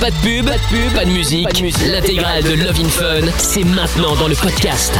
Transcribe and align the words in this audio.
Pas 0.00 0.10
de 0.10 0.16
pub, 0.16 0.44
pas 0.46 0.56
de 0.58 0.62
pub, 0.68 0.92
pas 0.94 1.04
de 1.04 1.10
musique. 1.10 1.48
L'intégrale 1.90 2.42
de 2.42 2.52
Love 2.52 2.80
in 2.84 2.88
Fun, 2.88 3.26
c'est 3.38 3.64
maintenant 3.64 4.14
dans 4.16 4.28
le 4.28 4.34
podcast. 4.34 4.92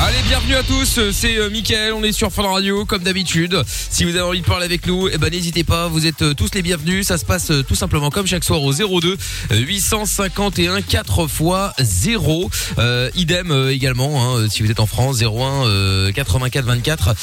Allez, 0.00 0.18
bienvenue 0.28 0.54
à 0.54 0.62
tous, 0.62 1.00
c'est 1.12 1.38
euh, 1.38 1.50
Mickaël, 1.50 1.92
on 1.92 2.02
est 2.04 2.12
sur 2.12 2.30
Fun 2.30 2.42
Radio 2.42 2.84
comme 2.84 3.02
d'habitude. 3.02 3.60
Si 3.66 4.04
vous 4.04 4.10
avez 4.10 4.20
envie 4.20 4.40
de 4.40 4.46
parler 4.46 4.66
avec 4.66 4.86
nous, 4.86 5.08
eh 5.12 5.18
ben 5.18 5.30
n'hésitez 5.30 5.64
pas, 5.64 5.88
vous 5.88 6.06
êtes 6.06 6.22
euh, 6.22 6.34
tous 6.34 6.50
les 6.54 6.62
bienvenus. 6.62 7.06
Ça 7.06 7.18
se 7.18 7.24
passe 7.24 7.50
euh, 7.50 7.62
tout 7.62 7.74
simplement 7.74 8.10
comme 8.10 8.26
chaque 8.26 8.44
soir 8.44 8.62
au 8.62 8.72
02 8.72 9.16
euh, 9.50 9.56
851 9.56 10.82
4 10.82 11.26
fois 11.26 11.72
0. 11.80 12.50
Euh, 12.78 13.10
idem 13.16 13.50
euh, 13.50 13.72
également 13.72 14.36
hein, 14.36 14.46
si 14.48 14.62
vous 14.62 14.70
êtes 14.70 14.80
en 14.80 14.86
France 14.86 15.20
01 15.22 15.66
euh, 15.66 16.12
84 16.12 16.64
24 16.64 17.14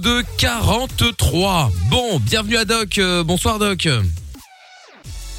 02 0.00 0.22
43. 0.38 1.72
Bon, 1.90 2.20
bienvenue 2.20 2.56
à 2.56 2.64
Doc. 2.64 2.98
euh, 2.98 3.24
bonsoir 3.24 3.58
Doc. 3.58 3.88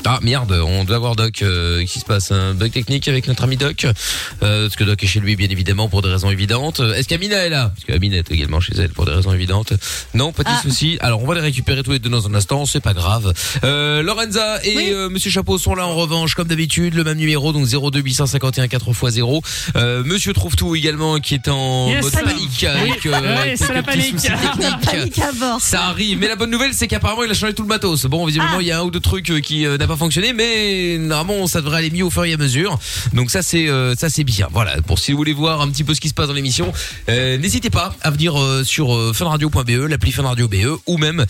Ah 0.09 0.19
merde, 0.21 0.53
on 0.65 0.85
doit 0.85 0.95
avoir 0.95 1.17
Doc. 1.17 1.41
euh, 1.41 1.81
Qu'est-ce 1.81 1.91
qui 1.93 1.99
se 1.99 2.05
passe 2.05 2.31
Un 2.31 2.53
bug 2.53 2.71
technique 2.71 3.09
avec 3.09 3.27
notre 3.27 3.43
ami 3.43 3.57
Doc 3.57 3.83
euh, 3.85 4.63
Parce 4.63 4.75
que 4.77 4.85
Doc 4.85 5.03
est 5.03 5.07
chez 5.07 5.19
lui, 5.19 5.35
bien 5.35 5.49
évidemment, 5.49 5.89
pour 5.89 6.01
des 6.01 6.07
raisons 6.09 6.29
évidentes. 6.31 6.79
Euh, 6.79 6.93
Est-ce 6.93 7.09
qu'Amina 7.09 7.35
est 7.45 7.49
là? 7.49 7.73
Parce 7.75 7.83
qu'Amina 7.85 8.15
est 8.17 8.31
également 8.31 8.61
chez 8.61 8.73
elle 8.77 8.89
pour 8.89 9.05
des 9.05 9.11
raisons 9.11 9.33
évidentes. 9.33 9.73
Non, 10.13 10.31
pas 10.31 10.43
de 10.43 10.49
Ah. 10.49 10.61
souci. 10.61 10.97
Alors, 11.01 11.21
on 11.21 11.27
va 11.27 11.35
les 11.35 11.41
récupérer 11.41 11.83
tous 11.83 11.91
les 11.91 11.99
deux 11.99 12.09
dans 12.09 12.25
un 12.25 12.33
instant, 12.35 12.65
c'est 12.65 12.79
pas 12.79 12.93
grave. 12.93 13.33
Euh, 13.65 14.01
Lorenza 14.01 14.63
et 14.63 14.75
Oui. 14.77 14.89
euh, 14.93 15.09
Monsieur 15.09 15.29
Chapeau 15.29 15.57
sont 15.57 15.75
là 15.75 15.85
en 15.85 15.95
revanche, 15.95 16.35
comme 16.35 16.47
d'habitude, 16.47 16.93
le 16.93 17.03
même 17.03 17.17
numéro, 17.17 17.51
donc 17.51 17.65
02 17.67 17.99
851 17.99 18.69
4 18.69 18.87
x 18.89 19.13
0. 19.13 19.41
Euh, 19.75 20.03
Monsieur 20.05 20.31
Trouve 20.33 20.55
Tout 20.55 20.73
également, 20.75 21.19
qui 21.19 21.33
est 21.33 21.49
en 21.49 21.89
Yes, 21.89 22.03
mode 22.03 22.13
panique 22.23 22.63
avec 22.63 23.05
euh, 23.05 23.11
Ouais, 23.11 23.55
c'est 23.57 23.73
la 23.73 23.83
panique. 23.83 24.15
Panique 24.85 25.19
à 25.19 25.31
bord. 25.33 25.59
Ça 25.59 25.83
arrive, 25.87 26.17
mais 26.19 26.27
la 26.29 26.35
bonne 26.37 26.49
nouvelle 26.51 26.73
c'est 26.73 26.87
qu'apparemment 26.87 27.23
il 27.23 27.31
a 27.31 27.33
changé 27.33 27.53
tout 27.53 27.63
le 27.63 27.67
matos. 27.67 28.05
Bon, 28.05 28.25
visiblement 28.25 28.53
Ah. 28.57 28.61
il 28.61 28.67
y 28.67 28.71
a 28.71 28.79
un 28.79 28.83
ou 28.83 28.91
deux 28.91 28.99
trucs 29.01 29.41
qui 29.41 29.65
euh, 29.65 29.77
n'a 29.77 29.87
pas 29.87 29.96
fonctionné, 29.97 30.33
mais 30.33 30.97
normalement 30.97 31.47
ça 31.47 31.61
devrait 31.61 31.79
aller 31.79 31.91
mieux 31.91 32.03
au 32.03 32.09
fur 32.09 32.23
et 32.25 32.33
à 32.33 32.37
mesure. 32.37 32.79
Donc 33.13 33.31
ça 33.31 33.41
c'est 33.41 33.67
euh, 33.67 33.95
ça 33.95 34.09
c'est 34.09 34.23
bien. 34.23 34.47
Voilà. 34.51 34.81
Pour 34.81 34.99
si 34.99 35.11
vous 35.11 35.17
voulez 35.17 35.33
voir 35.33 35.61
un 35.61 35.69
petit 35.69 35.83
peu 35.83 35.93
ce 35.93 36.01
qui 36.01 36.09
se 36.09 36.13
passe 36.13 36.27
dans 36.27 36.33
l'émission, 36.33 36.71
euh, 37.09 37.37
n'hésitez 37.37 37.69
pas 37.69 37.95
à 38.01 38.11
venir 38.11 38.39
euh, 38.39 38.63
sur 38.63 39.15
funradio.be, 39.15 39.89
l'appli 39.89 40.11
Funradio 40.11 40.47
BE, 40.47 40.79
ou 40.85 40.97
même 40.97 41.25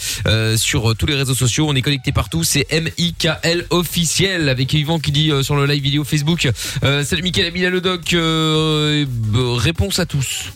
sur 0.57 0.95
tous 0.95 1.05
les 1.05 1.15
réseaux 1.15 1.35
sociaux. 1.35 1.65
On 1.69 1.75
est 1.75 1.81
connecté 1.81 2.11
partout. 2.11 2.43
C'est 2.43 2.67
M 2.69 2.89
I 2.97 3.13
K 3.13 3.29
L 3.43 3.65
officiel 3.69 4.49
avec 4.49 4.73
Yvan 4.73 4.99
qui 4.99 5.11
dit 5.11 5.31
sur 5.41 5.55
le 5.55 5.65
live 5.65 5.83
vidéo 5.83 6.03
Facebook. 6.03 6.49
Salut 6.81 7.23
Mickaël, 7.23 7.47
Amina 7.47 7.69
le 7.69 7.81
doc. 7.81 8.15
réponse 9.59 9.99
à 9.99 10.05
tous. 10.05 10.51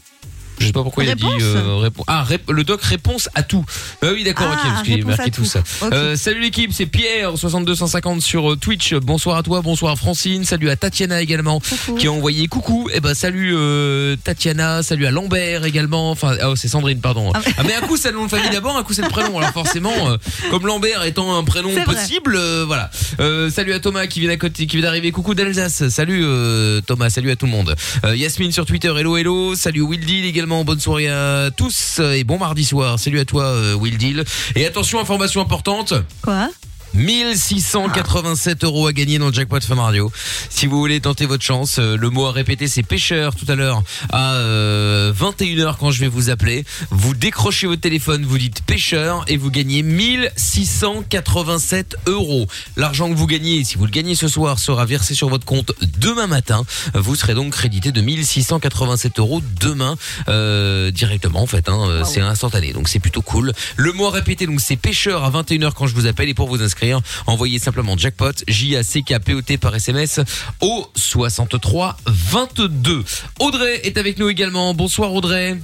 Je 0.62 0.68
sais 0.68 0.72
pas 0.74 0.84
pourquoi 0.84 1.04
il 1.04 1.10
a 1.10 1.16
dit 1.16 1.24
Réponse 1.26 1.42
euh, 1.44 1.88
répo- 1.90 2.04
ah 2.08 2.24
rép- 2.28 2.52
le 2.52 2.64
doc 2.64 2.82
réponse 2.84 3.30
à 3.36 3.44
tout. 3.44 3.66
Ah 4.02 4.08
oui 4.14 4.24
d'accord 4.24 4.48
Ah, 4.50 4.54
ok 4.56 4.62
parce 4.74 4.84
qu'il 4.84 5.06
marqué 5.06 5.32
tout 5.32 5.42
tout. 5.42 5.48
ça. 5.48 5.64
Euh, 5.92 6.16
salut 6.16 6.42
l'équipe 6.42 6.72
c'est 6.74 6.86
Pierre 6.86 7.38
6250 7.38 8.22
sur 8.22 8.52
euh, 8.54 8.56
Twitch. 8.56 8.94
Bonsoir 8.96 9.38
à 9.38 9.44
toi 9.44 9.62
bonsoir 9.62 9.98
Francine 9.98 10.46
salut 10.46 10.70
à 10.70 10.76
Tatiana 10.76 11.22
également 11.22 11.60
Coucou. 11.60 11.96
qui 11.98 12.08
a 12.08 12.12
envoyé 12.12 12.48
coucou 12.48 12.90
et 12.94 13.00
ben 13.00 13.14
salut 13.14 13.54
euh, 13.56 14.16
Tatiana 14.24 14.84
salut 14.84 15.06
à 15.06 15.12
Lambert 15.12 15.66
également 15.66 16.12
enfin 16.12 16.36
oh 16.46 16.56
c'est 16.56 16.68
Sandrine 16.68 17.00
pardon. 17.02 17.32
Ah, 17.34 17.42
Ah 17.58 17.64
mais 17.66 17.74
un 17.74 17.82
coup 17.82 17.98
c'est 17.98 18.12
le 18.12 18.18
nom 18.18 18.26
de 18.26 18.30
famille 18.30 18.50
d'abord 18.52 18.78
un 18.78 18.84
coup 18.84 18.94
c'est 18.94 19.02
le 19.02 19.10
prénom 19.10 19.38
alors 19.40 19.52
forcément 19.52 20.10
euh, 20.12 20.18
comme 20.50 20.66
Lambert 20.68 21.04
étant 21.04 21.36
un 21.38 21.44
prénom 21.44 21.70
possible 21.84 22.36
euh, 22.36 22.64
voilà. 22.66 22.90
Euh, 23.20 23.50
salut 23.50 23.74
à 23.74 23.80
Thomas 23.80 24.08
qui 24.08 24.20
vient 24.20 24.30
d'à 24.30 24.38
côté 24.38 24.68
qui 24.68 24.78
vient 24.78 24.86
d'arriver 24.86 25.12
coucou 25.12 25.34
d'Alsace 25.34 25.88
salut 25.90 26.22
euh, 26.24 26.82
Thomas 26.82 27.10
salut 27.10 27.32
à 27.32 27.36
tout 27.36 27.46
le 27.46 27.52
monde. 27.52 27.76
Euh, 28.06 28.16
Yasmine 28.16 28.52
sur 28.52 28.66
Twitter, 28.66 28.94
hello 28.98 29.18
hello. 29.18 29.56
Salut 29.56 29.82
Will 29.82 30.06
Deal 30.06 30.26
bonne 30.66 30.80
soirée 30.80 31.08
à 31.08 31.50
tous 31.56 32.00
et 32.00 32.24
bon 32.24 32.38
mardi 32.38 32.66
soir. 32.66 33.00
Salut 33.00 33.20
à 33.20 33.26
toi 33.26 33.44
euh, 33.46 33.74
Will 33.74 33.98
Deal. 33.98 34.24
Et 34.56 34.66
attention, 34.66 35.00
information 35.00 35.42
importante. 35.42 35.94
Quoi? 36.22 36.50
1687 36.94 38.64
euros 38.64 38.88
à 38.88 38.94
gagner 38.94 39.18
dans 39.18 39.28
le 39.28 39.34
jackpot 39.34 39.60
Fun 39.62 39.76
Radio. 39.76 40.12
Si 40.50 40.68
vous 40.68 40.80
voulez 40.80 41.00
tenter 41.00 41.26
votre 41.26 41.44
chance, 41.44 41.78
euh, 41.80 41.98
le 41.98 42.10
mot 42.10 42.26
à 42.26 42.32
répéter 42.32 42.68
c'est 42.68 42.84
pêcheur 42.84 43.36
tout 43.36 43.46
à 43.48 43.56
l'heure 43.56 43.84
à 44.12 44.36
euh, 44.36 45.14
21h 45.14 45.78
quand 45.78 45.92
je 45.92 46.00
vais 46.00 46.08
vous 46.08 46.30
appeler. 46.30 46.66
Vous 46.90 47.14
décrochez 47.14 47.68
votre 47.68 47.82
téléphone, 47.82 48.26
vous 48.26 48.38
dites 48.38 48.62
pêcheur 48.66 49.24
et 49.28 49.38
vous 49.38 49.52
gagnez 49.52 49.84
1687 49.84 51.96
euros. 52.08 52.48
L'argent 52.78 53.10
que 53.10 53.16
vous 53.16 53.28
gagnez, 53.28 53.64
si 53.64 53.78
vous 53.78 53.86
le 53.86 53.92
gagnez 53.92 54.16
ce 54.16 54.28
soir, 54.28 54.60
sera 54.60 54.86
versé 54.86 55.14
sur 55.14 55.30
votre 55.30 55.46
compte 55.46 55.72
demain 55.98 56.28
matin. 56.28 56.64
Vous 56.94 57.16
serez 57.16 57.34
donc 57.34 57.54
crédité 57.54 57.92
de 57.92 58.02
1687 58.02 59.20
euros 59.20 59.42
demain 59.60 59.96
euh, 60.28 60.92
directement 60.92 61.42
en 61.42 61.48
fait. 61.48 61.70
Hein, 61.70 61.80
Euh, 61.90 62.04
C'est 62.06 62.22
instantané, 62.22 62.74
donc 62.74 62.88
c'est 62.90 63.00
plutôt 63.00 63.22
cool. 63.22 63.54
Le 63.76 63.92
mot 63.94 64.08
à 64.08 64.12
répéter 64.12 64.46
donc 64.46 64.62
c'est 64.62 64.76
pêcheur 64.76 65.24
à 65.24 65.32
21h 65.32 65.72
quand 65.74 65.88
je 65.88 65.96
vous 65.96 66.08
appelle 66.08 66.30
et 66.30 66.34
pour 66.34 66.48
vous 66.48 66.62
inscrire, 66.62 66.81
envoyez 67.28 67.60
simplement 67.60 67.98
jackpot 67.98 68.32
J 68.48 68.78
A 68.78 68.84
C 68.84 69.02
K 69.04 69.20
P 69.20 69.34
O 69.34 69.42
T 69.42 69.58
par 69.58 69.76
SMS 69.76 70.20
au 70.62 70.88
63 70.96 71.98
22. 72.06 73.04
Audrey 73.40 73.82
est 73.84 73.98
avec 73.98 74.18
nous 74.20 74.30
également. 74.30 74.74
Bonsoir 74.74 75.14
Audrey. 75.14 75.58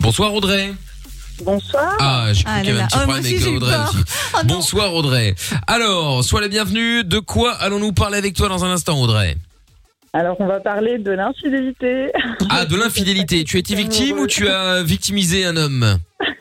Bonsoir 0.00 0.34
Audrey. 0.34 0.72
Bonsoir. 1.44 1.96
Ah, 1.98 2.26
j'ai 2.32 2.44
cru 2.44 2.52
Ah 2.52 2.60
qu'il 2.60 2.68
y 2.68 2.70
avait 2.70 2.78
là 2.80 2.84
un 2.84 2.88
petit. 2.88 2.96
Oh, 2.96 3.02
problème 3.02 3.24
avec 3.24 3.46
Audrey. 3.56 3.76
Oh. 4.34 4.38
Bonsoir 4.44 4.94
Audrey. 4.94 5.34
Alors, 5.66 6.24
sois 6.24 6.40
la 6.40 6.48
bienvenue. 6.48 7.04
De 7.04 7.18
quoi 7.18 7.52
allons-nous 7.54 7.92
parler 7.92 8.18
avec 8.18 8.34
toi 8.34 8.48
dans 8.48 8.64
un 8.64 8.70
instant 8.70 9.00
Audrey? 9.00 9.36
Alors, 10.12 10.36
on 10.40 10.46
va 10.46 10.60
parler 10.60 10.98
de 10.98 11.10
l'infidélité. 11.10 12.12
Ah, 12.50 12.66
de 12.66 12.76
l'infidélité. 12.76 13.44
Tu 13.44 13.56
as 13.56 13.60
été 13.60 13.74
victime 13.74 14.18
ou 14.18 14.26
tu 14.26 14.46
as 14.46 14.82
victimisé 14.82 15.44
un 15.46 15.56
homme? 15.56 15.98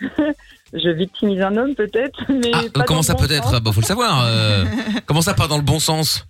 Je 0.73 0.89
victimise 0.89 1.41
un 1.41 1.55
homme, 1.57 1.75
peut-être, 1.75 2.23
mais. 2.29 2.51
Ah, 2.53 2.61
pas 2.73 2.83
comment 2.83 2.99
dans 2.99 3.03
ça 3.03 3.13
bon 3.13 3.19
peut-être 3.25 3.49
sens. 3.49 3.61
Bah, 3.61 3.71
faut 3.71 3.81
le 3.81 3.85
savoir. 3.85 4.25
euh, 4.25 4.63
comment 5.05 5.21
ça 5.21 5.33
pas 5.33 5.47
dans 5.47 5.57
le 5.57 5.63
bon 5.63 5.79
sens 5.79 6.25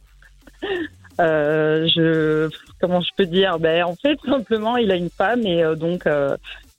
Euh, 1.20 1.88
je. 1.94 2.50
Comment 2.80 3.02
je 3.02 3.10
peux 3.16 3.26
dire? 3.28 3.60
Ben, 3.60 3.84
En 3.84 3.96
fait, 3.96 4.18
simplement, 4.26 4.78
il 4.78 4.90
a 4.92 4.96
une 4.96 5.10
femme 5.12 5.46
et 5.46 5.64
euh, 5.64 5.76
donc, 5.76 6.08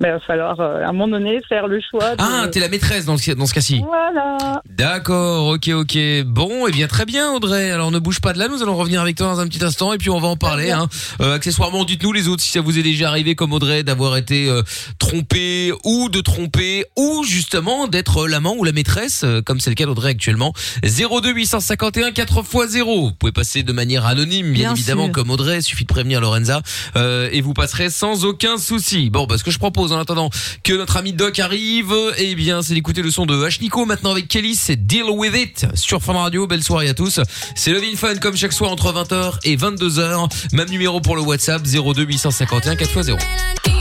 euh, 0.03 0.09
ben, 0.09 0.09
il 0.09 0.13
va 0.13 0.21
falloir, 0.21 0.61
euh, 0.61 0.83
à 0.85 0.89
un 0.89 0.93
moment 0.93 1.09
donné, 1.09 1.41
faire 1.49 1.67
le 1.69 1.81
choix. 1.81 2.17
De... 2.17 2.23
Ah, 2.23 2.49
t'es 2.51 2.61
la 2.61 2.69
maîtresse 2.69 3.05
dans 3.05 3.17
ce, 3.17 3.33
dans 3.33 3.47
ce 3.47 3.55
cas-ci. 3.55 3.83
Voilà. 3.87 4.61
D'accord, 4.69 5.49
ok, 5.49 5.69
ok. 5.69 5.99
Bon, 6.27 6.67
eh 6.67 6.73
bien 6.73 6.87
très 6.87 7.05
bien 7.05 7.31
Audrey. 7.33 7.71
Alors 7.71 7.91
ne 7.91 7.99
bouge 7.99 8.21
pas 8.21 8.33
de 8.33 8.39
là, 8.39 8.49
nous 8.49 8.63
allons 8.63 8.77
revenir 8.77 9.01
avec 9.01 9.17
toi 9.17 9.27
dans 9.27 9.41
un 9.41 9.47
petit 9.47 9.65
instant 9.65 9.93
et 9.93 9.99
puis 9.99 10.11
on 10.11 10.19
va 10.21 10.29
en 10.29 10.37
parler. 10.37 10.71
Hein. 10.71 10.89
Euh, 11.21 11.35
accessoirement, 11.35 11.85
dites-nous 11.85 12.13
les 12.13 12.29
autres 12.29 12.43
si 12.43 12.51
ça 12.51 12.61
vous 12.61 12.79
est 12.79 12.83
déjà 12.83 13.09
arrivé 13.09 13.35
comme 13.35 13.53
Audrey 13.53 13.83
d'avoir 13.83 14.17
été 14.17 14.49
euh, 14.49 14.63
trompé 14.99 15.73
ou 15.85 16.09
de 16.09 16.21
tromper 16.21 16.85
ou 16.97 17.25
justement 17.25 17.87
d'être 17.89 18.27
l'amant 18.27 18.55
ou 18.57 18.65
la 18.65 18.73
maîtresse, 18.73 19.23
euh, 19.25 19.43
comme 19.43 19.61
c'est 19.61 19.71
le 19.71 19.75
cas 19.77 19.87
d'Audrey 19.87 20.11
actuellement. 20.11 20.53
02 20.83 21.33
851 21.33 22.13
4 22.13 22.39
x 22.39 22.71
0. 22.71 23.01
Vous 23.09 23.13
pouvez 23.13 23.33
passer 23.33 23.63
de 23.63 23.73
manière 23.73 24.07
anonyme, 24.07 24.53
bien, 24.53 24.69
Bien 24.69 24.75
évidemment, 24.75 25.05
sûr. 25.05 25.13
comme 25.13 25.31
Audrey. 25.31 25.59
Il 25.59 25.63
suffit 25.63 25.85
de 25.85 25.89
prévenir 25.89 26.21
Lorenza 26.21 26.63
euh, 26.97 27.29
et 27.33 27.41
vous 27.41 27.53
passerez 27.55 27.91
sans 27.91 28.25
aucun 28.25 28.59
souci. 28.59 29.11
Bon, 29.11 29.27
bah, 29.27 29.39
ce 29.39 29.45
que 29.45 29.51
je 29.51 29.59
propose 29.59 29.92
en 29.93 30.01
attendant 30.01 30.31
que 30.63 30.73
notre 30.73 30.97
ami 30.97 31.13
Doc 31.13 31.39
arrive, 31.39 31.95
eh 32.19 32.35
bien, 32.35 32.63
c'est 32.63 32.75
d'écouter 32.75 33.03
le 33.03 33.11
son 33.11 33.27
de 33.27 33.35
H. 33.35 33.61
Nico 33.61 33.85
maintenant 33.87 34.13
avec 34.13 34.29
Kelly, 34.29 34.55
c'est 34.55 34.87
Deal 34.87 35.05
With 35.05 35.35
It 35.37 35.67
sur 35.75 36.03
Fun 36.03 36.15
Radio. 36.15 36.47
Belle 36.47 36.63
soirée 36.63 36.89
à 36.89 36.95
tous. 36.95 37.21
C'est 37.55 37.73
Love 37.73 37.97
Fun 37.97 38.17
comme 38.17 38.37
chaque 38.37 38.53
soir 38.53 38.71
entre 38.71 38.93
20h 38.93 39.39
et 39.45 39.57
22h. 39.57 40.31
Même 40.53 40.69
numéro 40.71 41.01
pour 41.01 41.17
le 41.17 41.23
WhatsApp 41.23 41.63
02 41.63 42.05
851 42.05 42.75
4x0. 42.75 43.72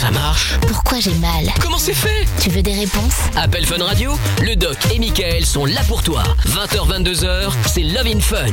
Ça 0.00 0.10
marche 0.12 0.54
Pourquoi 0.68 1.00
j'ai 1.00 1.14
mal 1.14 1.46
Comment 1.60 1.78
c'est 1.78 1.92
fait 1.94 2.24
Tu 2.40 2.50
veux 2.50 2.62
des 2.62 2.72
réponses 2.74 3.14
Appel 3.34 3.66
Fun 3.66 3.82
Radio, 3.82 4.16
le 4.42 4.54
doc 4.54 4.76
et 4.94 4.98
Michael 5.00 5.44
sont 5.44 5.64
là 5.66 5.80
pour 5.88 6.02
toi. 6.04 6.22
20h, 6.46 7.02
22h, 7.02 7.50
c'est 7.66 7.82
Love 7.82 8.06
in 8.06 8.20
Fun. 8.20 8.46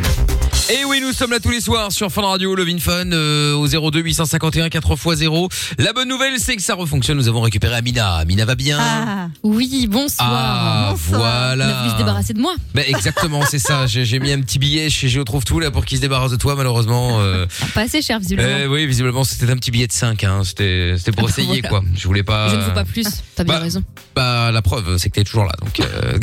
Et 0.74 0.84
oui, 0.84 1.00
nous 1.00 1.14
sommes 1.14 1.30
là 1.30 1.40
tous 1.40 1.52
les 1.52 1.62
soirs 1.62 1.92
sur 1.92 2.12
Fun 2.12 2.24
Radio, 2.24 2.56
Love 2.56 2.70
in 2.70 2.80
Fun, 2.80 3.12
euh, 3.12 3.54
au 3.54 3.68
02 3.68 4.00
851 4.00 4.68
4x0. 4.70 5.52
La 5.78 5.94
bonne 5.94 6.08
nouvelle, 6.10 6.40
c'est 6.40 6.56
que 6.56 6.64
ça 6.64 6.74
refonctionne. 6.74 7.18
Nous 7.18 7.28
avons 7.28 7.42
récupéré 7.42 7.76
Amina. 7.76 8.16
Amina 8.16 8.46
va 8.46 8.56
bien. 8.56 8.80
Ah, 8.82 9.28
Oui, 9.44 9.86
bonsoir. 9.88 10.28
Ah, 10.32 10.88
bonsoir. 10.92 11.20
voilà. 11.20 11.66
On 11.68 11.70
a 11.70 11.80
voulu 11.82 11.92
se 11.92 11.98
débarrasser 11.98 12.34
de 12.34 12.40
moi. 12.40 12.56
Bah, 12.74 12.82
exactement, 12.88 13.44
c'est 13.48 13.60
ça. 13.60 13.86
J'ai 13.86 14.06
j'ai 14.06 14.20
mis 14.20 14.32
un 14.32 14.42
petit 14.42 14.58
billet 14.58 14.90
chez 14.90 15.08
Géo 15.10 15.24
Trouve 15.24 15.44
Tout 15.46 15.60
là 15.60 15.70
pour 15.70 15.86
qu'il 15.86 15.98
se 15.98 16.02
débarrasse 16.02 16.32
de 16.32 16.38
toi, 16.38 16.56
malheureusement. 16.56 17.20
Euh, 17.20 17.46
Pas 17.76 17.82
assez 17.82 18.02
cher, 18.02 18.20
visiblement. 18.20 18.50
euh, 18.50 18.66
oui, 18.68 18.88
visiblement, 18.88 19.24
c'était 19.24 19.52
un 19.52 19.58
petit 19.58 19.70
billet 19.70 19.86
de 19.88 19.92
5. 19.94 20.24
Hein. 20.24 20.42
C'était 20.44 20.96
c'était 20.98 21.12
pour 21.12 21.30
Ah 21.38 21.42
essayer, 21.42 21.62
voilà. 21.62 21.70
quoi. 21.70 21.84
Je 21.96 22.08
voulais 22.08 22.24
pas. 22.24 22.50
Je 22.50 22.56
ne 22.56 22.62
veux 22.62 22.74
pas 22.74 22.86
plus. 22.86 23.08
T'as 23.36 23.44
bien 23.44 23.56
bah, 23.56 23.60
raison. 23.60 23.84
Bah, 24.16 24.52
la 24.52 24.62
preuve, 24.62 24.98
c'est 24.98 25.10
que 25.10 25.16
t'es 25.16 25.24
toujours 25.24 25.46
là. 25.46 25.54
Donc, 25.62 25.80
euh, 25.80 26.18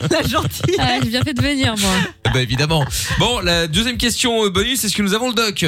la 0.10 0.22
gentille. 0.22 0.76
Ah, 0.78 0.98
j'ai 1.02 1.10
bien 1.10 1.22
fait 1.22 1.34
de 1.34 1.42
venir, 1.42 1.74
moi. 1.78 1.90
bah, 2.32 2.40
évidemment. 2.40 2.84
Bon, 3.18 3.40
la 3.40 3.66
deuxième 3.66 3.96
question 3.96 4.44
euh, 4.44 4.50
bonus, 4.50 4.84
est-ce 4.84 4.96
que 4.96 5.02
nous 5.02 5.14
avons 5.14 5.28
le 5.28 5.34
doc? 5.34 5.64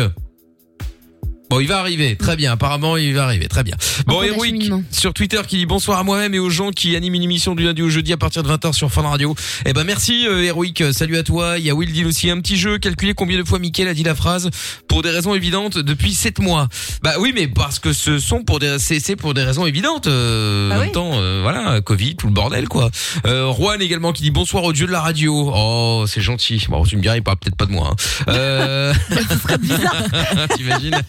Bon, 1.52 1.60
il 1.60 1.68
va 1.68 1.80
arriver, 1.80 2.16
très 2.16 2.34
bien. 2.34 2.52
Apparemment, 2.52 2.96
il 2.96 3.12
va 3.14 3.24
arriver, 3.24 3.46
très 3.46 3.62
bien. 3.62 3.76
Bon, 4.06 4.22
d'acheminement. 4.22 4.82
sur 4.90 5.12
Twitter 5.12 5.38
qui 5.46 5.58
dit 5.58 5.66
bonsoir 5.66 5.98
à 5.98 6.02
moi-même 6.02 6.32
et 6.32 6.38
aux 6.38 6.48
gens 6.48 6.70
qui 6.70 6.96
animent 6.96 7.14
une 7.16 7.24
émission 7.24 7.54
du 7.54 7.62
lundi 7.64 7.82
au 7.82 7.90
jeudi 7.90 8.10
à 8.14 8.16
partir 8.16 8.42
de 8.42 8.48
20h 8.48 8.72
sur 8.72 8.90
Fun 8.90 9.02
Radio. 9.02 9.34
Eh 9.66 9.74
ben 9.74 9.84
merci 9.84 10.26
euh, 10.26 10.42
Héroïque, 10.44 10.82
salut 10.94 11.18
à 11.18 11.22
toi. 11.22 11.58
Il 11.58 11.66
y 11.66 11.68
a 11.68 11.74
Will 11.74 11.92
dit 11.92 12.06
aussi 12.06 12.30
un 12.30 12.40
petit 12.40 12.56
jeu, 12.56 12.78
calculer 12.78 13.12
combien 13.12 13.36
de 13.38 13.44
fois 13.46 13.58
Mickaël 13.58 13.88
a 13.88 13.92
dit 13.92 14.02
la 14.02 14.14
phrase 14.14 14.48
pour 14.88 15.02
des 15.02 15.10
raisons 15.10 15.34
évidentes 15.34 15.76
depuis 15.76 16.14
7 16.14 16.38
mois. 16.38 16.68
Bah 17.02 17.16
oui, 17.20 17.32
mais 17.34 17.48
parce 17.48 17.78
que 17.78 17.92
ce 17.92 18.18
sont 18.18 18.44
pour 18.44 18.58
des 18.58 18.78
c'est 18.78 18.98
c'est 18.98 19.16
pour 19.16 19.34
des 19.34 19.42
raisons 19.42 19.66
évidentes. 19.66 20.06
Euh, 20.06 20.70
Ah 20.72 20.76
en 20.76 20.78
oui. 20.78 20.84
même 20.86 20.92
temps, 20.92 21.10
euh, 21.16 21.40
voilà, 21.42 21.82
Covid, 21.82 22.16
tout 22.16 22.28
le 22.28 22.32
bordel 22.32 22.66
quoi. 22.66 22.90
Euh, 23.26 23.52
Juan 23.52 23.82
également 23.82 24.14
qui 24.14 24.22
dit 24.22 24.30
bonsoir 24.30 24.64
au 24.64 24.72
dieu 24.72 24.86
de 24.86 24.92
la 24.92 25.02
radio. 25.02 25.52
Oh, 25.54 26.04
c'est 26.08 26.22
gentil. 26.22 26.64
Bon, 26.70 26.82
tu 26.84 26.96
me 26.96 27.02
diras, 27.02 27.16
il 27.16 27.22
parle 27.22 27.36
peut-être 27.36 27.56
pas 27.56 27.66
de 27.66 27.72
moi. 27.72 27.90
Hein. 27.90 28.24
Euh... 28.28 28.94
T'imagines? 30.56 31.02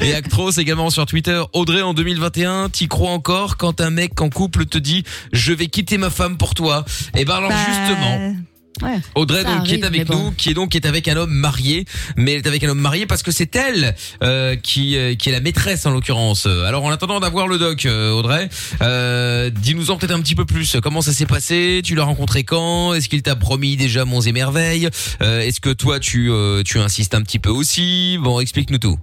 Et 0.00 0.14
Actros 0.14 0.50
également 0.58 0.90
sur 0.90 1.06
Twitter. 1.06 1.40
Audrey 1.52 1.82
en 1.82 1.94
2021, 1.94 2.68
t'y 2.70 2.88
crois 2.88 3.10
encore 3.10 3.56
quand 3.56 3.80
un 3.80 3.90
mec 3.90 4.20
en 4.20 4.28
couple 4.28 4.66
te 4.66 4.78
dit 4.78 5.04
je 5.32 5.52
vais 5.52 5.66
quitter 5.68 5.98
ma 5.98 6.10
femme 6.10 6.36
pour 6.36 6.54
toi? 6.54 6.84
Et 7.16 7.24
ben 7.24 7.36
alors 7.36 7.50
Bah, 7.50 7.56
justement. 7.66 8.34
Ouais. 8.82 8.98
Audrey 9.14 9.42
donc 9.42 9.62
qui 9.62 9.74
est 9.76 9.84
avec 9.86 10.06
bon. 10.06 10.24
nous, 10.24 10.30
qui 10.32 10.50
est 10.50 10.54
donc 10.54 10.72
qui 10.72 10.76
est 10.76 10.86
avec 10.86 11.08
un 11.08 11.16
homme 11.16 11.32
marié, 11.32 11.86
mais 12.18 12.32
elle 12.32 12.38
est 12.40 12.46
avec 12.46 12.62
un 12.62 12.68
homme 12.68 12.78
marié 12.78 13.06
parce 13.06 13.22
que 13.22 13.30
c'est 13.30 13.56
elle 13.56 13.94
euh, 14.22 14.54
qui 14.54 14.98
euh, 14.98 15.14
qui 15.14 15.30
est 15.30 15.32
la 15.32 15.40
maîtresse 15.40 15.86
en 15.86 15.90
l'occurrence. 15.92 16.44
Alors 16.44 16.84
en 16.84 16.90
attendant 16.90 17.18
d'avoir 17.18 17.48
le 17.48 17.56
doc, 17.56 17.86
euh, 17.86 18.10
Audrey, 18.12 18.50
euh, 18.82 19.48
dis-nous 19.48 19.90
en 19.90 19.96
peut-être 19.96 20.10
un 20.12 20.20
petit 20.20 20.34
peu 20.34 20.44
plus. 20.44 20.76
Comment 20.82 21.00
ça 21.00 21.14
s'est 21.14 21.24
passé? 21.24 21.80
Tu 21.82 21.94
l'as 21.94 22.04
rencontré 22.04 22.44
quand? 22.44 22.92
Est-ce 22.92 23.08
qu'il 23.08 23.22
t'a 23.22 23.34
promis 23.34 23.76
déjà 23.78 24.04
monts 24.04 24.20
et 24.20 24.32
merveilles? 24.32 24.90
Euh, 25.22 25.40
Est-ce 25.40 25.62
que 25.62 25.70
toi 25.70 25.98
tu 25.98 26.30
euh, 26.30 26.62
tu 26.62 26.78
insistes 26.78 27.14
un 27.14 27.22
petit 27.22 27.38
peu 27.38 27.48
aussi? 27.48 28.18
Bon, 28.20 28.40
explique-nous 28.40 28.76
tout. 28.78 28.98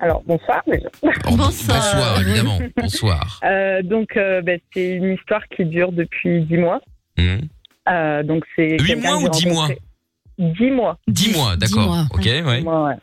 Alors, 0.00 0.22
bonsoir 0.26 0.62
déjà. 0.66 0.88
Bonsoir. 1.24 1.46
bonsoir 1.78 2.20
évidemment. 2.20 2.58
Bonsoir. 2.76 3.40
Euh, 3.44 3.82
donc, 3.82 4.16
euh, 4.16 4.42
ben, 4.42 4.58
c'est 4.72 4.96
une 4.96 5.14
histoire 5.14 5.46
qui 5.48 5.64
dure 5.64 5.92
depuis 5.92 6.42
dix 6.44 6.56
mois. 6.58 6.80
Hmm. 7.16 7.38
Euh, 7.88 8.22
donc, 8.22 8.44
c'est 8.56 8.70
Huit 8.80 8.86
quelqu'un 8.86 9.18
mois 9.18 9.18
que 9.18 9.22
ou 9.22 9.32
j'ai 9.34 9.40
dix 9.40 9.48
mois 9.54 9.66
rencontré- 9.66 9.78
Dix 10.38 10.70
mois. 10.70 10.98
Dix 11.08 11.34
mois, 11.36 11.56
Dix 11.56 11.70
d'accord. 11.74 11.86
mois. 11.88 12.04
Ok, 12.12 12.24
ouais. 12.24 12.42
Ouais, 12.42 12.62
ouais. 12.62 12.94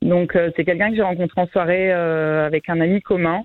Donc 0.00 0.36
euh, 0.36 0.50
c'est 0.54 0.64
quelqu'un 0.64 0.90
que 0.90 0.96
j'ai 0.96 1.02
rencontré 1.02 1.40
en 1.40 1.46
soirée 1.48 1.92
euh, 1.92 2.46
avec 2.46 2.68
un 2.68 2.80
ami 2.80 3.00
commun. 3.02 3.42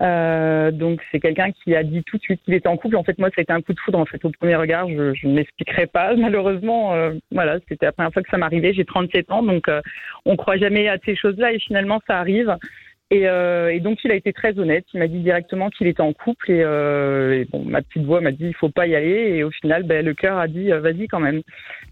Euh, 0.00 0.70
donc 0.70 1.00
c'est 1.10 1.18
quelqu'un 1.18 1.50
qui 1.50 1.74
a 1.74 1.82
dit 1.82 2.04
tout 2.04 2.18
de 2.18 2.22
suite 2.22 2.40
qu'il 2.44 2.54
était 2.54 2.68
en 2.68 2.76
couple. 2.76 2.96
En 2.96 3.04
fait 3.04 3.18
moi 3.18 3.28
ça 3.30 3.36
a 3.38 3.42
été 3.42 3.52
un 3.52 3.60
coup 3.60 3.72
de 3.72 3.80
foudre 3.80 3.98
en 3.98 4.04
fait 4.06 4.24
au 4.24 4.30
premier 4.30 4.56
regard. 4.56 4.88
Je, 4.88 5.26
ne 5.26 5.34
m'expliquerai 5.34 5.86
pas 5.86 6.14
malheureusement. 6.16 6.94
euh, 6.94 7.14
voilà 7.32 7.58
c'était 7.68 7.86
la 7.86 7.92
première 7.92 8.12
fois 8.12 8.22
que 8.22 8.30
ça 8.30 8.38
m'arrivait. 8.38 8.72
J'ai 8.72 8.84
37 8.84 9.30
ans 9.32 9.42
donc 9.42 9.68
euh, 9.68 9.80
on 10.24 10.36
croit 10.36 10.56
jamais 10.56 10.88
à 10.88 10.98
ces 11.04 11.16
choses-là 11.16 11.52
et 11.52 11.58
finalement 11.58 12.00
ça 12.06 12.18
arrive. 12.18 12.56
Et, 13.10 13.26
euh, 13.26 13.72
et 13.72 13.80
donc 13.80 13.98
il 14.04 14.10
a 14.10 14.14
été 14.14 14.34
très 14.34 14.58
honnête. 14.58 14.84
Il 14.92 15.00
m'a 15.00 15.06
dit 15.08 15.20
directement 15.20 15.70
qu'il 15.70 15.86
était 15.86 16.02
en 16.02 16.12
couple 16.12 16.50
et, 16.50 16.60
euh, 16.62 17.40
et 17.40 17.46
bon 17.50 17.64
ma 17.64 17.80
petite 17.80 18.04
voix 18.04 18.20
m'a 18.20 18.32
dit 18.32 18.44
il 18.44 18.54
faut 18.54 18.68
pas 18.68 18.86
y 18.86 18.94
aller 18.94 19.34
et 19.36 19.44
au 19.44 19.50
final 19.50 19.82
ben, 19.84 20.04
le 20.04 20.12
cœur 20.12 20.36
a 20.38 20.46
dit 20.46 20.70
euh, 20.70 20.80
vas-y 20.80 21.08
quand 21.08 21.18
même. 21.20 21.40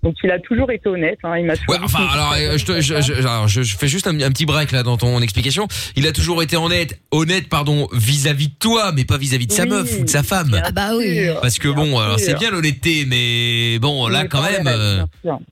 Donc 0.02 0.14
il 0.22 0.30
a 0.30 0.38
toujours 0.38 0.70
été 0.70 0.88
honnête. 0.90 1.18
Hein, 1.24 1.38
il 1.38 1.46
m'a 1.46 1.54
Ouais, 1.68 1.78
enfin, 1.82 2.06
alors, 2.12 2.34
euh, 2.38 2.58
je, 2.58 2.64
te- 2.66 2.80
je, 2.82 3.00
je, 3.00 3.14
alors, 3.14 3.48
je, 3.48 3.62
je 3.62 3.76
fais 3.78 3.88
juste 3.88 4.06
un, 4.06 4.20
un 4.20 4.30
petit 4.30 4.44
break 4.44 4.72
là 4.72 4.82
dans 4.82 4.98
ton 4.98 5.18
explication. 5.22 5.66
Il 5.96 6.06
a 6.06 6.12
toujours 6.12 6.42
été 6.42 6.56
honnête, 6.58 7.00
honnête, 7.10 7.48
pardon, 7.48 7.88
vis-à-vis 7.94 8.48
de 8.48 8.54
toi, 8.60 8.92
mais 8.94 9.06
pas 9.06 9.16
vis-à-vis 9.16 9.46
de 9.46 9.52
sa 9.52 9.62
Oui. 9.62 9.70
meuf 9.70 9.98
ou 9.98 10.04
de 10.04 10.08
sa 10.10 10.22
femme. 10.22 10.60
Ah 10.62 10.70
bah 10.70 10.90
oui. 10.98 11.28
Parce 11.40 11.58
que 11.58 11.68
bon, 11.68 11.98
alors 11.98 12.18
c'est 12.20 12.38
bien 12.38 12.50
l'honnêteté, 12.50 13.06
mais 13.08 13.78
bon, 13.78 14.06
là 14.08 14.20
Oui, 14.24 14.28
quand 14.28 14.42
même, 14.42 14.66
euh, 14.66 15.02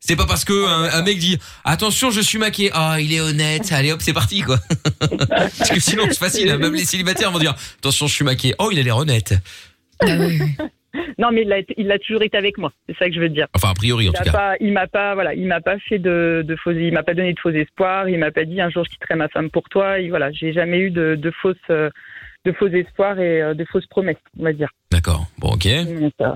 c'est 0.01 0.15
pas 0.17 0.27
parce 0.27 0.45
que 0.45 0.53
un, 0.69 0.99
un 0.99 1.03
mec 1.03 1.17
dit 1.17 1.39
attention, 1.65 2.11
je 2.11 2.21
suis 2.21 2.39
maqué, 2.39 2.71
ah 2.75 2.99
il 3.01 3.15
est 3.15 3.21
honnête, 3.23 3.73
allez 3.73 3.93
hop, 3.93 4.03
c'est 4.03 4.13
parti 4.13 4.43
quoi. 4.43 4.59
parce 5.59 5.71
que 5.71 5.81
sinon 5.81 6.05
c'est 6.09 6.19
facile, 6.19 6.51
hein, 6.51 6.59
même 6.59 6.75
les 6.75 6.85
célibataires 6.85 7.31
vont 7.31 7.39
dire 7.39 7.55
attention, 7.79 8.07
je 8.07 8.15
suis 8.15 8.25
maqué, 8.25 8.55
oh 8.59 8.69
il 8.73 8.79
a 8.79 8.83
l'air 8.83 8.97
honnête. 8.97 9.35
Ah. 10.01 10.07
Non, 11.19 11.31
mais 11.33 11.43
il 11.43 11.53
a, 11.53 11.59
été- 11.59 11.75
il 11.77 11.91
a 11.91 11.99
toujours 11.99 12.23
été 12.23 12.37
avec 12.37 12.57
moi. 12.57 12.73
C'est 12.89 12.97
ça 12.99 13.09
que 13.09 13.15
je 13.15 13.21
veux 13.21 13.29
dire. 13.29 13.47
Enfin 13.55 13.71
a 13.71 13.75
priori 13.75 14.09
en 14.09 14.13
Il 14.13 14.15
tout 14.15 14.23
a 14.23 14.25
cas. 14.25 14.33
pas, 14.33 14.55
il 14.61 14.73
m'a 14.73 14.87
pas, 14.87 15.15
voilà, 15.15 15.35
il 15.35 15.47
m'a 15.47 15.61
pas 15.61 15.77
fait 15.81 15.99
de, 15.99 16.45
de 16.47 16.57
faux, 16.57 16.71
il 16.71 16.93
m'a 16.93 17.03
pas 17.03 17.15
donné 17.15 17.33
de 17.33 17.39
faux 17.41 17.51
espoirs. 17.51 18.09
Il 18.09 18.19
m'a 18.19 18.31
pas 18.31 18.45
dit 18.45 18.61
un 18.61 18.71
jour 18.71 18.85
je 18.85 18.91
quitterai 18.91 19.17
ma 19.17 19.29
femme 19.29 19.51
pour 19.51 19.69
toi. 19.69 19.99
Et 19.99 20.09
voilà, 20.09 20.31
j'ai 20.31 20.53
jamais 20.53 20.79
eu 20.79 20.91
de, 20.91 21.17
de 21.17 21.31
fausses, 21.33 21.57
euh, 21.71 21.91
de 22.45 22.53
faux 22.53 22.69
espoirs 22.69 23.19
et 23.19 23.43
euh, 23.43 23.55
de 23.55 23.65
fausses 23.65 23.87
promesses, 23.87 24.17
on 24.39 24.45
va 24.45 24.53
dire. 24.53 24.69
D'accord. 24.93 25.27
Bon 25.39 25.49
ok. 25.55 25.67
Donc, 26.01 26.13
euh, 26.21 26.33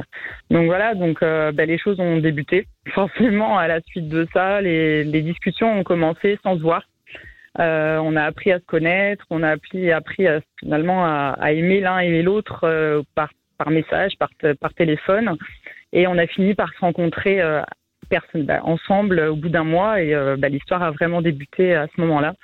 donc 0.50 0.66
voilà, 0.66 0.94
donc 0.96 1.22
euh, 1.22 1.52
ben, 1.52 1.68
les 1.68 1.78
choses 1.78 2.00
ont 2.00 2.18
débuté. 2.18 2.66
Forcément, 2.94 3.58
à 3.58 3.68
la 3.68 3.80
suite 3.82 4.08
de 4.08 4.26
ça, 4.32 4.60
les, 4.60 5.04
les 5.04 5.22
discussions 5.22 5.78
ont 5.78 5.84
commencé 5.84 6.36
sans 6.42 6.56
se 6.56 6.62
voir. 6.62 6.82
Euh, 7.58 7.98
on 7.98 8.14
a 8.14 8.22
appris 8.22 8.52
à 8.52 8.60
se 8.60 8.64
connaître, 8.64 9.24
on 9.30 9.42
a 9.42 9.50
appris, 9.50 9.90
finalement 10.60 11.04
à, 11.04 11.52
aimer 11.52 11.80
l'un 11.80 11.98
et 11.98 12.22
l'autre 12.22 12.60
euh, 12.64 13.02
par, 13.14 13.30
par 13.56 13.70
message, 13.70 14.12
par, 14.18 14.30
par 14.60 14.74
téléphone. 14.74 15.36
Et 15.92 16.06
on 16.06 16.18
a 16.18 16.26
fini 16.26 16.54
par 16.54 16.72
se 16.72 16.80
rencontrer 16.80 17.40
euh, 17.40 17.62
bah, 18.34 18.60
ensemble 18.62 19.20
au 19.20 19.36
bout 19.36 19.48
d'un 19.48 19.64
mois. 19.64 20.00
Et 20.00 20.14
bah, 20.38 20.48
l'histoire 20.48 20.82
a 20.82 20.90
vraiment 20.92 21.22
débuté 21.22 21.74
à 21.74 21.86
ce 21.94 22.00
moment-là. 22.00 22.34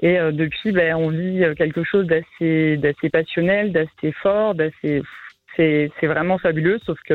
Et 0.00 0.18
depuis, 0.32 0.72
ben, 0.72 0.96
on 0.96 1.10
vit 1.10 1.44
quelque 1.56 1.84
chose 1.84 2.06
d'assez, 2.06 2.78
passionnel, 3.12 3.72
d'assez 3.72 4.12
fort, 4.22 4.54
d'assez. 4.54 5.02
C'est, 5.56 5.90
vraiment 6.02 6.38
fabuleux. 6.38 6.80
Sauf 6.84 6.98
que 7.06 7.14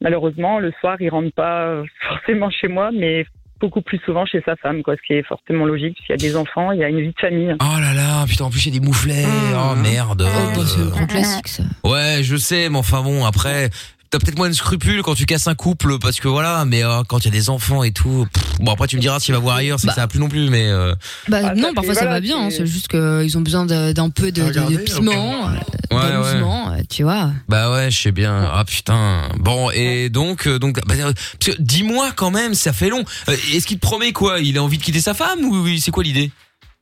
malheureusement, 0.00 0.60
le 0.60 0.72
soir, 0.80 0.96
il 1.00 1.10
rentre 1.10 1.32
pas 1.34 1.82
forcément 2.00 2.48
chez 2.48 2.68
moi, 2.68 2.90
mais 2.92 3.26
beaucoup 3.60 3.80
plus 3.82 3.98
souvent 4.04 4.26
chez 4.26 4.42
sa 4.44 4.56
femme, 4.56 4.82
quoi, 4.82 4.94
ce 4.96 5.02
qui 5.06 5.14
est 5.14 5.22
forcément 5.22 5.64
logique. 5.64 5.96
Parce 5.96 6.06
qu'il 6.18 6.26
y 6.28 6.28
a 6.28 6.30
des 6.32 6.36
enfants, 6.36 6.72
il 6.72 6.80
y 6.80 6.84
a 6.84 6.88
une 6.88 7.00
vie 7.00 7.12
de 7.14 7.18
famille. 7.20 7.54
Oh 7.60 7.80
là 7.80 7.94
là, 7.94 8.24
putain, 8.26 8.44
en 8.44 8.50
plus 8.50 8.66
il 8.66 8.74
y 8.74 8.76
a 8.76 8.80
des 8.80 8.86
mouflets. 8.86 9.24
Oh 9.54 9.74
merde. 9.76 10.26
Oh, 10.26 10.50
bah, 10.56 10.62
c'est 10.66 10.80
Euh, 10.80 10.84
le 10.84 10.90
grand 10.90 11.06
classique 11.06 11.48
ça. 11.48 11.62
Ouais, 11.84 12.18
je 12.22 12.36
sais, 12.36 12.68
mais 12.68 12.78
enfin 12.78 13.02
bon, 13.02 13.24
après, 13.24 13.70
t'as 14.10 14.18
peut-être 14.18 14.36
moins 14.38 14.48
de 14.48 14.54
scrupules 14.54 15.02
quand 15.02 15.14
tu 15.14 15.26
casses 15.26 15.46
un 15.46 15.54
couple, 15.54 15.98
parce 15.98 16.20
que 16.20 16.28
voilà, 16.28 16.64
mais 16.64 16.84
euh, 16.84 17.02
quand 17.08 17.18
il 17.20 17.24
y 17.26 17.28
a 17.28 17.32
des 17.32 17.50
enfants 17.50 17.82
et 17.82 17.90
tout, 17.92 18.26
pff, 18.32 18.58
bon 18.60 18.72
après 18.72 18.86
tu 18.86 18.96
me 18.96 19.00
diras 19.00 19.18
s'il 19.20 19.34
va 19.34 19.40
voir 19.40 19.56
ailleurs, 19.56 19.80
c'est 19.80 19.86
Bah. 19.88 19.92
ça 19.94 20.02
va 20.02 20.06
plus 20.08 20.18
non 20.20 20.28
plus, 20.28 20.48
mais 20.50 20.68
euh, 20.68 20.94
Bah 21.28 21.38
Ah, 21.44 21.54
non, 21.54 21.72
parfois 21.74 21.94
ça 21.94 22.00
voilà, 22.02 22.16
va 22.16 22.20
bien, 22.20 22.38
hein, 22.38 22.50
c'est- 22.50 22.58
c'est 22.58 22.66
juste 22.66 22.88
qu'ils 22.88 23.36
ont 23.38 23.40
besoin 23.40 23.66
de- 23.66 23.92
d'un 23.92 24.10
peu 24.10 24.30
de, 24.30 24.42
de- 24.42 24.50
de 24.52 24.60
Regardez, 24.60 24.78
piment, 24.84 25.48
euh, 25.48 25.96
Ouais, 25.96 26.08
d'amusement, 26.08 26.70
euh, 26.72 26.76
tu 26.88 27.02
vois. 27.02 27.30
bah 27.48 27.70
ouais, 27.72 27.90
je 27.90 28.00
sais 28.00 28.12
bien. 28.12 28.48
Ah 28.52 28.64
putain. 28.66 29.22
Bon 29.38 29.70
et 29.70 30.08
donc, 30.10 30.46
euh, 30.46 30.58
donc, 30.58 30.76
bah, 30.86 30.94
euh, 30.98 31.12
parce 31.38 31.56
que 31.56 31.62
dis-moi 31.62 32.10
quand 32.16 32.30
même, 32.30 32.54
ça 32.54 32.72
fait 32.72 32.88
long. 32.88 33.04
Euh, 33.28 33.32
Est-ce 33.54 33.66
qu'il 33.66 33.78
te 33.78 33.82
promet 33.86 34.12
quoi? 34.12 34.40
Il 34.40 34.58
a 34.58 34.62
envie 34.62 34.78
de 34.78 34.82
quitter 34.82 35.00
sa 35.00 35.14
femme 35.14 35.40
ou 35.44 35.66
c'est 35.78 35.90
quoi 35.90 36.02
l'idée? 36.02 36.30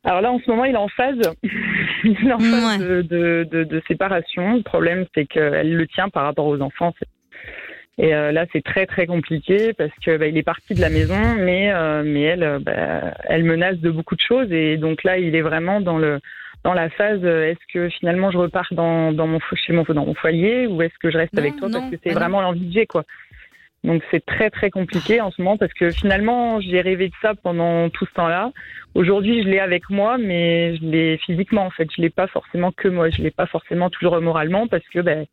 Alors 0.05 0.21
là, 0.21 0.33
en 0.33 0.41
ce 0.45 0.51
moment, 0.51 0.65
il 0.65 0.73
est 0.75 0.77
en 0.77 0.89
phase, 0.89 1.15
il 2.05 2.29
est 2.29 2.33
en 2.33 2.39
phase 2.41 2.65
Ouais. 2.65 2.79
de, 2.79 3.03
de, 3.03 3.49
de, 3.53 3.65
de 3.65 3.83
séparation. 3.87 4.57
Le 4.57 4.63
problème, 4.63 5.05
c'est 5.15 5.27
qu'elle 5.27 5.75
le 5.75 5.87
tient 5.87 6.09
par 6.09 6.25
rapport 6.25 6.47
aux 6.47 6.61
enfants. 6.61 6.93
C'est- 6.99 7.07
Et 7.99 8.15
euh, 8.15 8.33
là, 8.33 8.47
c'est 8.53 8.65
très 8.65 8.87
très 8.87 9.07
compliqué 9.07 9.73
parce 9.75 9.93
que 10.05 10.17
bah, 10.17 10.27
il 10.27 10.37
est 10.39 10.43
parti 10.43 10.75
de 10.75 10.81
la 10.81 10.89
maison, 10.89 11.21
mais 11.39 11.73
euh, 11.73 12.03
mais 12.05 12.23
elle, 12.23 12.43
euh, 12.43 12.59
bah, 12.59 13.15
elle 13.29 13.45
menace 13.45 13.79
de 13.79 13.91
beaucoup 13.91 14.17
de 14.17 14.21
choses. 14.21 14.51
Et 14.51 14.79
donc 14.79 15.03
là, 15.05 15.19
il 15.19 15.35
est 15.37 15.43
vraiment 15.43 15.81
dans 15.81 15.99
le 15.99 16.19
dans 16.65 16.73
la 16.73 16.89
phase. 16.89 17.21
euh, 17.25 17.51
Est-ce 17.51 17.73
que 17.73 17.89
finalement 17.91 18.31
je 18.31 18.39
repars 18.39 18.69
dans 18.73 19.13
dans 19.13 19.27
mon 19.27 19.39
chez 19.55 19.73
mon 19.75 19.83
dans 19.83 20.07
mon 20.07 20.15
foyer 20.15 20.67
ou 20.67 20.81
est-ce 20.81 20.99
que 21.01 21.11
je 21.11 21.19
reste 21.19 21.35
Non, 21.35 21.41
avec 21.43 21.57
toi 21.57 21.69
non, 21.69 21.81
parce 21.81 21.91
que 21.93 21.97
c'est 22.03 22.15
vraiment 22.15 22.41
l'envie 22.41 22.67
que 22.67 22.73
j'ai 22.73 22.87
quoi. 22.87 23.05
Donc 23.85 24.03
c'est 24.11 24.25
très 24.25 24.49
très 24.49 24.71
compliqué 24.71 25.21
en 25.21 25.31
ce 25.33 25.43
moment 25.43 25.59
parce 25.59 25.73
que 25.75 25.91
finalement 25.91 26.61
j'ai 26.61 26.81
rêvé 26.81 27.09
de 27.09 27.15
ça 27.21 27.35
pendant 27.35 27.91
tout 27.91 28.07
ce 28.07 28.13
temps-là. 28.15 28.53
Aujourd'hui 28.95 29.43
je 29.43 29.49
l'ai 29.49 29.59
avec 29.59 29.91
moi, 29.91 30.19
mais 30.19 30.77
je 30.77 30.85
l'ai 30.85 31.19
physiquement 31.19 31.67
en 31.67 31.71
fait. 31.71 31.89
Je 31.95 32.01
l'ai 32.01 32.11
pas 32.11 32.29
forcément 32.29 32.71
que 32.73 32.89
moi. 32.89 33.11
Je 33.11 33.21
l'ai 33.21 33.33
pas 33.33 33.47
forcément 33.47 33.91
toujours 33.91 34.19
moralement 34.21 34.67
parce 34.67 34.87
que 34.89 35.01
ben 35.01 35.27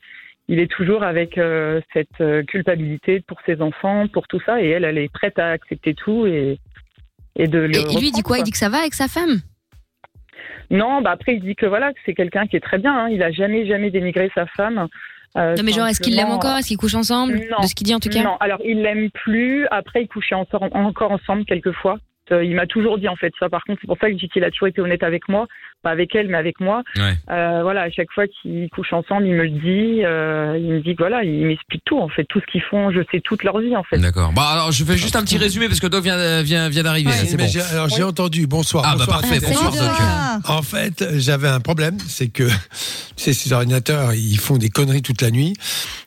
il 0.52 0.60
est 0.60 0.72
toujours 0.78 1.04
avec 1.04 1.38
euh, 1.38 1.80
cette 1.94 2.20
euh, 2.20 2.44
culpabilité 2.44 3.22
pour 3.22 3.40
ses 3.46 3.62
enfants, 3.62 4.08
pour 4.16 4.28
tout 4.28 4.42
ça, 4.46 4.62
et 4.62 4.70
elle 4.70 4.84
elle 4.84 4.98
est 4.98 5.14
prête 5.20 5.38
à 5.40 5.52
accepter 5.52 5.94
tout 5.94 6.26
et 6.26 6.60
et 7.36 7.48
de 7.48 7.60
le 7.60 7.76
Et, 7.78 7.82
et 7.94 8.00
lui, 8.00 8.08
il 8.10 8.12
dit 8.12 8.24
quoi? 8.24 8.40
Il 8.40 8.44
dit 8.44 8.52
que 8.52 8.64
ça 8.66 8.70
va 8.76 8.80
avec 8.80 8.96
sa 8.96 9.08
femme? 9.08 9.36
Non, 10.72 11.02
bah 11.02 11.12
après 11.12 11.36
il 11.36 11.42
dit 11.42 11.56
que 11.56 11.66
voilà 11.66 11.94
que 11.94 12.00
c'est 12.06 12.16
quelqu'un 12.22 12.46
qui 12.48 12.56
est 12.58 12.66
très 12.70 12.80
bien. 12.80 12.94
Hein. 12.98 13.10
Il 13.10 13.22
a 13.24 13.32
jamais 13.32 13.66
jamais 13.66 13.92
dénigré 13.92 14.30
sa 14.36 14.46
femme. 14.58 14.88
Euh, 15.38 15.56
Non 15.56 15.64
mais 15.64 15.72
genre, 15.72 15.88
est-ce 15.88 16.02
qu'il 16.02 16.16
l'aime 16.16 16.32
encore? 16.32 16.58
Est-ce 16.58 16.70
qu'ils 16.70 16.78
couchent 16.78 17.02
ensemble? 17.06 17.34
Non. 17.52 17.62
De 17.62 17.68
ce 17.68 17.76
qu'il 17.76 17.86
dit 17.86 17.94
en 17.94 18.00
tout 18.00 18.10
cas? 18.10 18.24
Non, 18.24 18.38
alors 18.40 18.62
il 18.66 18.82
l'aime 18.82 19.12
plus. 19.12 19.68
Après, 19.70 20.02
ils 20.04 20.08
couchaient 20.08 20.36
encore, 20.44 20.64
encore 20.74 21.12
ensemble 21.12 21.46
quelquefois. 21.46 21.98
Euh, 22.32 22.44
il 22.44 22.56
m'a 22.56 22.68
toujours 22.68 22.98
dit 22.98 23.08
en 23.08 23.16
fait 23.16 23.34
ça. 23.40 23.50
Par 23.50 23.64
contre, 23.64 23.80
c'est 23.82 23.88
pour 23.88 23.98
ça 24.02 24.08
que 24.08 24.14
je 24.14 24.20
dis 24.20 24.30
qu'il 24.30 24.44
a 24.44 24.52
toujours 24.52 24.68
été 24.68 24.82
honnête 24.82 25.04
avec 25.04 25.30
moi, 25.30 25.48
pas 25.82 25.92
avec 25.92 26.14
elle, 26.16 26.28
mais 26.28 26.38
avec 26.38 26.60
moi. 26.60 26.84
Ouais. 26.96 27.16
Euh, 27.32 27.60
voilà, 27.64 27.82
à 27.84 27.90
chaque 27.92 28.12
fois 28.14 28.26
qu'ils 28.28 28.70
couchent 28.70 28.94
ensemble, 28.94 29.26
il 29.28 29.34
me 29.34 29.44
le 29.44 29.50
dit. 29.50 30.04
euh, 30.06 30.58
il 30.60 30.70
me 30.74 30.80
dit 30.82 30.94
que 30.96 31.04
voilà, 31.04 31.24
il 31.24 31.46
m'explique 31.46 31.82
tout 31.86 32.00
en 32.00 32.10
fait, 32.10 32.26
tout 32.30 32.40
ce 32.40 32.52
qu'ils 32.52 32.62
font. 32.70 32.92
Je 32.92 33.00
sais 33.12 33.22
toute 33.22 33.44
leur 33.44 33.60
vie 33.60 33.76
en 33.76 33.84
fait. 33.84 33.98
D'accord. 33.98 34.32
Bah 34.34 34.48
alors 34.54 34.72
je 34.72 34.84
fais 34.84 34.98
juste 34.98 35.16
un 35.16 35.22
petit 35.24 35.38
résumé 35.38 35.68
parce 35.68 35.80
que 35.80 35.88
Doc 35.88 36.04
vient 36.04 36.42
vient 36.42 36.70
vient 36.70 36.84
d'arriver. 36.84 37.10
Ouais, 37.12 37.16
là, 37.18 37.24
C'est 37.26 37.38
mais 37.38 37.44
bon. 37.46 37.50
j'ai- 37.52 37.62
alors 37.62 37.90
j'ai 37.90 38.04
entendu. 38.04 38.48
Bonsoir. 38.48 38.84
Ah, 38.86 38.92
bah, 38.92 38.98
bonsoir 39.06 39.18
à 39.18 39.22
parfait, 39.22 39.40
bonsoir, 39.46 39.72
Doc. 39.72 40.50
En 40.50 40.62
fait, 40.62 41.06
j'avais 41.18 41.48
un 41.48 41.60
problème, 41.60 41.98
c'est 42.08 42.28
que 42.30 42.44
tu 42.48 42.54
sais, 43.16 43.34
ces 43.34 43.52
ordinateurs, 43.54 44.14
ils 44.14 44.38
font 44.38 44.58
des 44.58 44.70
conneries 44.70 45.02
toute 45.02 45.22
la 45.22 45.32
nuit. 45.32 45.54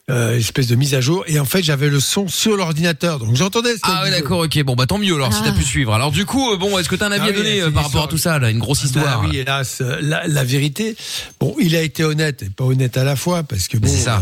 euh, 0.09 0.35
espèce 0.37 0.67
de 0.67 0.75
mise 0.75 0.95
à 0.95 0.99
jour. 1.01 1.23
Et 1.27 1.39
en 1.39 1.45
fait, 1.45 1.63
j'avais 1.63 1.87
le 1.89 2.01
son 2.01 2.27
sur 2.27 2.57
l'ordinateur, 2.57 3.19
donc 3.19 3.35
j'entendais. 3.35 3.69
Ah 3.83 4.01
ouais 4.03 4.11
d'accord 4.11 4.39
ok 4.39 4.61
bon 4.63 4.75
bah 4.75 4.85
tant 4.85 4.97
mieux 4.97 5.15
alors 5.15 5.31
si 5.31 5.39
Ah. 5.43 5.47
t'as 5.49 5.57
pu 5.57 5.63
suivre 5.63 5.93
alors 5.93 6.11
du 6.11 6.25
coup 6.25 6.51
euh, 6.51 6.57
bon 6.57 6.77
est-ce 6.77 6.89
que 6.89 6.95
t'as 6.95 7.07
un 7.07 7.11
avis 7.13 7.21
Ah 7.23 7.27
à 7.27 7.29
oui, 7.29 7.37
donner 7.37 7.61
euh, 7.61 7.71
par 7.71 7.83
rapport 7.83 7.83
à 7.83 7.87
histoire. 7.87 8.07
tout 8.09 8.17
ça 8.17 8.37
là 8.37 8.49
une 8.49 8.59
grosse 8.59 8.83
histoire 8.83 9.21
Bah 9.21 9.27
oui, 9.29 9.37
hélas, 9.37 9.62
euh, 9.81 9.97
la, 10.01 10.27
la 10.27 10.43
vérité. 10.43 10.95
Bon, 11.39 11.55
il 11.59 11.75
a 11.75 11.81
été 11.81 12.03
honnête 12.03 12.43
et 12.43 12.49
pas 12.49 12.63
honnête 12.65 12.97
à 12.97 13.03
la 13.03 13.15
fois 13.15 13.43
parce 13.43 13.67
que 13.67 13.77
bon, 13.77 13.87
C'est 13.87 14.03
ça. 14.03 14.21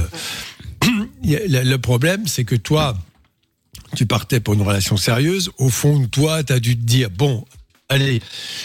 euh, 0.86 1.08
le, 1.24 1.78
problème, 1.78 2.28
c'est 2.28 2.44
que 2.44 2.56
toi, 2.56 2.98
tu 3.96 4.06
partais 4.06 4.40
pour 4.40 4.54
une 4.54 4.62
relation 4.62 4.98
sérieuse. 4.98 5.52
Au 5.58 5.70
fond 5.70 6.00
de 6.00 6.06
toi, 6.08 6.44
tu 6.44 6.54
as 6.54 6.60
dû 6.60 6.78
te 6.78 6.84
dire 6.84 7.10
bon. 7.10 7.46
Allez, 7.90 8.22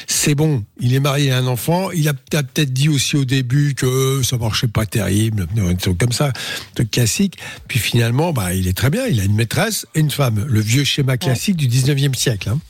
c'est 0.07 0.37
bon. 0.37 0.65
Il 0.79 0.95
est 0.95 1.01
marié 1.01 1.33
à 1.33 1.39
un 1.39 1.49
enfant. 1.49 1.91
Il 1.91 2.07
a 2.09 2.15
peut-être 2.15 2.73
dit 2.73 2.89
aussi 2.89 3.17
au 3.17 3.25
début 3.25 3.75
que 3.75 4.23
ça 4.23 4.39
marchait 4.39 4.69
pas 4.69 4.87
terrible, 4.87 5.49
un 5.59 5.75
truc 5.75 5.99
comme 5.99 6.13
ça, 6.13 6.27
un 6.29 6.33
truc 6.77 6.93
classique. 6.93 7.37
Puis 7.67 7.81
finalement, 7.81 8.33
bah, 8.33 8.55
il 8.55 8.69
est 8.69 8.77
très 8.77 8.89
bien. 8.89 9.05
Il 9.09 9.19
a 9.19 9.25
une 9.25 9.35
maîtresse 9.35 9.85
et 9.97 10.01
une 10.01 10.13
femme. 10.13 10.45
Le 10.49 10.61
vieux 10.61 10.85
schéma 10.85 11.17
classique 11.17 11.57
du 11.57 11.67
19e 11.67 12.15
siècle. 12.15 12.51
Hein. 12.51 12.61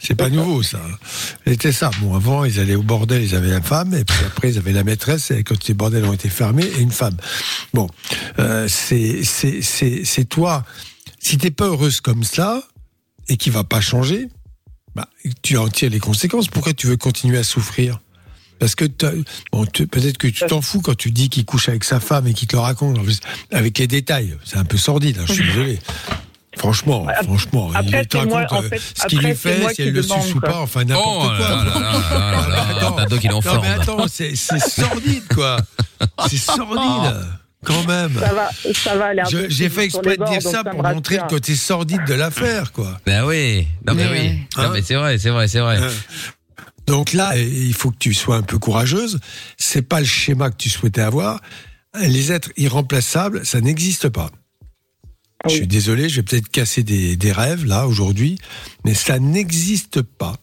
C'est 0.00 0.14
pas 0.14 0.30
nouveau, 0.30 0.62
ça. 0.62 0.80
C'était 1.46 1.72
ça. 1.72 1.90
Bon, 2.00 2.14
avant, 2.14 2.44
ils 2.44 2.60
allaient 2.60 2.76
au 2.76 2.82
bordel, 2.82 3.22
ils 3.22 3.34
avaient 3.34 3.50
la 3.50 3.60
femme, 3.62 3.94
et 3.94 4.04
puis 4.04 4.16
après, 4.26 4.50
ils 4.52 4.58
avaient 4.58 4.72
la 4.72 4.84
maîtresse, 4.84 5.30
et 5.30 5.42
quand 5.42 5.66
les 5.66 5.74
bordels 5.74 6.04
ont 6.04 6.12
été 6.12 6.28
fermés, 6.28 6.64
et 6.64 6.80
une 6.80 6.92
femme. 6.92 7.16
Bon, 7.74 7.88
euh, 8.38 8.68
c'est, 8.68 10.24
toi. 10.28 10.64
Si 11.18 11.36
t'es 11.36 11.50
pas 11.50 11.66
heureuse 11.66 12.00
comme 12.00 12.24
ça, 12.24 12.62
et 13.28 13.36
qui 13.36 13.50
va 13.50 13.64
pas 13.64 13.80
changer, 13.80 14.28
bah, 14.94 15.08
tu 15.42 15.56
en 15.58 15.68
tires 15.68 15.90
les 15.90 16.00
conséquences. 16.00 16.48
Pourquoi 16.48 16.72
tu 16.72 16.86
veux 16.86 16.96
continuer 16.96 17.38
à 17.38 17.42
souffrir? 17.42 18.00
Parce 18.58 18.74
que 18.74 18.86
bon, 19.52 19.66
peut-être 19.66 20.18
que 20.18 20.26
tu 20.26 20.44
t'en 20.46 20.60
fous 20.62 20.80
quand 20.80 20.96
tu 20.96 21.10
dis 21.12 21.28
qu'il 21.28 21.44
couche 21.44 21.68
avec 21.68 21.84
sa 21.84 22.00
femme 22.00 22.26
et 22.26 22.34
qu'il 22.34 22.48
te 22.48 22.56
le 22.56 22.60
raconte. 22.60 22.98
Avec 23.52 23.78
les 23.78 23.86
détails, 23.86 24.36
c'est 24.44 24.56
un 24.56 24.64
peu 24.64 24.76
sordide. 24.76 25.18
hein, 25.18 25.24
je 25.26 25.32
suis 25.34 25.44
désolé. 25.46 25.78
Franchement, 26.58 27.06
Ap- 27.08 27.24
franchement, 27.24 27.70
après, 27.74 28.02
il 28.02 28.06
te 28.08 28.18
c'est 28.18 28.24
moi, 28.26 28.38
raconte 28.40 28.58
en 28.58 28.62
euh, 28.64 28.68
fait, 28.68 28.78
ce 28.78 29.06
qu'il 29.06 29.18
après, 29.18 29.28
lui 29.30 29.36
fait, 29.36 29.74
si 29.74 29.82
elle 29.82 29.92
le 29.92 30.02
suce 30.02 30.34
ou 30.34 30.40
pas, 30.40 30.60
enfin 30.60 30.84
n'importe 30.84 31.06
Oh 31.08 31.20
quoi. 31.26 31.38
là 31.38 31.64
là 31.64 31.64
là 31.64 31.90
là 32.10 32.48
là 32.48 32.48
là, 32.48 32.86
Attends. 32.98 33.16
est 33.16 33.24
Non 33.46 33.60
mais 33.62 33.68
attends, 33.68 34.06
c'est 34.08 34.34
c'est 34.36 34.58
sordide 34.58 35.22
quoi. 35.34 35.58
C'est 36.28 36.36
sordide 36.36 37.16
quand 37.64 37.84
même. 37.86 38.12
Ça 38.18 38.32
va, 38.34 38.50
ça 38.74 38.96
va 38.96 39.04
aller 39.06 39.22
J'ai 39.48 39.68
fait 39.68 39.84
exprès 39.84 40.12
de 40.16 40.18
bords, 40.18 40.30
dire 40.30 40.42
donc 40.42 40.52
ça 40.52 40.64
pour 40.64 40.82
montrer 40.82 41.16
le 41.16 41.28
côté 41.28 41.54
sordide 41.54 42.04
de 42.06 42.14
l'affaire 42.14 42.72
quoi. 42.72 42.98
bah 43.06 43.24
oui 43.26 43.66
non 43.86 43.94
mais 43.94 44.04
Mais 44.04 44.10
oui 44.10 44.18
ouais. 44.18 44.38
non 44.56 44.62
Hein 44.64 44.70
mais 44.74 44.82
c'est 44.82 44.94
vrai 44.94 45.18
c'est 45.18 45.30
vrai 45.30 45.48
c'est 45.48 45.60
vrai 45.60 45.78
Euh, 45.80 45.90
Donc 46.86 47.12
là, 47.12 47.36
il 47.36 47.74
faut 47.74 47.90
que 47.90 47.98
tu 47.98 48.14
sois 48.14 48.36
un 48.36 48.42
peu 48.42 48.58
courageuse. 48.58 49.20
C'est 49.58 49.82
pas 49.82 50.00
le 50.00 50.06
schéma 50.06 50.50
que 50.50 50.56
tu 50.56 50.70
souhaitais 50.70 51.02
avoir. 51.02 51.40
Les 52.00 52.32
êtres 52.32 52.50
irremplaçables, 52.56 53.44
ça 53.44 53.60
n'existe 53.60 54.08
pas. 54.08 54.30
Je 55.46 55.54
suis 55.54 55.66
désolé, 55.66 56.08
je 56.08 56.16
vais 56.16 56.22
peut-être 56.22 56.48
casser 56.48 56.82
des, 56.82 57.16
des 57.16 57.32
rêves 57.32 57.64
là 57.64 57.86
aujourd'hui, 57.86 58.38
mais 58.84 58.94
ça 58.94 59.18
n'existe 59.18 60.02
pas. 60.02 60.36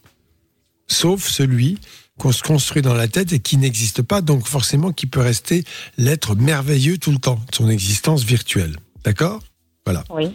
Sauf 0.88 1.26
celui 1.28 1.78
qu'on 2.18 2.32
se 2.32 2.42
construit 2.42 2.80
dans 2.80 2.94
la 2.94 3.08
tête 3.08 3.32
et 3.32 3.40
qui 3.40 3.58
n'existe 3.58 4.00
pas, 4.02 4.22
donc 4.22 4.46
forcément 4.48 4.92
qui 4.92 5.06
peut 5.06 5.20
rester 5.20 5.64
l'être 5.98 6.34
merveilleux 6.34 6.96
tout 6.96 7.12
le 7.12 7.18
temps, 7.18 7.38
son 7.54 7.68
existence 7.68 8.22
virtuelle. 8.24 8.76
D'accord? 9.04 9.42
Voilà. 9.84 10.02
Oui. 10.10 10.30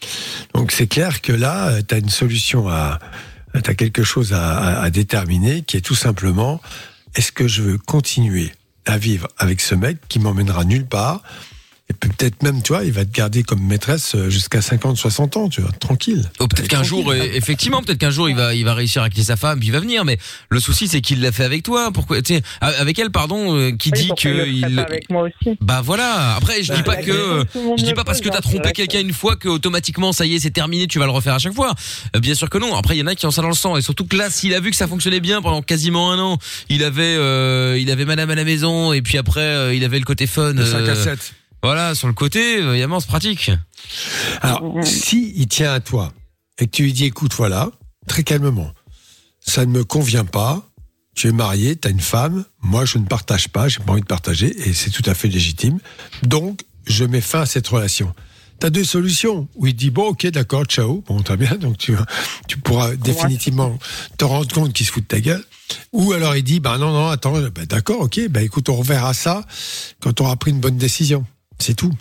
Donc 0.54 0.72
c'est 0.72 0.88
clair 0.88 1.22
que 1.22 1.32
là, 1.34 1.82
tu 1.82 1.96
as 1.96 1.98
une 1.98 2.10
solution 2.10 2.70
à... 2.70 3.00
Tu 3.64 3.70
as 3.70 3.76
quelque 3.76 4.04
chose 4.04 4.32
à, 4.32 4.58
à- 4.58 4.82
à 4.84 4.90
déterminer 4.92 5.64
qui 5.64 5.76
est 5.76 5.82
tout 5.82 5.96
simplement, 5.96 6.62
est-ce 7.16 7.32
que 7.34 7.48
je 7.50 7.62
veux 7.64 7.78
continuer 7.78 8.52
à 8.86 8.98
vivre 8.98 9.28
avec 9.38 9.60
ce 9.60 9.76
mec 9.76 9.98
qui 10.08 10.20
m'emmènera 10.20 10.64
nulle 10.64 10.86
part? 10.86 11.22
Et 11.92 11.94
peut-être 11.94 12.42
même, 12.42 12.62
tu 12.62 12.72
vois, 12.72 12.86
il 12.86 12.92
va 12.94 13.04
te 13.04 13.12
garder 13.12 13.44
comme 13.44 13.62
maîtresse 13.62 14.16
euh, 14.16 14.30
jusqu'à 14.30 14.62
50, 14.62 14.96
60 14.98 15.36
ans, 15.38 15.50
tu 15.50 15.60
vois, 15.62 15.72
tranquille. 15.74 16.30
Oh, 16.40 16.48
peut-être 16.48 16.70
qu'un 16.70 16.84
jour, 16.84 17.12
euh, 17.12 17.16
effectivement, 17.34 17.82
peut-être 17.82 17.98
qu'un 18.00 18.10
jour 18.12 18.30
il 18.30 18.36
va, 18.36 18.56
il 18.56 18.64
va 18.64 18.74
réussir 18.74 19.04
à 19.04 19.10
quitter 19.10 19.24
sa 19.26 19.36
femme, 19.36 19.60
puis 19.60 19.68
il 19.68 19.72
va 19.72 19.80
venir. 19.82 20.06
Mais 20.06 20.18
le 20.50 20.60
souci, 20.62 20.88
c'est 20.88 21.02
qu'il 21.02 21.22
l'a 21.22 21.32
fait 21.34 21.44
avec 21.44 21.64
toi. 21.64 21.92
Pourquoi, 21.94 22.22
tu 22.22 22.36
sais, 22.36 22.42
avec 22.62 22.98
elle, 22.98 23.12
pardon, 23.12 23.58
euh, 23.58 23.72
qui 23.72 23.90
Oui, 23.94 24.00
dit 24.00 24.10
il 24.10 24.16
que 24.24 24.48
il. 24.48 24.80
avec 24.80 25.10
moi 25.10 25.24
aussi. 25.24 25.58
Bah 25.60 25.82
voilà. 25.84 26.36
Après, 26.36 26.64
je 26.64 26.72
dis 26.72 26.82
Bah, 26.84 26.96
pas 26.96 26.96
que, 26.98 27.44
tout 27.44 27.60
le 27.60 27.64
monde 27.66 27.80
je 27.80 27.84
dis 27.84 27.94
pas 27.94 28.04
parce 28.06 28.22
que 28.22 28.30
t'as 28.30 28.38
hein, 28.38 28.42
trompé 28.42 28.72
quelqu'un 28.72 29.00
que- 29.02 29.04
une 29.08 29.14
fois 29.14 29.36
que 29.36 29.50
automatiquement, 29.50 30.14
ça 30.14 30.26
y 30.26 30.36
est, 30.36 30.40
c'est 30.40 30.52
terminé, 30.52 30.88
tu 30.88 30.98
vas 31.00 31.06
le 31.06 31.12
refaire 31.12 31.34
à 31.34 31.40
chaque 31.40 31.54
fois. 31.54 31.74
Bien 32.20 32.36
sûr 32.36 32.50
que 32.50 32.58
non. 32.58 32.76
Après, 32.76 32.96
il 32.96 33.00
y 33.00 33.04
en 33.04 33.08
a 33.08 33.16
qui 33.16 33.26
ont 33.26 33.32
ça 33.32 33.42
dans 33.42 33.50
le 33.50 33.54
sang, 33.56 33.76
et 33.78 33.82
surtout 33.82 34.06
que 34.06 34.16
là, 34.16 34.30
s'il 34.30 34.54
a 34.54 34.60
vu 34.60 34.70
que 34.72 34.78
ça 34.78 34.88
fonctionnait 34.88 35.20
bien 35.20 35.42
pendant 35.42 35.62
quasiment 35.62 36.12
un 36.12 36.20
an, 36.20 36.38
il 36.70 36.84
avait, 36.84 37.16
euh, 37.18 37.78
il 37.80 37.92
avait 37.92 38.06
Madame 38.06 38.30
à 38.30 38.36
la 38.36 38.44
maison, 38.46 38.94
et 38.94 39.02
puis 39.02 39.18
après, 39.18 39.42
euh, 39.42 39.74
il 39.76 39.84
avait 39.84 40.00
le 40.00 40.06
côté 40.06 40.28
fun. 40.28 40.54
De 40.54 40.64
5 40.66 40.78
à 40.88 40.92
euh, 40.92 40.96
7. 41.04 41.34
Voilà, 41.64 41.96
sur 41.96 42.08
le 42.08 42.14
côté, 42.14 42.58
euh, 42.58 42.72
évidemment, 42.72 43.00
c'est 43.00 43.08
pratique. 43.08 43.52
Alors, 44.42 44.64
si 44.84 45.34
il 45.36 45.48
tient 45.48 45.74
à 45.74 45.80
toi 45.80 46.14
et 46.58 46.66
que 46.66 46.72
tu 46.72 46.84
lui 46.84 46.94
dis, 46.94 47.06
écoute, 47.06 47.34
voilà, 47.36 47.72
très 48.08 48.24
calmement, 48.24 48.72
ça 49.40 49.66
ne 49.66 49.72
me 49.72 49.84
convient 49.84 50.26
pas, 50.26 50.64
tu 51.16 51.28
es 51.28 51.32
marié, 51.32 51.76
tu 51.76 51.88
as 51.88 51.92
une 51.92 52.00
femme, 52.00 52.46
moi 52.62 52.86
je 52.86 52.98
ne 52.98 53.06
partage 53.06 53.50
pas, 53.50 53.68
j'ai 53.68 53.80
pas 53.80 53.94
envie 53.94 54.02
de 54.02 54.08
partager, 54.08 54.56
et 54.68 54.74
c'est 54.74 54.90
tout 54.90 55.08
à 55.08 55.14
fait 55.14 55.28
légitime, 55.28 55.80
donc 56.24 56.62
je 56.86 57.04
mets 57.04 57.22
fin 57.22 57.42
à 57.42 57.46
cette 57.46 57.68
relation. 57.68 58.14
Tu 58.60 58.68
as 58.68 58.70
deux 58.70 58.84
solutions, 58.84 59.48
où 59.56 59.68
il 59.68 59.76
dit, 59.76 59.90
bon, 59.90 60.10
ok, 60.10 60.28
d'accord, 60.28 60.66
ciao, 60.66 61.04
bon, 61.08 61.22
très 61.22 61.38
bien, 61.38 61.56
donc 61.56 61.78
tu, 61.78 61.96
tu 62.48 62.58
pourras 62.58 62.96
définitivement 62.96 63.78
te 64.18 64.26
rendre 64.26 64.52
compte 64.54 64.74
qu'il 64.74 64.86
se 64.86 64.92
fout 64.92 65.04
de 65.04 65.08
ta 65.08 65.20
gueule, 65.20 65.44
ou 65.92 66.12
alors 66.14 66.36
il 66.36 66.44
dit, 66.44 66.60
bah 66.60 66.78
non, 66.78 66.92
non, 66.92 67.10
attends, 67.10 67.40
bah, 67.42 67.66
d'accord, 67.66 68.02
ok, 68.02 68.28
bah 68.30 68.42
écoute, 68.42 68.70
on 68.70 68.76
reverra 68.76 69.14
ça 69.14 69.46
quand 70.00 70.22
on 70.22 70.26
aura 70.26 70.36
pris 70.38 70.52
une 70.52 70.60
bonne 70.60 70.78
décision. 70.78 71.26
C'est 71.62 71.76
tout. 71.76 71.94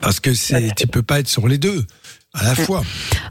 Parce 0.00 0.20
que 0.20 0.32
c'est, 0.32 0.74
tu 0.76 0.86
peux 0.86 1.02
pas 1.02 1.20
être 1.20 1.28
sur 1.28 1.46
les 1.48 1.58
deux 1.58 1.84
à 2.32 2.44
la 2.44 2.54
fois. 2.54 2.82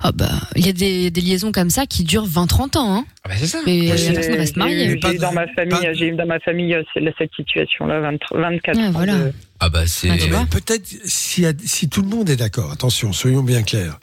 Ah 0.02 0.12
bah, 0.12 0.30
il 0.56 0.66
y 0.66 0.70
a 0.70 0.74
des, 0.74 1.10
des 1.10 1.22
liaisons 1.22 1.52
comme 1.52 1.70
ça 1.70 1.86
qui 1.88 2.04
durent 2.04 2.28
20-30 2.28 2.78
ans, 2.78 2.96
hein. 2.98 3.06
Ah 3.24 3.30
bah 3.30 3.36
c'est 3.40 3.48
ça. 3.48 3.60
Mais 3.66 3.88
la 3.88 3.96
j'ai- 3.96 4.14
personne 4.14 4.36
reste 4.36 4.56
mariée. 4.58 5.00
j'ai 5.02 5.16
eu 5.16 5.18
dans 5.18 5.32
ma 5.32 5.48
famille, 5.54 5.70
pas- 5.80 5.94
j'ai 5.94 6.08
eu 6.10 6.16
dans 6.16 6.26
ma 6.28 6.40
famille 6.42 6.74
euh, 6.76 6.84
cette 7.18 7.32
situation-là, 7.36 8.02
20 8.02 8.18
24 8.34 8.78
Ouais, 8.78 8.88
ans 8.88 8.92
voilà. 8.92 9.18
de- 9.18 9.34
Ah 9.62 9.70
bah 9.70 9.88
c'est. 9.88 10.10
Ah, 10.12 10.46
peut-être 10.52 10.86
si, 11.06 11.46
si 11.66 11.90
tout 11.90 12.02
le 12.02 12.10
monde 12.10 12.30
est 12.30 12.36
d'accord, 12.36 12.72
attention, 12.72 13.14
soyons 13.14 13.42
bien 13.42 13.64
clairs. 13.64 14.00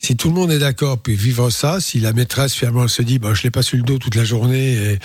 Si 0.00 0.16
tout 0.16 0.28
le 0.28 0.34
monde 0.34 0.52
est 0.52 0.60
d'accord, 0.60 1.02
puis 1.02 1.14
vivre 1.16 1.50
ça, 1.50 1.80
si 1.80 1.98
la 1.98 2.12
maîtresse 2.12 2.54
finalement 2.54 2.84
elle 2.84 2.88
se 2.88 3.02
dit, 3.02 3.18
bah, 3.18 3.34
je 3.34 3.42
l'ai 3.42 3.50
pas 3.50 3.62
sur 3.62 3.76
le 3.76 3.82
dos 3.82 3.98
toute 3.98 4.14
la 4.14 4.24
journée, 4.24 4.74
et 4.74 4.98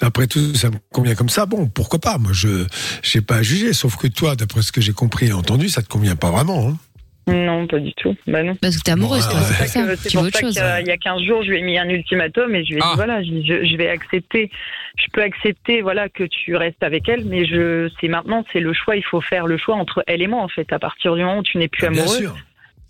après 0.00 0.26
tout, 0.26 0.54
ça 0.54 0.68
me 0.70 0.76
convient 0.92 1.14
comme 1.14 1.28
ça, 1.28 1.46
bon, 1.46 1.68
pourquoi 1.68 2.00
pas? 2.00 2.18
Moi, 2.18 2.32
je 2.34 2.66
j'ai 3.02 3.20
pas 3.20 3.36
à 3.36 3.42
juger, 3.42 3.72
sauf 3.72 3.96
que 3.96 4.08
toi, 4.08 4.34
d'après 4.34 4.62
ce 4.62 4.72
que 4.72 4.80
j'ai 4.80 4.92
compris 4.92 5.26
et 5.28 5.32
entendu, 5.32 5.68
ça 5.68 5.80
te 5.82 5.88
convient 5.88 6.16
pas 6.16 6.30
vraiment. 6.32 6.68
Hein. 6.68 6.76
Non, 7.28 7.68
pas 7.68 7.78
du 7.78 7.92
tout. 7.94 8.16
Bah 8.26 8.42
non. 8.42 8.56
Parce 8.60 8.76
que 8.76 8.82
t'es 8.82 8.90
amoureuse, 8.90 9.24
Bon, 9.28 9.34
c'est 9.46 9.68
ça. 9.68 9.84
c'est 9.96 10.12
pour 10.12 10.24
ça 10.24 10.40
qu'il 10.40 10.88
y 10.88 10.90
a 10.90 10.96
15 10.96 11.22
jours, 11.22 11.44
je 11.44 11.50
lui 11.50 11.58
ai 11.58 11.62
mis 11.62 11.78
un 11.78 11.88
ultimatum 11.88 12.52
et 12.56 12.64
je 12.64 12.70
lui 12.72 12.78
ai 12.78 12.82
Ah. 12.82 12.88
dit 12.90 12.96
voilà, 12.96 13.22
je, 13.22 13.76
vais 13.76 13.88
accepter. 13.88 14.50
Je 14.98 15.04
peux 15.12 15.22
accepter 15.22 15.82
voilà 15.82 16.08
que 16.08 16.24
tu 16.24 16.56
restes 16.56 16.82
avec 16.82 17.08
elle, 17.08 17.24
mais 17.26 17.46
je 17.46 17.88
c'est 18.00 18.08
maintenant 18.08 18.44
c'est 18.52 18.58
le 18.58 18.72
choix. 18.72 18.96
Il 18.96 19.04
faut 19.04 19.20
faire 19.20 19.46
le 19.46 19.56
choix 19.56 19.76
entre 19.76 20.02
elle 20.08 20.20
et 20.20 20.26
moi 20.26 20.42
en 20.42 20.48
fait. 20.48 20.72
À 20.72 20.80
partir 20.80 21.14
du 21.14 21.20
moment 21.22 21.38
où 21.38 21.42
tu 21.44 21.58
n'es 21.58 21.68
plus 21.68 21.86
Ah, 21.86 22.06
sûr. 22.08 22.34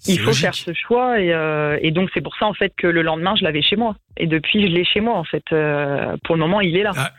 Il 0.06 0.18
faut 0.18 0.26
logique. 0.26 0.42
faire 0.42 0.54
ce 0.54 0.72
choix 0.74 1.20
et, 1.20 1.32
euh, 1.32 1.78
et 1.82 1.90
donc 1.90 2.08
c'est 2.14 2.20
pour 2.20 2.34
ça 2.38 2.46
en 2.46 2.54
fait 2.54 2.72
que 2.76 2.86
le 2.86 3.02
lendemain 3.02 3.34
je 3.38 3.44
l'avais 3.44 3.62
chez 3.62 3.76
moi 3.76 3.94
et 4.16 4.26
depuis 4.26 4.62
je 4.62 4.66
l'ai 4.72 4.84
chez 4.84 5.00
moi 5.00 5.16
en 5.18 5.24
fait. 5.24 5.44
Euh, 5.52 6.16
pour 6.24 6.34
le 6.34 6.40
moment 6.40 6.60
il 6.60 6.76
est 6.76 6.82
là. 6.82 6.92
Ah, 6.96 7.12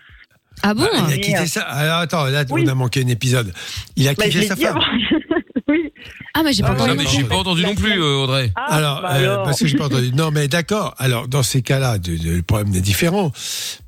Ah 0.63 0.74
bon 0.74 0.88
Ah, 0.94 1.06
il 1.10 1.13
a 1.13 1.18
quitté 1.18 1.48
ça. 1.48 1.62
Alors 1.63 1.98
attends, 2.00 2.25
là, 2.25 2.44
Oui. 2.50 2.63
on 2.66 2.70
a 2.70 2.75
manqué 2.75 3.02
un 3.04 3.08
épisode. 3.08 3.52
Il 3.96 4.08
a 4.08 4.13
Bah, 4.13 4.25
quitté 4.25 4.44
sa 4.48 4.56
femme. 4.56 4.80
oui. 5.68 5.92
Ah, 6.36 6.42
mais 6.44 6.54
j'ai 6.54 6.62
pas 6.62 6.75
Ah, 6.78 6.84
entendu. 6.84 7.06
mais 7.18 7.24
pas 7.24 7.36
entendu 7.38 7.63
non 7.63 7.74
plus, 7.75 8.00
euh, 8.00 8.18
Audrey. 8.24 8.52
Ah, 8.56 8.75
Alors, 8.75 9.02
bah 9.02 9.16
euh, 9.16 9.38
parce 9.44 9.60
que 9.60 9.68
j'ai 9.68 9.78
pas 9.78 9.86
entendu. 9.86 10.12
Non, 10.13 10.30
mais 10.32 10.48
d'accord. 10.48 10.94
Alors, 11.00 11.28
dans 11.28 11.42
ces 11.44 11.62
cas-là, 11.63 11.98
le 12.06 12.42
problème 12.42 12.74
est 12.75 12.82
différent. 12.82 13.32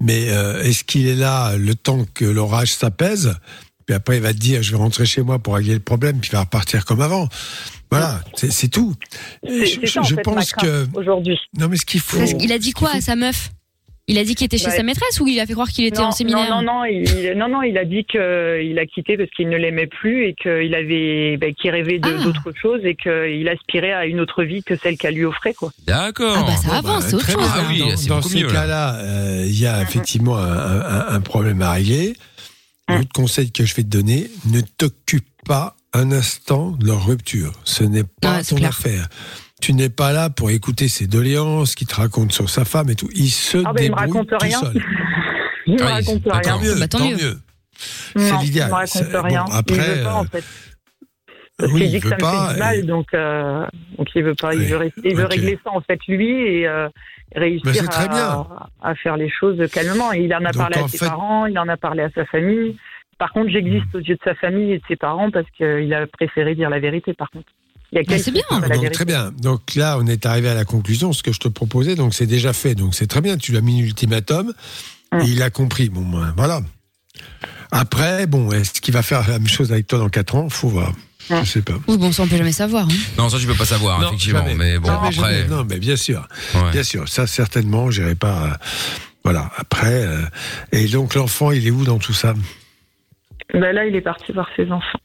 Mais 0.01 0.29
euh, 0.31 0.63
est-ce 0.63 0.83
qu'il 0.83 1.07
est 1.07 1.15
là 1.15 1.55
le 1.57 1.75
temps 1.75 2.05
que 2.13 2.25
l'orage 2.25 2.73
s'apaise? 2.73 3.35
Puis 3.85 3.95
après, 3.95 4.17
il 4.17 4.23
va 4.23 4.33
te 4.33 4.39
dire, 4.39 4.63
je 4.63 4.71
vais 4.71 4.77
rentrer 4.77 5.05
chez 5.05 5.21
moi 5.21 5.37
pour 5.37 5.55
régler 5.55 5.75
le 5.75 5.79
problème, 5.79 6.19
puis 6.19 6.29
il 6.31 6.35
va 6.35 6.41
repartir 6.41 6.85
comme 6.85 7.01
avant. 7.01 7.29
Voilà, 7.91 8.21
c'est 8.35 8.67
tout. 8.69 8.93
C'est- 9.47 9.65
Je, 9.65 9.79
c'est 9.81 9.87
ça, 9.87 9.99
en 10.01 10.03
je 10.03 10.15
fait, 10.15 10.21
pense 10.21 10.51
que 10.53 10.87
aujourd'hui. 10.95 11.39
non, 11.57 11.67
mais 11.69 11.77
ce 11.77 11.85
qu'il 11.85 11.99
faut. 12.01 12.17
Parce 12.17 12.33
qu'il 12.33 12.51
a 12.51 12.57
dit 12.59 12.71
quoi 12.71 12.89
à 12.93 13.01
sa 13.01 13.15
meuf? 13.15 13.51
Il 14.07 14.19
a 14.19 14.23
dit 14.23 14.35
qu'il 14.35 14.45
était 14.45 14.59
chez 14.59 14.67
Ouais. 14.67 14.75
sa 14.77 14.83
maîtresse 14.83 15.19
ou 15.19 15.27
il 15.27 15.39
a 15.39 15.47
fait 15.47 15.53
croire 15.53 15.67
qu'il 15.67 15.83
était 15.85 15.99
non, 15.99 16.09
en 16.09 16.11
séminaire 16.11 16.47
non, 16.49 16.61
non, 16.61 16.73
non, 16.81 16.85
il, 16.85 17.33
non, 17.37 17.47
non, 17.49 17.63
il 17.63 17.75
a 17.75 17.85
dit 17.85 18.03
qu'il 18.03 18.77
a 18.77 18.85
quitté 18.85 19.17
parce 19.17 19.31
qu'il 19.31 19.49
ne 19.49 19.57
l'aimait 19.57 19.87
plus 19.87 20.27
et 20.27 20.35
qu'il 20.35 20.75
avait, 20.75 21.37
ben, 21.37 21.55
qu'il 21.55 21.71
rêvait 21.71 21.97
de- 21.97 22.15
Ah. 22.19 22.23
d'autres 22.23 22.51
choses 22.55 22.81
et 22.83 22.95
qu'il 22.95 23.49
aspirait 23.49 23.93
à 23.93 24.05
une 24.05 24.19
autre 24.19 24.43
vie 24.43 24.61
que 24.61 24.75
celle 24.75 24.95
qu'elle 24.97 25.15
lui 25.15 25.25
offrait, 25.25 25.55
quoi. 25.55 25.71
D'accord. 25.87 26.35
Ah 26.37 26.43
bah 26.43 26.55
ça 26.55 26.67
Bon, 26.67 26.73
avance, 26.89 27.03
bah, 27.03 27.09
c'est 27.09 27.15
autre 27.15 27.25
chose. 27.31 27.35
bien. 27.37 27.51
Ah 27.55 27.63
oui, 27.67 27.79
dans, 27.79 27.85
dans 28.15 28.15
beaucoup 28.21 28.29
ces 28.29 28.43
cas-là, 28.43 28.95
euh, 28.99 29.43
il 29.47 29.59
y 29.59 29.65
a 29.65 29.81
effectivement 29.81 30.37
un, 30.37 30.81
un- 30.81 31.07
un 31.07 31.21
problème 31.21 31.63
à 31.63 31.71
régler. 31.71 32.13
L'autre 32.87 33.09
conseil 33.11 33.51
que 33.51 33.65
je 33.65 33.73
vais 33.73 33.81
te 33.81 33.87
donner, 33.87 34.29
ne 34.51 34.61
t'occupe 34.61 35.25
pas 35.45 35.75
un 35.93 36.11
instant 36.11 36.71
de 36.71 36.85
leur 36.87 37.05
rupture. 37.05 37.53
Ce 37.63 37.83
n'est 37.83 38.03
pas 38.21 38.37
Ouais, 38.37 38.43
c'est 38.43 38.49
ton 38.55 38.55
clair. 38.57 38.69
affaire. 38.69 39.07
Tu 39.61 39.73
n'es 39.73 39.89
pas 39.89 40.11
là 40.11 40.29
pour 40.29 40.49
écouter 40.51 40.87
ses 40.89 41.07
doléances, 41.07 41.75
qu'il 41.75 41.87
te 41.87 41.95
raconte 41.95 42.33
sur 42.33 42.49
sa 42.49 42.65
femme 42.65 42.89
et 42.89 42.95
tout. 42.95 43.09
Il 43.15 43.29
se 43.29 43.57
Ah 43.65 43.71
ben, 43.73 43.83
il 43.85 43.91
me 43.91 43.95
débrouille 43.95 43.99
raconte 44.07 44.29
tout 44.29 44.35
rien. 44.41 44.59
seul. 44.59 44.73
Il 45.67 45.73
me 45.75 45.81
Ah 45.81 45.93
raconte 45.93 46.21
d'accord. 46.21 46.33
rien. 46.33 46.41
Tant 46.43 46.59
mieux, 46.61 46.75
Bah, 46.79 46.87
tant 46.87 46.97
tant 46.99 47.05
mieux. 47.09 47.15
mieux. 47.15 47.39
C'est 47.77 48.37
l'idéal. 48.43 48.67
Il 48.67 48.69
me 48.69 48.75
raconte 48.75 48.87
C'est- 48.89 49.11
bon, 49.11 49.21
rien. 49.23 49.45
après, 49.51 49.75
il 49.75 49.81
veut 49.81 50.03
pas, 50.03 50.09
euh, 50.11 50.13
en 50.13 50.23
fait. 50.25 50.43
Parce 51.57 51.71
Oui, 51.71 51.81
il 51.85 51.89
dit 51.91 51.99
que 52.01 52.09
ça 52.09 52.15
me 52.15 52.19
pas, 52.21 52.47
fait 52.47 52.53
du 52.53 52.55
et- 52.55 52.59
mal, 52.59 52.85
donc, 52.85 53.07
euh, 53.13 53.65
donc 53.97 54.07
il 54.13 54.23
veut 54.23 54.35
pas, 54.35 54.53
il 54.53 54.65
veut, 54.65 54.91
il 55.03 55.21
régler 55.21 55.57
ça 55.63 55.71
en 55.71 55.81
fait 55.81 55.99
lui 56.07 56.29
et 56.29 56.67
euh, 56.67 56.87
réussir 57.35 57.83
à, 57.97 58.07
bien. 58.07 58.47
à 58.83 58.93
faire 58.95 59.15
les 59.17 59.29
choses 59.29 59.57
calmement. 59.71 60.11
Et 60.13 60.19
il 60.25 60.33
en 60.35 60.39
a 60.45 60.51
Donc, 60.51 60.57
parlé 60.57 60.77
en 60.79 60.85
à 60.85 60.87
ses 60.89 60.97
fait- 60.99 61.07
parents, 61.07 61.45
il 61.47 61.57
en 61.57 61.67
a 61.67 61.77
parlé 61.77 62.03
à 62.03 62.09
sa 62.13 62.25
famille. 62.25 62.77
Par 63.17 63.31
contre, 63.31 63.49
j'existe 63.49 63.93
aux 63.93 63.99
yeux 63.99 64.15
de 64.15 64.19
sa 64.23 64.35
famille 64.35 64.71
et 64.73 64.77
de 64.79 64.83
ses 64.87 64.95
parents 64.97 65.31
parce 65.31 65.47
qu'il 65.55 65.93
a 65.93 66.05
préféré 66.07 66.53
dire 66.55 66.69
la 66.69 66.79
vérité. 66.79 67.13
Par 67.13 67.29
contre, 67.29 67.47
il 67.91 67.95
y 67.95 67.99
a 67.99 68.03
Bah, 68.03 68.17
c'est 68.21 68.31
bien. 68.31 68.43
Donc, 68.69 68.91
très 68.91 69.05
bien. 69.05 69.31
Donc 69.39 69.75
là, 69.75 69.97
on 69.99 70.05
est 70.07 70.25
arrivé 70.25 70.49
à 70.49 70.53
la 70.53 70.65
conclusion. 70.65 71.13
Ce 71.13 71.23
que 71.23 71.31
je 71.31 71.39
te 71.39 71.47
proposais, 71.47 71.95
donc 71.95 72.13
c'est 72.13 72.25
déjà 72.27 72.51
fait. 72.51 72.75
Donc 72.75 72.93
c'est 72.95 73.07
très 73.07 73.21
bien. 73.21 73.37
Tu 73.37 73.51
lui 73.51 73.57
as 73.57 73.61
mis 73.61 73.81
l'ultimatum 73.81 74.53
Hum. 75.11 75.21
et 75.21 75.25
il 75.25 75.41
a 75.43 75.49
compris. 75.49 75.89
Bon, 75.89 76.01
ben, 76.01 76.33
voilà. 76.35 76.61
Après, 77.71 78.27
bon, 78.27 78.51
est-ce 78.51 78.81
qu'il 78.81 78.93
va 78.93 79.01
faire 79.01 79.21
la 79.27 79.39
même 79.39 79.47
chose 79.47 79.71
avec 79.71 79.87
toi 79.87 79.99
dans 79.99 80.09
4 80.09 80.35
ans? 80.35 80.49
Faut 80.49 80.67
voir. 80.69 80.89
Hum. 81.29 81.39
Je 81.43 81.49
sais 81.49 81.61
pas. 81.61 81.73
Oui, 81.87 81.97
bon, 81.97 82.11
ça, 82.11 82.23
on 82.23 82.27
peut 82.27 82.37
jamais 82.37 82.51
savoir. 82.51 82.85
hein. 82.85 82.95
Non, 83.17 83.29
ça 83.29 83.39
tu 83.39 83.47
peux 83.47 83.55
pas 83.55 83.65
savoir, 83.65 83.99
Non, 84.01 84.07
effectivement. 84.09 84.39
jamais. 84.39 84.55
Mais 84.55 84.77
bon, 84.77 84.87
Jamais, 84.87 85.07
après. 85.07 85.11
jamais. 85.13 85.47
Non, 85.47 85.63
mais 85.67 85.79
bien 85.79 85.95
sûr. 85.95 86.27
ouais. 86.53 86.71
Bien 86.71 86.83
sûr. 86.83 87.07
Ça, 87.07 87.27
certainement, 87.27 87.89
j'irai 87.91 88.15
pas. 88.15 88.43
euh, 88.45 88.53
voilà. 89.23 89.49
Après. 89.57 90.03
euh, 90.05 90.21
et 90.71 90.85
donc 90.87 91.15
l'enfant, 91.15 91.51
il 91.51 91.65
est 91.65 91.71
où 91.71 91.83
dans 91.85 91.97
tout 91.99 92.13
ça? 92.13 92.33
Bah 93.53 93.71
là, 93.73 93.85
il 93.85 93.95
est 93.95 94.01
parti 94.01 94.31
voir 94.31 94.49
ses 94.55 94.71
enfants. 94.71 94.99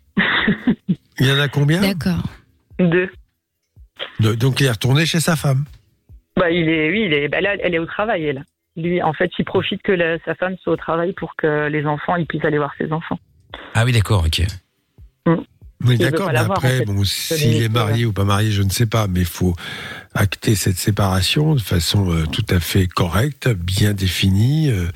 Il 1.19 1.27
y 1.27 1.33
en 1.33 1.39
a 1.39 1.49
combien 1.49 1.81
D'accord. 1.81 2.23
Deux. 2.79 3.11
De- 4.21 4.35
Donc 4.35 4.61
il 4.61 4.67
est 4.67 4.71
retourné 4.71 5.07
chez 5.07 5.21
sa 5.21 5.37
femme. 5.37 5.65
Bah, 6.37 6.51
il 6.51 6.69
est, 6.69 6.91
oui, 6.91 7.03
il 7.07 7.13
est, 7.13 7.29
bah 7.29 7.41
là, 7.41 7.57
elle 7.61 7.75
est 7.75 7.79
au 7.79 7.87
travail, 7.87 8.25
elle. 8.25 8.45
Lui, 8.77 9.03
en 9.03 9.13
fait, 9.13 9.31
il 9.39 9.45
profite 9.45 9.83
que 9.83 9.93
la- 9.93 10.19
sa 10.25 10.35
femme 10.35 10.57
soit 10.63 10.73
au 10.73 10.77
travail 10.77 11.13
pour 11.13 11.37
que 11.37 11.69
les 11.69 11.85
enfants, 11.85 12.17
ils 12.17 12.27
puissent 12.27 12.45
aller 12.45 12.57
voir 12.59 12.73
ses 12.79 12.91
enfants. 12.93 13.19
Ah 13.75 13.85
oui, 13.85 13.93
d'accord, 13.93 14.25
ok. 14.27 14.43
Oui, 15.27 15.37
Il 15.83 15.87
veut 16.05 16.11
d'accord, 16.11 16.31
mais 16.33 16.39
après, 16.39 16.75
en 16.75 16.79
fait. 16.79 16.85
bon, 16.85 17.05
s'il 17.05 17.63
est 17.63 17.69
marié 17.69 18.05
ou 18.07 18.13
pas 18.13 18.25
marié, 18.25 18.51
je 18.53 18.63
ne 18.63 18.69
sais 18.71 18.87
pas, 18.87 19.07
mais 19.07 19.21
il 19.21 19.27
faut 19.27 19.55
acter 20.15 20.55
cette 20.55 20.77
séparation 20.77 21.55
de 21.55 21.61
façon 21.61 22.11
euh, 22.13 22.27
tout 22.27 22.45
à 22.51 22.61
fait 22.61 22.87
correcte, 22.87 23.49
bien 23.49 23.93
définie, 23.95 24.71
euh, 24.71 24.87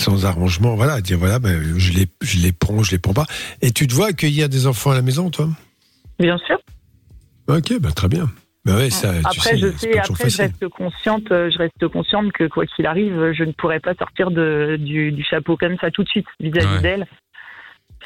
sans 0.00 0.24
arrangement. 0.26 0.74
Voilà, 0.74 1.00
dire 1.00 1.18
voilà, 1.18 1.38
ben, 1.38 1.60
je 1.78 1.92
les, 1.92 2.06
je 2.22 2.38
les 2.38 2.52
prends, 2.52 2.82
je 2.82 2.92
les 2.92 2.98
prends 2.98 3.14
pas. 3.14 3.26
Et 3.62 3.70
tu 3.70 3.86
te 3.86 3.94
vois 3.94 4.08
accueillir 4.08 4.48
des 4.48 4.66
enfants 4.66 4.90
à 4.90 4.94
la 4.94 5.02
maison, 5.02 5.30
toi? 5.30 5.48
Bien 6.18 6.38
sûr. 6.38 6.58
Ok, 7.48 7.78
ben, 7.80 7.90
très 7.92 8.08
bien. 8.08 8.28
Ben 8.64 8.76
ouais, 8.76 8.90
ça, 8.90 9.14
tu 9.14 9.20
Après, 9.24 9.50
sais, 9.50 9.56
je 9.56 9.68
sais, 9.78 9.98
après, 9.98 10.28
je 10.28 10.36
reste 10.36 10.68
consciente, 10.68 11.32
euh, 11.32 11.50
je 11.50 11.56
reste 11.56 11.88
consciente 11.88 12.30
que 12.32 12.46
quoi 12.46 12.66
qu'il 12.66 12.84
arrive, 12.84 13.32
je 13.32 13.44
ne 13.44 13.52
pourrais 13.52 13.80
pas 13.80 13.94
sortir 13.94 14.30
de, 14.30 14.76
du, 14.78 15.12
du 15.12 15.24
chapeau 15.24 15.56
comme 15.56 15.76
ça 15.80 15.90
tout 15.90 16.04
de 16.04 16.08
suite 16.08 16.26
vis-à-vis 16.40 16.66
Ouais. 16.74 16.82
d'elle. 16.82 17.06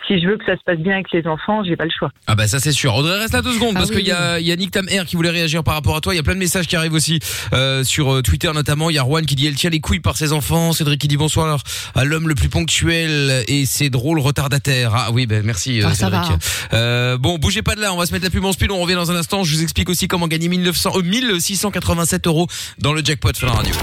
Si 0.07 0.21
je 0.21 0.27
veux 0.29 0.37
que 0.37 0.45
ça 0.45 0.53
se 0.57 0.63
passe 0.67 0.79
bien 0.79 0.93
avec 0.95 1.07
les 1.13 1.27
enfants, 1.27 1.65
j'ai 1.65 1.77
pas 1.77 1.85
le 1.85 1.91
choix. 1.97 2.11
Ah 2.27 2.35
bah 2.35 2.47
ça 2.47 2.61
c'est 2.61 2.73
sûr. 2.73 2.95
Audrey 2.95 3.19
reste 3.19 3.33
là 3.33 3.41
deux 3.43 3.53
secondes 3.55 3.73
Ah 3.75 3.79
parce 3.81 3.91
oui, 3.91 3.97
qu'il 3.99 4.07
y 4.09 4.13
a, 4.13 4.39
il 4.39 4.47
y 4.47 4.53
a 4.53 4.57
Nick 4.57 4.71
Tam 4.71 4.87
Air 4.91 5.07
qui 5.07 5.17
voulait 5.17 5.31
réagir 5.31 5.65
par 5.65 5.75
rapport 5.75 5.97
à 5.97 6.01
toi. 6.01 6.13
Il 6.13 6.17
y 6.17 6.21
a 6.21 6.23
plein 6.23 6.35
de 6.35 6.39
messages 6.39 6.67
qui 6.67 6.77
arrivent 6.77 6.93
aussi 6.93 7.21
euh, 7.55 7.85
sur 7.85 8.13
euh, 8.13 8.21
Twitter 8.23 8.51
notamment. 8.53 8.91
Il 8.91 8.97
y 8.97 8.99
a 8.99 9.03
Juan 9.05 9.25
qui 9.25 9.35
dit 9.35 9.47
elle 9.47 9.55
tient 9.55 9.71
les 9.71 9.81
couilles 9.81 10.01
par 10.01 10.17
ses 10.17 10.33
enfants. 10.33 10.73
Cédric 10.73 11.01
qui 11.01 11.09
dit 11.09 11.17
bonsoir 11.17 11.59
à 11.95 12.05
l'homme 12.05 12.29
le 12.29 12.35
plus 12.35 12.49
ponctuel 12.49 13.45
et 13.49 13.65
c'est 13.67 13.89
drôle 13.91 14.19
retardataire. 14.19 14.93
Ah 14.95 15.09
oui 15.13 15.27
ben 15.27 15.43
merci 15.45 15.81
euh, 15.83 15.87
Ah, 15.89 15.95
ça 15.95 16.07
Cédric. 16.11 16.29
va. 16.73 16.77
Euh, 16.79 17.17
bon 17.19 17.39
bougez 17.39 17.63
pas 17.63 17.75
de 17.75 17.81
là. 17.81 17.93
On 17.95 17.97
va 17.97 18.05
se 18.07 18.13
mettre 18.13 18.25
la 18.25 18.31
pub 18.31 18.45
en 18.45 18.53
speed. 18.53 18.71
On 18.71 18.81
revient 18.81 18.95
dans 18.95 19.11
un 19.11 19.17
instant. 19.17 19.43
Je 19.45 19.55
vous 19.55 19.63
explique 19.63 19.89
aussi 19.89 20.07
comment 20.09 20.29
gagner 20.29 20.49
1900, 20.49 20.93
euh, 20.97 21.03
1687 21.03 22.27
euros 22.27 22.47
dans 22.79 22.93
le 22.93 23.03
jackpot 23.05 23.33
sur 23.35 23.47
la 23.47 23.55
radio. 23.55 23.75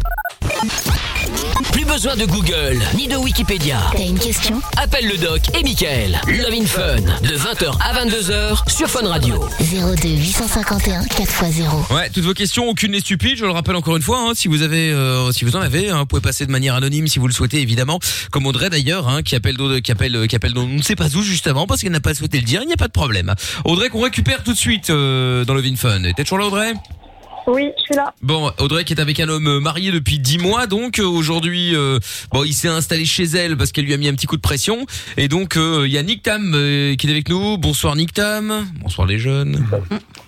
Plus 1.72 1.86
besoin 1.86 2.16
de 2.16 2.26
Google, 2.26 2.80
ni 2.96 3.08
de 3.08 3.16
Wikipédia. 3.16 3.78
T'as 3.94 4.04
une 4.06 4.20
question? 4.20 4.62
Appelle 4.78 5.08
le 5.08 5.18
doc 5.18 5.42
et 5.58 5.64
Michael. 5.64 6.11
Love 6.12 6.54
in 6.54 6.66
Fun, 6.66 6.96
de 6.98 7.38
20h 7.38 7.72
à 7.80 8.06
22h 8.06 8.70
sur 8.70 8.90
Fun 8.90 9.08
Radio. 9.08 9.36
02 9.60 10.10
851 10.10 11.04
4x0. 11.04 11.94
Ouais, 11.94 12.10
toutes 12.10 12.24
vos 12.24 12.34
questions, 12.34 12.68
aucune 12.68 12.92
n'est 12.92 13.00
stupide. 13.00 13.38
Je 13.38 13.46
le 13.46 13.52
rappelle 13.52 13.76
encore 13.76 13.96
une 13.96 14.02
fois, 14.02 14.20
hein, 14.20 14.32
si 14.36 14.48
vous 14.48 14.62
avez, 14.62 14.92
euh, 14.92 15.32
si 15.32 15.46
vous 15.46 15.56
en 15.56 15.62
avez, 15.62 15.90
hein, 15.90 16.00
vous 16.00 16.06
pouvez 16.06 16.22
passer 16.22 16.46
de 16.46 16.52
manière 16.52 16.76
anonyme 16.76 17.08
si 17.08 17.18
vous 17.20 17.28
le 17.28 17.34
souhaitez, 17.34 17.62
évidemment. 17.62 18.00
Comme 18.30 18.46
Audrey 18.46 18.70
d'ailleurs, 18.70 19.08
hein, 19.08 19.22
qui 19.24 19.36
appelle, 19.36 19.56
qui 19.82 19.92
appelle, 19.92 20.28
qui 20.28 20.36
appelle, 20.36 20.58
on 20.58 20.68
ne 20.68 20.82
sait 20.82 20.96
pas 20.96 21.16
où 21.16 21.22
justement 21.22 21.66
parce 21.66 21.82
qu'elle 21.82 21.92
n'a 21.92 22.02
pas 22.02 22.14
souhaité 22.14 22.40
le 22.40 22.46
dire. 22.46 22.62
Il 22.62 22.68
n'y 22.68 22.74
a 22.74 22.78
pas 22.78 22.88
de 22.88 22.94
problème. 22.94 23.34
Audrey 23.64 23.90
qu'on 23.90 24.02
récupère 24.02 24.44
tout 24.44 24.54
de 24.54 24.58
suite 24.58 24.90
euh, 24.90 25.46
dans 25.46 25.54
le 25.54 25.62
Vin 25.62 25.76
Fun. 25.76 26.02
T'es 26.16 26.24
toujours 26.24 26.40
là, 26.40 26.48
Audrey? 26.48 26.74
Oui, 27.48 27.72
je 27.78 27.84
suis 27.84 27.96
là. 27.96 28.14
Bon, 28.22 28.52
Audrey 28.60 28.84
qui 28.84 28.94
est 28.94 29.00
avec 29.02 29.20
un 29.20 29.28
homme 29.30 29.48
euh, 29.48 29.60
marié 29.60 29.92
depuis 29.92 30.20
10 30.20 30.38
mois, 30.38 30.68
donc 30.68 31.00
euh, 31.00 31.06
aujourd'hui, 31.06 31.76
euh, 31.76 32.00
bon, 32.32 32.44
il 32.44 32.54
s'est 32.54 32.68
installé 32.68 33.06
chez 33.06 33.24
elle 33.24 33.58
parce 33.58 33.72
qu'elle 33.72 33.86
lui 33.86 33.94
a 33.94 33.98
mis 33.98 34.08
un 34.08 34.14
petit 34.14 34.28
coup 34.28 34.36
de 34.38 34.42
pression. 34.42 34.86
Et 35.18 35.28
donc, 35.28 35.58
euh, 35.58 35.84
il 35.86 35.92
y 35.92 35.98
a 35.98 36.04
Nick 36.04 36.24
Tam 36.24 36.54
euh, 36.54 36.96
qui 36.96 37.08
est 37.08 37.12
avec 37.12 37.30
nous. 37.30 37.58
Bonsoir 37.58 37.96
Nick 37.96 38.14
Tam. 38.14 38.68
Bonsoir 38.80 39.08
les 39.08 39.20
jeunes. 39.20 39.66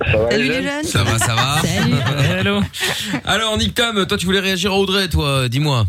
Salut 0.06 0.48
les 0.48 0.64
jeunes. 0.64 0.84
Ça 0.84 1.04
va, 1.04 1.20
ça 1.20 1.36
va. 1.36 1.62
Salut. 1.62 1.94
Hello. 2.40 2.62
Alors 3.26 3.58
Nick 3.58 3.76
Tam, 3.76 4.06
toi 4.06 4.18
tu 4.18 4.26
voulais 4.26 4.40
réagir 4.40 4.72
à 4.72 4.76
Audrey, 4.78 5.08
toi, 5.08 5.48
dis-moi. 5.50 5.86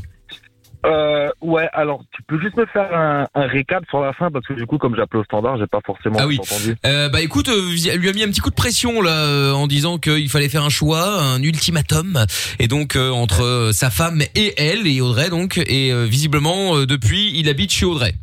Euh, 0.85 1.31
ouais, 1.41 1.67
alors 1.73 2.03
tu 2.13 2.23
peux 2.25 2.39
juste 2.39 2.57
me 2.57 2.67
faire 2.67 2.95
un, 2.95 3.27
un 3.35 3.47
récap 3.47 3.85
sur 3.89 4.01
la 4.01 4.13
fin 4.13 4.31
parce 4.31 4.47
que 4.47 4.53
du 4.53 4.67
coup, 4.67 4.77
comme 4.77 4.95
j'appelle 4.97 5.21
au 5.21 5.25
standard, 5.25 5.57
j'ai 5.59 5.67
pas 5.67 5.81
forcément 5.85 6.17
Ah 6.21 6.27
oui. 6.27 6.39
entendu. 6.41 6.77
Euh, 6.85 7.09
bah 7.09 7.23
écoute, 7.23 7.49
euh, 7.49 7.97
lui 7.97 8.09
a 8.09 8.13
mis 8.13 8.23
un 8.23 8.29
petit 8.29 8.41
coup 8.41 8.51
de 8.51 8.55
pression 8.55 9.01
là 9.01 9.11
euh, 9.25 9.53
en 9.53 9.67
disant 9.67 9.97
qu'il 9.99 10.29
fallait 10.29 10.49
faire 10.51 10.63
un 10.65 10.69
choix, 10.69 11.23
un 11.23 11.43
ultimatum, 11.43 12.27
et 12.59 12.69
donc 12.69 12.97
euh, 12.97 13.11
entre 13.11 13.43
euh, 13.43 13.73
sa 13.73 13.89
femme 13.91 14.23
et 14.35 14.55
elle 14.61 14.87
et 14.87 15.01
Audrey 15.01 15.31
donc, 15.31 15.57
et 15.59 15.91
euh, 15.93 16.05
visiblement 16.05 16.77
euh, 16.77 16.87
depuis 16.87 17.33
il 17.39 17.49
habite 17.49 17.71
chez 17.73 17.87
Audrey. 17.87 18.15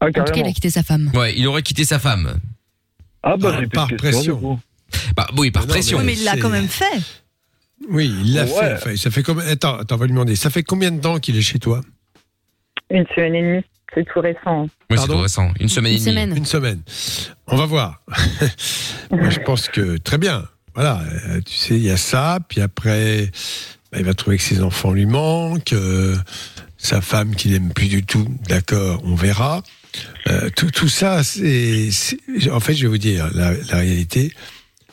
Ah, 0.00 0.06
En 0.06 0.12
tout 0.12 0.22
cas, 0.32 0.32
il 0.36 0.46
a 0.46 0.52
quitté 0.52 0.70
sa 0.70 0.82
femme. 0.82 1.10
Ouais, 1.14 1.34
il 1.36 1.46
aurait 1.48 1.62
quitté 1.62 1.84
sa 1.84 1.98
femme. 1.98 2.38
Ah 3.22 3.36
bah 3.36 3.58
Ah, 3.60 3.66
par 3.72 3.88
pression. 3.96 4.60
Bah 5.16 5.26
oui, 5.36 5.50
par 5.50 5.62
Mais 5.62 5.66
non, 5.66 5.72
pression. 5.74 5.98
Oui, 5.98 6.04
mais 6.06 6.12
il 6.14 6.24
l'a 6.24 6.36
quand 6.36 6.48
même 6.48 6.68
fait. 6.68 6.84
Oui, 7.88 8.12
il 8.24 8.34
l'a 8.34 8.44
Ouais. 8.44 8.48
fait. 8.48 8.72
Enfin, 8.74 8.96
ça 8.96 9.10
fait 9.10 9.22
combien 9.22 9.46
Attends, 9.46 9.76
attends, 9.78 9.94
on 9.94 9.98
va 9.98 10.06
lui 10.06 10.12
demander. 10.12 10.36
Ça 10.36 10.50
fait 10.50 10.62
combien 10.62 10.90
de 10.90 11.00
temps 11.00 11.18
qu'il 11.18 11.36
est 11.36 11.42
chez 11.42 11.58
toi? 11.58 11.80
Une 12.90 13.06
semaine 13.14 13.34
et 13.34 13.42
demie. 13.42 13.64
C'est 13.94 14.04
tout 14.04 14.20
récent. 14.20 14.68
Oui, 14.90 14.96
c'est 14.98 15.06
tout 15.06 15.18
récent. 15.18 15.50
Une 15.58 15.68
semaine 15.68 15.92
Une 15.92 15.96
et 15.98 16.00
demie. 16.00 16.10
semaine. 16.10 16.36
Une 16.36 16.44
semaine. 16.44 16.80
On 17.48 17.56
va 17.56 17.66
voir. 17.66 18.02
Moi, 19.10 19.30
je 19.30 19.40
pense 19.40 19.68
que 19.68 19.96
très 19.96 20.18
bien. 20.18 20.44
Voilà, 20.74 21.00
euh, 21.28 21.40
tu 21.44 21.54
sais, 21.54 21.74
il 21.74 21.82
y 21.82 21.90
a 21.90 21.96
ça, 21.96 22.38
puis 22.48 22.60
après, 22.60 23.30
bah, 23.90 23.98
il 23.98 24.04
va 24.04 24.14
trouver 24.14 24.36
que 24.36 24.42
ses 24.44 24.62
enfants 24.62 24.92
lui 24.92 25.06
manquent, 25.06 25.72
euh, 25.72 26.14
sa 26.78 27.00
femme 27.00 27.34
qu'il 27.34 27.52
aime 27.54 27.72
plus 27.72 27.88
du 27.88 28.04
tout, 28.06 28.28
d'accord, 28.48 29.00
on 29.04 29.16
verra. 29.16 29.62
Euh, 30.28 30.48
tout, 30.56 30.70
tout 30.70 30.88
ça, 30.88 31.24
c'est, 31.24 31.90
c'est- 31.90 32.18
en 32.52 32.60
fait, 32.60 32.74
je 32.74 32.82
vais 32.82 32.88
vous 32.88 32.98
dire, 32.98 33.28
la, 33.34 33.52
la 33.52 33.76
réalité, 33.78 34.32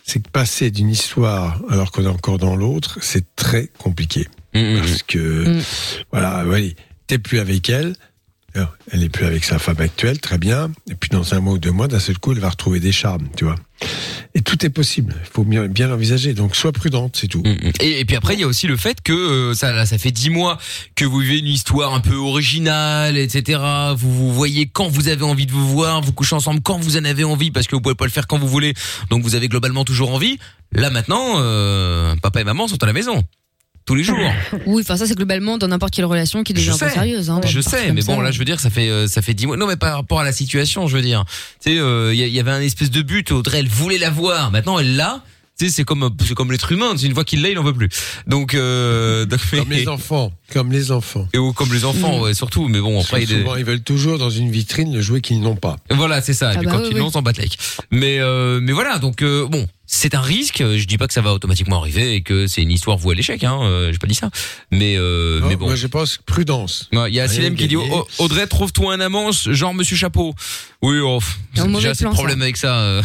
c'est 0.08 0.24
que 0.24 0.30
passer 0.30 0.72
d'une 0.72 0.90
histoire 0.90 1.62
alors 1.70 1.92
qu'on 1.92 2.04
est 2.06 2.08
encore 2.08 2.38
dans 2.40 2.56
l'autre, 2.56 2.98
c'est 3.02 3.36
très 3.36 3.68
compliqué. 3.78 4.28
Mmh, 4.56 4.60
mmh, 4.60 4.74
mmh. 4.74 4.80
Parce 4.80 5.04
que, 5.04 5.48
Mm. 5.60 5.62
voilà, 6.12 6.44
oui, 6.48 6.76
t'es 7.08 7.20
plus 7.20 7.40
avec 7.40 7.70
elle, 7.70 7.94
elle 8.92 9.04
est 9.04 9.10
plus 9.10 9.26
avec 9.26 9.44
sa 9.44 9.60
femme 9.60 9.80
actuelle, 9.80 10.20
très 10.20 10.38
bien. 10.38 10.72
Et 10.90 10.96
puis 10.96 11.10
dans 11.10 11.34
un 11.34 11.40
mois 11.40 11.54
ou 11.54 11.58
deux 11.58 11.72
mois, 11.72 11.88
d'un 11.88 12.00
seul 12.00 12.18
coup, 12.18 12.32
elle 12.32 12.40
va 12.40 12.50
retrouver 12.50 12.80
des 12.80 12.92
charmes, 12.92 13.28
tu 13.36 13.46
vois. 13.46 13.56
Et 14.34 14.42
tout 14.42 14.66
est 14.66 14.70
possible. 14.70 15.16
Il 15.20 15.30
faut 15.32 15.44
bien, 15.44 15.88
l'envisager. 15.88 16.34
Donc 16.34 16.56
sois 16.56 16.72
prudente, 16.72 17.18
c'est 17.20 17.28
tout. 17.28 17.42
Mm, 17.44 17.68
mm. 17.68 17.72
Et, 17.82 18.00
et 18.00 18.06
puis 18.06 18.16
après, 18.16 18.34
il 18.34 18.40
y 18.40 18.44
a 18.44 18.48
aussi 18.48 18.68
le 18.68 18.78
fait 18.78 19.02
que 19.02 19.14
euh, 19.14 19.54
ça, 19.54 19.72
là, 19.72 19.86
ça 19.86 19.98
fait 19.98 20.12
dix 20.12 20.30
mois 20.30 20.58
que 20.96 21.06
vous 21.06 21.20
vivez 21.20 21.40
une 21.40 21.48
histoire 21.48 21.94
un 21.94 22.00
peu 22.00 22.16
originale, 22.16 23.18
etc. 23.18 23.60
Vous 23.96 24.12
vous 24.12 24.34
voyez 24.34 24.68
quand 24.68 24.88
vous 24.88 25.10
avez 25.10 25.24
envie 25.24 25.46
de 25.46 25.52
vous 25.52 25.68
voir, 25.68 26.02
vous 26.02 26.14
couchez 26.14 26.36
ensemble 26.36 26.62
quand 26.62 26.80
vous 26.80 26.98
en 26.98 27.06
avez 27.06 27.24
envie, 27.24 27.52
parce 27.52 27.68
que 27.68 27.76
vous 27.76 27.82
pouvez 27.82 27.96
pas 27.96 28.06
le 28.06 28.12
faire 28.12 28.28
quand 28.28 28.40
vous 28.40 28.48
voulez. 28.48 28.74
Donc 29.10 29.24
vous 29.24 29.36
avez 29.36 29.48
globalement 29.48 29.86
toujours 29.86 30.14
envie. 30.14 30.40
Là 30.72 30.90
maintenant, 30.90 31.36
euh, 31.38 32.16
papa 32.22 32.42
et 32.42 32.44
maman 32.44 32.68
sont 32.68 32.82
à 32.84 32.88
la 32.88 32.94
maison 32.94 33.24
tous 33.88 33.96
les 33.96 34.04
jours. 34.04 34.18
Oui, 34.68 34.84
enfin 34.86 34.98
ça 34.98 35.08
c'est 35.08 35.16
globalement 35.16 35.58
dans 35.58 35.68
n'importe 35.68 35.94
quelle 35.96 36.06
relation 36.06 36.44
qui 36.44 36.54
devient 36.54 36.66
Je 36.68 36.72
un 36.74 36.78
peu 36.78 36.88
sais. 36.88 36.94
sérieuse. 36.94 37.30
Hein, 37.32 37.42
Je 37.46 37.60
sais, 37.62 37.92
mais 37.92 38.02
ça. 38.02 38.14
bon, 38.14 38.22
là, 38.22 38.30
je 38.32 38.38
veux 38.38 38.46
dire, 38.46 38.60
ça 38.60 38.70
fait 38.70 38.90
euh, 38.90 39.08
ça 39.08 39.22
fait 39.24 39.34
dix 39.34 39.48
mois. 39.48 39.58
Non, 39.58 39.66
mais 39.66 39.78
par 39.78 39.96
rapport 39.96 40.20
à 40.20 40.24
la 40.24 40.32
situation, 40.34 40.86
je 40.88 40.96
veux 40.96 41.02
dire, 41.02 41.26
tu 41.64 41.72
sais, 41.72 41.80
euh, 41.80 42.14
il 42.14 42.20
y, 42.20 42.24
a- 42.24 42.28
il 42.28 42.34
y 42.34 42.40
avait 42.40 42.52
un 42.52 42.62
espèce 42.62 42.92
de 42.92 43.02
but. 43.02 43.32
Audrey, 43.32 43.60
elle 43.60 43.68
voulait 43.68 43.98
la 43.98 44.10
voir. 44.12 44.52
Maintenant, 44.52 44.78
elle 44.78 44.96
l'a. 44.96 45.24
Tu 45.60 45.66
sais, 45.66 45.72
c'est 45.72 45.84
comme 45.86 46.08
c'est 46.24 46.36
comme 46.36 46.52
l'être 46.52 46.72
humain. 46.72 46.96
Une 46.98 47.16
fois 47.16 47.24
qu'il 47.24 47.42
l'a, 47.42 47.50
il 47.50 47.58
en 47.58 47.64
veut 47.64 47.74
plus. 47.74 47.90
Donc, 48.28 48.54
euh, 48.54 49.26
donc, 49.26 49.40
Comme 49.50 49.72
les 49.72 49.88
enfants. 49.88 50.32
Comme 50.54 50.72
les 50.72 50.92
enfants. 50.92 51.28
et 51.34 51.40
ou 51.40 51.52
comme 51.52 51.74
les 51.74 51.84
enfants, 51.84 52.20
ouais, 52.22 52.36
surtout. 52.36 52.68
Mais 52.68 52.80
bon, 52.80 53.02
après, 53.02 53.24
il 53.24 53.32
est- 53.32 53.40
Souvent, 53.40 53.56
ils 53.56 53.66
veulent 53.66 53.82
toujours 53.82 54.20
dans 54.20 54.30
une 54.30 54.52
vitrine 54.52 54.94
le 54.94 55.02
jouet 55.02 55.22
qu'ils 55.22 55.42
n'ont 55.42 55.56
pas. 55.56 55.78
voilà, 55.90 56.22
c'est 56.22 56.34
ça. 56.34 56.52
Et 56.52 56.56
Ah 56.56 56.58
puis 56.60 56.66
bah 56.68 56.74
quand 56.74 56.80
oui, 56.82 56.88
ils 56.92 56.94
oui. 56.94 57.00
l'ont, 57.00 57.08
on 57.08 57.12
s'en 57.12 57.22
bat. 57.24 57.32
Mais 57.90 58.20
euh, 58.20 58.60
mais 58.62 58.72
voilà, 58.72 59.00
donc 59.00 59.24
euh, 59.24 59.48
bon, 59.48 59.66
c'est 59.88 60.14
un 60.14 60.22
risque. 60.22 60.58
Je 60.60 60.86
dis 60.86 60.98
pas 60.98 61.08
que 61.08 61.14
ça 61.14 61.22
va 61.22 61.34
automatiquement 61.34 61.80
arriver 61.80 62.14
et 62.14 62.22
que 62.22 62.46
c'est 62.46 62.62
une 62.62 62.72
histoire 62.72 62.98
vouée 62.98 63.14
à 63.14 63.16
l'échec. 63.16 63.44
Hein. 63.44 63.58
euh, 63.64 63.92
J'ai 63.92 63.98
pas 63.98 64.08
dit 64.08 64.14
ça. 64.14 64.30
Mais 64.72 64.96
euh, 64.98 65.40
Non, 65.40 65.48
mais 65.48 65.56
bon. 65.56 65.66
Moi, 65.68 65.76
je 65.76 65.88
pense 65.88 66.20
prudence. 66.26 66.90
Ouais, 66.94 67.10
Il 67.10 67.16
y 67.16 67.20
a 67.20 67.28
Silem 67.28 67.56
qui 67.56 67.68
dit. 67.68 67.76
Oh, 67.78 68.08
Audrey 68.20 68.46
trouve-toi 68.48 68.94
un 68.94 69.00
amant 69.00 69.32
genre 69.32 69.74
Monsieur 69.74 69.96
Chapeau. 69.96 70.36
Oui, 70.84 71.00
oh, 71.00 71.20
assez 71.58 71.66
de 71.66 71.98
plan, 72.02 72.12
problèmes 72.14 72.38
ça. 72.40 72.44
avec 72.44 72.58
ça. 72.58 72.76
euh. 72.78 73.02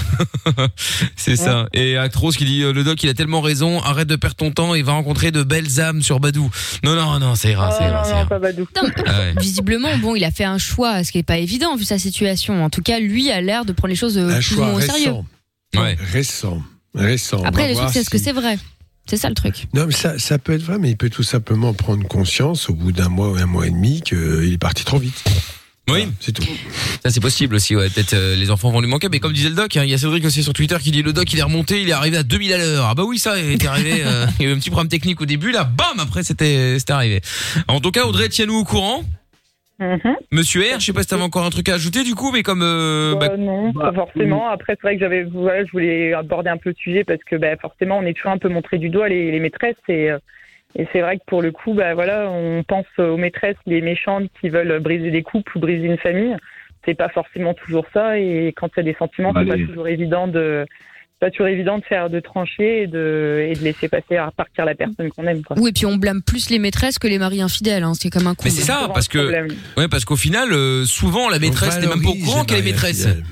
c'est 1.17 1.37
ça. 1.37 1.67
Et 1.73 1.97
Actros 1.97 2.33
qui 2.33 2.45
dit 2.45 2.63
euh, 2.63 2.73
le 2.73 2.85
doc 2.85 3.03
il 3.03 3.09
a 3.09 3.15
tellement 3.15 3.41
raison, 3.41 3.81
arrête 3.81 4.09
de 4.09 4.17
perdre 4.17 4.37
ton 4.37 4.51
temps 4.51 4.75
et 4.75 4.83
va 4.83 4.93
rencontrer 4.93 5.31
de 5.31 5.43
belles 5.43 5.81
âmes 5.81 6.03
sur 6.03 6.21
Badou. 6.21 6.51
Non 6.85 6.95
non 6.95 7.19
non, 7.19 7.35
ça 7.35 7.49
ira, 7.49 7.71
ça 7.71 7.79
Oh, 7.81 7.85
ira, 7.87 8.05
ça 8.05 8.11
non, 8.11 8.15
non, 8.17 8.21
ira. 8.21 8.29
pas 8.29 8.39
Badou. 8.39 8.69
Non, 8.77 8.83
mais 8.97 9.03
ouais. 9.11 9.35
Visiblement, 9.41 9.97
bon, 9.99 10.15
il 10.17 10.25
a 10.25 10.31
fait 10.31 10.45
un 10.45 10.59
choix, 10.59 11.03
ce 11.05 11.13
qui 11.13 11.19
est 11.19 11.23
pas 11.23 11.39
évident 11.39 11.77
vu 11.77 11.85
sa 11.85 11.99
situation. 11.99 12.63
En 12.65 12.69
tout 12.71 12.83
cas, 12.83 12.99
lui 13.01 13.31
a 13.31 13.41
l'air 13.41 13.65
de 13.65 13.73
prendre 13.73 13.89
les 13.91 13.97
choses 13.97 14.19
Un 14.19 14.27
plus 14.27 14.37
ou 14.39 14.41
choix 14.57 14.67
moins 14.67 14.75
au 14.75 14.81
sérieux. 14.81 15.13
récent. 15.13 15.27
Ouais. 15.77 15.97
Récent. 16.13 16.63
Récent. 16.95 17.43
Après, 17.45 17.63
va 17.63 17.69
le 17.69 17.75
truc, 17.75 17.83
voir 17.83 17.93
c'est 17.93 18.01
est-ce 18.01 18.11
que 18.11 18.19
c'est 18.19 18.33
vrai? 18.33 18.59
C'est 19.07 19.17
ça 19.17 19.29
le 19.29 19.35
truc. 19.35 19.67
Non, 19.75 19.87
mais 19.87 19.93
ça, 19.93 20.19
ça 20.19 20.39
peut 20.39 20.53
être 20.53 20.63
vrai, 20.63 20.79
mais 20.79 20.91
il 20.91 20.97
peut 20.97 21.11
tout 21.11 21.23
simplement 21.25 21.73
prendre 21.75 22.07
conscience 22.07 22.69
au 22.71 22.75
bout 22.75 22.93
d'un 22.93 23.09
mois 23.09 23.31
ou 23.31 23.37
un 23.37 23.47
mois 23.47 23.67
et 23.67 23.71
demi 23.71 24.01
qu'il 24.03 24.53
est 24.53 24.59
parti 24.59 24.85
trop 24.85 24.99
vite. 24.99 25.25
Oui, 25.89 26.03
Voilà, 26.03 26.13
c'est 26.21 26.31
tout. 26.33 26.45
ça 27.03 27.11
c'est 27.11 27.19
possible 27.19 27.57
aussi. 27.57 27.75
Ouais, 27.75 27.91
peut-être 27.91 28.15
euh, 28.15 28.37
les 28.37 28.51
enfants 28.53 28.71
vont 28.71 28.81
lui 28.81 28.87
manquer. 28.89 29.09
Mais 29.11 29.19
comme 29.19 29.33
disait 29.33 29.49
le 29.49 29.57
doc, 29.57 29.77
hein, 29.77 29.83
il 29.83 29.91
y 29.91 29.95
a 29.95 29.99
Cédric 29.99 30.25
aussi 30.25 30.45
sur 30.45 30.53
Twitter 30.53 30.77
qui 30.81 30.93
dit 30.93 31.03
le 31.03 31.13
doc 31.13 31.31
il 31.33 31.41
est 31.41 31.43
remonté, 31.43 31.83
il 31.83 31.89
est 31.89 31.93
arrivé 31.93 32.19
à 32.19 32.23
2000 32.23 32.53
à 32.53 32.59
l'heure. 32.59 32.87
Ah 32.89 32.95
bah 32.95 33.03
oui, 33.05 33.19
ça 33.19 33.37
il 33.41 33.51
était 33.51 33.67
arrivé. 33.67 34.01
euh, 34.05 34.27
il 34.39 34.45
y 34.45 34.49
a 34.49 34.53
eu 34.53 34.55
un 34.55 34.59
petit 34.61 34.71
problème 34.71 34.89
technique 34.89 35.21
au 35.21 35.27
début, 35.27 35.51
là, 35.51 35.65
bam, 35.65 35.99
après 35.99 36.23
c'était 36.23 36.79
c'était 36.79 36.93
arrivé. 36.93 37.21
En 37.67 37.81
tout 37.81 37.91
cas, 37.91 38.05
Audrey, 38.05 38.29
tiens-nous 38.29 38.55
au 38.59 38.65
courant. 38.65 39.03
Mhm. 39.83 40.17
Monsieur 40.31 40.63
R, 40.63 40.79
je 40.79 40.87
sais 40.87 40.93
pas 40.93 41.03
si 41.03 41.09
t'avais 41.09 41.23
encore 41.23 41.45
un 41.45 41.51
truc 41.51 41.69
à 41.69 41.75
ajouter 41.75 42.05
du 42.05 42.15
coup, 42.15 42.31
mais 42.33 42.43
comme 42.43 42.63
euh, 42.63 43.15
bah, 43.17 43.31
Bah, 43.31 43.37
non, 43.37 43.73
pas 43.73 43.93
forcément. 43.93 44.49
Après, 44.49 44.75
c'est 44.75 44.83
vrai 44.83 44.95
que 44.95 45.01
j'avais, 45.01 45.25
voilà, 45.25 45.65
je 45.65 45.73
voulais 45.73 46.13
aborder 46.13 46.51
un 46.51 46.57
peu 46.57 46.71
le 46.71 46.77
sujet 46.77 47.03
parce 47.03 47.23
que 47.25 47.37
bah, 47.37 47.57
forcément, 47.57 47.99
on 47.99 48.03
est 48.03 48.15
toujours 48.15 48.31
un 48.31 48.39
peu 48.39 48.49
montré 48.49 48.79
du 48.79 48.91
doigt 48.91 49.09
les, 49.09 49.33
les 49.33 49.41
maîtresses 49.41 49.75
et, 49.89 50.11
euh, 50.11 50.19
et 50.77 50.87
c'est 50.93 51.01
vrai 51.01 51.19
que 51.19 51.25
pour 51.27 51.43
le 51.43 51.51
coup, 51.51 51.75
bah, 51.75 51.95
voilà, 51.95 52.31
on 52.31 52.63
pense 52.63 52.87
aux 52.99 53.17
maîtresses, 53.17 53.57
les 53.67 53.81
méchantes 53.81 54.31
qui 54.41 54.49
veulent 54.49 54.79
briser 54.79 55.11
des 55.11 55.23
couples 55.23 55.59
ou 55.59 55.61
briser 55.61 55.87
une 55.87 55.99
famille. 55.99 56.37
C'est 56.85 56.95
pas 56.95 57.09
forcément 57.09 57.55
toujours 57.55 57.87
ça 57.93 58.19
et 58.19 58.53
quand 58.57 58.69
il 58.77 58.79
y 58.79 58.81
a 58.81 58.93
des 58.93 58.97
sentiments, 58.99 59.33
c'est 59.37 59.47
pas 59.47 59.57
toujours 59.57 59.89
évident 59.89 60.27
de 60.29 60.67
pas 61.23 61.31
toujours 61.31 61.47
évident 61.47 61.79
de 61.79 61.85
faire 61.85 62.11
de 62.11 62.19
trancher 62.19 62.83
et 62.83 62.87
de 62.89 63.47
et 63.49 63.55
de 63.55 63.63
laisser 63.63 63.89
passer 63.89 64.17
à 64.17 64.31
partir 64.37 64.65
la 64.65 64.75
personne 64.75 65.09
qu'on 65.11 65.25
aime. 65.25 65.43
Quoi. 65.43 65.57
Oui, 65.59 65.71
et 65.71 65.73
puis 65.73 65.87
on 65.87 65.97
blâme 65.97 66.21
plus 66.21 66.51
les 66.51 66.59
maîtresses 66.59 66.99
que 66.99 67.07
les 67.07 67.19
maris 67.19 67.41
infidèles, 67.41 67.85
hein, 67.85 67.95
ce 67.95 68.01
qui 68.01 68.09
est 68.09 68.11
comme 68.11 68.27
un 68.27 68.35
con. 68.35 68.43
Mais 68.45 68.51
c'est 68.51 68.63
ça, 68.63 68.91
parce 68.93 69.07
que 69.07 69.47
ouais, 69.77 69.87
parce 69.89 70.05
qu'au 70.05 70.17
final, 70.17 70.53
euh, 70.53 70.85
souvent 70.85 71.29
la 71.31 71.39
maîtresse 71.39 71.79
n'est 71.79 71.87
même 71.87 72.03
pas 72.03 72.11
au 72.11 72.15
courant 72.15 72.41
les 72.41 72.47
qu'elle 72.47 72.59
est 72.59 72.73
maîtresse. 72.73 73.07
infidèles. 73.07 73.25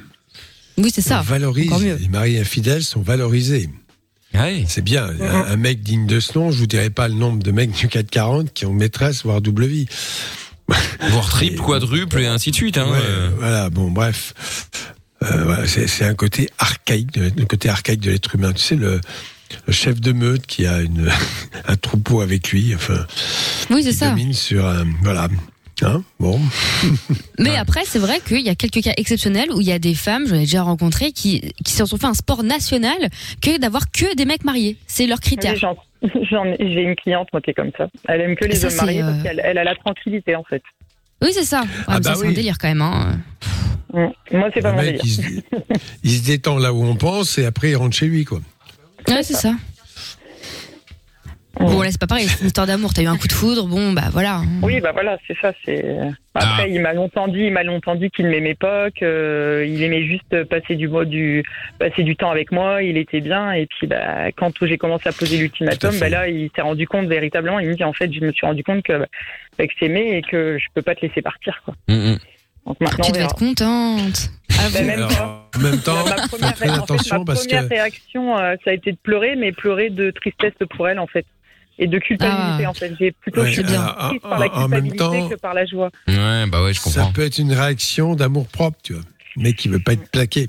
Oui, 0.79 0.91
c'est 0.95 1.03
ça. 1.03 1.19
On 1.21 1.25
valorise. 1.25 1.67
Encore 1.67 1.81
mieux. 1.81 1.97
Les 2.01 2.09
maris 2.09 2.39
infidèles 2.39 2.83
sont 2.85 3.03
valorisés. 3.03 3.69
Ouais. 4.35 4.65
C'est 4.69 4.83
bien. 4.85 5.11
Un, 5.21 5.53
un 5.53 5.57
mec 5.57 5.81
digne 5.83 6.07
de 6.07 6.21
ce 6.21 6.39
nom, 6.39 6.53
je 6.53 6.59
vous 6.59 6.69
dirais 6.69 6.91
pas 6.91 7.09
le 7.09 7.15
nombre 7.15 7.43
de 7.43 7.51
mecs 7.51 7.73
du 7.73 7.89
440 7.89 8.53
qui 8.53 8.65
ont 8.67 8.73
maîtresse, 8.73 9.25
voire 9.25 9.41
double 9.41 9.67
vie. 9.67 9.87
Voire 11.11 11.29
triple, 11.29 11.61
quadruple 11.61 12.21
et 12.21 12.27
ainsi 12.27 12.53
de 12.53 12.55
suite. 12.57 12.79
Hein, 12.79 12.87
Ouais, 12.89 12.99
euh. 13.03 13.31
Voilà, 13.39 13.71
bon, 13.71 13.91
bref. 13.91 14.33
Euh, 15.23 15.45
voilà, 15.45 15.67
c'est 15.67 15.87
c'est 15.87 16.05
un 16.05 16.15
côté 16.15 16.49
archaïque, 16.59 17.17
le 17.17 17.45
côté 17.45 17.69
archaïque 17.69 18.01
de 18.01 18.11
l'être 18.11 18.35
humain. 18.35 18.53
Tu 18.53 18.61
sais, 18.63 18.77
le, 18.77 19.01
le 19.67 19.73
chef 19.73 20.01
de 20.01 20.13
meute 20.13 20.47
qui 20.47 20.67
a 20.67 20.81
une, 20.81 21.11
un 21.67 21.77
troupeau 21.77 22.21
avec 22.23 22.51
lui, 22.51 22.75
enfin, 22.75 23.07
Oui, 23.71 23.83
c'est 23.83 23.91
qui 23.91 23.97
ça. 23.97 24.11
domine 24.11 24.33
sur 24.33 24.67
un. 24.67 24.85
Voilà. 25.03 25.29
Hein 25.83 26.03
bon. 26.19 26.39
Mais 27.39 27.57
après, 27.57 27.83
c'est 27.87 27.99
vrai 27.99 28.21
qu'il 28.27 28.41
y 28.43 28.51
a 28.51 28.55
quelques 28.55 28.83
cas 28.83 28.93
exceptionnels 28.99 29.51
où 29.53 29.63
il 29.63 29.67
y 29.67 29.73
a 29.73 29.79
des 29.79 29.95
femmes, 29.95 30.27
j'en 30.27 30.35
ai 30.37 30.41
déjà 30.41 30.63
rencontré, 30.63 31.13
qui, 31.13 31.41
qui 31.65 31.73
se 31.73 31.87
sont 31.87 31.97
fait 31.97 32.07
un 32.07 32.13
sport 32.15 32.43
national 32.43 33.09
que 33.41 33.59
d'avoir 33.59 33.91
que 33.91 34.15
des 34.15 34.27
mecs 34.27 34.45
mariés. 34.45 34.77
C'est 34.87 35.07
leur 35.07 35.21
critère. 35.21 35.55
Oui, 36.03 36.11
J'ai 36.61 36.83
une 36.83 36.97
cliente 36.97 37.29
moi 37.33 37.41
qui 37.41 37.51
est 37.51 37.55
comme 37.55 37.71
ça. 37.79 37.89
Elle 38.09 38.21
aime 38.23 38.37
que 38.37 38.45
les 38.45 38.57
Ça, 38.57 38.69
hommes 38.69 38.77
mariés 38.77 39.03
euh, 39.03 39.11
parce 39.11 39.23
qu'elle 39.23 39.41
elle 39.43 39.57
a 39.59 39.65
la 39.65 39.75
tranquillité 39.75 40.35
en 40.37 40.45
fait. 40.45 40.63
Oui, 41.23 41.31
c'est 41.33 41.45
ça. 41.45 41.63
Ah, 41.87 42.01
bah 42.01 42.15
ça, 42.15 42.15
c'est 42.15 42.25
un 42.25 42.29
oui. 42.29 42.35
délire 42.35 42.57
quand 42.59 42.69
même. 42.69 42.83
Hein. 42.83 43.21
Moi, 43.93 44.49
c'est 44.55 44.61
pas 44.61 44.73
mon 44.73 44.81
délire. 44.81 45.01
il 45.05 45.11
se, 45.11 45.23
il 46.05 46.11
se 46.19 46.25
détend 46.25 46.59
là 46.59 46.73
où 46.73 46.83
on 46.83 46.97
pense 46.97 47.39
et 47.39 47.45
après 47.45 47.71
il 47.71 47.77
rentre 47.77 47.97
chez 47.97 48.07
lui, 48.07 48.25
quoi. 48.25 48.41
Ouais, 49.09 49.23
c'est 49.23 49.35
ça. 49.35 49.55
Bon, 51.59 51.83
là, 51.83 51.91
c'est 51.91 52.01
pas 52.01 52.07
pareil, 52.07 52.27
c'est 52.29 52.41
une 52.41 52.47
histoire 52.47 52.67
d'amour. 52.67 52.95
T'as 52.95 53.03
eu 53.03 53.07
un 53.07 53.17
coup 53.17 53.27
de 53.27 53.33
foudre, 53.33 53.67
bon, 53.67 53.93
bah 53.93 54.05
voilà. 54.13 54.43
Oui, 54.63 54.81
bah 54.81 54.93
voilà, 54.93 55.19
c'est 55.27 55.37
ça. 55.41 55.53
C'est 55.65 55.85
après, 56.35 56.63
Ah. 56.63 56.69
il 56.69 56.81
m'a 56.81 56.93
longtemps 56.93 57.27
dit, 57.27 57.41
il 57.41 57.53
m'a 57.53 57.65
longtemps 57.65 57.97
dit 57.97 58.09
qu'il 58.11 58.27
m'aimait 58.29 58.55
pas, 58.55 58.91
qu'il 58.93 59.83
aimait 59.83 60.05
juste 60.07 60.45
passer 60.45 60.77
du 60.77 60.87
mot 60.89 61.05
du 61.05 61.43
passer 61.79 62.05
du 62.05 62.15
temps 62.15 62.31
avec 62.31 62.53
moi. 62.53 62.83
Il 62.83 62.97
était 62.97 63.21
bien. 63.21 63.53
Et 63.53 63.67
puis, 63.67 63.87
bah, 63.89 64.31
quand 64.37 64.53
j'ai 64.65 64.79
commencé 64.79 65.09
à 65.09 65.13
poser 65.13 65.39
l'ultimatum, 65.39 65.99
bah 65.99 66.09
là, 66.09 66.29
il 66.29 66.51
s'est 66.55 66.63
rendu 66.63 66.87
compte 66.87 67.09
véritablement. 67.09 67.59
Il 67.59 67.69
me 67.69 67.75
dit, 67.75 67.85
en 67.85 67.93
fait, 67.93 68.13
je 68.13 68.21
me 68.21 68.33
suis 68.33 68.47
rendu 68.47 68.63
compte 68.63 68.85
que, 68.85 68.99
bah, 68.99 69.07
que 69.67 69.73
je 69.75 69.79
t'aimais 69.81 70.19
et 70.19 70.23
que 70.23 70.57
je 70.59 70.67
peux 70.75 70.83
pas 70.83 70.95
te 70.95 71.05
laisser 71.05 71.21
partir. 71.21 71.61
Quoi. 71.65 71.75
Mm, 71.89 71.95
mm. 72.13 72.19
Donc 72.67 72.81
maintenant, 72.81 73.05
Tu 73.05 73.13
devais 73.13 73.25
être 73.25 73.35
contente. 73.35 74.31
Ah, 74.53 74.69
Bah, 74.73 74.83
même. 74.83 75.03
Alors, 75.03 75.49
en 75.57 75.59
même 75.59 75.79
temps, 75.81 76.05
ma 76.07 76.29
première, 76.29 76.57
fais 76.57 76.71
en 76.71 76.75
fait, 76.75 76.83
attention 76.83 77.19
ma 77.19 77.25
parce 77.25 77.47
première 77.47 77.65
que 77.65 77.75
réaction, 77.75 78.39
euh, 78.39 78.55
ça 78.65 78.71
a 78.71 78.75
été 78.75 78.93
de 78.93 78.99
pleurer, 79.03 79.35
mais 79.35 79.51
pleurer 79.53 79.91
de 79.91 80.11
tristesse 80.13 80.53
pour 80.71 80.89
elle, 80.89 80.99
en 81.01 81.07
fait. 81.07 81.27
Et 81.83 81.87
de 81.87 81.99
culpabilité, 81.99 82.65
Ah. 82.67 82.71
en 82.71 82.75
fait. 82.75 82.93
J'ai 83.01 83.11
plutôt 83.13 83.41
Ouais, 83.41 83.53
été 83.53 83.63
bien. 83.63 83.83
en- 83.99 84.19
par 84.19 84.39
la 84.39 84.47
en 84.55 84.69
même 84.69 84.83
culpabilité 84.91 84.97
temps, 84.99 85.29
que 85.31 85.35
par 85.37 85.55
la 85.55 85.65
joie. 85.65 85.91
Ouais, 86.07 86.45
bah 86.47 86.63
ouais, 86.63 86.75
je 86.75 86.79
ça 86.81 86.91
comprends. 87.01 87.13
peut 87.13 87.23
être 87.25 87.39
une 87.39 87.53
réaction 87.55 88.15
d'amour 88.15 88.47
propre, 88.49 88.77
tu 88.83 88.93
vois. 88.93 89.03
Mais 89.37 89.55
qui 89.55 89.69
veut 89.69 89.79
pas 89.81 89.95
être 89.95 90.09
plaqué. 90.11 90.47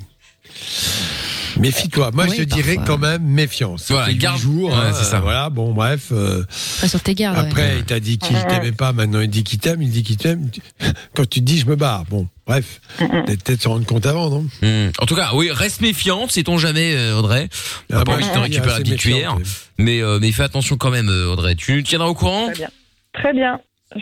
Méfie-toi. 1.60 2.12
Moi, 2.14 2.26
Oui, 2.28 2.36
je 2.38 2.44
te 2.44 2.54
dirais 2.54 2.78
quand 2.86 2.98
même 2.98 3.24
méfiance. 3.24 3.84
Ça 3.84 3.94
Voilà, 3.96 4.08
fait 4.10 4.16
garde- 4.16 4.40
jours. 4.40 4.70
Ouais, 4.72 4.76
hein, 4.76 4.94
c'est 4.94 5.04
ça. 5.06 5.20
Voilà, 5.20 5.50
bon, 5.50 5.74
bref. 5.74 6.08
euh, 6.12 6.44
sur 6.50 7.02
tes 7.02 7.14
gardes. 7.16 7.38
ouais. 7.38 7.44
après, 7.46 7.76
il 7.80 7.84
t'a 7.86 8.00
dit 8.00 8.18
qu'il 8.18 8.38
t'aimait 8.48 8.72
pas. 8.72 8.94
Maintenant, 8.94 9.22
il 9.22 9.30
dit 9.30 9.44
qu'il 9.44 9.60
t'aime. 9.60 9.82
Il 9.82 9.90
dit 9.92 10.04
qu'il 10.04 10.18
t'aime. 10.18 10.50
Quand 11.16 11.28
tu 11.30 11.40
te 11.40 11.46
dis, 11.46 11.60
je 11.60 11.66
me 11.66 11.76
barre. 11.76 12.06
Bon, 12.10 12.28
bref. 12.48 12.82
Peut-être 12.98 13.44
peut-être 13.44 13.62
se 13.62 13.68
rendre 13.68 13.86
compte 13.86 14.06
avant, 14.06 14.30
non? 14.30 14.48
Mm. 14.62 14.92
En 15.00 15.06
tout 15.06 15.16
cas, 15.16 15.32
oui, 15.34 15.52
reste 15.52 15.82
méfiante, 15.82 16.32
sait-on 16.32 16.58
jamais, 16.58 16.94
euh, 16.96 17.18
Audrey? 17.18 17.50
On 17.92 17.96
Ah 17.98 18.04
pas 18.04 18.04
bon, 18.04 18.14
envie 18.14 18.30
de 18.34 18.38
récupérer 18.40 18.68
la 18.74 18.76
petite 18.80 18.92
méfiant, 18.94 19.12
cuillère. 19.12 19.38
Mais, 19.78 20.02
euh, 20.02 20.20
mais 20.22 20.32
fais 20.32 20.44
attention 20.44 20.78
quand 20.78 20.92
même, 20.92 21.10
euh, 21.10 21.32
Audrey. 21.34 21.56
Tu 21.56 21.76
nous 21.76 21.82
tiendras 21.82 22.08
au 22.08 22.14
courant? 22.14 22.46
Très 22.48 22.56
bien. 22.56 22.70
Très 23.14 23.34
bien. 23.34 23.60
Je 23.96 24.00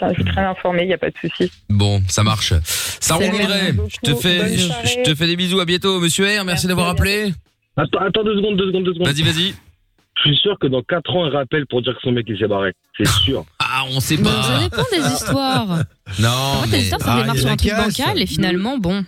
je 0.00 0.14
suis 0.14 0.24
très 0.24 0.42
informée, 0.44 0.82
il 0.82 0.88
n'y 0.88 0.94
a 0.94 0.98
pas 0.98 1.10
de 1.10 1.16
souci. 1.20 1.50
Bon, 1.68 2.00
ça 2.08 2.22
marche. 2.22 2.52
Ça 2.64 3.14
roule, 3.14 3.24
Merci 3.32 3.44
Audrey. 3.44 3.72
beaucoup. 3.72 3.88
Je 3.90 4.10
te 4.12 4.14
fais, 4.16 4.56
je, 4.56 5.02
te 5.02 5.14
fais 5.14 5.26
des 5.26 5.36
bisous. 5.36 5.60
À 5.60 5.64
bientôt, 5.64 6.00
Monsieur 6.00 6.24
R. 6.24 6.28
Merci, 6.28 6.44
Merci, 6.46 6.66
d'avoir 6.68 6.88
appelé. 6.88 7.32
Attends, 7.76 8.00
attends 8.00 8.24
deux 8.24 8.36
secondes, 8.36 8.56
deux 8.56 8.66
secondes, 8.68 8.84
deux 8.84 8.94
secondes. 8.94 9.06
Vas-y, 9.08 9.22
vas-y. 9.22 9.54
Je 10.16 10.28
suis 10.28 10.36
sûr 10.36 10.56
que 10.60 10.66
dans 10.66 10.82
4 10.82 11.10
ans, 11.16 11.26
elle 11.26 11.36
rappelle 11.36 11.66
pour 11.66 11.80
dire 11.82 11.94
que 11.94 12.00
son 12.02 12.12
mec 12.12 12.26
il 12.28 12.38
s'est 12.38 12.46
barré. 12.46 12.72
C'est 12.96 13.08
sûr. 13.08 13.44
Ah, 13.74 13.84
on 13.90 14.00
sait 14.00 14.18
Bon, 14.18 14.28
ça 14.28 14.52
pas. 14.52 14.58
dépend 14.64 14.82
des 14.92 15.14
histoires. 15.14 15.66
Non, 16.20 16.28
En 16.28 16.62
fait, 16.64 16.70
mais 16.72 16.76
les 16.76 16.82
histoires, 16.84 17.00
ça 17.00 17.12
Ah, 17.14 17.20
démarre 17.22 17.36
y 17.36 17.38
sur 17.38 17.48
un 17.50 17.56
truc 17.56 17.72
bancal 17.74 18.20
et 18.22 18.26
finalement, 18.26 18.76
bon. 18.76 19.02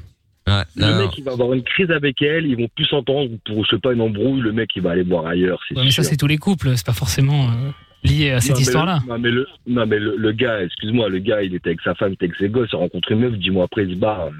Ouais, 0.47 0.63
Le 0.77 0.87
non. 0.87 0.99
mec 1.03 1.11
il 1.19 1.25
va 1.25 1.33
avoir 1.33 1.53
une 1.53 1.63
crise 1.63 1.91
avec 1.91 2.21
elle, 2.23 2.47
ils 2.47 2.57
vont 2.57 2.69
plus 2.75 2.87
s'entendre 2.87 3.29
pour 3.45 3.65
je 3.67 3.77
sais 3.77 3.79
pas 3.81 3.93
une 3.93 4.01
embrouille. 4.01 4.41
Le 4.41 4.53
mec 4.53 4.71
il 4.75 4.83
va 4.83 4.93
aller 4.93 5.05
boire 5.05 5.27
ailleurs. 5.27 5.61
Ouais, 5.77 5.85
mais 5.85 5.91
ça, 5.91 6.03
c'est 6.03 6.17
tous 6.17 6.27
les 6.27 6.39
couples, 6.39 6.73
c'est 6.77 6.87
pas 6.87 6.93
forcément 6.95 7.45
euh, 7.45 7.71
lié 8.05 8.31
à 8.33 8.41
cette 8.41 8.61
histoire-là. 8.61 9.01
Non 9.09 9.19
mais 9.19 9.31
le, 9.31 9.47
non 9.67 9.87
mais 9.87 9.99
le, 9.99 10.17
le 10.17 10.33
gars, 10.33 10.61
excuse-moi, 10.63 11.09
le 11.09 11.19
gars 11.19 11.43
il 11.43 11.55
était 11.55 11.71
avec 11.71 11.81
sa 11.83 11.95
femme, 11.95 12.11
il 12.11 12.15
était 12.15 12.27
avec 12.27 12.37
ses 12.37 12.49
gosses, 12.49 12.69
il 12.73 12.77
a 12.77 12.79
rencontré 12.81 13.15
une 13.15 13.21
meuf, 13.21 13.33
dix 13.39 13.51
mois 13.51 13.65
après 13.65 13.85
il 13.85 13.95
se 13.95 13.99
barre. 13.99 14.27
Euh, 14.27 14.31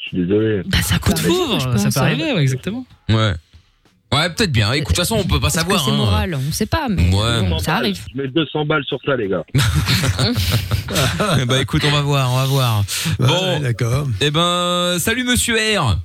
Je 0.00 0.08
suis 0.08 0.16
désolé. 0.18 0.62
Bah, 0.66 0.78
ça 0.82 0.98
Coup 0.98 1.12
de 1.12 1.18
foudre, 1.18 1.60
ça 1.60 1.68
pense, 1.68 1.82
peut 1.82 1.88
ouais. 2.00 2.06
arriver, 2.06 2.32
ouais, 2.34 2.42
exactement. 2.42 2.84
Ouais. 3.08 3.32
Ouais, 4.12 4.28
peut-être 4.28 4.52
bien. 4.52 4.70
Écoute, 4.72 4.82
de 4.82 4.86
toute 4.88 4.96
façon, 4.96 5.16
on 5.16 5.24
peut 5.24 5.40
pas 5.40 5.48
savoir. 5.48 5.82
c'est 5.82 5.90
hein. 5.90 5.96
moral 5.96 6.34
On 6.34 6.52
sait 6.52 6.66
pas, 6.66 6.86
mais 6.90 7.04
Ouais. 7.04 7.40
bon, 7.40 7.56
200 7.56 7.58
ça 7.60 7.76
arrive. 7.76 7.98
Je 8.14 8.20
mets 8.20 8.28
200 8.28 8.66
balles 8.66 8.84
sur 8.84 8.98
ça 9.06 9.16
les 9.16 9.26
gars. 9.28 9.42
bah 11.46 11.58
écoute, 11.62 11.82
on 11.86 11.90
va 11.90 12.02
voir, 12.02 12.30
on 12.30 12.36
va 12.36 12.44
voir. 12.44 12.84
Ouais, 13.18 13.26
Bon, 13.26 13.60
d'accord. 13.60 14.06
eh 14.20 14.30
ben, 14.30 14.96
salut 14.98 15.24
Monsieur 15.24 15.54
R. 15.78 15.96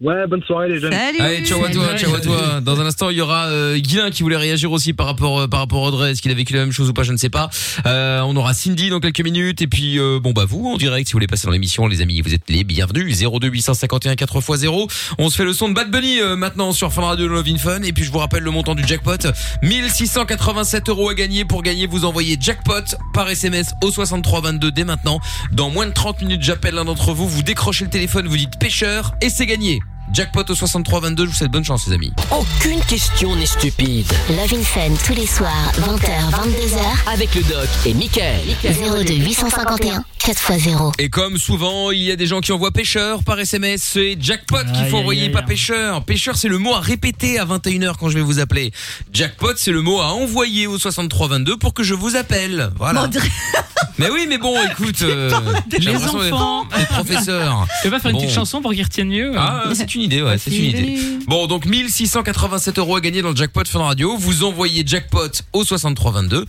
Ouais, 0.00 0.26
bonne 0.26 0.42
soirée 0.42 0.68
les 0.68 0.80
jeunes. 0.80 0.92
Salut. 0.92 1.20
Allez, 1.20 1.46
ciao 1.46 1.64
à 1.64 1.70
toi, 1.70 1.96
ciao 1.96 2.12
à 2.12 2.20
toi. 2.20 2.60
Dans 2.60 2.80
un 2.80 2.84
instant, 2.86 3.10
il 3.10 3.16
y 3.16 3.20
aura 3.20 3.46
euh, 3.46 3.78
Guilain 3.78 4.10
qui 4.10 4.24
voulait 4.24 4.36
réagir 4.36 4.72
aussi 4.72 4.92
par 4.92 5.06
rapport 5.06 5.38
euh, 5.38 5.46
par 5.46 5.60
rapport 5.60 5.84
à 5.84 5.88
Audrey. 5.88 6.10
Est-ce 6.10 6.20
qu'il 6.20 6.32
a 6.32 6.34
vécu 6.34 6.52
la 6.52 6.60
même 6.60 6.72
chose 6.72 6.90
ou 6.90 6.92
pas 6.92 7.04
Je 7.04 7.12
ne 7.12 7.16
sais 7.16 7.30
pas. 7.30 7.48
Euh, 7.86 8.20
on 8.22 8.34
aura 8.34 8.54
Cindy 8.54 8.90
dans 8.90 8.98
quelques 8.98 9.20
minutes 9.20 9.62
et 9.62 9.68
puis 9.68 10.00
euh, 10.00 10.18
bon 10.20 10.32
bah 10.32 10.46
vous 10.46 10.66
en 10.66 10.76
direct 10.76 11.06
si 11.06 11.12
vous 11.12 11.18
voulez 11.18 11.28
passer 11.28 11.46
dans 11.46 11.52
l'émission, 11.52 11.86
les 11.86 12.02
amis, 12.02 12.20
vous 12.22 12.34
êtes 12.34 12.50
les 12.50 12.64
bienvenus. 12.64 13.16
02 13.22 13.46
851 13.46 14.14
4x0. 14.14 14.90
On 15.18 15.30
se 15.30 15.36
fait 15.36 15.44
le 15.44 15.52
son 15.52 15.68
de 15.68 15.74
Bad 15.74 15.92
Bunny 15.92 16.20
euh, 16.20 16.34
maintenant 16.34 16.72
sur 16.72 16.92
Fun 16.92 17.02
Radio 17.02 17.28
Love 17.28 17.46
in 17.48 17.58
Fun 17.58 17.82
et 17.82 17.92
puis 17.92 18.02
je 18.02 18.10
vous 18.10 18.18
rappelle 18.18 18.42
le 18.42 18.50
montant 18.50 18.74
du 18.74 18.84
jackpot 18.84 19.28
1687 19.62 20.88
euros 20.88 21.08
à 21.08 21.14
gagner. 21.14 21.44
Pour 21.44 21.62
gagner, 21.62 21.86
vous 21.86 22.04
envoyez 22.04 22.36
jackpot 22.40 22.96
par 23.14 23.30
SMS 23.30 23.72
au 23.80 23.92
6322 23.92 24.72
dès 24.72 24.84
maintenant. 24.84 25.20
Dans 25.52 25.70
moins 25.70 25.86
de 25.86 25.92
30 25.92 26.20
minutes, 26.22 26.42
j'appelle 26.42 26.74
l'un 26.74 26.84
d'entre 26.84 27.12
vous, 27.12 27.28
vous 27.28 27.42
décrochez 27.44 27.84
le 27.84 27.90
téléphone, 27.90 28.26
vous 28.26 28.36
dites 28.36 28.58
pêcheur 28.58 29.14
et 29.22 29.30
c'est 29.30 29.46
gagné. 29.46 29.80
Jackpot 30.14 30.44
au 30.48 30.54
6322, 30.54 31.24
je 31.24 31.30
vous 31.30 31.34
souhaite 31.34 31.50
bonne 31.50 31.64
chance 31.64 31.88
les 31.88 31.94
amis. 31.94 32.12
Aucune 32.30 32.80
question 32.84 33.34
n'est 33.34 33.46
stupide. 33.46 34.06
Love 34.30 34.54
in 34.54 34.62
Fun 34.62 34.94
tous 35.04 35.12
les 35.14 35.26
soirs, 35.26 35.72
20h, 35.80 36.30
22h. 36.30 37.12
Avec 37.12 37.34
le 37.34 37.42
doc 37.42 37.68
et 37.84 37.94
Michael. 37.94 38.40
02 38.62 39.12
851 39.14 40.04
4x0. 40.20 40.92
Et 41.00 41.10
comme 41.10 41.36
souvent, 41.36 41.90
il 41.90 41.98
y 42.02 42.12
a 42.12 42.16
des 42.16 42.26
gens 42.26 42.40
qui 42.40 42.52
envoient 42.52 42.70
pêcheur 42.70 43.24
par 43.24 43.38
SMS. 43.40 43.82
C'est 43.82 44.16
jackpot 44.20 44.58
qu'il 44.74 44.86
faut 44.86 44.98
envoyer, 44.98 45.30
pas 45.30 45.42
pêcheur. 45.42 46.04
Pêcheur, 46.04 46.36
c'est 46.36 46.48
le 46.48 46.58
mot 46.58 46.74
à 46.74 46.80
répéter 46.80 47.38
à 47.40 47.44
21h 47.44 47.94
quand 47.98 48.08
je 48.08 48.14
vais 48.14 48.22
vous 48.22 48.38
appeler. 48.38 48.72
Jackpot, 49.12 49.52
c'est 49.56 49.72
le 49.72 49.82
mot 49.82 50.00
à 50.00 50.12
envoyer 50.12 50.66
au 50.68 50.78
6322 50.78 51.56
pour 51.58 51.74
que 51.74 51.82
je 51.82 51.92
vous 51.94 52.14
appelle. 52.16 52.70
Voilà. 52.78 53.10
Mais 53.98 54.10
oui, 54.10 54.26
mais 54.28 54.38
bon, 54.38 54.56
écoute, 54.72 54.96
euh, 55.02 55.30
Les 55.70 55.78
d'être- 55.78 56.14
enfants. 56.16 56.64
d'être 56.64 56.88
professeur. 56.88 57.64
Tu 57.80 57.86
veux 57.88 57.92
pas 57.92 58.00
faire 58.00 58.10
une 58.10 58.16
petite 58.16 58.34
chanson 58.34 58.60
pour 58.60 58.72
qu'ils 58.72 58.82
retiennent 58.82 59.08
mieux 59.08 59.30
euh 59.36 59.38
Ah, 59.38 59.64
c'est 59.74 59.94
une 59.94 60.02
idée, 60.04 60.22
ouais, 60.22 60.38
c'est 60.38 60.50
une 60.56 60.64
idée. 60.64 60.98
Bon, 61.26 61.46
donc 61.46 61.66
1687 61.66 62.78
euros 62.78 62.96
à 62.96 63.00
gagner 63.00 63.22
dans 63.22 63.30
le 63.30 63.36
jackpot 63.36 63.64
Fun 63.66 63.80
Radio. 63.82 64.16
Vous 64.16 64.44
envoyez 64.44 64.82
jackpot 64.86 65.30
au 65.52 65.64
6322 65.64 66.44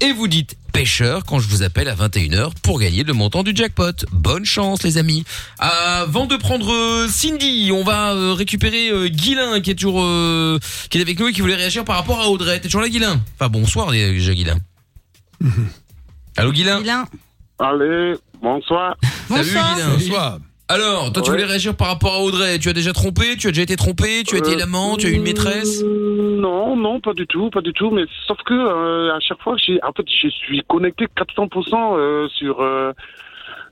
et 0.00 0.12
vous 0.12 0.28
dites 0.28 0.56
pêcheur 0.72 1.24
quand 1.24 1.38
je 1.38 1.48
vous 1.48 1.62
appelle 1.62 1.88
à 1.88 1.94
21h 1.94 2.50
pour 2.62 2.80
gagner 2.80 3.04
le 3.04 3.12
montant 3.12 3.42
du 3.44 3.54
jackpot. 3.54 3.92
Bonne 4.12 4.44
chance, 4.44 4.82
les 4.82 4.98
amis. 4.98 5.24
Avant 5.58 6.26
de 6.26 6.36
prendre 6.36 6.72
euh, 6.72 7.06
Cindy, 7.08 7.70
on 7.72 7.84
va 7.84 8.12
euh, 8.12 8.32
récupérer 8.32 8.88
euh, 8.90 9.08
Guilin 9.08 9.60
qui 9.60 9.70
est 9.70 9.74
toujours 9.74 10.02
euh, 10.02 10.58
qui 10.90 10.98
est 10.98 11.00
avec 11.00 11.18
nous 11.20 11.28
et 11.28 11.32
qui 11.32 11.40
voulait 11.40 11.54
réagir 11.54 11.84
par 11.84 11.96
rapport 11.96 12.20
à 12.20 12.28
Audrey. 12.28 12.58
T'es 12.60 12.68
toujours 12.68 12.82
là, 12.82 12.88
Guilin? 12.88 13.20
Enfin, 13.38 13.48
bonsoir 13.48 13.90
déjà, 13.92 14.34
Guilin. 14.34 14.58
Allô, 16.36 16.50
Guilin? 16.52 16.80
Guilin. 16.80 17.06
Allez, 17.60 18.14
bonsoir. 18.42 18.96
Salut, 19.28 19.44
Bonsoir. 19.44 19.74
Guilin. 19.76 19.88
Bonsoir. 19.90 20.38
Alors, 20.68 21.12
toi, 21.12 21.22
tu 21.22 21.30
voulais 21.30 21.44
réagir 21.44 21.76
par 21.76 21.88
rapport 21.88 22.14
à 22.14 22.20
Audrey. 22.20 22.58
Tu 22.58 22.68
as 22.70 22.72
déjà 22.72 22.92
trompé 22.92 23.36
Tu 23.38 23.48
as 23.48 23.50
déjà 23.50 23.62
été 23.62 23.76
trompé 23.76 24.22
Tu 24.26 24.36
as 24.36 24.38
été 24.38 24.54
Euh, 24.54 24.58
l'amant 24.58 24.96
Tu 24.96 25.06
as 25.06 25.10
eu 25.10 25.14
une 25.14 25.22
maîtresse 25.22 25.82
euh, 25.84 26.36
Non, 26.40 26.74
non, 26.74 27.00
pas 27.00 27.12
du 27.12 27.26
tout, 27.26 27.50
pas 27.50 27.60
du 27.60 27.72
tout. 27.74 27.90
Mais 27.90 28.04
sauf 28.26 28.38
que 28.46 28.54
euh, 28.54 29.14
à 29.14 29.20
chaque 29.20 29.40
fois, 29.42 29.56
j'ai, 29.58 29.78
en 29.84 29.92
fait, 29.92 30.06
je 30.22 30.28
suis 30.28 30.62
connecté 30.66 31.04
400% 31.16 31.98
euh, 31.98 32.28
sur 32.28 32.60
euh, 32.62 32.92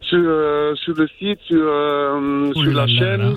sur 0.03 0.19
euh, 0.23 0.75
sur 0.75 0.95
le 0.95 1.09
site, 1.19 1.41
sur 1.49 1.65
la 1.65 2.73
là 2.73 2.87
chaîne. 2.87 3.21
là. 3.23 3.33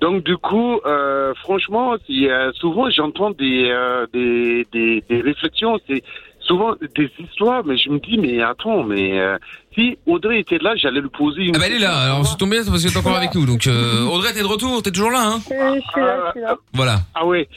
Donc 0.00 0.24
du 0.24 0.36
coup, 0.38 0.80
euh, 0.86 1.32
franchement, 1.42 1.94
euh, 2.10 2.52
souvent 2.54 2.88
j'entends 2.90 3.30
des, 3.32 3.68
euh, 3.70 4.06
des 4.12 4.66
des 4.72 5.04
des 5.08 5.20
réflexions, 5.20 5.78
c'est 5.86 6.02
souvent 6.50 6.74
des 6.96 7.10
histoires, 7.20 7.64
mais 7.64 7.76
je 7.78 7.90
me 7.90 8.00
dis 8.00 8.18
mais 8.18 8.42
attends, 8.42 8.82
mais 8.82 9.20
euh, 9.20 9.38
si 9.74 9.96
Audrey 10.06 10.40
était 10.40 10.58
là, 10.58 10.74
j'allais 10.74 11.00
lui 11.00 11.08
poser 11.08 11.42
une. 11.42 11.54
Ah 11.54 11.60
bah 11.60 11.66
elle 11.68 11.74
est 11.74 11.78
là, 11.78 11.96
alors 11.96 12.26
c'est 12.26 12.36
tombé 12.36 12.56
bien 12.56 12.64
c'est 12.64 12.70
parce 12.70 12.84
que 12.84 12.90
t'es 12.90 12.98
encore 12.98 13.16
avec 13.16 13.34
nous. 13.34 13.46
Donc 13.46 13.66
euh, 13.68 14.04
Audrey 14.12 14.32
t'es 14.32 14.40
de 14.42 14.46
retour, 14.46 14.82
t'es 14.82 14.90
toujours 14.90 15.12
là 15.12 15.22
hein 15.26 15.40
Oui, 15.48 15.80
je 15.80 15.90
suis 15.92 16.00
là, 16.00 16.24
je 16.26 16.30
suis 16.32 16.40
là. 16.40 16.56
Voilà. 16.72 16.96
Ah 17.14 17.24
ouais. 17.24 17.48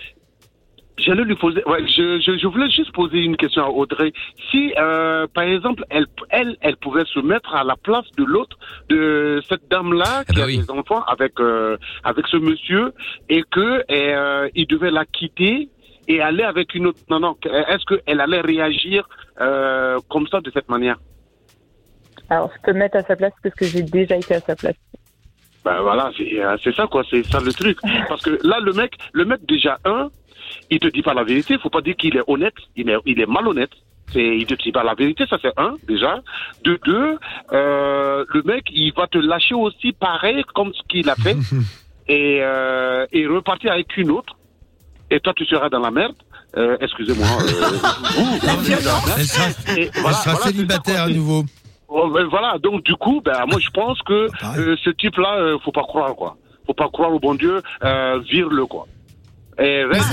J'allais 1.00 1.24
lui 1.24 1.36
poser. 1.36 1.64
Ouais, 1.66 1.84
je, 1.88 2.22
je, 2.22 2.38
je 2.38 2.48
voulais 2.48 2.70
juste 2.70 2.92
poser 2.92 3.18
une 3.18 3.36
question 3.36 3.64
à 3.64 3.70
Audrey. 3.70 4.14
Si, 4.52 4.74
euh, 4.78 5.26
par 5.34 5.44
exemple, 5.44 5.84
elle, 5.90 6.06
elle, 6.30 6.56
elle 6.62 6.78
pouvait 6.78 7.04
se 7.06 7.20
mettre 7.20 7.56
à 7.56 7.64
la 7.64 7.76
place 7.76 8.06
de 8.16 8.24
l'autre, 8.24 8.58
de 8.90 9.42
cette 9.50 9.68
dame-là 9.72 10.24
qui 10.30 10.36
bah 10.36 10.44
a 10.44 10.46
oui. 10.46 10.60
des 10.60 10.70
enfants 10.70 11.02
avec 11.08 11.40
euh, 11.40 11.78
avec 12.04 12.28
ce 12.28 12.38
monsieur, 12.38 12.94
et 13.28 13.44
que 13.50 13.84
euh, 13.92 14.48
il 14.54 14.68
devait 14.68 14.92
la 14.92 15.06
quitter 15.06 15.70
et 16.08 16.22
aller 16.22 16.44
avec 16.44 16.74
une 16.76 16.88
autre. 16.88 17.00
Non, 17.10 17.20
non. 17.20 17.36
Est-ce 17.44 17.86
qu'elle 17.86 18.22
allait 18.22 18.42
réagir 18.42 19.08
euh, 19.42 20.00
comme 20.10 20.28
ça 20.28 20.42
de 20.42 20.52
cette 20.52 20.70
manière? 20.70 20.98
Alors, 22.30 22.52
je 22.56 22.62
peux 22.63 22.74
me 22.74 22.80
mettre 22.80 22.98
à 22.98 23.04
sa 23.04 23.16
place 23.16 23.34
parce 23.42 23.56
que 23.56 23.66
j'ai 23.66 23.84
déjà 23.84 24.16
été 24.16 24.36
à 24.36 24.39
sa 24.39 24.56
place. 24.56 24.76
Ben 25.63 25.82
voilà, 25.82 26.12
c'est 26.18 26.44
euh, 26.44 26.58
c'est 26.62 26.76
ça 26.76 26.88
quoi, 26.88 27.04
c'est 27.10 27.24
ça 27.24 27.39
le 27.39 27.54
truc. 27.54 27.78
Parce 28.10 28.22
que 28.22 28.38
là, 28.46 28.60
le 28.60 28.74
mec, 28.74 28.98
le 29.13 29.24
mec 29.24 29.46
déjà 29.48 29.80
un, 29.86 30.10
il 30.70 30.80
te 30.80 30.88
dit 30.88 31.02
pas 31.02 31.13
la 31.13 31.24
vérité. 31.24 31.58
Faut 31.58 31.70
pas 31.70 31.82
dire 31.82 31.96
qu'il 31.96 32.18
est 32.18 32.24
honnête, 32.28 32.56
il 32.76 32.89
est, 32.89 32.98
il 33.06 33.20
est 33.20 33.26
malhonnête. 33.26 33.72
C'est, 34.12 34.38
il 34.38 34.46
te 34.46 34.56
dit 34.56 34.74
pas 34.74 34.84
la 34.84 34.94
vérité, 34.94 35.26
ça 35.30 35.38
c'est 35.42 35.58
un 35.58 35.76
déjà. 35.88 36.22
De 36.66 36.78
deux, 36.84 37.18
euh, 37.54 38.26
le 38.28 38.42
mec, 38.44 38.66
il 38.72 38.94
va 38.94 39.08
te 39.08 39.18
lâcher 39.18 39.56
aussi 39.56 39.94
pareil 39.94 40.44
comme 40.54 40.74
ce 40.74 40.82
qu'il 40.89 41.10
a 41.10 41.16
fait 41.16 41.38
et 42.10 42.39
euh, 42.42 43.06
et 43.13 43.26
repartir 43.26 43.72
avec 43.72 43.96
une 43.96 44.12
autre. 44.12 44.36
Et 45.13 45.19
toi, 45.19 45.34
tu 45.36 45.45
seras 45.45 45.69
dans 45.69 45.80
la 45.80 45.91
merde. 45.91 46.15
Euh, 46.58 46.76
excusez-moi. 46.82 47.28
euh. 47.28 47.47
Elle 49.17 49.26
sera, 49.26 49.47
voilà, 50.02 50.17
voilà, 50.26 50.39
célibataire 50.39 51.04
à 51.04 51.08
nouveau. 51.10 51.43
Oh, 51.88 52.10
ben 52.10 52.26
voilà, 52.26 52.58
donc 52.58 52.84
du 52.84 52.95
coup, 52.95 53.21
ben 53.23 53.45
moi 53.47 53.60
je 53.60 53.69
pense 53.69 53.99
que 54.02 54.28
Pareil. 54.41 54.60
euh, 54.62 54.76
ce 54.84 54.89
type-là, 54.89 55.36
euh, 55.38 55.58
faut 55.63 55.71
pas 55.71 55.84
croire 55.84 56.15
quoi. 56.15 56.36
Faut 56.65 56.73
pas 56.73 56.89
croire 56.89 57.13
au 57.13 57.19
bon 57.19 57.36
Dieu, 57.36 57.62
euh, 57.84 58.19
vire-le 58.28 58.65
quoi. 58.65 58.88
Et 59.60 59.84
reste- 59.84 60.10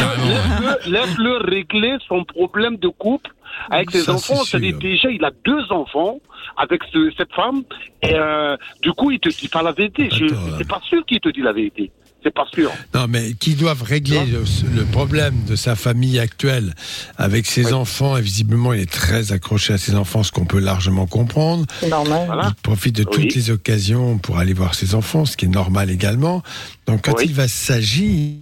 Ah, 0.00 0.76
laisse-le 0.86 1.36
régler 1.38 1.96
son 2.06 2.24
problème 2.24 2.76
de 2.76 2.88
couple 2.88 3.30
avec 3.70 3.90
ses 3.90 4.02
Ça, 4.02 4.12
enfants. 4.12 4.34
c'est 4.44 4.50
C'est-à-dire 4.58 4.78
déjà 4.78 5.10
il 5.10 5.24
a 5.24 5.30
deux 5.44 5.62
enfants 5.72 6.18
avec 6.56 6.82
ce- 6.92 7.10
cette 7.16 7.32
femme 7.32 7.62
et 8.02 8.14
euh, 8.14 8.56
du 8.82 8.92
coup 8.92 9.10
il 9.10 9.20
te 9.20 9.28
dit 9.30 9.48
pas 9.48 9.62
la 9.62 9.72
vérité. 9.72 10.08
Je- 10.12 10.26
Attends. 10.26 10.36
C'est 10.58 10.68
pas 10.68 10.80
sûr 10.88 11.04
qu'il 11.06 11.20
te 11.20 11.28
dit 11.30 11.40
la 11.42 11.52
vérité. 11.52 11.90
C'est 12.24 12.34
pas 12.34 12.46
sûr. 12.52 12.72
Non, 12.94 13.06
mais 13.08 13.34
qui 13.34 13.54
doivent 13.54 13.82
régler 13.84 14.26
le, 14.26 14.42
le 14.74 14.84
problème 14.84 15.34
de 15.46 15.54
sa 15.54 15.76
famille 15.76 16.18
actuelle 16.18 16.74
avec 17.16 17.46
ses 17.46 17.66
Oui. 17.66 17.72
enfants. 17.72 18.16
Et 18.16 18.20
visiblement, 18.22 18.72
il 18.72 18.80
est 18.80 18.90
très 18.90 19.30
accroché 19.32 19.72
à 19.74 19.78
ses 19.78 19.94
enfants, 19.94 20.24
ce 20.24 20.32
qu'on 20.32 20.44
peut 20.44 20.58
largement 20.58 21.06
comprendre. 21.06 21.64
C'est 21.80 21.88
normal. 21.88 22.26
Voilà. 22.26 22.52
Il 22.58 22.62
profite 22.62 22.96
de 22.96 23.04
toutes 23.04 23.18
Oui. 23.22 23.32
les 23.34 23.50
occasions 23.50 24.18
pour 24.18 24.38
aller 24.38 24.52
voir 24.52 24.74
ses 24.74 24.96
enfants, 24.96 25.26
ce 25.26 25.36
qui 25.36 25.44
est 25.44 25.48
normal 25.48 25.90
également. 25.90 26.42
Donc, 26.86 27.02
quand 27.04 27.18
Oui. 27.18 27.26
il 27.26 27.34
va 27.34 27.46
s'agir, 27.46 28.32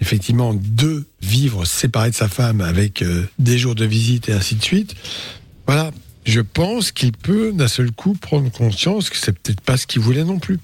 effectivement, 0.00 0.52
de 0.54 1.06
vivre 1.22 1.64
séparé 1.64 2.10
de 2.10 2.14
sa 2.16 2.28
femme 2.28 2.60
avec 2.60 3.02
euh, 3.02 3.24
des 3.38 3.56
jours 3.56 3.76
de 3.76 3.84
visite 3.84 4.28
et 4.28 4.32
ainsi 4.32 4.56
de 4.56 4.62
suite, 4.64 4.94
voilà. 5.66 5.90
Je 6.26 6.40
pense 6.40 6.90
qu'il 6.90 7.12
peut 7.12 7.52
d'un 7.52 7.68
seul 7.68 7.92
coup 7.92 8.14
prendre 8.14 8.50
conscience 8.50 9.10
que 9.10 9.16
c'est 9.18 9.38
peut-être 9.38 9.60
pas 9.60 9.76
ce 9.76 9.86
qu'il 9.86 10.00
voulait 10.00 10.24
non 10.24 10.38
plus. 10.38 10.58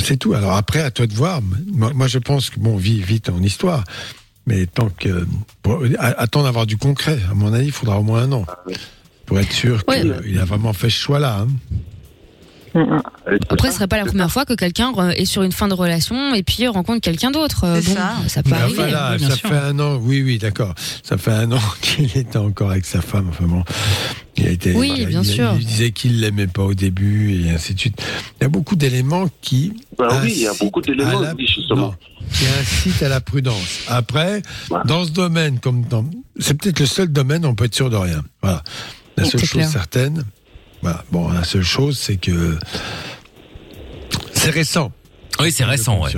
C'est 0.00 0.16
tout. 0.16 0.34
Alors 0.34 0.52
après, 0.54 0.80
à 0.80 0.90
toi 0.90 1.06
de 1.06 1.14
voir. 1.14 1.40
Moi, 1.72 1.92
moi, 1.94 2.06
je 2.08 2.18
pense 2.18 2.50
que 2.50 2.60
bon, 2.60 2.76
vit 2.76 3.00
vite 3.00 3.30
en 3.30 3.42
histoire, 3.42 3.84
mais 4.46 4.66
tant 4.66 4.90
que 4.90 5.26
pour, 5.62 5.82
à- 5.98 6.20
attends 6.20 6.42
d'avoir 6.42 6.66
du 6.66 6.76
concret. 6.76 7.18
À 7.30 7.34
mon 7.34 7.52
avis, 7.52 7.66
il 7.66 7.72
faudra 7.72 7.98
au 7.98 8.02
moins 8.02 8.22
un 8.22 8.32
an 8.32 8.46
pour 9.26 9.38
être 9.40 9.52
sûr 9.52 9.82
Ouais. 9.88 10.02
qu'il 10.02 10.38
a 10.38 10.44
vraiment 10.44 10.72
fait 10.72 10.90
ce 10.90 10.96
choix-là. 10.98 11.40
hein. 11.40 11.48
Après, 13.50 13.68
ce 13.70 13.74
serait 13.76 13.88
pas 13.88 13.96
la 13.98 14.04
première 14.04 14.30
fois 14.30 14.44
que 14.44 14.54
quelqu'un 14.54 14.92
est 15.10 15.24
sur 15.24 15.42
une 15.42 15.52
fin 15.52 15.68
de 15.68 15.74
relation 15.74 16.34
et 16.34 16.42
puis 16.42 16.66
rencontre 16.68 17.00
quelqu'un 17.00 17.30
d'autre. 17.30 17.64
Euh, 17.64 17.80
Bon, 17.80 17.94
ça. 17.94 18.12
ça 18.28 18.42
peut 18.42 18.50
Mais 18.50 18.56
arriver. 18.56 18.78
enfin, 18.82 18.90
là, 18.90 19.10
oui, 19.12 19.18
bien 19.18 19.30
ça 19.30 19.36
sûr. 19.36 19.48
fait 19.48 19.56
un 19.56 19.78
an. 19.78 19.96
Oui, 20.02 20.22
oui, 20.22 20.38
d'accord. 20.38 20.74
Ça 21.02 21.16
fait 21.18 21.30
un 21.32 21.50
an 21.52 21.60
qu'il 21.80 22.16
était 22.16 22.36
encore 22.38 22.70
avec 22.70 22.84
sa 22.84 23.00
femme. 23.00 23.26
Enfin 23.30 23.44
bon, 23.46 23.62
il 24.36 24.46
a 24.46 24.50
été. 24.50 24.72
Oui, 24.74 25.06
bien 25.06 25.22
il, 25.22 25.26
sûr. 25.26 25.54
Il 25.58 25.64
disait 25.66 25.90
qu'il 25.92 26.20
l'aimait 26.20 26.46
pas 26.46 26.62
au 26.62 26.74
début 26.74 27.42
et 27.44 27.50
ainsi 27.50 27.74
de 27.74 27.80
suite. 27.80 28.00
Il 28.40 28.44
y 28.44 28.46
a 28.46 28.48
beaucoup 28.48 28.76
d'éléments 28.76 29.28
qui. 29.40 29.72
Ben 29.98 30.08
oui, 30.22 30.32
il 30.36 30.42
y 30.42 30.46
a 30.46 30.50
incitent 30.50 30.62
beaucoup 30.64 30.80
d'éléments, 30.80 31.20
à 31.20 31.22
la- 31.24 31.34
oui, 31.34 31.46
justement. 31.46 31.76
non, 31.88 31.94
qui 32.32 32.44
incitent 32.60 33.02
à 33.02 33.08
la 33.08 33.20
prudence. 33.20 33.80
Après, 33.88 34.42
Voilà. 34.68 34.84
dans 34.84 35.04
ce 35.04 35.10
domaine, 35.10 35.58
comme 35.60 35.82
dans, 35.84 36.04
c'est 36.38 36.54
peut-être 36.54 36.80
le 36.80 36.86
seul 36.86 37.08
domaine 37.08 37.44
où 37.44 37.48
on 37.48 37.54
peut 37.54 37.64
être 37.64 37.74
sûr 37.74 37.90
de 37.90 37.96
rien. 37.96 38.22
Voilà. 38.42 38.62
La 39.16 39.24
seule 39.24 39.40
chose 39.40 39.50
clair. 39.50 39.68
certaine. 39.68 40.24
Voilà. 40.82 41.04
Bon, 41.10 41.30
la 41.30 41.44
seule 41.44 41.62
chose, 41.62 41.98
c'est 41.98 42.16
que 42.16 42.58
c'est 44.32 44.50
récent. 44.50 44.92
Oui, 45.40 45.52
c'est 45.52 45.64
récent, 45.64 46.00
ouais. 46.02 46.10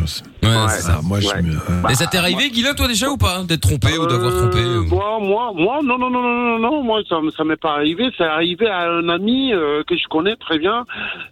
Ouais, 0.43 0.49
Ouais. 0.49 0.69
c'est 0.69 0.81
ça. 0.83 1.01
Moi, 1.05 1.21
je 1.21 1.29
me. 1.43 1.53
euh, 1.53 1.89
Et 1.91 1.95
ça 1.95 2.07
t'est 2.07 2.17
arrivé, 2.17 2.49
Guilin, 2.51 2.73
toi 2.73 2.89
déjà 2.89 3.09
ou 3.11 3.19
pas 3.19 3.43
D'être 3.43 3.61
trompé 3.61 3.99
ou 3.99 4.07
d'avoir 4.07 4.33
trompé 4.35 4.59
Euh, 4.59 4.81
ou- 4.81 4.85
Moi, 4.95 5.19
moi, 5.21 5.53
moi, 5.55 5.81
non, 5.85 5.99
non, 5.99 6.09
non, 6.09 6.23
non, 6.23 6.33
non, 6.33 6.59
non, 6.59 6.83
moi, 6.83 7.03
ça, 7.07 7.17
ça 7.37 7.45
m'est 7.45 7.57
pas 7.61 7.73
arrivé. 7.75 8.09
C'est 8.17 8.25
arrivé 8.25 8.67
à 8.67 8.89
un 8.91 9.09
ami 9.11 9.53
euh, 9.53 9.83
que 9.87 9.95
je 9.97 10.09
connais 10.09 10.37
très 10.37 10.59
bien. 10.59 10.87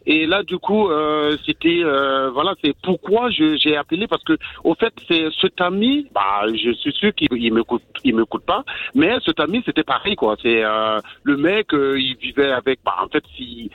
Et 0.05 0.27
là, 0.27 0.43
du 0.43 0.59
coup, 0.59 0.91
euh, 0.91 1.37
c'était, 1.47 1.81
euh, 1.83 2.31
voilà, 2.31 2.55
c'est 2.63 2.75
pourquoi 2.83 3.31
j'ai 3.31 3.75
appelé 3.77 4.07
parce 4.07 4.23
que, 4.25 4.37
au 4.65 4.75
fait, 4.75 4.93
c'est 5.09 5.29
cet 5.41 5.59
ami, 5.63 6.07
bah, 6.15 6.43
je 6.53 6.73
suis 6.75 6.93
sûr 6.93 7.15
qu'il 7.15 7.29
il 7.33 7.55
m'écoute, 7.55 7.83
il 8.05 8.15
m'écoute 8.15 8.45
pas. 8.45 8.65
Mais 8.95 9.17
cet 9.25 9.41
ami, 9.41 9.63
c'était 9.65 9.83
pareil, 9.85 10.15
quoi. 10.15 10.37
C'est 10.43 10.63
euh, 10.63 11.01
le 11.23 11.37
mec, 11.39 11.73
euh, 11.73 11.99
il 11.99 12.17
vivait 12.19 12.53
avec, 12.53 12.81
bah, 12.85 12.97
en 13.03 13.09
fait, 13.09 13.25
si 13.37 13.71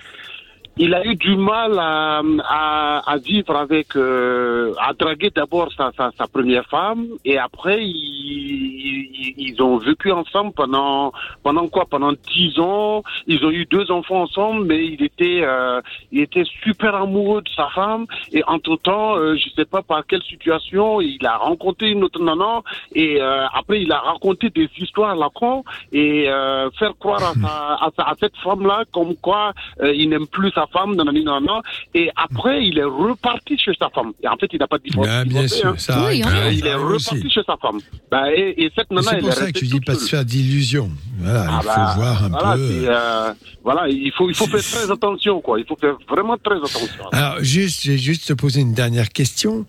il 0.78 0.94
a 0.94 1.06
eu 1.06 1.16
du 1.16 1.36
mal 1.36 1.78
à, 1.80 2.22
à, 2.44 3.12
à 3.12 3.18
vivre 3.18 3.56
avec, 3.56 3.96
euh, 3.96 4.74
à 4.80 4.94
draguer 4.94 5.30
d'abord 5.30 5.72
sa, 5.74 5.92
sa, 5.96 6.12
sa 6.18 6.28
première 6.28 6.68
femme 6.68 7.08
et 7.24 7.38
après 7.38 7.86
il, 7.86 8.63
ils, 8.84 9.34
ils 9.38 9.62
ont 9.62 9.78
vécu 9.78 10.12
ensemble 10.12 10.52
pendant 10.54 11.12
pendant 11.44 11.68
quoi? 11.68 11.86
Pendant 11.86 12.14
dix 12.34 12.60
ans. 12.60 13.04
Ils 13.28 13.44
ont 13.46 13.52
eu 13.52 13.66
deux 13.66 13.90
enfants 13.92 14.22
ensemble, 14.24 14.66
mais 14.66 14.86
il 14.86 15.02
était 15.04 15.42
euh, 15.44 15.82
il 16.12 16.20
était 16.22 16.46
super 16.64 16.94
amoureux 16.96 17.42
de 17.42 17.50
sa 17.56 17.68
femme. 17.70 18.06
Et 18.32 18.44
entre 18.46 18.76
temps, 18.78 19.16
je 19.36 19.48
sais 19.56 19.66
pas 19.66 19.82
par 19.82 20.06
quelle 20.06 20.24
situation, 20.24 21.02
il 21.02 21.26
a 21.26 21.38
rencontré 21.38 21.90
une 21.92 22.04
autre 22.04 22.22
nana. 22.22 22.62
Et 22.94 23.22
euh, 23.22 23.46
après, 23.54 23.82
il 23.82 23.92
a 23.92 24.00
raconté 24.00 24.50
des 24.50 24.70
histoires 24.78 25.12
à 25.12 25.16
la 25.16 25.30
con 25.30 25.64
et 25.92 26.30
euh, 26.30 26.70
faire 26.80 26.94
croire 27.00 27.24
à, 27.24 27.34
sa, 27.34 27.54
à, 27.86 27.90
sa- 27.98 28.04
à 28.12 28.14
cette 28.20 28.36
femme-là 28.38 28.84
comme 28.92 29.16
quoi 29.16 29.54
euh, 29.82 29.94
il 29.94 30.10
n'aime 30.10 30.28
plus 30.28 30.52
sa 30.52 30.66
femme, 30.68 30.96
nanani, 30.96 31.24
nanana. 31.24 31.62
Et 31.94 32.10
après, 32.16 32.66
il 32.66 32.78
est 32.80 32.84
reparti 32.84 33.58
chez 33.58 33.74
sa 33.80 33.90
femme. 33.90 34.12
Et 34.24 34.28
en 34.28 34.36
fait, 34.38 34.50
il 34.52 34.60
n'a 34.60 34.68
pas 34.68 34.78
divorcé. 34.78 35.10
Ah, 35.12 35.24
bien 35.24 35.44
divorcé, 35.44 35.58
sûr, 35.60 35.70
hein. 35.70 35.78
ça. 35.78 35.94
Euh, 36.00 36.06
Ah, 36.08 36.52
il 36.52 36.66
est 36.66 36.72
arrive 36.72 36.86
reparti 36.86 37.16
aussi. 37.18 37.30
chez 37.30 37.44
sa 37.44 37.58
femme. 37.58 37.80
Bah, 38.12 38.32
et, 38.34 38.54
et 38.64 38.72
cette 38.76 38.90
Mais 38.92 38.98
nana, 39.02 39.12
C'est 39.12 39.20
pour 39.20 39.34
ça 39.34 39.46
que 39.52 39.60
tu 39.60 39.66
dis 39.68 39.80
pas 39.80 39.94
se 39.96 40.00
seule. 40.02 40.10
faire 40.10 40.26
d'illusions. 40.26 40.92
Voilà, 41.20 41.46
Ah 41.50 41.60
il 41.62 41.66
bah, 41.66 41.74
faut 41.94 42.00
voir 42.02 42.24
un 42.24 42.30
voilà, 42.30 42.56
peu. 42.56 42.68
c'est, 42.82 42.88
euh, 42.88 43.34
voilà, 43.64 43.88
il 43.90 44.12
faut, 44.18 44.30
il 44.30 44.36
faut 44.36 44.48
faire 44.48 44.62
très 44.62 44.92
attention, 44.92 45.42
quoi. 45.42 45.60
Il 45.60 45.66
faut 45.66 45.76
faire 45.80 45.96
vraiment 46.10 46.38
très 46.38 46.58
attention. 46.58 47.10
Alors, 47.12 47.38
juste, 47.44 47.82
j'ai 47.84 47.98
juste 47.98 48.28
te 48.28 48.34
poser 48.34 48.62
une 48.62 48.74
dernière 48.74 49.10
question. 49.10 49.66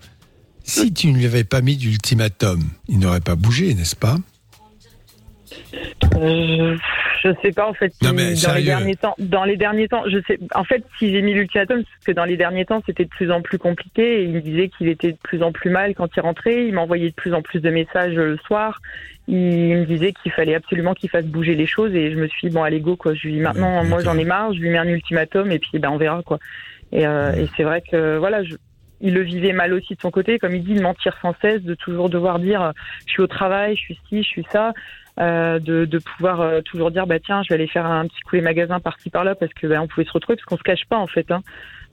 Si 0.64 0.92
tu 0.94 1.08
ne 1.12 1.18
lui 1.18 1.26
avais 1.26 1.44
pas 1.44 1.60
mis 1.60 1.76
d'ultimatum, 1.76 2.62
il 2.88 2.98
n'aurait 2.98 3.20
pas 3.20 3.36
bougé, 3.36 3.74
n'est-ce 3.74 3.96
pas? 3.96 4.16
Euh, 6.16 6.76
je 7.24 7.30
sais 7.42 7.52
pas 7.52 7.66
en 7.66 7.72
fait. 7.72 7.92
Non, 8.02 8.10
si 8.10 8.14
mais 8.14 8.34
dans 8.34 8.54
les 8.54 8.62
derniers 8.62 8.96
temps, 8.96 9.14
dans 9.18 9.44
les 9.44 9.56
derniers 9.56 9.88
temps, 9.88 10.02
je 10.06 10.18
sais. 10.26 10.38
En 10.54 10.64
fait, 10.64 10.84
si 10.98 11.10
j'ai 11.10 11.22
mis 11.22 11.32
l'ultimatum, 11.32 11.78
c'est 11.80 11.90
parce 11.90 12.04
que 12.04 12.12
dans 12.12 12.24
les 12.24 12.36
derniers 12.36 12.66
temps, 12.66 12.82
c'était 12.84 13.04
de 13.04 13.08
plus 13.08 13.30
en 13.30 13.40
plus 13.40 13.58
compliqué. 13.58 14.20
Et 14.20 14.24
il 14.24 14.30
me 14.30 14.40
disait 14.40 14.68
qu'il 14.68 14.88
était 14.88 15.12
de 15.12 15.18
plus 15.22 15.42
en 15.42 15.50
plus 15.50 15.70
mal 15.70 15.94
quand 15.94 16.08
il 16.16 16.20
rentrait. 16.20 16.66
Il 16.66 16.74
m'envoyait 16.74 17.10
de 17.10 17.14
plus 17.14 17.32
en 17.32 17.40
plus 17.40 17.60
de 17.60 17.70
messages 17.70 18.16
euh, 18.16 18.32
le 18.32 18.36
soir. 18.38 18.80
Il 19.26 19.36
me 19.36 19.84
disait 19.86 20.12
qu'il 20.12 20.32
fallait 20.32 20.54
absolument 20.54 20.92
qu'il 20.92 21.08
fasse 21.08 21.24
bouger 21.24 21.54
les 21.54 21.66
choses. 21.66 21.94
Et 21.94 22.10
je 22.12 22.16
me 22.16 22.28
suis 22.28 22.48
dit, 22.48 22.54
bon, 22.54 22.62
allez 22.62 22.80
go 22.80 22.96
quoi. 22.96 23.14
Je 23.14 23.26
lui 23.26 23.34
dis 23.34 23.40
maintenant, 23.40 23.82
moi 23.84 24.00
j'en 24.02 24.18
ai 24.18 24.24
marre. 24.24 24.52
Je 24.52 24.60
lui 24.60 24.68
mets 24.68 24.78
un 24.78 24.88
ultimatum 24.88 25.50
et 25.50 25.58
puis 25.58 25.78
ben 25.78 25.90
on 25.90 25.96
verra 25.96 26.22
quoi. 26.22 26.38
Et, 26.92 27.06
euh, 27.06 27.32
et 27.32 27.48
c'est 27.56 27.62
vrai 27.62 27.80
que 27.80 28.18
voilà, 28.18 28.44
je, 28.44 28.54
il 29.00 29.14
le 29.14 29.22
vivait 29.22 29.52
mal 29.52 29.72
aussi 29.74 29.94
de 29.94 30.00
son 30.00 30.10
côté, 30.10 30.38
comme 30.38 30.54
il 30.54 30.64
dit, 30.64 30.74
de 30.74 30.82
mentir 30.82 31.16
sans 31.20 31.34
cesse, 31.42 31.62
de 31.62 31.74
toujours 31.74 32.08
devoir 32.08 32.38
dire 32.38 32.62
euh, 32.62 32.72
je 33.06 33.12
suis 33.12 33.22
au 33.22 33.26
travail, 33.26 33.76
je 33.76 33.80
suis 33.80 33.98
ci, 34.08 34.22
je 34.22 34.28
suis 34.28 34.46
ça, 34.50 34.72
euh, 35.20 35.60
de, 35.60 35.84
de 35.84 35.98
pouvoir 35.98 36.40
euh, 36.40 36.60
toujours 36.60 36.90
dire 36.90 37.06
bah 37.06 37.20
tiens, 37.20 37.42
je 37.44 37.50
vais 37.50 37.54
aller 37.54 37.68
faire 37.68 37.86
un 37.86 38.06
petit 38.08 38.20
coup 38.22 38.34
les 38.34 38.42
magasins 38.42 38.80
par-ci 38.80 39.10
par-là 39.10 39.36
parce 39.36 39.52
que 39.54 39.68
bah, 39.68 39.80
on 39.80 39.86
pouvait 39.86 40.06
se 40.06 40.12
retrouver 40.12 40.36
parce 40.36 40.46
qu'on 40.46 40.56
se 40.56 40.62
cache 40.64 40.86
pas 40.88 40.98
en 40.98 41.06
fait. 41.06 41.30
Hein. 41.30 41.42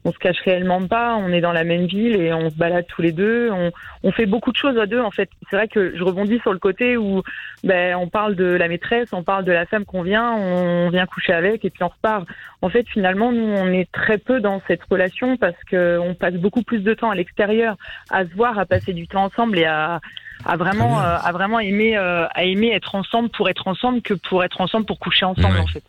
On 0.04 0.12
se 0.12 0.18
cache 0.18 0.40
réellement 0.40 0.88
pas, 0.88 1.16
on 1.16 1.32
est 1.32 1.42
dans 1.42 1.52
la 1.52 1.64
même 1.64 1.86
ville 1.86 2.16
et 2.16 2.34
on 2.34 2.50
se 2.50 2.56
balade 2.56 2.86
tous 2.88 3.04
les 3.04 3.12
deux. 3.12 3.52
On, 3.52 3.72
on 4.02 4.12
fait 4.12 4.26
beaucoup 4.26 4.52
de 4.52 4.58
choses 4.58 4.76
à 4.80 4.88
deux 4.88 5.00
en 5.00 5.12
fait. 5.12 5.30
C'est 5.48 5.56
vrai 5.56 5.68
que 5.68 5.96
je 5.96 6.04
rebondis 6.04 6.40
sur 6.40 6.52
le 6.52 6.58
côté 6.58 6.98
où 6.98 7.22
ben, 7.64 7.96
on 7.96 8.08
parle 8.08 8.36
de 8.36 8.46
la 8.46 8.68
maîtresse, 8.68 9.14
on 9.14 9.22
parle 9.22 9.46
de 9.46 9.52
la 9.52 9.68
femme 9.68 9.86
qu'on 9.86 10.02
vient, 10.02 10.32
on 10.32 10.90
vient 10.90 11.06
coucher 11.06 11.34
avec 11.34 11.64
et 11.64 11.70
puis 11.70 11.84
on 11.84 11.90
repart. 11.90 12.28
En 12.64 12.70
fait, 12.70 12.88
finalement, 12.90 13.32
nous, 13.32 13.46
on 13.46 13.68
est 13.68 13.92
très 13.92 14.18
peu 14.18 14.40
dans 14.40 14.60
cette 14.68 14.84
relation 14.86 15.38
parce 15.38 15.64
que 15.70 16.00
on 16.00 16.16
passe 16.16 16.34
beaucoup 16.34 16.64
plus 16.64 16.80
de 16.80 16.96
temps 16.96 17.12
à 17.12 17.16
l'extérieur, 17.16 17.78
à 18.10 18.26
se 18.26 18.34
voir, 18.34 18.58
à 18.58 18.66
passer 18.66 18.94
du 18.94 19.08
temps 19.08 19.26
ensemble 19.26 19.60
et 19.60 19.66
à, 19.66 20.02
à 20.46 20.58
vraiment, 20.58 21.00
euh, 21.00 21.18
à 21.22 21.32
vraiment 21.32 21.60
aimer, 21.60 21.98
euh, 21.98 22.26
à 22.34 22.44
aimer 22.44 22.72
être 22.72 22.96
ensemble 22.96 23.30
pour 23.30 23.50
être 23.50 23.68
ensemble 23.68 24.02
que 24.02 24.14
pour 24.14 24.44
être 24.44 24.62
ensemble 24.62 24.86
pour 24.86 25.00
coucher 25.00 25.26
ensemble, 25.26 25.56
Ouais. 25.56 25.62
en 25.62 25.68
fait. 25.68 25.84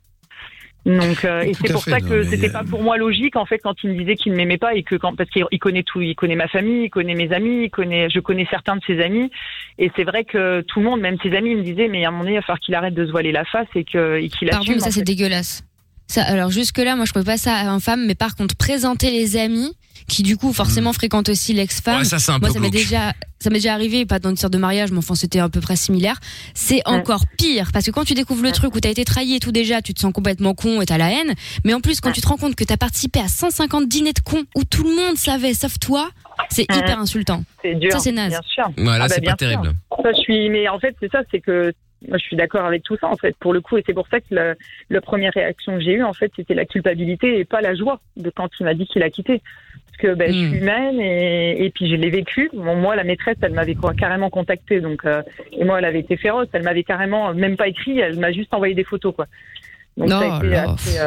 Donc, 0.85 1.25
euh, 1.25 1.43
et 1.43 1.55
c'est 1.55 1.73
pour 1.73 1.85
fait, 1.85 1.93
ça 1.93 2.01
que 2.01 2.25
c'était 2.25 2.49
euh, 2.49 2.53
pas 2.53 2.65
pour 2.65 2.83
moi 2.83 2.97
logique 2.97 3.37
en 3.37 3.47
fait 3.47 3.59
quand 3.61 3.75
il 3.85 3.91
me 3.91 3.99
disait 4.01 4.17
qu'il 4.17 4.33
ne 4.33 4.37
m'aimait 4.37 4.59
pas 4.59 4.75
et 4.75 4.83
que 4.83 4.97
quand 4.97 5.15
parce 5.15 5.31
qu'il 5.31 5.45
il 5.53 5.61
connaît 5.61 5.85
tout, 5.85 6.01
il 6.01 6.17
connaît 6.17 6.35
ma 6.35 6.49
famille, 6.49 6.87
il 6.87 6.91
connaît 6.91 7.15
mes 7.15 7.33
amis, 7.33 7.67
il 7.67 7.71
connaît, 7.71 8.11
je 8.11 8.19
connais 8.19 8.49
certains 8.51 8.75
de 8.75 8.81
ses 8.85 9.01
amis 9.01 9.31
et 9.79 9.93
c'est 9.95 10.03
vrai 10.03 10.25
que 10.25 10.61
tout 10.63 10.81
le 10.81 10.87
monde, 10.87 11.01
même 11.01 11.19
ses 11.23 11.37
amis, 11.37 11.55
me 11.55 11.63
disaient 11.63 11.87
mais 11.87 12.05
à 12.05 12.09
un 12.09 12.11
moment 12.11 12.25
donné 12.25 12.33
il 12.35 12.39
va 12.39 12.43
falloir 12.43 12.59
qu'il 12.59 12.75
arrête 12.75 12.95
de 12.95 13.07
se 13.07 13.13
voiler 13.13 13.31
la 13.31 13.45
face 13.45 13.69
et 13.77 13.85
que 13.85 14.19
et 14.19 14.29
qu'il 14.29 14.49
Pardon, 14.49 14.63
assume. 14.65 14.75
mais 14.75 14.81
ça 14.81 14.89
en 14.89 14.91
c'est 14.91 15.05
dégueulasse. 15.05 15.63
Ça, 16.09 16.25
alors 16.25 16.51
jusque 16.51 16.79
là, 16.79 16.97
moi 16.97 17.05
je 17.05 17.13
peux 17.13 17.23
pas 17.23 17.37
ça 17.37 17.55
à 17.55 17.67
une 17.69 17.81
femme, 17.81 18.05
mais 18.05 18.17
par 18.17 18.35
contre 18.35 18.57
présenter 18.57 19.13
les 19.13 19.37
amis 19.37 19.77
qui 20.09 20.23
du 20.23 20.37
coup 20.37 20.53
forcément 20.53 20.93
fréquentent 20.93 21.29
aussi 21.29 21.53
l'ex-femme. 21.53 21.99
Ouais, 21.99 22.05
ça, 22.05 22.19
c'est 22.19 22.33
un 22.33 22.39
moi 22.39 22.49
peu 22.49 22.55
ça 22.55 22.61
m'est 22.61 22.71
déjà, 22.71 23.13
ça 23.39 23.51
m'est 23.51 23.57
déjà 23.59 23.73
arrivé, 23.75 24.05
pas 24.07 24.19
dans 24.19 24.29
une 24.31 24.35
histoire 24.35 24.51
de 24.51 24.59
mariage, 24.59 24.91
mais 24.91 24.99
enfin 24.99 25.15
c'était 25.15 25.39
à 25.39 25.49
peu 25.49 25.61
près 25.61 25.77
similaire. 25.77 26.19
C'est 26.55 26.83
encore 26.87 27.25
pire 27.39 27.71
parce 27.73 27.87
que 27.87 27.91
quand 27.91 28.05
tu 28.05 28.15
découvres 28.15 28.43
le 28.43 28.53
truc 28.53 28.75
où 28.75 28.81
t'as 28.81 28.91
été 28.91 29.05
trahi 29.05 29.35
et 29.37 29.41
tout 29.41 29.53
déjà, 29.53 29.81
tu 29.83 29.95
te 29.95 30.01
sens 30.01 30.13
complètement 30.13 30.55
con 30.55 30.81
et 30.81 30.87
t'as 30.87 30.99
la 30.99 31.11
haine. 31.13 31.35
Mais 31.65 31.73
en 31.75 31.81
plus 31.81 32.01
quand 32.01 32.13
tu 32.13 32.21
te 32.21 32.29
rends 32.29 32.37
compte 32.37 32.55
que 32.57 32.65
t'as 32.65 32.77
participé 32.77 33.21
à 33.21 33.29
150 33.29 33.89
dîners 33.89 34.13
de 34.13 34.21
cons 34.21 34.45
où 34.55 34.65
tout 34.65 34.85
le 34.85 34.95
monde 34.95 35.17
savait 35.17 35.55
sauf 35.55 35.79
toi, 35.79 36.11
c'est 36.51 36.71
Ouais. 36.71 36.79
hyper 36.79 36.99
insultant. 36.99 37.45
C'est 37.63 37.75
dur. 37.75 37.93
Ça, 37.93 37.99
c'est 38.01 38.13
naze. 38.13 38.31
Bien 38.31 38.41
sûr. 38.53 38.65
Voilà, 38.77 39.05
Ah 39.05 39.09
bah, 39.09 39.15
c'est 39.15 39.21
bien 39.21 39.33
pas 39.35 39.39
sûr. 39.47 39.61
terrible. 39.61 39.75
Ça, 40.03 40.11
je 40.17 40.21
suis, 40.21 40.49
mais 40.51 40.69
en 40.69 40.79
fait, 40.81 40.95
c'est 41.01 41.11
ça, 41.11 41.21
c'est 41.31 41.41
que 41.41 41.73
moi, 42.09 42.19
je 42.19 42.25
suis 42.25 42.37
d'accord 42.37 42.65
avec 42.65 42.83
tout 42.83 42.97
ça, 42.97 43.09
en 43.09 43.17
fait, 43.17 43.37
pour 43.39 43.53
le 43.53 43.61
coup, 43.61 43.77
et 43.79 43.83
c'est 43.87 43.95
pour 43.95 44.09
ça 44.09 44.21
que 44.21 44.57
la 44.91 45.01
première 45.01 45.33
réaction 45.33 45.75
que 45.79 45.81
j'ai 45.85 45.93
eue, 45.95 46.03
en 46.03 46.13
fait, 46.13 46.33
c'était 46.37 46.55
la 46.55 46.65
culpabilité 46.65 47.39
et 47.39 47.45
pas 47.45 47.61
la 47.61 47.75
joie 47.75 48.01
de 48.17 48.31
quand 48.31 48.49
il 48.59 48.65
m'a 48.65 48.75
dit 48.75 48.87
qu'il 48.87 49.03
a 49.03 49.11
quitté. 49.11 49.41
Parce 49.87 49.97
que 49.99 50.15
ben, 50.15 50.33
je 50.33 50.39
Mm. 50.39 50.49
suis 50.49 50.59
humaine 50.59 51.01
et, 51.01 51.65
et 51.67 51.71
puis 51.71 51.89
je 51.89 51.97
l'ai 51.97 52.11
vécu. 52.11 52.51
Bon, 52.55 52.77
moi, 52.77 52.97
la 52.97 53.05
maîtresse, 53.05 53.37
elle 53.43 53.53
m'avait 53.53 53.77
carrément 53.97 54.31
contacté, 54.31 54.81
donc 54.81 55.05
euh, 55.05 55.23
et 55.53 55.65
moi, 55.65 55.79
elle 55.79 55.85
avait 55.85 56.01
été 56.01 56.17
féroce. 56.17 56.49
Elle 56.53 56.63
m'avait 56.63 56.83
carrément 56.85 57.35
même 57.35 57.57
pas 57.57 57.69
écrit, 57.69 57.99
elle 57.99 58.17
m'a 58.19 58.33
juste 58.33 58.55
envoyé 58.55 58.75
des 58.75 58.85
photos, 58.85 59.15
quoi. 59.15 59.27
Donc 59.97 60.09
ça 60.09 60.19
a 60.21 60.39
été 60.39 60.47
là. 60.49 60.71
assez, 60.73 60.99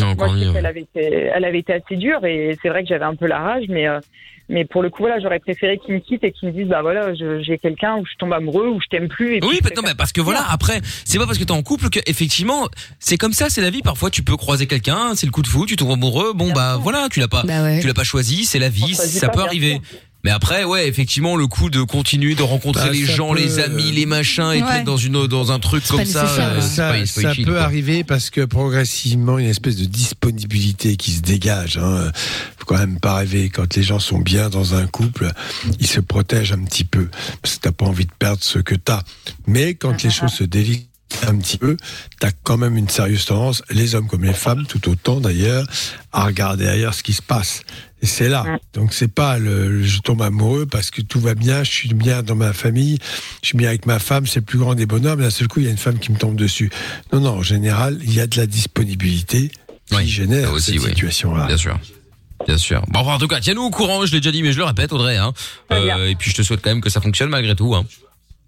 Non, 0.00 0.06
moi, 0.06 0.12
encore 0.12 0.34
je 0.34 0.38
sais 0.40 0.44
mieux. 0.46 0.52
qu'elle 0.52 0.66
avait 0.66 0.80
été, 0.80 1.30
elle 1.34 1.44
avait 1.44 1.58
été 1.58 1.72
assez 1.74 1.96
dure 1.96 2.24
et 2.24 2.56
c'est 2.62 2.68
vrai 2.70 2.82
que 2.82 2.88
j'avais 2.88 3.04
un 3.04 3.14
peu 3.14 3.26
la 3.26 3.38
rage, 3.40 3.64
mais 3.68 3.86
euh, 3.88 4.00
mais 4.48 4.64
pour 4.64 4.82
le 4.82 4.90
coup, 4.90 5.02
voilà, 5.04 5.18
j'aurais 5.20 5.38
préféré 5.38 5.78
qu'il 5.78 5.94
me 5.94 6.00
quitte 6.00 6.24
et 6.24 6.32
qu'il 6.32 6.48
me 6.48 6.52
dise, 6.52 6.66
bah 6.66 6.82
voilà, 6.82 7.14
je- 7.14 7.40
j'ai 7.42 7.56
quelqu'un 7.58 7.96
où 7.96 8.04
je 8.04 8.12
tombe 8.18 8.32
amoureux, 8.32 8.68
où 8.68 8.80
je 8.82 8.86
t'aime 8.90 9.08
plus. 9.08 9.36
Et 9.36 9.40
Oui, 9.44 9.60
non, 9.76 9.82
mais 9.84 9.94
parce 9.94 10.12
que 10.12 10.20
voilà, 10.20 10.44
après, 10.50 10.80
c'est 11.04 11.16
pas 11.18 11.26
parce 11.26 11.38
que 11.38 11.44
t'es 11.44 11.52
en 11.52 11.62
couple 11.62 11.88
que 11.90 12.00
effectivement, 12.06 12.68
c'est 12.98 13.16
comme 13.16 13.32
ça, 13.32 13.48
c'est 13.48 13.60
la 13.62 13.70
vie. 13.70 13.80
Parfois, 13.82 14.10
tu 14.10 14.22
peux 14.22 14.36
croiser 14.36 14.66
quelqu'un, 14.66 15.14
c'est 15.14 15.26
le 15.26 15.32
coup 15.32 15.42
de 15.42 15.46
fou, 15.46 15.64
tu 15.64 15.76
tombes 15.76 15.92
amoureux. 15.92 16.32
Bon, 16.34 16.46
Bien 16.46 16.54
bah 16.54 16.76
voilà, 16.80 17.06
tu 17.10 17.20
l'as 17.20 17.28
pas, 17.28 17.44
Bah 17.44 17.62
ouais. 17.62 17.80
tu 17.80 17.86
l'as 17.86 17.94
pas 17.94 18.04
choisi, 18.04 18.44
c'est 18.44 18.58
la 18.58 18.68
vie, 18.68 18.94
ça 18.94 19.28
pas, 19.28 19.34
peut 19.34 19.40
arriver. 19.42 19.74
sûr. 19.74 19.98
Mais 20.24 20.30
après, 20.30 20.64
ouais, 20.64 20.86
effectivement, 20.88 21.36
le 21.36 21.46
coup 21.48 21.68
de 21.68 21.82
continuer 21.82 22.34
de 22.34 22.42
rencontrer 22.42 22.86
Bah, 22.86 22.92
les 22.92 23.04
gens, 23.04 23.32
peut, 23.32 23.40
les 23.40 23.58
amis, 23.58 23.90
les 23.92 24.06
machins, 24.06 24.52
et 24.52 24.62
Ouais. 24.62 24.72
mettre 24.72 24.84
dans 24.84 24.96
une 24.96 25.26
dans 25.26 25.50
un 25.50 25.58
truc 25.58 25.84
comme 25.88 26.04
ça, 26.04 26.26
euh, 26.26 26.58
hein. 26.58 26.60
ça, 26.60 26.92
pas 26.92 27.06
ça 27.06 27.34
peut 27.34 27.44
quoi. 27.44 27.62
arriver 27.62 28.04
parce 28.04 28.30
que 28.30 28.42
progressivement, 28.42 29.38
il 29.38 29.42
y 29.42 29.44
a 29.44 29.48
une 29.48 29.50
espèce 29.50 29.76
de 29.76 29.84
disponibilité 29.84 30.96
qui 30.96 31.10
se 31.12 31.22
dégage. 31.22 31.78
Hein. 31.78 32.12
Faut 32.58 32.66
quand 32.66 32.78
même 32.78 33.00
pas 33.00 33.16
rêver. 33.16 33.50
Quand 33.50 33.74
les 33.76 33.82
gens 33.82 33.98
sont 33.98 34.18
bien 34.20 34.48
dans 34.48 34.74
un 34.74 34.86
couple, 34.86 35.32
ils 35.80 35.86
se 35.88 36.00
protègent 36.00 36.52
un 36.52 36.62
petit 36.64 36.84
peu 36.84 37.08
parce 37.42 37.56
que 37.56 37.60
t'as 37.62 37.72
pas 37.72 37.86
envie 37.86 38.06
de 38.06 38.12
perdre 38.18 38.42
ce 38.42 38.58
que 38.60 38.74
t'as. 38.76 39.02
Mais 39.46 39.74
quand 39.74 40.02
les 40.04 40.10
choses 40.10 40.32
se 40.32 40.44
délitent 40.44 40.88
un 41.26 41.36
petit 41.36 41.58
peu, 41.58 41.76
t'as 42.20 42.30
quand 42.42 42.56
même 42.56 42.76
une 42.76 42.88
sérieuse 42.88 43.24
tendance, 43.24 43.62
les 43.70 43.94
hommes 43.94 44.08
comme 44.08 44.24
les 44.24 44.32
femmes, 44.32 44.66
tout 44.66 44.88
autant 44.88 45.20
d'ailleurs, 45.20 45.66
à 46.12 46.24
regarder 46.24 46.66
ailleurs 46.66 46.94
ce 46.94 47.02
qui 47.02 47.12
se 47.12 47.22
passe. 47.22 47.62
Et 48.02 48.06
c'est 48.06 48.28
là. 48.28 48.58
Donc 48.74 48.92
c'est 48.94 49.06
pas 49.12 49.38
le, 49.38 49.68
le 49.68 49.82
je 49.84 50.00
tombe 50.00 50.22
amoureux 50.22 50.66
parce 50.66 50.90
que 50.90 51.02
tout 51.02 51.20
va 51.20 51.34
bien, 51.34 51.62
je 51.62 51.70
suis 51.70 51.94
bien 51.94 52.22
dans 52.22 52.34
ma 52.34 52.52
famille, 52.52 52.98
je 53.42 53.48
suis 53.48 53.56
bien 53.56 53.68
avec 53.68 53.86
ma 53.86 53.98
femme, 54.00 54.26
c'est 54.26 54.40
le 54.40 54.44
plus 54.44 54.58
grand 54.58 54.74
des 54.74 54.86
bonheurs, 54.86 55.16
mais 55.16 55.22
d'un 55.24 55.30
seul 55.30 55.46
coup, 55.48 55.60
il 55.60 55.66
y 55.66 55.68
a 55.68 55.70
une 55.70 55.78
femme 55.78 55.98
qui 55.98 56.10
me 56.10 56.18
tombe 56.18 56.34
dessus. 56.36 56.70
Non, 57.12 57.20
non, 57.20 57.30
en 57.38 57.42
général, 57.42 57.98
il 58.02 58.12
y 58.12 58.20
a 58.20 58.26
de 58.26 58.36
la 58.36 58.46
disponibilité 58.46 59.50
qui 59.86 59.94
Oui, 59.96 60.06
génère 60.08 60.52
aussi, 60.52 60.72
cette 60.72 60.82
oui. 60.82 60.88
situation-là. 60.90 61.46
Bien 61.46 61.56
sûr. 61.56 61.78
Bien 62.46 62.58
sûr. 62.58 62.82
Bon, 62.88 63.00
enfin, 63.00 63.14
en 63.14 63.18
tout 63.18 63.28
cas, 63.28 63.38
tiens-nous 63.38 63.62
au 63.62 63.70
courant, 63.70 64.04
je 64.04 64.12
l'ai 64.12 64.18
déjà 64.20 64.32
dit, 64.32 64.42
mais 64.42 64.52
je 64.52 64.58
le 64.58 64.64
répète, 64.64 64.92
Audrey. 64.92 65.16
Hein. 65.16 65.32
Euh, 65.70 66.08
et 66.08 66.16
puis, 66.16 66.28
je 66.30 66.34
te 66.34 66.42
souhaite 66.42 66.60
quand 66.60 66.70
même 66.70 66.80
que 66.80 66.90
ça 66.90 67.00
fonctionne 67.00 67.28
malgré 67.30 67.54
tout. 67.54 67.72
Hein. 67.76 67.84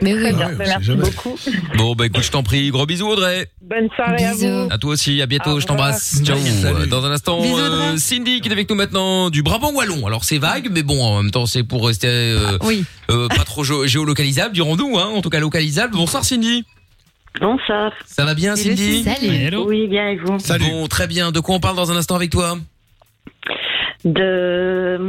Mais 0.05 0.14
oui. 0.14 0.21
Ah 0.29 0.33
bien, 0.33 0.49
ouais, 0.51 0.55
merci 0.59 0.85
jamais. 0.85 1.03
beaucoup. 1.03 1.37
Bon, 1.79 1.95
bah 1.95 2.07
écoute, 2.07 2.23
je 2.23 2.31
t'en 2.31 2.43
prie. 2.43 2.71
Gros 2.71 2.87
bisous, 2.87 3.09
Audrey. 3.09 3.49
Bonne 3.62 3.88
soirée 3.97 4.25
à 4.25 4.33
Bisous. 4.35 4.47
vous. 4.47 4.69
À 4.71 4.79
toi 4.79 4.90
aussi, 4.93 5.21
à 5.23 5.27
bientôt, 5.27 5.59
je 5.61 5.67
t'embrasse. 5.67 6.21
Ciao. 6.23 6.37
Salut. 6.38 6.87
Dans 6.88 7.05
un 7.07 7.11
instant, 7.11 7.40
Bisous, 7.40 7.59
euh. 7.59 7.97
Cindy 7.97 8.40
qui 8.40 8.49
est 8.49 8.53
avec 8.53 8.69
nous 8.69 8.77
maintenant 8.77 9.31
du 9.31 9.43
Brabant 9.43 9.73
Wallon. 9.73 10.07
Alors 10.07 10.25
c'est 10.25 10.38
vague, 10.38 10.69
mais 10.71 10.83
bon, 10.83 11.03
en 11.03 11.23
même 11.23 11.31
temps 11.33 11.47
c'est 11.47 11.62
pour 11.64 11.87
rester 11.87 12.07
euh, 12.09 12.59
Oui. 12.62 12.85
euh, 13.11 13.29
pas 13.29 13.45
trop 13.45 13.64
géo- 13.64 13.87
géolocalisable, 13.87 14.55
dirons-nous, 14.55 14.99
hein, 14.99 15.07
en 15.14 15.23
tout 15.23 15.31
cas 15.31 15.40
localisable. 15.40 15.95
Bonsoir 15.97 16.25
Cindy. 16.25 16.64
Bonsoir. 17.40 17.90
Ça 18.07 18.25
va 18.25 18.35
bien 18.35 18.55
Cindy 18.57 19.03
Salut. 19.03 19.27
Hello. 19.35 19.67
Oui, 19.69 19.88
bien 19.88 20.09
et 20.11 20.17
vous? 20.17 20.38
Salut. 20.38 20.67
Bon, 20.67 20.87
très 20.87 21.07
bien. 21.09 21.33
De 21.33 21.40
quoi 21.40 21.57
on 21.57 21.61
parle 21.61 21.77
dans 21.77 21.90
un 21.90 21.97
instant 21.97 22.14
avec 22.14 22.31
toi? 22.31 22.59
D'un 24.05 25.01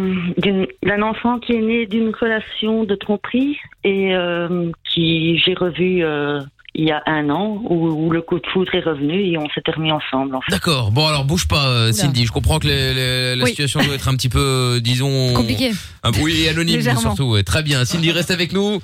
enfant 1.02 1.40
qui 1.40 1.54
est 1.54 1.62
né 1.62 1.86
d'une 1.86 2.12
relation 2.20 2.84
de 2.84 2.96
tromperie 2.96 3.58
et 3.84 4.16
euh, 4.16 4.72
qui 4.94 5.38
j'ai 5.40 5.54
revu 5.54 6.04
euh, 6.04 6.42
il 6.78 6.86
y 6.86 6.92
a 6.92 7.02
un 7.06 7.30
an 7.30 7.62
où, 7.70 7.88
où 7.88 8.10
le 8.12 8.22
coup 8.22 8.38
de 8.40 8.46
foudre 8.48 8.74
est 8.76 8.82
revenu 8.82 9.32
et 9.32 9.38
on 9.38 9.48
s'était 9.50 9.72
remis 9.72 9.92
ensemble. 9.94 10.36
En 10.36 10.42
fait. 10.42 10.52
D'accord. 10.52 10.92
Bon 10.92 11.08
alors 11.08 11.24
bouge 11.24 11.48
pas 11.48 11.68
euh, 11.68 11.92
Cindy. 11.94 12.26
Je 12.26 12.32
comprends 12.32 12.60
que 12.60 12.68
les- 12.68 12.94
les- 12.94 13.36
la 13.36 13.44
Oui. 13.44 13.52
situation 13.52 13.82
doit 13.84 13.96
être 13.96 14.08
un 14.10 14.16
petit 14.16 14.28
peu, 14.30 14.40
euh, 14.76 14.80
disons, 14.82 15.34
Compliqué. 15.34 15.72
un- 16.04 16.12
oui, 16.22 16.42
et 16.44 16.50
anonyme 16.50 16.82
surtout. 16.82 17.32
ouais. 17.32 17.44
Très 17.44 17.64
bien. 17.64 17.86
Cindy 17.86 18.12
reste 18.12 18.32
avec 18.32 18.52
nous. 18.52 18.82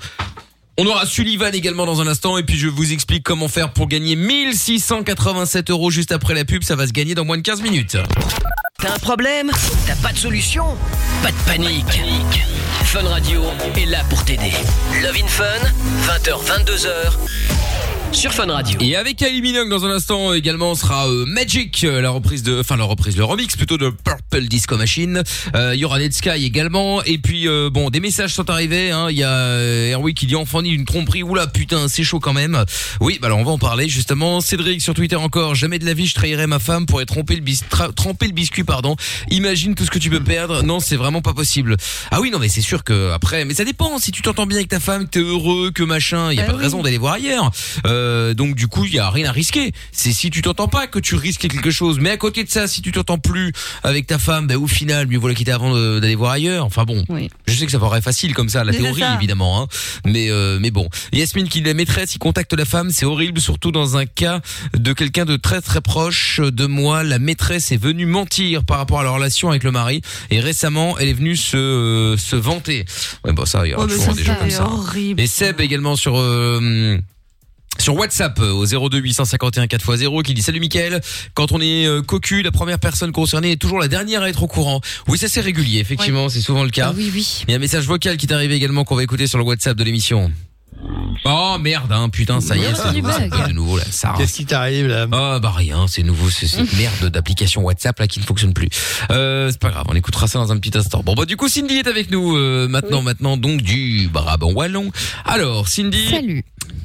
On 0.78 0.86
aura 0.86 1.04
Sullivan 1.04 1.54
également 1.54 1.84
dans 1.84 2.00
un 2.00 2.06
instant 2.06 2.38
et 2.38 2.44
puis 2.44 2.56
je 2.56 2.68
vous 2.68 2.92
explique 2.94 3.24
comment 3.24 3.48
faire 3.48 3.72
pour 3.74 3.88
gagner 3.88 4.16
1687 4.16 5.68
euros 5.70 5.90
juste 5.90 6.12
après 6.12 6.32
la 6.34 6.46
pub. 6.46 6.62
Ça 6.62 6.76
va 6.76 6.86
se 6.86 6.92
gagner 6.92 7.14
dans 7.14 7.26
moins 7.26 7.36
de 7.36 7.42
15 7.42 7.60
minutes. 7.62 7.98
T'as 8.82 8.94
un 8.94 8.98
problème? 8.98 9.52
T'as 9.86 9.94
pas 9.94 10.12
de 10.12 10.18
solution? 10.18 10.76
Pas 11.22 11.30
de 11.30 11.36
panique. 11.46 12.02
Fun 12.82 13.04
Radio 13.08 13.44
est 13.76 13.86
là 13.86 14.00
pour 14.10 14.24
t'aider. 14.24 14.52
Love 15.00 15.16
in 15.22 15.28
Fun, 15.28 15.44
20h, 16.08 16.64
22h, 16.64 16.88
sur 18.12 18.32
Fun 18.32 18.46
Radio. 18.46 18.78
Et 18.80 18.94
avec 18.94 19.16
Kylie 19.16 19.40
Minogue 19.40 19.68
dans 19.70 19.84
un 19.86 19.90
instant 19.90 20.32
également 20.34 20.74
sera 20.74 21.08
euh, 21.08 21.24
Magic, 21.26 21.82
euh, 21.84 22.00
la 22.00 22.10
reprise 22.10 22.42
de, 22.42 22.60
enfin 22.60 22.76
la 22.76 22.84
reprise, 22.84 23.16
le 23.16 23.24
remix 23.24 23.56
plutôt 23.56 23.78
de 23.78 23.88
Purple 23.90 24.42
Disco 24.48 24.76
Machine. 24.76 25.22
Euh, 25.56 25.74
Il 25.74 25.80
y 25.80 25.84
aura 25.84 25.98
Dead 25.98 26.12
Sky 26.12 26.44
également. 26.44 27.02
Et 27.04 27.18
puis 27.18 27.48
euh, 27.48 27.70
bon, 27.70 27.90
des 27.90 28.00
messages 28.00 28.32
sont 28.34 28.48
arrivés. 28.50 28.90
hein. 28.90 29.08
Il 29.10 29.16
y 29.16 29.24
a 29.24 29.30
euh, 29.32 29.92
Erwick 29.92 30.16
qui 30.18 30.26
dit 30.26 30.36
enfant 30.36 30.62
ni 30.62 30.70
une 30.70 30.84
tromperie. 30.84 31.22
Oula 31.22 31.46
putain, 31.46 31.88
c'est 31.88 32.04
chaud 32.04 32.20
quand 32.20 32.32
même. 32.34 32.64
Oui, 33.00 33.18
bah 33.20 33.26
alors 33.26 33.38
on 33.38 33.44
va 33.44 33.50
en 33.52 33.58
parler 33.58 33.88
justement. 33.88 34.40
Cédric 34.40 34.82
sur 34.82 34.94
Twitter 34.94 35.16
encore. 35.16 35.54
Jamais 35.54 35.78
de 35.78 35.86
la 35.86 35.94
vie 35.94 36.06
je 36.06 36.14
trahirais 36.14 36.46
ma 36.46 36.58
femme 36.58 36.86
pour 36.86 37.00
être 37.00 37.08
tromper 37.08 37.34
le 37.34 37.40
bis, 37.42 37.62
tra- 37.70 37.92
tremper 37.94 38.26
le 38.26 38.32
biscuit 38.34 38.64
pardon. 38.64 38.94
Imagine 39.30 39.74
tout 39.74 39.84
ce 39.84 39.90
que 39.90 39.98
tu 39.98 40.10
peux 40.10 40.22
perdre. 40.22 40.62
Non, 40.62 40.80
c'est 40.80 40.96
vraiment 40.96 41.22
pas 41.22 41.34
possible. 41.34 41.76
Ah 42.10 42.20
oui, 42.20 42.30
non 42.30 42.38
mais 42.38 42.48
c'est 42.50 42.60
sûr 42.60 42.84
que 42.84 43.10
après, 43.12 43.44
mais 43.46 43.54
ça 43.54 43.64
dépend. 43.64 43.98
Si 43.98 44.12
tu 44.12 44.22
t'entends 44.22 44.46
bien 44.46 44.58
avec 44.58 44.68
ta 44.68 44.80
femme, 44.80 45.04
que 45.06 45.10
t'es 45.10 45.20
heureux, 45.20 45.70
que 45.74 45.82
machin, 45.82 46.30
il 46.30 46.36
y 46.36 46.40
a 46.40 46.44
Bah 46.44 46.52
pas 46.52 46.58
de 46.58 46.62
raison 46.62 46.82
d'aller 46.82 46.98
voir 46.98 47.14
ailleurs. 47.14 47.50
Euh, 47.86 48.01
donc 48.34 48.54
du 48.54 48.66
coup, 48.68 48.84
il 48.84 48.94
y 48.94 48.98
a 48.98 49.10
rien 49.10 49.28
à 49.28 49.32
risquer. 49.32 49.72
C'est 49.92 50.12
si 50.12 50.30
tu 50.30 50.42
t'entends 50.42 50.68
pas 50.68 50.86
que 50.86 50.98
tu 50.98 51.14
risques 51.14 51.40
quelque 51.48 51.70
chose. 51.70 51.98
Mais 52.00 52.10
à 52.10 52.16
côté 52.16 52.44
de 52.44 52.50
ça, 52.50 52.66
si 52.66 52.82
tu 52.82 52.92
t'entends 52.92 53.18
plus 53.18 53.52
avec 53.82 54.06
ta 54.06 54.18
femme, 54.18 54.46
bah, 54.46 54.56
au 54.56 54.66
final, 54.66 55.06
mieux 55.06 55.18
vaut 55.18 55.28
la 55.28 55.34
quitter 55.34 55.52
avant 55.52 55.72
d'aller 56.00 56.14
voir 56.14 56.32
ailleurs. 56.32 56.64
Enfin 56.66 56.84
bon, 56.84 57.04
je 57.46 57.54
sais 57.54 57.66
que 57.66 57.72
ça 57.72 57.78
paraît 57.78 58.02
facile 58.02 58.34
comme 58.34 58.48
ça, 58.48 58.64
la 58.64 58.72
Mais 58.72 58.78
théorie 58.78 59.02
évidemment. 59.16 59.62
Hein. 59.62 59.66
Mais 60.06 60.30
euh, 60.30 60.58
mais 60.60 60.70
bon, 60.70 60.88
Yasmine 61.12 61.48
qui 61.48 61.58
est 61.60 61.62
la 61.62 61.74
maîtresse, 61.74 62.14
il 62.14 62.18
contacte 62.18 62.52
la 62.54 62.64
femme, 62.64 62.90
c'est 62.90 63.04
horrible, 63.06 63.40
surtout 63.40 63.72
dans 63.72 63.96
un 63.96 64.06
cas 64.06 64.40
de 64.74 64.92
quelqu'un 64.92 65.24
de 65.24 65.36
très 65.36 65.60
très 65.60 65.80
proche 65.80 66.40
de 66.40 66.66
moi. 66.66 67.02
La 67.02 67.18
maîtresse 67.18 67.72
est 67.72 67.76
venue 67.76 68.06
mentir 68.06 68.64
par 68.64 68.78
rapport 68.78 69.00
à 69.00 69.04
la 69.04 69.10
relation 69.10 69.50
avec 69.50 69.64
le 69.64 69.70
mari 69.72 70.02
et 70.30 70.40
récemment, 70.40 70.98
elle 70.98 71.08
est 71.08 71.12
venue 71.12 71.36
se 71.36 71.56
euh, 71.56 72.16
se 72.16 72.36
vanter. 72.36 72.84
Ouais, 73.24 73.32
bon 73.32 73.44
ça, 73.44 73.66
il 73.66 73.70
y 73.70 73.74
aura 73.74 73.84
Oh, 73.84 73.88
toujours 73.88 74.04
ça, 74.06 74.12
des 74.12 74.24
gens 74.24 74.34
comme 74.36 74.50
ça. 74.50 74.64
hein. 74.64 74.70
horrible. 74.72 75.20
Et 75.20 75.26
Seb 75.26 75.60
également 75.60 75.96
sur 75.96 76.18
euh, 76.18 76.98
sur 77.78 77.96
WhatsApp 77.96 78.38
euh, 78.40 78.52
au 78.52 78.66
02 78.66 78.98
851 78.98 79.66
4x0 79.66 80.22
qui 80.22 80.34
dit 80.34 80.42
salut 80.42 80.60
Mickaël. 80.60 81.00
Quand 81.34 81.52
on 81.52 81.60
est 81.60 81.86
euh, 81.86 82.02
cocu 82.02 82.42
la 82.42 82.52
première 82.52 82.78
personne 82.78 83.12
concernée 83.12 83.52
est 83.52 83.56
toujours 83.56 83.80
la 83.80 83.88
dernière 83.88 84.22
à 84.22 84.28
être 84.28 84.42
au 84.42 84.46
courant. 84.46 84.80
Oui 85.08 85.18
ça 85.18 85.28
c'est 85.28 85.40
régulier 85.40 85.80
effectivement 85.80 86.28
c'est 86.28 86.40
souvent 86.40 86.64
le 86.64 86.70
cas. 86.70 86.88
Ah 86.90 86.94
oui, 86.96 87.10
oui. 87.12 87.42
il 87.46 87.50
y 87.50 87.54
a 87.54 87.56
un 87.56 87.60
message 87.60 87.86
vocal 87.86 88.16
qui 88.16 88.26
est 88.26 88.32
arrivé 88.32 88.54
également 88.54 88.84
qu'on 88.84 88.96
va 88.96 89.02
écouter 89.02 89.26
sur 89.26 89.38
le 89.38 89.44
WhatsApp 89.44 89.76
de 89.76 89.84
l'émission 89.84 90.30
Oh 91.24 91.56
merde 91.60 91.92
hein 91.92 92.08
putain 92.08 92.40
ça 92.40 92.56
y 92.56 92.60
est 92.64 92.74
c'est 92.74 92.92
nouveau, 92.92 93.10
ça 93.12 93.46
de 93.48 93.52
nouveau 93.52 93.78
là 93.78 93.84
Qu'est-ce 94.16 94.34
qui 94.34 94.46
t'arrive 94.46 94.88
là? 94.88 95.06
Ah 95.12 95.38
bah 95.40 95.52
rien, 95.54 95.86
c'est 95.86 96.02
nouveau, 96.02 96.28
c'est 96.30 96.46
cette 96.48 96.72
merde 96.76 97.10
d'application 97.10 97.62
WhatsApp 97.62 97.98
là 98.00 98.08
qui 98.08 98.18
ne 98.18 98.24
fonctionne 98.24 98.52
plus. 98.52 98.68
Euh, 99.10 99.48
c'est 99.50 99.60
pas 99.60 99.70
grave, 99.70 99.84
on 99.88 99.94
écoutera 99.94 100.26
ça 100.26 100.38
dans 100.40 100.50
un 100.50 100.58
petit 100.58 100.76
instant. 100.76 101.02
Bon 101.04 101.14
bah 101.14 101.24
du 101.24 101.36
coup 101.36 101.48
Cindy 101.48 101.74
est 101.76 101.86
avec 101.86 102.10
nous 102.10 102.36
euh, 102.36 102.66
maintenant, 102.68 103.02
maintenant 103.02 103.36
donc 103.36 103.62
du 103.62 104.08
Brabant 104.12 104.50
wallon. 104.52 104.90
Alors 105.24 105.68
Cindy. 105.68 106.08
Salut. 106.10 106.44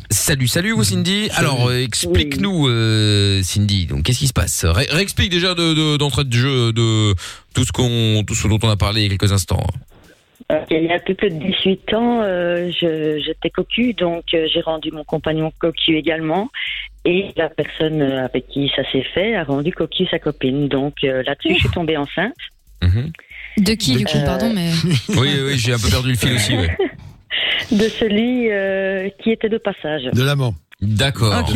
Salut, 0.10 0.48
salut 0.48 0.72
vous 0.74 0.84
Cindy. 0.84 1.30
Alors 1.36 1.68
euh, 1.70 1.82
explique-nous 1.84 2.68
euh, 2.68 3.42
Cindy. 3.44 3.88
Donc 3.88 4.04
qu'est-ce 4.04 4.20
qui 4.20 4.28
se 4.28 4.34
passe? 4.34 4.64
Ré- 4.66 4.88
Réexplique 4.92 5.32
déjà 5.32 5.56
de 5.56 5.74
de- 5.74 5.98
d'entrée 5.98 6.24
de, 6.24 6.34
jeu 6.34 6.72
de 6.74 7.16
tout 7.54 7.66
ce 7.66 7.72
qu'on 7.72 8.24
tout 8.26 8.36
ce 8.36 8.48
dont 8.48 8.60
on 8.62 8.70
a 8.70 8.78
parlé 8.78 9.02
il 9.02 9.12
y 9.12 9.14
a 9.14 9.18
quelques 9.18 9.32
instants. 9.34 9.66
Il 10.72 10.84
y 10.84 10.90
a 10.92 10.96
un 10.96 11.00
peu 11.00 11.14
plus 11.14 11.30
de 11.30 11.36
18 11.40 11.94
ans, 11.94 12.22
euh, 12.22 12.70
j'étais 12.72 13.50
cocu, 13.50 13.94
donc 13.94 14.24
euh, 14.34 14.48
j'ai 14.54 14.62
rendu 14.62 14.92
mon 14.92 15.04
compagnon 15.04 15.52
cocu 15.60 15.98
également. 15.98 16.50
Et 17.06 17.32
la 17.38 17.50
personne 17.50 18.02
euh, 18.02 18.26
avec 18.26 18.48
qui 18.50 18.70
ça 18.76 18.84
s'est 18.92 19.06
fait 19.14 19.36
a 19.36 19.44
rendu 19.44 19.72
cocu 19.72 20.06
sa 20.12 20.20
copine. 20.20 20.68
Donc 20.68 20.96
euh, 21.04 21.24
là-dessus, 21.24 21.54
je 21.56 21.60
suis 21.60 21.70
tombée 21.70 21.98
enceinte. 21.98 22.34
De 23.58 23.74
qui, 23.74 23.96
du 23.96 24.06
coup, 24.06 24.18
Euh, 24.18 24.26
pardon, 24.26 24.52
mais. 24.54 24.70
Oui 25.10 25.30
oui, 25.44 25.58
j'ai 25.58 25.74
un 25.74 25.80
peu 25.80 25.90
perdu 25.90 26.10
le 26.10 26.16
fil 26.18 26.34
aussi. 26.34 26.56
ouais. 26.56 26.78
De 27.72 27.84
celui 27.90 28.52
euh, 28.52 29.10
qui 29.22 29.32
était 29.32 29.50
de 29.50 29.58
passage. 29.58 30.04
De 30.14 30.24
l'amant. 30.24 30.54
D'accord. 30.80 31.34
Ok. 31.50 31.56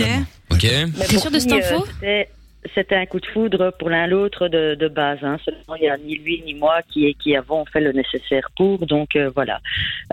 Ok. 0.51 0.63
Mais 0.63 1.05
T'es 1.05 1.13
pour 1.13 1.21
sûr 1.21 1.31
de 1.31 1.35
qui, 1.37 1.41
cette 1.41 1.53
info 1.53 1.75
euh, 1.75 1.87
c'était- 1.93 2.29
C'était 2.75 2.95
un 2.95 3.05
coup 3.05 3.19
de 3.19 3.25
foudre 3.25 3.73
pour 3.79 3.89
l'un 3.89 4.05
l'autre 4.05 4.47
de, 4.47 4.75
de 4.75 4.87
base. 4.87 5.19
Hein. 5.23 5.37
Seulement, 5.43 5.75
il 5.75 5.81
n'y 5.81 5.89
a 5.89 5.97
ni 5.97 6.15
lui 6.15 6.43
ni 6.45 6.53
moi 6.53 6.81
qui, 6.89 7.13
qui 7.15 7.35
avons 7.35 7.65
fait 7.65 7.81
le 7.81 7.91
nécessaire 7.91 8.49
pour. 8.55 8.85
Donc 8.85 9.15
euh, 9.15 9.31
voilà. 9.33 9.59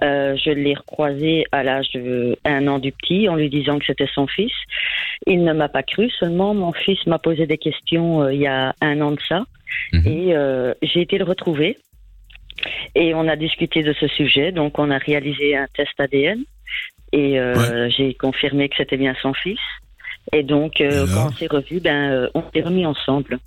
Euh, 0.03 0.36
je 0.36 0.51
l'ai 0.51 0.74
recroisé 0.74 1.44
à 1.53 1.62
l'âge 1.62 1.90
de 1.92 2.38
un 2.44 2.66
an 2.66 2.78
du 2.78 2.92
petit 2.92 3.28
en 3.28 3.36
lui 3.36 3.51
disant 3.51 3.78
que 3.78 3.84
c'était 3.86 4.09
son 4.14 4.26
fils. 4.26 4.53
Il 5.26 5.44
ne 5.44 5.53
m'a 5.53 5.68
pas 5.68 5.82
cru. 5.82 6.11
Seulement, 6.11 6.55
mon 6.55 6.72
fils 6.72 7.05
m'a 7.07 7.18
posé 7.18 7.46
des 7.46 7.59
questions 7.59 8.22
euh, 8.22 8.32
il 8.32 8.40
y 8.40 8.46
a 8.46 8.74
un 8.80 9.01
an 9.01 9.12
de 9.12 9.20
ça. 9.28 9.44
Et 9.92 10.34
euh, 10.34 10.74
j'ai 10.82 11.03
été 11.03 11.18
le 11.18 11.24
retrouver. 11.24 11.78
Et 12.94 13.14
on 13.14 13.28
a 13.28 13.36
discuté 13.36 13.82
de 13.82 13.92
ce 13.92 14.09
sujet. 14.09 14.53
Donc 14.53 14.78
on 14.78 14.90
a 14.90 14.99
réalisé 14.99 15.57
un 15.57 15.66
test 15.74 15.99
ADN. 15.99 16.42
Et 17.12 17.38
euh, 17.38 17.88
j'ai 17.90 18.14
confirmé 18.14 18.68
que 18.68 18.76
c'était 18.76 18.96
bien 18.96 19.14
son 19.22 19.32
fils. 19.32 19.61
Et 20.32 20.42
donc, 20.42 20.80
euh, 20.80 21.06
quand 21.12 21.28
on 21.28 21.32
s'est 21.36 21.46
revus, 21.46 21.80
ben, 21.80 22.10
euh, 22.10 22.28
on 22.34 22.42
s'est 22.52 22.60
remis 22.62 22.86
ensemble. 22.86 23.38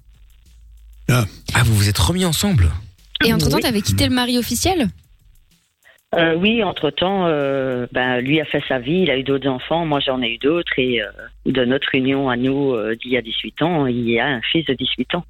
Ah 1.10 1.26
vous 1.66 1.76
vous 1.76 1.90
êtes 1.90 1.98
remis 1.98 2.26
ensemble. 2.26 2.72
Et 3.26 3.34
entre-temps, 3.34 3.58
Oui. 3.58 3.62
t'avais 3.62 3.82
quitté 3.82 4.06
le 4.08 4.14
mari 4.14 4.38
officiel 4.38 4.88
Euh, 6.14 6.36
oui, 6.36 6.62
entre-temps, 6.64 7.28
euh, 7.28 7.86
ben, 7.94 8.20
lui 8.20 8.42
a 8.42 8.46
fait 8.46 8.62
sa 8.68 8.80
vie, 8.80 9.04
il 9.04 9.10
a 9.12 9.18
eu 9.18 9.24
d'autres 9.24 9.48
enfants, 9.48 9.86
moi 9.86 10.02
j'en 10.02 10.22
ai 10.22 10.34
eu 10.34 10.38
d'autres, 10.40 10.74
et 10.78 11.02
euh, 11.02 11.06
de 11.46 11.64
notre 11.64 11.96
union 11.96 12.30
à 12.30 12.36
nous 12.36 12.74
euh, 12.74 12.98
d'il 13.02 13.12
y 13.12 13.18
a 13.18 13.22
18 13.22 13.62
ans, 13.62 13.86
il 13.88 14.10
y 14.10 14.20
a 14.20 14.28
un 14.28 14.42
fils 14.52 14.66
de 14.66 14.74
18 14.74 15.16
ans. 15.16 15.24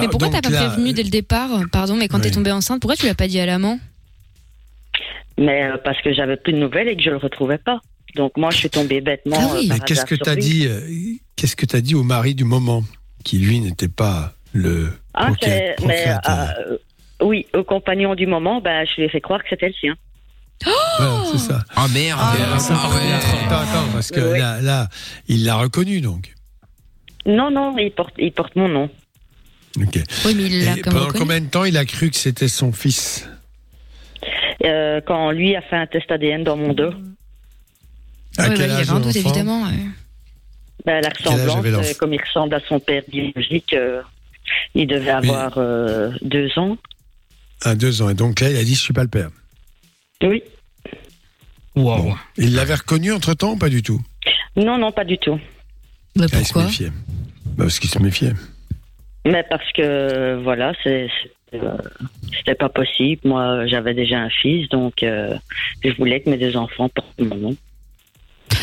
Mais 0.00 0.08
pourquoi 0.08 0.28
t'as 0.28 0.42
pas 0.42 0.50
prévenu 0.50 0.92
dès 0.92 1.02
le 1.02 1.08
départ? 1.08 1.48
Pardon, 1.72 1.96
mais 1.96 2.08
quand 2.08 2.20
t'es 2.20 2.30
tombée 2.30 2.52
enceinte, 2.52 2.80
pourquoi 2.80 2.96
tu 2.96 3.06
l'as 3.06 3.14
pas 3.14 3.26
dit 3.26 3.40
à 3.40 3.46
l'amant? 3.46 3.78
Mais 5.38 5.64
euh, 5.64 5.78
parce 5.82 6.00
que 6.02 6.12
j'avais 6.12 6.36
plus 6.36 6.52
de 6.52 6.58
nouvelles 6.58 6.88
et 6.88 6.96
que 6.96 7.02
je 7.02 7.10
le 7.10 7.16
retrouvais 7.16 7.58
pas. 7.58 7.80
Donc 8.14 8.36
moi, 8.36 8.50
je 8.50 8.56
suis 8.58 8.70
tombée 8.70 9.00
bêtement. 9.00 9.36
Ah 9.38 9.56
euh, 9.56 9.68
par 9.68 9.84
qu'est-ce 9.84 10.04
que 10.04 10.14
t'as 10.14 10.36
dit 10.36 10.66
euh, 10.66 10.80
Qu'est-ce 11.36 11.56
que 11.56 11.66
t'as 11.66 11.80
dit 11.80 11.94
au 11.94 12.02
mari 12.02 12.34
du 12.34 12.44
moment 12.44 12.82
qui 13.24 13.38
lui 13.38 13.60
n'était 13.60 13.88
pas 13.88 14.32
le 14.52 14.92
Ah, 15.14 15.30
mais, 15.86 16.06
euh, 16.28 16.76
oui, 17.22 17.46
au 17.54 17.62
compagnon 17.64 18.14
du 18.14 18.26
moment, 18.26 18.60
ben, 18.60 18.84
je 18.86 18.96
lui 19.00 19.04
ai 19.04 19.08
fait 19.08 19.20
croire 19.20 19.40
que 19.42 19.48
c'était 19.50 19.68
le 19.68 19.74
sien. 19.74 19.94
Voilà, 20.98 21.24
c'est 21.32 21.38
ça. 21.38 21.64
Ah 21.76 21.86
merde. 21.92 22.18
Ah, 22.20 22.34
ouais. 22.34 23.12
Attends, 23.46 23.60
attends, 23.60 23.92
parce 23.92 24.10
que 24.10 24.32
Oui. 24.32 24.38
là, 24.38 24.60
là, 24.60 24.88
il 25.28 25.44
l'a 25.44 25.56
reconnu 25.56 26.00
donc. 26.00 26.34
Non, 27.26 27.50
non, 27.50 27.76
il 27.78 27.90
porte, 27.92 28.14
il 28.18 28.32
porte 28.32 28.56
mon 28.56 28.68
nom. 28.68 28.90
Ok. 29.78 29.98
Oui, 30.26 30.34
mais 30.34 30.42
il 30.44 30.64
l'a 30.64 30.76
Et 30.76 30.80
pendant 30.82 31.00
reconnu. 31.06 31.18
combien 31.20 31.40
de 31.40 31.46
temps 31.46 31.64
il 31.64 31.76
a 31.76 31.84
cru 31.84 32.10
que 32.10 32.16
c'était 32.16 32.48
son 32.48 32.72
fils? 32.72 33.28
Euh, 34.64 35.00
quand 35.06 35.30
lui 35.30 35.56
a 35.56 35.62
fait 35.62 35.76
un 35.76 35.86
test 35.86 36.10
ADN 36.10 36.44
dans 36.44 36.56
mon 36.56 36.74
dos, 36.74 36.92
À 38.38 38.48
quel 38.48 38.58
ouais, 38.58 38.64
il 38.66 38.70
y 38.70 38.72
âge 38.72 38.88
avait 38.88 38.90
un 38.90 39.00
doute, 39.00 39.16
évidemment. 39.16 39.62
ouais. 39.64 39.86
ben, 40.86 41.00
la 41.02 41.08
ressemblance, 41.08 41.86
euh, 41.90 41.94
comme 41.98 42.14
il 42.14 42.20
ressemble 42.20 42.54
à 42.54 42.60
son 42.68 42.78
père 42.80 43.02
biologique, 43.08 43.72
euh, 43.74 44.02
il 44.74 44.86
devait 44.86 45.10
avoir 45.10 45.54
euh, 45.58 46.10
deux 46.22 46.48
ans. 46.58 46.76
À 47.62 47.74
deux 47.74 48.02
ans. 48.02 48.08
Et 48.10 48.14
donc 48.14 48.40
là, 48.40 48.50
il 48.50 48.56
a 48.56 48.64
dit 48.64 48.74
Je 48.74 48.80
suis 48.80 48.92
pas 48.94 49.02
le 49.02 49.08
père. 49.08 49.30
Oui. 50.22 50.42
Wow. 51.76 52.16
Il 52.36 52.54
l'avait 52.54 52.74
reconnu 52.74 53.12
entre 53.12 53.34
temps 53.34 53.52
ou 53.52 53.56
pas 53.56 53.68
du 53.68 53.82
tout? 53.82 54.00
Non, 54.56 54.78
non, 54.78 54.90
pas 54.92 55.04
du 55.04 55.18
tout. 55.18 55.38
Bah, 56.16 56.26
Ah, 56.32 56.38
il 56.40 56.46
se 56.46 56.58
méfiait. 56.58 56.90
Bah, 57.44 57.64
parce 57.64 57.78
qu'il 57.78 57.90
se 57.90 57.98
méfiait. 57.98 58.32
Mais 59.24 59.44
parce 59.48 59.70
que, 59.72 60.40
voilà, 60.42 60.72
c'est, 60.82 61.08
euh, 61.54 61.76
c'était 62.36 62.54
pas 62.54 62.68
possible. 62.68 63.20
Moi, 63.24 63.66
j'avais 63.66 63.94
déjà 63.94 64.18
un 64.18 64.30
fils, 64.30 64.68
donc 64.70 65.02
euh, 65.02 65.36
je 65.84 65.90
voulais 65.92 66.20
que 66.20 66.30
mes 66.30 66.38
deux 66.38 66.56
enfants 66.56 66.88
portent 66.88 67.20
mon 67.20 67.36
nom. 67.36 67.56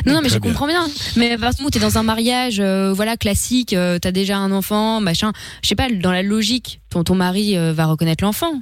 Non, 0.05 0.13
non, 0.13 0.21
mais 0.21 0.29
je 0.29 0.37
bien. 0.37 0.49
comprends 0.49 0.67
bien. 0.67 0.87
Mais 1.15 1.35
moment 1.37 1.67
où 1.67 1.69
t'es 1.69 1.79
dans 1.79 1.97
un 1.97 2.03
mariage, 2.03 2.59
euh, 2.59 2.93
voilà, 2.93 3.17
classique, 3.17 3.73
euh, 3.73 3.99
t'as 3.99 4.11
déjà 4.11 4.37
un 4.37 4.51
enfant, 4.51 5.01
machin. 5.01 5.31
Je 5.63 5.69
sais 5.69 5.75
pas, 5.75 5.89
dans 5.89 6.11
la 6.11 6.23
logique, 6.23 6.81
ton, 6.89 7.03
ton 7.03 7.15
mari 7.15 7.57
euh, 7.57 7.73
va 7.73 7.85
reconnaître 7.85 8.23
l'enfant. 8.23 8.61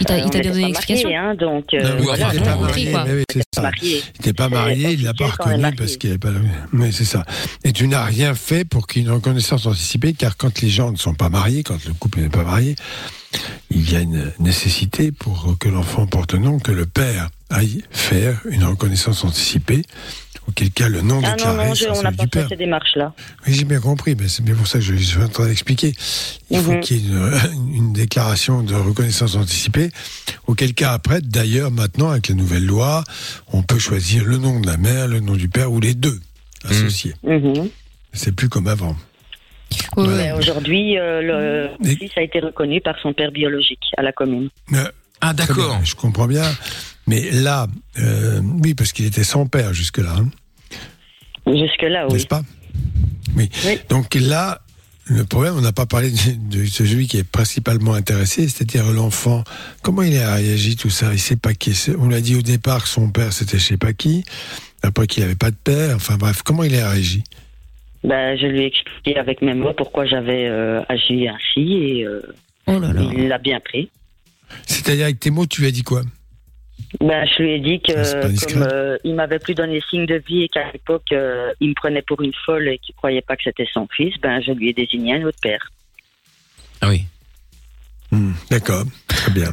Il 0.00 0.06
t'a 0.06 0.14
Euh, 0.14 0.28
donné 0.28 0.48
une 0.48 0.60
pas 0.62 0.68
explication. 0.68 1.10
hein, 1.14 1.34
donc, 1.34 1.64
euh, 1.74 1.96
Non, 1.96 2.02
voilà, 2.02 2.28
il 2.32 2.38
n'était 2.40 2.44
pas 2.50 2.56
marié. 2.56 2.90
quoi. 2.90 3.04
mais 3.06 3.14
oui, 3.14 3.24
c'est 3.32 3.42
ça. 3.54 3.62
mariés. 3.62 4.02
Il 4.04 4.18
n'était 4.18 4.32
pas 4.32 4.48
marié, 4.48 4.92
il 4.92 5.02
l'a 5.04 5.14
pas 5.14 5.26
reconnu 5.26 5.74
parce 5.76 5.96
qu'il 5.96 6.10
n'avait 6.10 6.18
pas. 6.18 6.30
Oui, 6.72 6.92
c'est 6.92 7.04
ça. 7.04 7.24
Et 7.64 7.72
tu 7.72 7.88
n'as 7.88 8.04
rien 8.04 8.34
fait 8.34 8.64
pour 8.64 8.86
qu'il 8.86 9.02
y 9.02 9.04
ait 9.04 9.08
une 9.08 9.14
reconnaissance 9.14 9.66
anticipée, 9.66 10.12
car 10.12 10.36
quand 10.36 10.60
les 10.60 10.68
gens 10.70 10.92
ne 10.92 10.96
sont 10.96 11.14
pas 11.14 11.28
mariés, 11.28 11.62
quand 11.62 11.82
le 11.86 11.92
couple 11.94 12.20
n'est 12.20 12.28
pas 12.28 12.44
marié, 12.44 12.76
il 13.70 13.90
y 13.90 13.96
a 13.96 14.00
une 14.00 14.32
nécessité 14.38 15.12
pour 15.12 15.56
que 15.58 15.68
l'enfant 15.68 16.06
porte 16.06 16.34
nom, 16.34 16.58
que 16.58 16.72
le 16.72 16.86
père 16.86 17.28
aille 17.48 17.82
faire 17.90 18.40
une 18.50 18.64
reconnaissance 18.64 19.24
anticipée, 19.24 19.82
auquel 20.50 20.70
cas 20.70 20.88
le 20.88 21.00
nom 21.00 21.20
Ah 21.24 21.30
non, 21.30 21.36
déclaré 21.36 21.68
non, 21.68 21.74
je- 21.74 21.84
on 21.88 22.02
n'a 22.02 22.12
pas 22.12 22.24
du 22.24 22.30
fait 22.32 22.40
père. 22.40 22.48
ces 22.50 22.56
démarches-là. 22.56 23.12
Oui, 23.46 23.54
j'ai 23.54 23.64
bien 23.64 23.80
compris, 23.80 24.14
mais 24.18 24.28
c'est 24.28 24.44
bien 24.44 24.54
pour 24.54 24.66
ça 24.66 24.78
que 24.78 24.84
je 24.84 24.94
suis 24.96 25.22
en 25.22 25.28
train 25.28 25.46
d'expliquer. 25.46 25.94
Il 26.50 26.60
faut 26.60 26.72
Mhm. 26.72 26.80
qu'il 26.80 26.96
y 26.98 27.00
ait 27.00 27.08
une, 27.08 27.30
une 27.74 27.92
déclaration 27.92 28.62
de 28.62 28.74
reconnaissance 28.74 29.34
anticipée, 29.36 29.90
auquel 30.46 30.74
cas 30.74 30.92
après, 30.92 31.20
d'ailleurs, 31.22 31.70
maintenant, 31.70 32.10
avec 32.10 32.28
la 32.28 32.34
nouvelle 32.34 32.66
loi, 32.66 33.02
on 33.52 33.62
peut 33.62 33.78
choisir 33.78 34.24
le 34.24 34.36
nom 34.36 34.60
de 34.60 34.66
la 34.66 34.76
mère, 34.76 35.08
le 35.08 35.20
nom 35.20 35.34
du 35.36 35.48
père, 35.48 35.72
ou 35.72 35.80
les 35.80 35.94
deux 35.94 36.20
associés. 36.64 37.14
Mhm. 37.24 37.68
C'est 38.12 38.32
plus 38.32 38.48
comme 38.48 38.66
avant. 38.66 38.96
Mais 39.96 40.32
aujourd'hui, 40.32 40.98
euh, 40.98 41.68
le 41.80 41.94
fils 41.96 42.10
a 42.16 42.22
été 42.22 42.40
reconnu 42.40 42.80
par 42.80 42.96
son 43.02 43.12
père 43.12 43.30
biologique 43.30 43.84
à 43.96 44.02
la 44.02 44.12
commune. 44.12 44.48
Mais 44.70 44.80
Ah, 45.22 45.32
d'accord. 45.34 45.78
Je 45.84 45.94
comprends 45.94 46.26
bien. 46.26 46.42
Mais 47.06 47.30
là, 47.30 47.66
euh, 47.98 48.40
oui, 48.62 48.72
parce 48.74 48.92
qu'il 48.92 49.04
était 49.04 49.22
sans 49.24 49.46
père 49.46 49.74
jusque-là, 49.74 50.14
hein, 50.18 50.28
Jusque-là, 51.56 52.06
oui. 52.08 52.14
n'est-ce 52.14 52.26
pas? 52.26 52.42
Oui. 53.36 53.48
Donc 53.88 54.14
là, 54.14 54.60
le 55.06 55.24
problème, 55.24 55.54
on 55.56 55.60
n'a 55.60 55.72
pas 55.72 55.86
parlé 55.86 56.10
de, 56.10 56.64
celui 56.66 57.08
qui 57.08 57.18
est 57.18 57.24
principalement 57.28 57.94
intéressé, 57.94 58.48
c'est-à-dire 58.48 58.90
l'enfant. 58.92 59.42
Comment 59.82 60.02
il 60.02 60.16
a 60.18 60.34
réagi 60.34 60.76
tout 60.76 60.90
ça? 60.90 61.12
Il 61.12 61.18
sait 61.18 61.36
pas 61.36 61.52
qui. 61.52 61.74
On 61.98 62.08
l'a 62.08 62.20
dit 62.20 62.36
au 62.36 62.42
départ 62.42 62.82
que 62.84 62.88
son 62.88 63.10
père 63.10 63.32
c'était 63.32 63.58
je 63.58 63.64
sais 63.64 63.76
pas 63.76 63.92
qui. 63.92 64.24
Après 64.82 65.06
qu'il 65.06 65.22
n'avait 65.22 65.34
pas 65.34 65.50
de 65.50 65.56
père. 65.56 65.96
Enfin 65.96 66.16
bref, 66.16 66.42
comment 66.42 66.62
il 66.64 66.74
a 66.76 66.90
réagi? 66.90 67.24
Ben, 68.04 68.38
je 68.38 68.46
lui 68.46 68.62
ai 68.62 68.66
expliqué 68.66 69.18
avec 69.18 69.42
mes 69.42 69.52
mots 69.52 69.74
pourquoi 69.76 70.06
j'avais 70.06 70.46
euh, 70.48 70.80
agi 70.88 71.28
ainsi 71.28 71.74
et 71.74 72.04
euh, 72.06 72.22
Oh 72.66 72.78
là 72.78 72.92
là. 72.92 73.02
il 73.12 73.28
l'a 73.28 73.38
bien 73.38 73.60
pris. 73.60 73.90
C'est-à-dire 74.66 75.04
avec 75.04 75.20
tes 75.20 75.30
mots, 75.30 75.46
tu 75.46 75.60
lui 75.60 75.68
as 75.68 75.72
dit 75.72 75.82
quoi? 75.82 76.02
Ben, 76.98 77.24
je 77.24 77.42
lui 77.42 77.52
ai 77.52 77.60
dit 77.60 77.80
que 77.80 77.92
Ah, 77.96 78.28
comme 78.52 78.62
euh, 78.72 78.96
il 79.04 79.14
m'avait 79.14 79.38
plus 79.38 79.54
donné 79.54 79.80
signe 79.88 80.06
de 80.06 80.16
vie 80.26 80.42
et 80.42 80.48
qu'à 80.48 80.72
l'époque 80.72 81.12
euh, 81.12 81.52
il 81.60 81.68
me 81.70 81.74
prenait 81.74 82.02
pour 82.02 82.20
une 82.20 82.32
folle 82.44 82.66
et 82.68 82.78
qu'il 82.78 82.94
croyait 82.96 83.22
pas 83.22 83.36
que 83.36 83.42
c'était 83.44 83.68
son 83.72 83.86
fils, 83.94 84.12
ben 84.20 84.40
je 84.44 84.50
lui 84.50 84.70
ai 84.70 84.72
désigné 84.72 85.14
un 85.14 85.22
autre 85.22 85.38
père. 85.40 85.70
Ah 86.80 86.88
oui. 86.88 87.04
Hmm, 88.10 88.32
D'accord, 88.50 88.84
très 89.06 89.30
bien. 89.30 89.52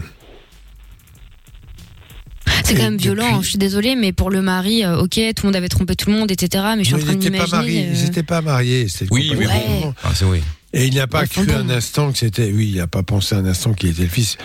C'est 2.64 2.76
quand 2.76 2.84
même 2.84 2.98
violent, 2.98 3.28
depuis- 3.34 3.44
je 3.44 3.50
suis 3.50 3.58
désolée, 3.60 3.96
mais 3.96 4.12
pour 4.12 4.30
le 4.30 4.42
mari, 4.42 4.84
euh, 4.84 4.98
ok, 4.98 5.12
tout 5.36 5.44
le 5.44 5.48
monde 5.48 5.56
avait 5.56 5.70
trompé 5.70 5.96
tout 5.96 6.10
le 6.10 6.18
monde, 6.18 6.32
etc. 6.32 6.64
Mais 6.76 6.84
je 6.84 6.96
suis 6.96 6.96
Mais 7.30 7.40
en 7.40 7.46
train 7.46 7.58
mariés. 7.60 7.86
euh, 7.88 7.94
Ils 7.94 8.04
n'étaient 8.04 8.24
pas 8.24 8.42
mariés. 8.42 8.88
c'était 8.90 9.12
Oui, 9.14 9.28
mais 9.38 9.46
complètement- 9.46 9.80
bon. 9.82 9.94
Ah, 10.04 10.12
c'est 10.14 10.26
oui. 10.26 10.42
Et 10.80 10.86
il 10.86 10.94
n'a 10.96 11.08
pas 11.08 11.26
cru 11.26 11.50
un 11.52 11.70
instant 11.72 12.12
que 12.12 12.20
c'était. 12.20 12.52
Oui, 12.52 12.70
il 12.72 12.78
n'a 12.78 12.86
pas 12.86 13.02
pensé 13.02 13.34
un 13.34 13.46
instant 13.48 13.74
qu'il 13.74 13.90
était 13.90 14.04
le 14.04 14.10
fils, 14.10 14.38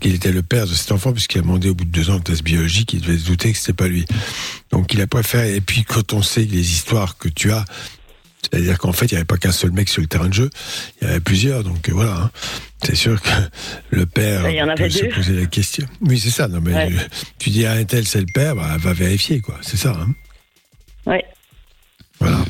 qu'il 0.00 0.14
était 0.14 0.32
le 0.32 0.42
père 0.42 0.66
de 0.66 0.72
cet 0.72 0.90
enfant, 0.90 1.12
puisqu'il 1.12 1.38
a 1.38 1.42
demandé 1.42 1.68
au 1.68 1.74
bout 1.74 1.84
de 1.84 1.90
deux 1.90 2.08
ans 2.08 2.14
le 2.14 2.20
test 2.22 2.42
biologique, 2.42 2.94
il 2.94 3.02
devait 3.02 3.18
se 3.18 3.26
douter 3.26 3.52
que 3.52 3.58
c'était 3.58 3.74
pas 3.74 3.86
lui. 3.86 4.06
Donc 4.70 4.94
il 4.94 5.00
a 5.02 5.06
préféré. 5.06 5.54
Et 5.54 5.60
puis 5.60 5.84
quand 5.84 6.14
on 6.14 6.22
sait 6.22 6.44
les 6.44 6.72
histoires 6.72 7.18
que 7.18 7.28
tu 7.28 7.52
as, 7.52 7.64
c'est-à-dire 8.40 8.78
qu'en 8.78 8.92
fait 8.92 9.06
il 9.06 9.10
n'y 9.14 9.16
avait 9.16 9.26
pas 9.26 9.36
qu'un 9.36 9.52
seul 9.52 9.70
mec 9.72 9.90
sur 9.90 10.00
le 10.00 10.06
terrain 10.08 10.28
de 10.28 10.32
jeu, 10.34 10.48
il 11.02 11.08
y 11.08 11.10
avait 11.10 11.20
plusieurs. 11.20 11.62
Donc 11.62 11.88
euh, 11.90 11.92
voilà. 11.92 12.12
hein. 12.22 12.30
C'est 12.82 12.94
sûr 12.94 13.20
que 13.20 13.28
le 13.90 14.06
père 14.06 14.48
Il 14.48 14.56
y 14.56 14.62
en 14.62 14.68
avait 14.68 14.84
peut 14.84 14.90
se 14.90 15.02
deux. 15.02 15.08
poser 15.10 15.32
la 15.40 15.46
question. 15.46 15.86
Oui, 16.00 16.18
c'est 16.18 16.30
ça. 16.30 16.48
Non 16.48 16.60
mais 16.62 16.72
Ouais. 16.74 16.92
tu 17.38 17.50
dis 17.50 17.66
à 17.66 17.72
un 17.72 17.84
tel 17.84 18.06
c'est 18.06 18.20
le 18.20 18.26
père, 18.32 18.56
bah, 18.56 18.76
va 18.78 18.92
vérifier 18.94 19.40
quoi. 19.40 19.58
C'est 19.60 19.76
ça. 19.76 19.90
Hein. 19.90 20.08
Ouais. 21.04 21.24
Voilà. 22.18 22.42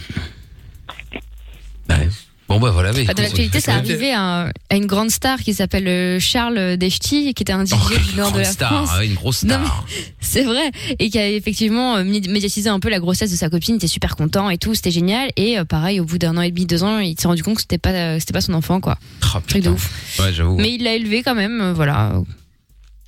Ouais. 1.89 2.09
Bon, 2.49 2.61
bah 2.61 2.71
voilà. 2.71 2.93
mais 2.93 3.03
Enfin, 3.03 3.07
de 3.07 3.11
écoute, 3.13 3.23
l'actualité, 3.25 3.59
c'est 3.61 3.67
ça- 3.73 3.75
arrivé 3.77 4.13
à, 4.13 4.53
à 4.71 4.77
une 4.77 4.87
grande 4.87 5.11
star 5.11 5.41
qui 5.41 5.53
s'appelle 5.53 5.89
euh, 5.89 6.21
Charles 6.21 6.77
Deshti, 6.77 7.35
qui 7.35 7.43
était 7.43 7.53
un 7.53 7.65
DJ 7.65 7.73
Oh, 7.75 7.89
du 8.11 8.17
nord 8.17 8.29
de 8.29 8.33
grande 8.35 8.37
la 8.39 8.45
star, 8.45 8.69
France. 8.87 8.91
oui, 9.01 9.07
une 9.09 9.15
grosse 9.15 9.39
star. 9.39 9.85
C'est 10.21 10.45
vrai. 10.45 10.71
Et 11.01 11.11
qui 11.11 11.19
a 11.19 11.29
effectivement 11.29 11.97
euh, 11.97 12.05
mé- 12.05 12.31
médiatisé 12.31 12.69
un 12.69 12.79
peu 12.79 12.89
la 12.89 13.01
grossesse 13.01 13.33
de 13.33 13.37
sa 13.37 13.51
copine. 13.51 13.75
Il 13.75 13.79
était 13.79 13.89
super 13.89 14.15
content 14.15 14.49
et 14.49 14.59
tout. 14.59 14.75
C'était 14.77 14.93
génial. 14.93 15.31
Et 15.37 15.59
euh, 15.59 15.65
pareil, 15.65 15.99
au 15.99 16.05
bout 16.05 16.19
d'un 16.19 16.37
an 16.37 16.41
et 16.43 16.51
demi, 16.53 16.67
deux 16.67 16.85
ans, 16.85 17.01
il 17.01 17.19
s'est 17.21 17.27
rendu 17.27 17.43
compte 17.43 17.57
que 17.57 17.63
c'était 17.63 17.79
pas, 17.79 17.91
euh, 17.91 18.19
c'était 18.21 18.33
pas 18.33 18.41
son 18.41 18.55
enfant, 18.55 18.81
quoi. 18.81 18.97
Oh, 19.35 19.39
Truc 19.47 19.63
de 19.65 19.71
ouf. 19.71 20.19
Ouais, 20.21 20.33
j'avoue. 20.33 20.57
Mais 20.57 20.73
il 20.75 20.85
l'a 20.85 20.95
élevé 20.95 21.23
quand 21.25 21.35
même, 21.35 21.61
euh, 21.61 21.73
voilà. 21.73 22.23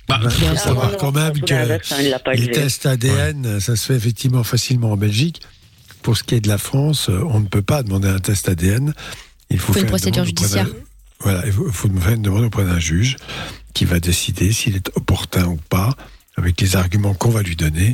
Bah, 0.09 0.19
Il 0.23 0.29
faut 0.31 0.55
savoir 0.57 0.97
quand 0.97 1.11
même 1.15 1.39
que 1.39 1.53
hein, 1.53 1.77
il 2.01 2.09
l'a 2.09 2.19
pas 2.19 2.33
les 2.33 2.49
tests 2.49 2.85
ADN, 2.87 3.59
ça 3.59 3.75
se 3.75 3.85
fait 3.85 3.93
effectivement 3.95 4.43
facilement 4.43 4.91
en 4.91 4.97
Belgique. 4.97 5.39
Pour 6.01 6.17
ce 6.17 6.23
qui 6.23 6.33
est 6.35 6.41
de 6.41 6.47
la 6.47 6.57
France, 6.57 7.09
on 7.09 7.39
ne 7.41 7.45
peut 7.45 7.61
pas 7.61 7.83
demander 7.83 8.07
un 8.07 8.19
test 8.19 8.49
ADN. 8.49 8.93
Il 9.49 9.59
faut, 9.59 9.73
Faut 9.73 9.79
une 9.79 9.85
procédure 9.87 10.25
judiciaire. 10.25 10.67
Voilà, 11.21 11.45
il 11.45 11.51
faut, 11.51 11.69
faut 11.71 11.89
faire 11.99 12.13
une 12.13 12.21
demande 12.21 12.43
auprès 12.45 12.63
d'un 12.63 12.79
juge 12.79 13.17
qui 13.73 13.85
va 13.85 13.99
décider 13.99 14.51
s'il 14.51 14.75
est 14.75 14.89
opportun 14.95 15.45
ou 15.47 15.59
pas, 15.69 15.95
avec 16.37 16.59
les 16.61 16.75
arguments 16.75 17.13
qu'on 17.13 17.29
va 17.29 17.41
lui 17.41 17.55
donner, 17.55 17.93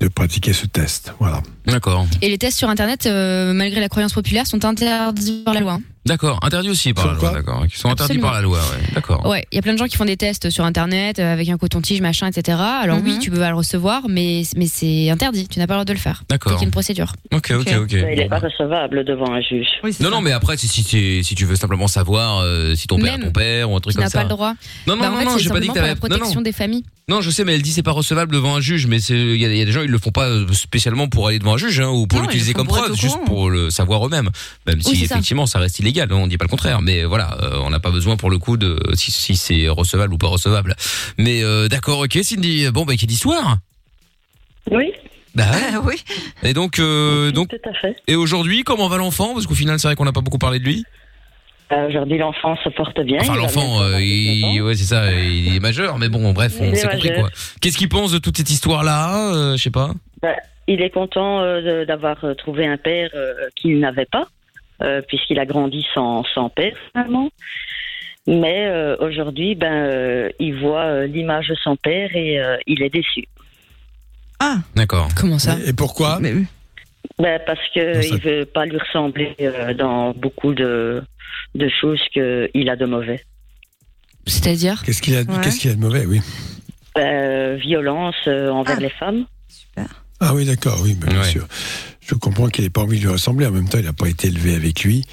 de 0.00 0.08
pratiquer 0.08 0.52
ce 0.52 0.66
test. 0.66 1.14
Voilà. 1.20 1.42
D'accord. 1.66 2.06
Et 2.20 2.28
les 2.28 2.38
tests 2.38 2.58
sur 2.58 2.68
Internet, 2.68 3.06
euh, 3.06 3.52
malgré 3.52 3.80
la 3.80 3.88
croyance 3.88 4.12
populaire, 4.12 4.46
sont 4.46 4.64
interdits 4.64 5.42
par 5.44 5.54
la 5.54 5.60
loi. 5.60 5.72
hein. 5.74 5.82
D'accord. 6.06 6.38
Interdit 6.42 6.68
aussi 6.70 6.92
par 6.92 7.04
Sur 7.04 7.12
la 7.14 7.18
loi, 7.18 7.30
d'accord. 7.32 7.66
Qui 7.66 7.78
sont 7.78 7.88
interdits 7.88 8.02
Absolument. 8.18 8.26
par 8.26 8.34
la 8.34 8.42
loi, 8.42 8.58
ouais. 8.58 8.92
D'accord. 8.94 9.26
Ouais, 9.26 9.46
il 9.50 9.56
y 9.56 9.58
a 9.58 9.62
plein 9.62 9.72
de 9.72 9.78
gens 9.78 9.86
qui 9.86 9.96
font 9.96 10.04
des 10.04 10.16
tests 10.18 10.50
sur 10.50 10.64
Internet 10.64 11.18
euh, 11.18 11.32
avec 11.32 11.48
un 11.48 11.56
coton-tige, 11.56 12.00
machin, 12.02 12.26
etc. 12.26 12.58
Alors 12.60 12.98
oui, 13.02 13.12
Mhm. 13.14 13.18
tu 13.20 13.30
peux 13.30 13.38
le 13.38 13.54
recevoir, 13.54 14.02
mais, 14.08 14.42
mais 14.56 14.66
c'est 14.66 15.08
interdit. 15.10 15.48
Tu 15.48 15.58
n'as 15.58 15.66
pas 15.66 15.74
le 15.74 15.78
droit 15.78 15.84
de 15.86 15.92
le 15.94 15.98
faire. 15.98 16.22
D'accord. 16.28 16.52
C'est 16.52 16.56
qu'il 16.56 16.62
y 16.62 16.64
a 16.64 16.68
une 16.68 16.72
procédure. 16.72 17.12
Ok, 17.32 17.52
ok, 17.58 17.74
Ok. 17.82 17.92
il 17.92 18.04
n'est 18.04 18.24
Bon, 18.24 18.28
pas 18.28 18.38
recevable 18.40 19.04
devant 19.04 19.32
un 19.32 19.40
juge. 19.40 19.66
Non, 19.82 19.90
ça. 19.92 20.10
non, 20.10 20.20
mais 20.20 20.32
après, 20.32 20.56
si, 20.58 20.68
si, 20.68 20.82
si, 20.82 21.24
si 21.24 21.34
tu 21.34 21.46
veux 21.46 21.56
simplement 21.56 21.88
savoir 21.88 22.40
euh, 22.40 22.74
si 22.74 22.86
ton 22.86 22.98
père 22.98 23.14
est 23.14 23.20
ton 23.20 23.30
père 23.30 23.70
ou 23.70 23.76
un 23.76 23.80
truc 23.80 23.92
Tu 23.92 23.96
comme 23.96 24.04
n'as 24.04 24.10
ça. 24.10 24.18
pas 24.18 24.24
le 24.24 24.28
droit. 24.30 24.54
Non, 24.86 24.96
non, 24.96 25.02
Bah, 25.02 25.08
en 25.08 25.12
non, 25.12 25.18
fait, 25.20 25.24
non, 25.24 25.30
c'est 25.38 25.42
j'ai 25.44 25.48
pas 25.50 25.60
dit 25.60 25.66
simplement 25.68 25.72
que 25.72 25.78
pour 25.78 25.80
la 25.80 25.82
t'avais. 25.82 25.94
Non, 25.94 26.16
protection 26.18 26.40
non. 26.40 26.44
des 26.44 26.52
familles. 26.52 26.84
Non, 27.06 27.20
je 27.20 27.28
sais, 27.30 27.44
mais 27.44 27.54
elle 27.54 27.60
dit 27.60 27.72
c'est 27.72 27.82
pas 27.82 27.92
recevable 27.92 28.32
devant 28.32 28.56
un 28.56 28.62
juge, 28.62 28.86
mais 28.86 28.98
c'est 28.98 29.14
il 29.14 29.36
y, 29.36 29.44
a 29.44 29.48
il 29.48 29.58
y 29.58 29.60
a 29.60 29.64
des 29.66 29.72
gens 29.72 29.82
ils 29.82 29.90
le 29.90 29.98
font 29.98 30.10
pas 30.10 30.26
euh, 30.26 30.50
spécialement 30.54 31.06
pour 31.06 31.28
aller 31.28 31.38
devant 31.38 31.54
un 31.54 31.58
juge 31.58 31.78
hein, 31.80 31.90
ou 31.90 32.06
pour 32.06 32.22
l'utiliser 32.22 32.54
comme 32.54 32.66
preuve, 32.66 32.96
juste 32.96 33.18
pour 33.26 33.50
le 33.50 33.68
savoir 33.68 34.06
eux-mêmes. 34.06 34.30
Même 34.66 34.80
si 34.80 34.96
ça. 34.96 35.04
effectivement 35.04 35.44
ça. 35.44 35.58
reste 35.58 35.78
illégal, 35.80 36.10
on 36.14 36.26
dit 36.26 36.38
pas 36.38 36.46
le 36.46 36.48
contraire, 36.48 36.80
mais 36.80 37.04
voilà, 37.04 37.36
euh, 37.42 37.58
on 37.62 37.68
n'a 37.68 37.78
pas 37.78 37.90
besoin 37.90 38.16
pour 38.16 38.30
le 38.30 38.38
coup 38.38 38.56
de 38.56 38.78
si, 38.94 39.10
si 39.10 39.36
c'est 39.36 39.68
recevable 39.68 40.14
ou 40.14 40.18
pas 40.18 40.28
recevable. 40.28 40.76
Mais 41.18 41.42
euh, 41.44 41.68
d'accord, 41.68 41.98
ok, 42.00 42.18
Cindy. 42.22 42.70
Bon 42.70 42.86
bah 42.86 42.94
quelle 42.96 43.10
histoire 43.10 43.58
Oui, 44.70 44.92
Bah 45.34 45.44
ouais. 45.52 45.60
Ah 45.74 45.80
oui. 45.84 46.02
Et 46.42 46.54
donc 46.54 46.78
euh, 46.78 47.30
donc 47.32 47.50
tout 47.50 47.68
à 47.68 47.74
fait. 47.74 47.96
et 48.08 48.16
aujourd'hui 48.16 48.62
comment 48.64 48.88
va 48.88 48.96
l'enfant? 48.96 49.34
Parce 49.34 49.46
qu'au 49.46 49.54
final 49.54 49.78
c'est 49.78 49.88
vrai 49.88 49.94
qu'on 49.94 50.06
n'a 50.06 50.12
pas 50.12 50.22
beaucoup 50.22 50.38
parlé 50.38 50.58
de 50.58 50.64
lui. 50.64 50.84
Euh, 51.72 51.88
Aujourd'hui, 51.88 52.18
l'enfant 52.18 52.56
se 52.62 52.68
porte 52.68 53.00
bien. 53.00 53.18
Enfin 53.20 53.36
l'enfant, 53.36 53.80
euh, 53.80 53.86
avoir 53.86 53.98
19 54.00 54.02
il, 54.02 54.60
ans. 54.62 54.64
ouais 54.66 54.74
c'est 54.74 54.84
ça, 54.84 55.12
il 55.12 55.56
est 55.56 55.60
majeur, 55.60 55.98
mais 55.98 56.08
bon 56.08 56.32
bref, 56.32 56.54
on 56.60 56.74
s'est 56.74 56.88
compris 56.88 57.12
quoi. 57.14 57.30
Qu'est-ce 57.60 57.78
qu'il 57.78 57.88
pense 57.88 58.12
de 58.12 58.18
toute 58.18 58.36
cette 58.36 58.50
histoire 58.50 58.84
là 58.84 59.52
Je 59.56 59.62
sais 59.62 59.70
pas. 59.70 59.90
Ben, 60.22 60.34
il 60.68 60.80
est 60.82 60.90
content 60.90 61.40
euh, 61.42 61.84
d'avoir 61.84 62.22
euh, 62.24 62.34
trouvé 62.34 62.66
un 62.66 62.76
père 62.76 63.10
euh, 63.14 63.34
qu'il 63.56 63.78
n'avait 63.80 64.04
pas, 64.06 64.26
euh, 64.82 65.00
puisqu'il 65.08 65.38
a 65.38 65.46
grandi 65.46 65.84
sans, 65.94 66.22
sans 66.34 66.48
père 66.50 66.74
finalement. 66.92 67.28
Mais 68.26 68.66
euh, 68.68 68.96
aujourd'hui, 69.00 69.54
ben, 69.54 69.72
euh, 69.72 70.30
il 70.38 70.54
voit 70.58 70.84
euh, 70.84 71.06
l'image 71.06 71.48
de 71.48 71.54
son 71.56 71.76
père 71.76 72.08
et 72.14 72.40
euh, 72.40 72.56
il 72.66 72.82
est 72.82 72.88
déçu. 72.90 73.24
Ah, 74.40 74.56
D'accord. 74.74 75.08
Comment 75.16 75.38
ça 75.38 75.56
Et 75.66 75.72
pourquoi 75.72 76.18
mais. 76.20 76.32
Ben, 77.18 77.38
parce 77.46 77.60
que 77.74 77.96
Non, 77.96 78.02
ça- 78.02 78.08
il 78.08 78.20
veut 78.20 78.44
pas 78.46 78.64
lui 78.64 78.78
ressembler 78.78 79.34
euh, 79.40 79.74
dans 79.74 80.12
beaucoup 80.12 80.54
de, 80.54 81.02
de 81.54 81.68
choses 81.80 82.00
qu'il 82.12 82.68
a 82.68 82.76
de 82.76 82.84
mauvais. 82.86 83.20
C'est-à-dire 84.26 84.82
Qu'est-ce 84.84 85.02
qu'il 85.02 85.14
a, 85.16 85.20
Ouais. 85.22 85.26
qu'est-ce 85.42 85.60
qu'il 85.60 85.70
a 85.70 85.74
de 85.74 85.80
mauvais, 85.80 86.06
oui 86.06 86.20
Ben, 86.94 87.56
violence 87.56 88.14
euh, 88.26 88.48
envers 88.50 88.76
Ah. 88.78 88.80
les 88.80 88.88
femmes. 88.88 89.26
Super. 89.48 89.86
Ah 90.20 90.34
oui, 90.34 90.44
d'accord, 90.46 90.78
oui, 90.82 90.94
bien 90.94 91.18
Ouais. 91.20 91.24
sûr. 91.28 91.46
Je 92.00 92.14
comprends 92.14 92.48
qu'il 92.48 92.64
n'ait 92.64 92.70
pas 92.70 92.82
envie 92.82 92.98
de 92.98 93.04
lui 93.04 93.12
ressembler. 93.12 93.46
En 93.46 93.50
même 93.50 93.68
temps, 93.68 93.78
il 93.78 93.84
n'a 93.84 93.92
pas 93.92 94.08
été 94.08 94.28
élevé 94.28 94.54
avec 94.54 94.84
lui. 94.84 95.04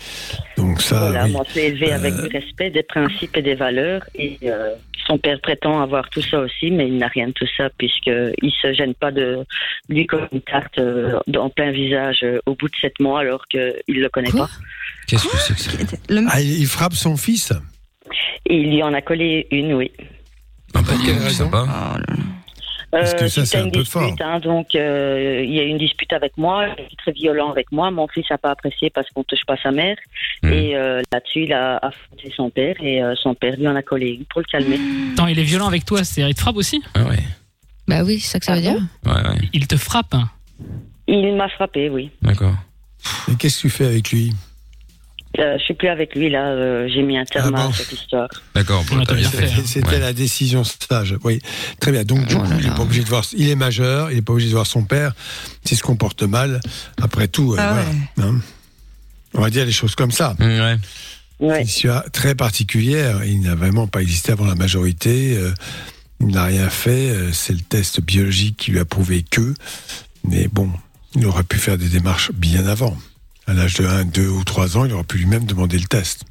Donc 0.57 0.81
ça, 0.81 0.99
voilà, 0.99 1.25
oui. 1.25 1.31
moi, 1.31 1.43
c'est 1.49 1.67
élevé 1.67 1.91
avec 1.91 2.13
Euh, 2.13 2.27
du 2.27 2.37
respect, 2.37 2.69
des 2.69 2.83
principes 2.83 3.35
et 3.37 3.41
des 3.41 3.55
valeurs. 3.55 4.03
Et 4.15 4.37
euh, 4.43 4.75
son 5.07 5.17
père 5.17 5.39
prétend 5.41 5.81
avoir 5.81 6.09
tout 6.09 6.21
ça 6.21 6.39
aussi, 6.39 6.69
mais 6.69 6.87
il 6.87 6.97
n'a 6.97 7.07
rien 7.07 7.27
de 7.27 7.31
tout 7.31 7.47
ça, 7.57 7.69
puisqu'il 7.77 8.51
se 8.61 8.73
gêne 8.73 8.93
pas 8.93 9.11
de 9.11 9.39
lui 9.89 10.05
comme 10.05 10.27
une 10.31 10.41
tarte 10.41 10.77
euh, 10.79 11.17
en 11.35 11.49
plein 11.49 11.71
visage 11.71 12.19
euh, 12.23 12.39
au 12.45 12.55
bout 12.55 12.67
de 12.67 12.75
sept 12.79 12.99
mois, 12.99 13.21
alors 13.21 13.47
qu'il 13.47 13.73
ne 13.89 13.93
le 14.01 14.09
connaît 14.09 14.29
Quoi? 14.31 14.47
pas. 14.47 14.51
Qu'est-ce 15.11 15.27
que 15.27 15.37
c'est 15.37 15.53
que 15.55 15.61
ça 15.89 15.97
Le- 16.09 16.25
Ah, 16.29 16.41
il 16.41 16.59
il 16.61 16.65
frappe 16.67 16.93
son 16.93 17.17
fils 17.17 17.53
il 18.49 18.69
lui 18.71 18.83
en 18.83 18.93
a 18.93 19.01
collé 19.01 19.47
une, 19.51 19.73
oui. 19.73 19.91
Ah, 20.73 20.81
bah, 20.81 20.81
Pour 20.87 21.05
quelle 21.05 21.17
raison 21.19 21.45
sympa. 21.45 21.65
Oh 21.67 21.97
là. 21.99 22.15
Parce 22.91 23.13
que 23.13 23.23
Euh, 23.23 23.27
ça, 23.29 23.29
c'était 23.29 23.45
c'est 23.45 23.57
un 23.59 23.65
une 23.65 23.71
peu 23.71 23.79
dispute, 23.79 23.93
fort. 23.93 24.15
hein, 24.21 24.39
donc 24.39 24.75
euh, 24.75 25.41
il 25.45 25.53
y 25.53 25.59
a 25.59 25.63
eu 25.63 25.67
une 25.67 25.77
dispute 25.77 26.11
avec 26.11 26.35
moi, 26.37 26.65
il 26.77 26.83
était 26.83 26.95
très 26.97 27.11
violent 27.13 27.49
avec 27.51 27.71
moi. 27.71 27.89
Mon 27.91 28.07
fils 28.09 28.25
n'a 28.29 28.37
pas 28.37 28.51
apprécié 28.51 28.89
parce 28.89 29.07
qu'on 29.11 29.23
touche 29.23 29.45
pas 29.47 29.55
sa 29.63 29.71
mère. 29.71 29.95
Mhm. 30.43 30.51
Et 30.53 30.75
euh, 30.75 31.01
là-dessus, 31.13 31.43
il 31.43 31.53
a 31.53 31.77
affronté 31.77 32.33
son 32.35 32.49
père 32.49 32.75
et 32.81 33.01
euh, 33.01 33.13
son 33.15 33.33
père 33.35 33.55
lui 33.57 33.67
en 33.67 33.75
a 33.77 33.81
collé 33.81 34.09
une 34.09 34.25
pour 34.25 34.41
le 34.41 34.45
calmer. 34.51 34.77
Attends, 35.13 35.27
il 35.27 35.39
est 35.39 35.43
violent 35.43 35.67
avec 35.67 35.85
toi, 35.85 36.03
c'est-à-dire 36.03 36.29
il 36.29 36.35
te 36.35 36.41
frappe 36.41 36.57
aussi 36.57 36.81
Ah 36.95 37.03
ouais. 37.03 37.19
Bah 37.87 38.03
oui, 38.03 38.19
c'est 38.19 38.31
ça 38.31 38.39
que 38.39 38.45
ça 38.45 38.53
Ah 38.53 38.55
veut 38.55 38.61
dire. 38.61 38.73
Ouais, 39.05 39.11
ouais. 39.29 39.49
Il 39.53 39.67
te 39.67 39.77
frappe 39.77 40.13
hein. 40.13 40.29
Il 41.07 41.33
m'a 41.35 41.47
frappé, 41.47 41.89
oui. 41.89 42.09
D'accord. 42.21 42.55
Et 43.31 43.35
qu'est-ce 43.35 43.57
que 43.57 43.61
tu 43.67 43.69
fais 43.69 43.85
avec 43.85 44.11
lui? 44.11 44.33
Euh, 45.39 45.57
je 45.57 45.63
suis 45.63 45.73
plus 45.73 45.87
avec 45.87 46.13
lui 46.15 46.29
là. 46.29 46.49
euh, 46.49 46.89
J'ai 46.93 47.03
mis 47.03 47.17
un 47.17 47.23
terme 47.23 47.53
Ah 47.55 47.63
bon 47.63 47.69
à 47.69 47.73
cette 47.73 47.91
histoire. 47.93 48.27
D'accord. 48.53 48.83
On 48.91 48.95
Bon, 48.95 49.01
a 49.01 49.05
t'as 49.05 49.13
tout 49.13 49.19
bien 49.21 49.29
fait. 49.29 49.47
fait. 49.47 49.65
C'était 49.65 49.87
Ouais. 49.87 49.99
la 49.99 50.11
décision 50.13 50.63
sage. 50.65 51.15
Oui, 51.23 51.39
très 51.79 51.91
bien. 51.93 52.03
Donc 52.03 52.25
du 52.27 52.35
Oh 52.35 52.39
coup, 52.39 52.49
là 52.49 52.57
il 52.59 52.65
est 52.67 52.69
pas 52.75 52.81
obligé 52.81 53.01
de 53.03 53.07
voir. 53.07 53.23
Il 53.33 53.47
est 53.49 53.55
majeur, 53.55 54.11
il 54.11 54.15
n'est 54.15 54.21
pas 54.21 54.33
obligé 54.33 54.49
de 54.49 54.53
voir 54.53 54.67
son 54.67 54.83
père. 54.83 55.13
S'il 55.63 55.77
se 55.77 55.83
comporte 55.83 56.23
mal, 56.23 56.59
après 57.01 57.27
tout, 57.29 57.53
euh, 57.53 57.57
Ah 57.59 57.73
voilà. 57.73 57.89
ouais. 58.29 58.35
hein. 58.35 58.41
On 59.33 59.41
va 59.41 59.49
dire 59.49 59.65
les 59.65 59.71
choses 59.71 59.95
comme 59.95 60.11
ça. 60.11 60.35
Mmh, 60.39 60.43
ouais. 60.43 60.75
Ouais. 61.39 61.53
C'est 61.55 61.61
une 61.61 61.67
histoire 61.67 62.11
très 62.11 62.35
particulière. 62.35 63.23
Il 63.23 63.39
n'a 63.41 63.55
vraiment 63.55 63.87
pas 63.87 64.01
existé 64.01 64.33
avant 64.33 64.45
la 64.45 64.55
majorité. 64.55 65.37
euh, 65.37 65.51
il 66.19 66.27
n'a 66.27 66.43
rien 66.43 66.69
fait. 66.69 67.31
C'est 67.31 67.53
le 67.53 67.61
test 67.61 68.01
biologique 68.01 68.57
qui 68.57 68.71
lui 68.71 68.79
a 68.79 68.85
prouvé 68.85 69.23
que. 69.23 69.53
Mais 70.27 70.47
bon, 70.49 70.69
il 71.15 71.25
aurait 71.25 71.43
pu 71.43 71.57
faire 71.57 71.77
des 71.77 71.87
démarches 71.87 72.31
bien 72.33 72.67
avant. 72.67 72.95
À 73.51 73.53
l'âge 73.53 73.73
de 73.73 73.85
1, 73.85 74.05
2 74.05 74.29
ou 74.29 74.45
3 74.45 74.77
ans, 74.77 74.85
il 74.85 74.93
aurait 74.93 75.03
pu 75.03 75.17
lui-même 75.17 75.43
demander 75.43 75.77
le 75.77 75.83
test. 75.83 76.23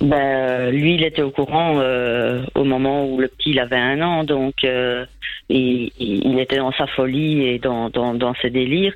Ben, 0.00 0.72
lui, 0.72 0.96
il 0.96 1.04
était 1.04 1.22
au 1.22 1.30
courant 1.30 1.78
euh, 1.78 2.42
au 2.56 2.64
moment 2.64 3.06
où 3.06 3.20
le 3.20 3.28
petit 3.28 3.50
il 3.50 3.60
avait 3.60 3.76
un 3.76 4.02
an, 4.02 4.24
donc 4.24 4.64
euh, 4.64 5.06
il, 5.48 6.36
était 6.40 6.56
dans 6.56 6.72
sa 6.72 6.88
folie 6.88 7.42
et 7.44 7.60
dans, 7.60 7.90
dans, 7.90 8.12
dans 8.14 8.34
ses 8.42 8.50
délires. 8.50 8.92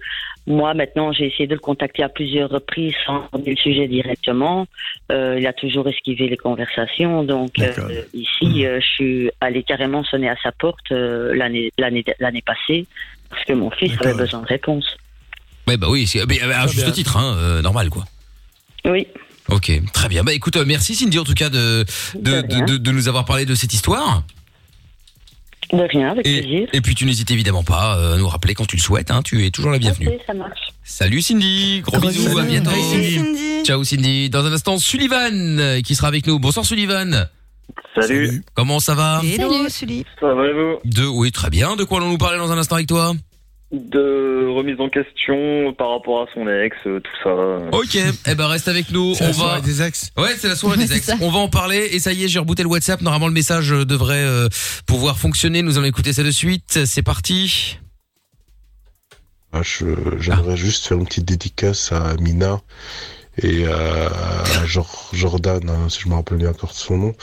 Moi, 0.49 0.75
maintenant, 0.75 1.13
j'ai 1.13 1.29
essayé 1.29 1.47
de 1.47 1.55
le 1.55 1.61
contacter 1.61 2.03
à 2.03 2.09
plusieurs 2.09 2.51
reprises 2.51 2.95
sans 3.07 3.25
aborder 3.27 3.53
le 3.53 3.57
sujet 3.59 3.87
directement. 3.87 4.67
Euh, 5.13 5.37
il 5.39 5.47
a 5.47 5.53
toujours 5.53 5.87
esquivé 5.87 6.29
les 6.29 6.37
conversations, 6.37 7.23
donc 7.23 7.53
ici, 8.13 8.67
euh, 8.67 8.81
je 8.81 8.87
suis 8.87 9.31
allée 9.41 9.63
carrément 9.63 10.03
sonner 10.03 10.29
à 10.29 10.37
sa 10.43 10.51
porte 10.51 10.91
l'année 10.91 11.71
l'année 11.79 12.05
l'année 12.19 12.43
passée 12.43 12.87
parce 13.29 13.45
que 13.45 13.53
mon 13.53 13.71
fils 13.71 13.93
avait 14.01 14.15
besoin 14.15 14.41
de 14.41 14.47
réponse. 14.47 14.97
Ouais, 15.69 15.77
bah 15.77 15.87
oui, 15.91 16.07
c'est 16.07 16.25
mais, 16.27 16.41
à 16.41 16.67
juste 16.67 16.93
titre, 16.93 17.17
hein, 17.17 17.37
euh, 17.39 17.63
normal 17.63 17.91
quoi. 17.91 18.05
Oui. 18.85 19.07
Ok, 19.49 19.71
très 19.93 20.09
bien. 20.09 20.23
Bah 20.25 20.33
écoute, 20.33 20.57
euh, 20.57 20.65
merci 20.67 20.95
Cindy 20.95 21.19
en 21.19 21.25
tout 21.25 21.35
cas 21.35 21.49
de 21.49 21.85
de, 22.15 22.41
de, 22.43 22.67
de- 22.67 22.77
de 22.79 22.91
nous 22.93 23.09
avoir 23.09 23.25
parlé 23.25 23.47
de 23.47 23.55
cette 23.55 23.73
histoire. 23.75 24.23
De 25.73 25.83
rien, 25.89 26.11
avec 26.11 26.27
Et, 26.27 26.41
plaisir. 26.43 26.69
et 26.73 26.81
puis 26.81 26.97
tu 26.97 27.05
n'hésites 27.05 27.31
évidemment 27.31 27.63
pas 27.63 27.97
euh, 27.97 28.15
à 28.15 28.19
nous 28.19 28.27
rappeler 28.27 28.55
quand 28.55 28.67
tu 28.67 28.75
le 28.77 28.81
souhaites. 28.83 29.11
Hein, 29.13 29.23
tu 29.23 29.45
es 29.47 29.51
toujours 29.53 29.71
la 29.71 29.79
bienvenue. 29.79 30.09
Ok, 30.09 30.21
ça 30.27 30.35
marche. 30.35 30.59
Salut 30.83 31.23
Cindy, 31.23 31.81
gros, 31.83 32.01
bisous, 32.01 32.37
à 32.39 32.43
bientôt. 32.43 32.71
Ciao 33.65 33.85
Cindy. 33.85 34.31
Dans 34.31 34.45
un 34.45 34.53
instant, 34.53 34.79
Sullivan 34.79 35.33
euh, 35.61 35.81
qui 35.81 35.95
sera 35.95 36.09
avec 36.09 36.27
nous. 36.27 36.39
Bonsoir 36.41 36.65
Sullivan. 36.67 37.29
Salut. 37.95 38.43
Comment 38.55 38.81
ça 38.81 38.95
va? 38.97 39.21
Hello, 39.25 39.69
Sully. 39.69 40.05
Ça 40.21 40.33
va 40.35 40.47
et 40.47 40.53
vous? 40.53 40.79
De 40.85 41.07
oui, 41.07 41.31
très 41.31 41.51
bien. 41.51 41.77
De 41.77 41.85
quoi 41.85 41.99
allons-nous 41.99 42.19
parler 42.19 42.39
dans 42.39 42.51
un 42.51 42.59
instant 42.59 42.75
avec 42.77 42.89
toi? 42.89 43.15
De 43.73 44.49
remise 44.49 44.81
en 44.81 44.89
question 44.89 45.73
par 45.75 45.91
rapport 45.91 46.23
à 46.23 46.27
son 46.35 46.49
ex, 46.49 46.77
euh, 46.87 46.99
tout 46.99 47.11
ça. 47.23 47.31
Ok, 47.77 47.97
eh 48.27 48.35
ben 48.35 48.47
reste 48.49 48.67
avec 48.67 48.91
nous. 48.91 49.15
C'est 49.15 49.23
On 49.23 49.27
la 49.29 49.33
va. 49.33 49.39
soirée 49.39 49.61
des 49.63 49.81
ex. 49.83 50.11
Ouais, 50.17 50.35
c'est 50.37 50.49
la 50.49 50.57
soirée 50.57 50.77
des 50.77 50.93
ex. 50.93 51.09
On 51.21 51.31
va 51.31 51.39
en 51.39 51.49
parler 51.49 51.89
et 51.93 52.01
ça 52.01 52.13
y 52.13 52.25
est, 52.25 52.29
j'ai 52.29 52.41
rebooté 52.41 52.65
le 52.65 52.69
WhatsApp. 52.69 53.01
Normalement, 53.01 53.29
le 53.29 53.33
message 53.33 53.73
euh, 53.73 53.85
devrait 53.85 54.25
euh, 54.25 54.49
pouvoir 54.87 55.19
fonctionner. 55.19 55.63
Nous 55.63 55.79
allons 55.79 55.87
écouter 55.87 56.13
ça 56.13 56.25
de 56.25 56.33
suite. 56.33 56.81
C'est 56.85 57.03
parti. 57.03 57.79
Ah, 59.53 59.61
je- 59.63 60.19
J'aimerais 60.19 60.57
juste 60.57 60.87
faire 60.89 60.99
une 60.99 61.07
petite 61.07 61.25
dédicace 61.27 61.93
à 61.93 62.15
Mina 62.21 62.61
et 63.41 63.67
à, 63.67 64.07
à 64.63 64.65
Jor- 64.67 65.11
Jordan, 65.13 65.61
hein, 65.71 65.89
si 65.89 66.01
je 66.01 66.09
me 66.09 66.15
rappelle 66.15 66.39
bien 66.39 66.51
encore 66.51 66.71
de 66.71 66.75
son 66.77 66.97
nom, 66.97 67.15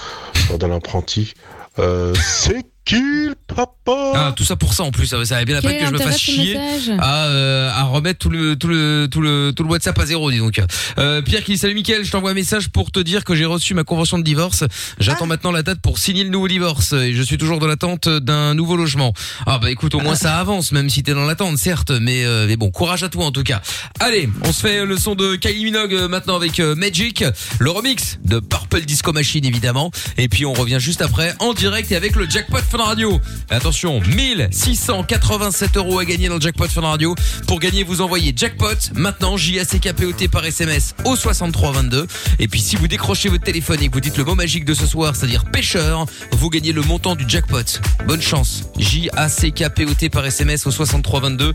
Jordan 0.48 0.70
l'apprenti. 0.72 1.34
Euh, 1.80 2.14
C'est 2.16 2.64
le 2.96 3.36
papa 3.48 4.12
Ah, 4.16 4.34
tout 4.36 4.44
ça 4.44 4.56
pour 4.56 4.74
ça 4.74 4.84
en 4.84 4.92
plus. 4.92 5.08
Ça, 5.08 5.18
avait 5.18 5.46
bien 5.46 5.56
la 5.56 5.62
peine 5.62 5.80
que 5.80 5.86
je 5.86 5.92
me 5.92 5.98
fasse 5.98 6.20
chier 6.20 6.58
à, 7.00 7.26
euh, 7.26 7.72
à 7.72 7.84
remettre 7.84 8.20
tout 8.20 8.30
le 8.30 8.56
tout 8.56 8.68
le 8.68 9.08
tout 9.12 9.22
le 9.22 9.52
tout 9.56 9.64
le 9.64 9.70
WhatsApp 9.70 9.98
à 10.00 10.06
zéro, 10.06 10.32
dis 10.32 10.38
donc. 10.38 10.62
Euh, 10.98 11.22
Pierre 11.22 11.44
qui 11.44 11.54
dit 11.54 11.58
salut 11.58 11.74
Mickaël, 11.74 12.04
je 12.04 12.12
t'envoie 12.12 12.32
un 12.32 12.36
message 12.36 12.70
pour 12.70 12.92
te 12.92 13.00
dire 13.00 13.24
que 13.24 13.36
j'ai 13.36 13.46
reçu 13.46 13.74
ma 13.74 13.84
convention 13.84 14.18
de 14.18 14.24
divorce. 14.24 14.64
J'attends 15.00 15.26
maintenant 15.26 15.52
la 15.52 15.64
date 15.64 15.80
pour 15.82 16.00
signer 16.00 16.24
le 16.24 16.30
nouveau 16.30 16.48
divorce 16.48 16.94
et 16.94 17.14
je 17.14 17.22
suis 17.22 17.38
toujours 17.38 17.60
dans 17.60 17.68
l'attente 17.68 18.08
d'un 18.10 18.54
nouveau 18.54 18.76
logement. 18.76 19.14
Ah 19.46 19.60
bah 19.60 19.72
écoute, 19.72 19.96
au 19.96 20.00
moins 20.00 20.16
ça 20.28 20.38
avance, 20.38 20.72
même 20.72 20.90
si 20.90 21.04
t'es 21.04 21.14
dans 21.14 21.26
l'attente, 21.26 21.58
certes, 21.58 21.92
mais 21.92 22.26
euh, 22.26 22.46
mais 22.48 22.56
bon, 22.56 22.72
courage 22.72 23.04
à 23.04 23.10
toi 23.10 23.26
en 23.26 23.32
tout 23.32 23.44
cas. 23.44 23.62
Allez, 24.00 24.30
on 24.44 24.52
se 24.52 24.62
fait 24.62 24.86
le 24.86 24.98
son 24.98 25.16
de 25.16 25.36
Kylie 25.36 25.66
Minogue 25.66 25.94
euh, 25.94 26.08
maintenant 26.08 26.36
avec 26.36 26.60
euh, 26.60 26.76
Magic, 26.76 27.24
le 27.60 27.72
remix 27.72 28.20
de 28.24 28.40
Purple 28.40 28.82
Disco 28.82 29.14
Machine 29.14 29.46
évidemment, 29.46 29.92
et 30.18 30.30
puis 30.30 30.46
on 30.46 30.54
revient 30.54 30.80
juste 30.80 31.02
après 31.02 31.34
en 31.40 31.54
direct 31.54 31.92
et 31.92 31.96
avec 31.96 32.16
le 32.16 32.30
jackpot 32.30 32.60
Radio. 32.84 33.20
Attention, 33.50 34.02
1687 34.02 35.78
euros 35.78 36.00
à 36.00 36.06
gagner 36.06 36.28
dans 36.28 36.36
le 36.36 36.42
jackpot 36.42 36.68
Fun 36.68 36.82
Radio. 36.82 37.16
Pour 37.48 37.60
gagner, 37.60 37.84
vous 37.84 38.02
envoyez 38.02 38.34
jackpot 38.36 38.76
maintenant 38.96 39.38
J 39.38 39.60
A 39.60 39.66
C 39.66 39.80
K 39.80 39.94
P 39.94 40.06
O 40.06 40.12
T 40.12 40.28
par 40.28 40.46
SMS 40.46 40.96
au 41.06 41.16
6322. 41.16 42.08
Et 42.40 42.48
puis 42.48 42.60
si 42.62 42.76
vous 42.76 42.88
décrochez 42.88 43.30
votre 43.30 43.44
téléphone 43.44 43.82
et 43.82 43.88
que 43.88 43.94
vous 43.94 44.02
dites 44.02 44.18
le 44.18 44.24
mot 44.24 44.36
magique 44.36 44.66
de 44.66 44.74
ce 44.74 44.86
soir, 44.86 45.16
c'est-à-dire 45.16 45.46
pêcheur, 45.46 46.06
vous 46.32 46.50
gagnez 46.50 46.72
le 46.72 46.82
montant 46.82 47.16
du 47.16 47.26
jackpot. 47.28 47.80
Bonne 48.08 48.22
chance. 48.22 48.64
J 48.78 49.10
A 49.16 49.30
C 49.30 49.52
K 49.52 49.70
P 49.70 49.86
O 49.86 49.94
T 49.94 50.10
par 50.10 50.26
SMS 50.26 50.66
au 50.68 50.72
6322. 50.72 51.54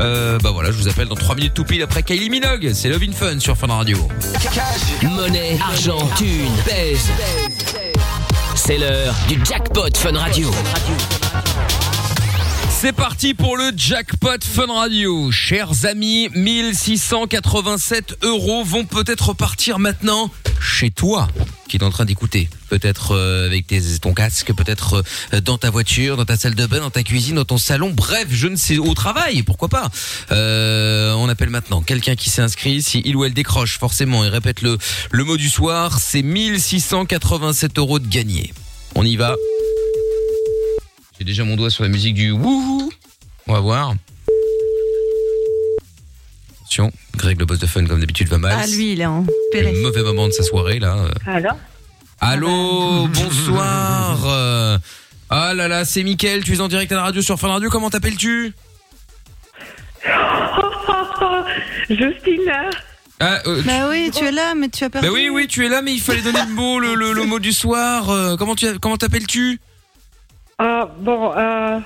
Euh, 0.00 0.38
bah 0.38 0.50
voilà, 0.52 0.70
je 0.72 0.76
vous 0.76 0.88
appelle 0.88 1.08
dans 1.08 1.14
3 1.14 1.36
minutes 1.36 1.54
tout 1.54 1.64
pile 1.64 1.82
après 1.82 2.02
Kylie 2.02 2.30
Minogue. 2.30 2.70
C'est 2.74 2.88
Love 2.88 3.02
in 3.02 3.12
Fun 3.12 3.38
sur 3.40 3.56
Fun 3.56 3.68
Radio. 3.68 3.98
Monnaie, 5.02 5.58
argent, 5.60 6.08
thune. 6.16 6.50
C'est 8.54 8.78
l'heure 8.78 9.14
du 9.28 9.40
jackpot 9.44 9.88
Fun 9.96 10.16
Radio. 10.16 10.50
C'est 12.84 12.92
parti 12.92 13.32
pour 13.32 13.56
le 13.56 13.72
jackpot 13.74 14.44
Fun 14.44 14.66
Radio. 14.66 15.30
Chers 15.30 15.86
amis, 15.86 16.28
1687 16.34 18.18
euros 18.24 18.62
vont 18.62 18.84
peut-être 18.84 19.28
repartir 19.28 19.78
maintenant 19.78 20.30
chez 20.60 20.90
toi 20.90 21.26
qui 21.66 21.78
est 21.78 21.82
en 21.82 21.88
train 21.88 22.04
d'écouter. 22.04 22.50
Peut-être 22.68 23.12
euh, 23.12 23.46
avec 23.46 23.68
tes, 23.68 23.80
ton 24.02 24.12
casque, 24.12 24.52
peut-être 24.52 25.02
euh, 25.32 25.40
dans 25.40 25.56
ta 25.56 25.70
voiture, 25.70 26.18
dans 26.18 26.26
ta 26.26 26.36
salle 26.36 26.54
de 26.54 26.66
bain, 26.66 26.80
dans 26.80 26.90
ta 26.90 27.02
cuisine, 27.02 27.36
dans 27.36 27.46
ton 27.46 27.56
salon. 27.56 27.88
Bref, 27.88 28.26
je 28.28 28.48
ne 28.48 28.56
sais, 28.56 28.76
au 28.76 28.92
travail, 28.92 29.42
pourquoi 29.44 29.70
pas. 29.70 29.88
Euh, 30.30 31.14
on 31.14 31.30
appelle 31.30 31.48
maintenant 31.48 31.80
quelqu'un 31.80 32.16
qui 32.16 32.28
s'est 32.28 32.42
inscrit. 32.42 32.82
Si 32.82 33.00
il 33.06 33.16
ou 33.16 33.24
elle 33.24 33.32
décroche 33.32 33.78
forcément 33.78 34.26
et 34.26 34.28
répète 34.28 34.60
le, 34.60 34.76
le 35.10 35.24
mot 35.24 35.38
du 35.38 35.48
soir, 35.48 36.00
c'est 36.00 36.20
1687 36.20 37.78
euros 37.78 37.98
de 37.98 38.08
gagné. 38.08 38.52
On 38.94 39.06
y 39.06 39.16
va. 39.16 39.36
J'ai 41.18 41.24
déjà 41.24 41.44
mon 41.44 41.56
doigt 41.56 41.70
sur 41.70 41.82
la 41.84 41.88
musique 41.88 42.14
du 42.14 42.30
wouhou. 42.30 42.90
On 43.46 43.52
va 43.52 43.60
voir. 43.60 43.94
Attention, 46.60 46.90
Greg 47.16 47.38
le 47.38 47.44
boss 47.46 47.58
de 47.58 47.66
fun 47.66 47.84
comme 47.86 48.00
d'habitude 48.00 48.28
va 48.28 48.38
mal. 48.38 48.58
Ah, 48.60 48.66
lui, 48.66 48.92
il 48.92 49.00
est 49.00 49.06
en 49.06 49.24
C'est 49.52 49.60
PLS. 49.62 49.74
le 49.76 49.82
mauvais 49.82 50.02
moment 50.02 50.26
de 50.28 50.32
sa 50.32 50.42
soirée 50.42 50.78
là. 50.78 50.96
Alors 51.26 51.56
Allô, 52.20 53.06
bonsoir. 53.08 54.18
Euh, 54.26 54.78
Ah 55.30 55.52
là 55.54 55.68
là, 55.68 55.84
c'est 55.84 56.02
Mickaël, 56.02 56.42
tu 56.42 56.54
es 56.54 56.60
en 56.60 56.68
direct 56.68 56.90
à 56.92 56.96
la 56.96 57.02
radio 57.02 57.22
sur 57.22 57.38
Fun 57.38 57.48
Radio, 57.48 57.68
comment 57.70 57.90
t'appelles-tu? 57.90 58.52
Justina. 61.90 62.70
ah, 63.20 63.38
euh, 63.46 63.60
tu- 63.60 63.66
Bah 63.66 63.88
oui, 63.90 64.10
tu 64.14 64.24
es 64.24 64.32
là, 64.32 64.54
mais 64.54 64.68
tu 64.68 64.84
as 64.84 64.90
perdu. 64.90 65.06
Bah 65.06 65.12
oui, 65.12 65.28
oui, 65.30 65.46
tu 65.46 65.64
es 65.66 65.68
là, 65.68 65.82
mais 65.82 65.92
il 65.92 66.00
fallait 66.00 66.22
donner 66.22 66.40
le 66.46 66.52
mot, 66.54 66.78
le, 66.78 66.94
le- 66.94 67.12
le 67.12 67.24
mot 67.24 67.38
du 67.38 67.52
soir. 67.52 68.08
Euh, 68.10 68.36
comment 68.36 68.54
tu 68.56 68.78
comment 68.78 68.96
t'appelles-tu? 68.96 69.60
Ah, 70.58 70.88
bon, 70.98 71.32
euh... 71.36 71.78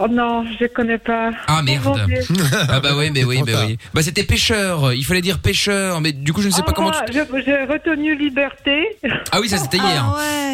Oh 0.00 0.06
non, 0.08 0.44
je 0.60 0.66
connais 0.66 0.98
pas. 0.98 1.30
Ah 1.48 1.60
merde. 1.60 1.82
Oh. 1.86 2.34
Ah 2.68 2.78
bah 2.78 2.90
oui, 2.96 3.10
mais 3.12 3.24
oui, 3.24 3.42
mais 3.44 3.52
oui. 3.56 3.78
Bah 3.92 4.00
c'était 4.00 4.22
pêcheur. 4.22 4.92
Il 4.92 5.04
fallait 5.04 5.20
dire 5.22 5.40
pêcheur, 5.40 6.00
mais 6.00 6.12
du 6.12 6.32
coup 6.32 6.40
je 6.40 6.46
ne 6.46 6.52
sais 6.52 6.62
pas 6.62 6.70
comment 6.72 6.92
tu. 6.92 6.98
Ah, 7.00 7.06
je- 7.08 7.42
J'ai 7.44 7.64
retenu 7.64 8.16
Liberté. 8.16 8.96
Ah 9.32 9.40
oui, 9.40 9.48
ça 9.48 9.58
c'était 9.58 9.78
hier. 9.78 10.04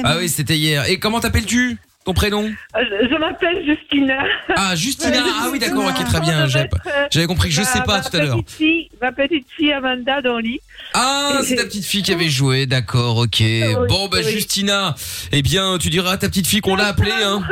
Ah 0.02 0.16
oui, 0.18 0.30
c'était 0.30 0.56
hier. 0.56 0.88
Et 0.88 0.98
comment 0.98 1.20
t'appelles-tu? 1.20 1.76
Ton 2.04 2.12
prénom 2.12 2.44
Euh, 2.76 2.80
Je, 3.02 3.08
je 3.08 3.14
m'appelle 3.18 3.64
Justina. 3.64 4.24
Ah 4.56 4.76
Justina. 4.76 5.22
Ah 5.40 5.48
oui, 5.50 5.58
d'accord, 5.58 5.86
ok, 5.86 6.04
très 6.06 6.20
bien. 6.20 6.46
J'avais 6.46 6.68
pas- 6.68 6.78
j'avais 7.10 7.26
compris 7.26 7.48
que 7.48 7.54
je 7.54 7.62
sais 7.62 7.82
pas 7.82 8.00
tout 8.00 8.14
à 8.16 8.20
l'heure. 8.20 8.36
Ma 8.36 8.42
petite 8.42 8.56
fille, 8.56 8.88
ma 9.00 9.12
petite 9.12 9.46
fille 9.56 9.72
Amanda 9.72 10.20
dans 10.22 10.36
le 10.36 10.42
lit. 10.42 10.60
Ah, 10.94 11.40
c'est 11.42 11.56
ta 11.56 11.64
petite 11.64 11.84
fille 11.84 12.02
qui 12.02 12.12
avait 12.12 12.28
joué, 12.28 12.66
d'accord, 12.66 13.16
ok. 13.18 13.42
Bon, 13.88 14.08
bah, 14.08 14.22
Justina, 14.22 14.94
eh 15.32 15.42
bien, 15.42 15.78
tu 15.78 15.88
diras 15.90 16.12
à 16.12 16.16
ta 16.18 16.28
petite 16.28 16.46
fille 16.46 16.60
qu'on 16.60 16.76
l'a 16.76 16.86
appelée, 16.88 17.10
hein. 17.22 17.42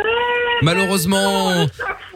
Malheureusement. 0.62 1.66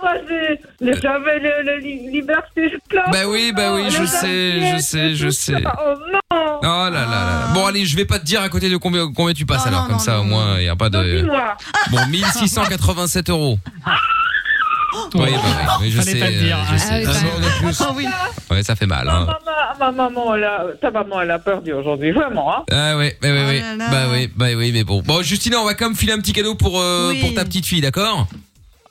Moi, 0.02 0.12
j'ai- 0.28 0.92
j'avais 1.00 1.38
le, 1.40 1.62
le 1.64 1.78
li- 1.80 2.10
Liberté, 2.10 2.70
je 2.72 2.76
pleure. 2.88 3.10
Bah 3.10 3.26
oui, 3.26 3.52
bah 3.54 3.74
oui, 3.74 3.90
je 3.90 4.00
Le 4.00 4.06
sais, 4.06 4.72
je 4.76 4.78
sais, 4.82 5.14
je 5.14 5.28
sais. 5.30 5.54
Oh 5.64 5.94
non 6.12 6.20
Oh 6.30 6.62
là 6.62 6.90
là 6.90 7.06
là. 7.10 7.48
Bon, 7.54 7.66
allez, 7.66 7.84
je 7.84 7.96
vais 7.96 8.04
pas 8.04 8.18
te 8.18 8.24
dire 8.24 8.42
à 8.42 8.48
côté 8.48 8.68
de 8.68 8.76
combien, 8.76 9.10
combien 9.12 9.34
tu 9.34 9.46
passes 9.46 9.66
alors, 9.66 9.86
comme 9.88 9.98
ça, 9.98 10.20
au 10.20 10.24
moins, 10.24 10.58
il 10.58 10.64
y 10.64 10.68
a 10.68 10.76
pas 10.76 10.90
de. 10.90 11.26
Bon, 11.90 12.06
1687 12.08 13.30
euros. 13.30 13.58
Oui, 14.92 15.00
bah 15.14 15.24
oui, 15.24 15.32
oui, 15.82 15.90
je 15.90 16.00
sais. 16.00 16.18
pas 16.18 16.30
dire. 16.30 16.58
euh, 16.58 16.72
Je 16.72 16.76
sais. 16.78 17.04
Ah 17.06 17.12
oui. 17.64 17.72
Ah 17.80 17.92
oui. 17.96 18.06
Ouais, 18.50 18.62
ça 18.62 18.76
fait 18.76 18.86
mal, 18.86 19.08
hein. 19.08 19.26
Ma, 19.78 19.86
ma 19.86 19.92
maman, 19.92 20.34
elle 20.34 20.44
a, 20.44 20.64
ta 20.80 20.90
maman, 20.90 21.20
elle 21.20 21.30
a 21.30 21.38
perdu 21.38 21.72
aujourd'hui, 21.72 22.12
vraiment. 22.12 22.54
Hein. 22.56 22.64
Ah 22.70 22.96
ouais, 22.96 23.16
ouais, 23.22 23.30
ouais, 23.32 23.46
ouais. 23.46 23.60
là 23.60 23.76
là. 23.76 23.88
Bah 23.90 24.04
oui, 24.12 24.30
bah 24.34 24.46
oui, 24.56 24.70
mais 24.72 24.84
bon. 24.84 25.02
Bon, 25.02 25.22
Justina, 25.22 25.58
on 25.60 25.64
va 25.64 25.74
quand 25.74 25.86
même 25.86 25.96
filer 25.96 26.12
un 26.12 26.18
petit 26.20 26.32
cadeau 26.32 26.54
pour, 26.54 26.80
euh, 26.80 27.10
Oui. 27.10 27.20
pour 27.20 27.34
ta 27.34 27.44
petite 27.44 27.66
fille, 27.66 27.80
d'accord? 27.80 28.26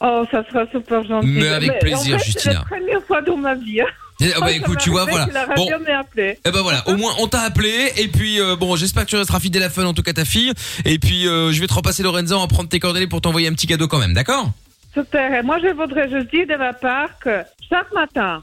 Oh, 0.01 0.23
ça 0.29 0.43
sera 0.51 0.65
super 0.71 1.03
gentil. 1.05 1.27
Mais 1.27 1.47
avec 1.47 1.79
plaisir, 1.79 2.15
en 2.15 2.19
fait, 2.19 2.25
Justina. 2.25 2.43
C'est 2.69 2.75
la 2.75 2.77
première 2.79 3.01
fois 3.07 3.21
dans 3.21 3.37
ma 3.37 3.55
vie. 3.55 3.81
hein. 3.81 3.85
Eh, 4.21 4.31
ah 4.35 4.39
bah, 4.41 4.51
écoute, 4.51 4.77
tu 4.79 4.91
vois, 4.91 5.05
voilà. 5.05 5.27
La 5.33 5.45
Bon. 5.47 5.65
radio 5.65 5.77
m'ait 5.85 5.91
appelé. 5.93 6.39
Eh 6.45 6.51
ben 6.51 6.61
voilà, 6.61 6.87
au 6.87 6.95
moins 6.95 7.11
on 7.19 7.27
t'a 7.27 7.41
appelé 7.41 7.91
et 7.97 8.07
puis 8.07 8.39
euh, 8.39 8.55
bon, 8.55 8.77
j'espère 8.77 9.03
que 9.03 9.09
tu 9.09 9.17
resteras 9.17 9.41
fidèle 9.41 9.63
à 9.63 9.69
Fun 9.69 9.83
en 9.85 9.93
tout 9.93 10.03
cas 10.03 10.13
ta 10.13 10.23
fille 10.23 10.53
et 10.85 10.99
puis 10.99 11.27
euh, 11.27 11.51
je 11.51 11.59
vais 11.59 11.67
te 11.67 11.73
repasser 11.73 12.01
Lorenza, 12.01 12.37
on 12.37 12.39
va 12.39 12.47
prendre 12.47 12.69
tes 12.69 12.79
coordonnées 12.79 13.07
pour 13.07 13.19
t'envoyer 13.19 13.49
un 13.49 13.51
petit 13.51 13.67
cadeau 13.67 13.89
quand 13.89 13.97
même, 13.99 14.13
d'accord? 14.13 14.51
Super. 14.95 15.33
Et 15.33 15.43
moi, 15.43 15.59
je 15.59 15.67
voudrais 15.67 16.09
juste 16.09 16.31
dire 16.31 16.47
de 16.47 16.55
ma 16.55 16.71
part 16.73 17.19
que 17.19 17.43
chaque 17.69 17.91
matin, 17.93 18.41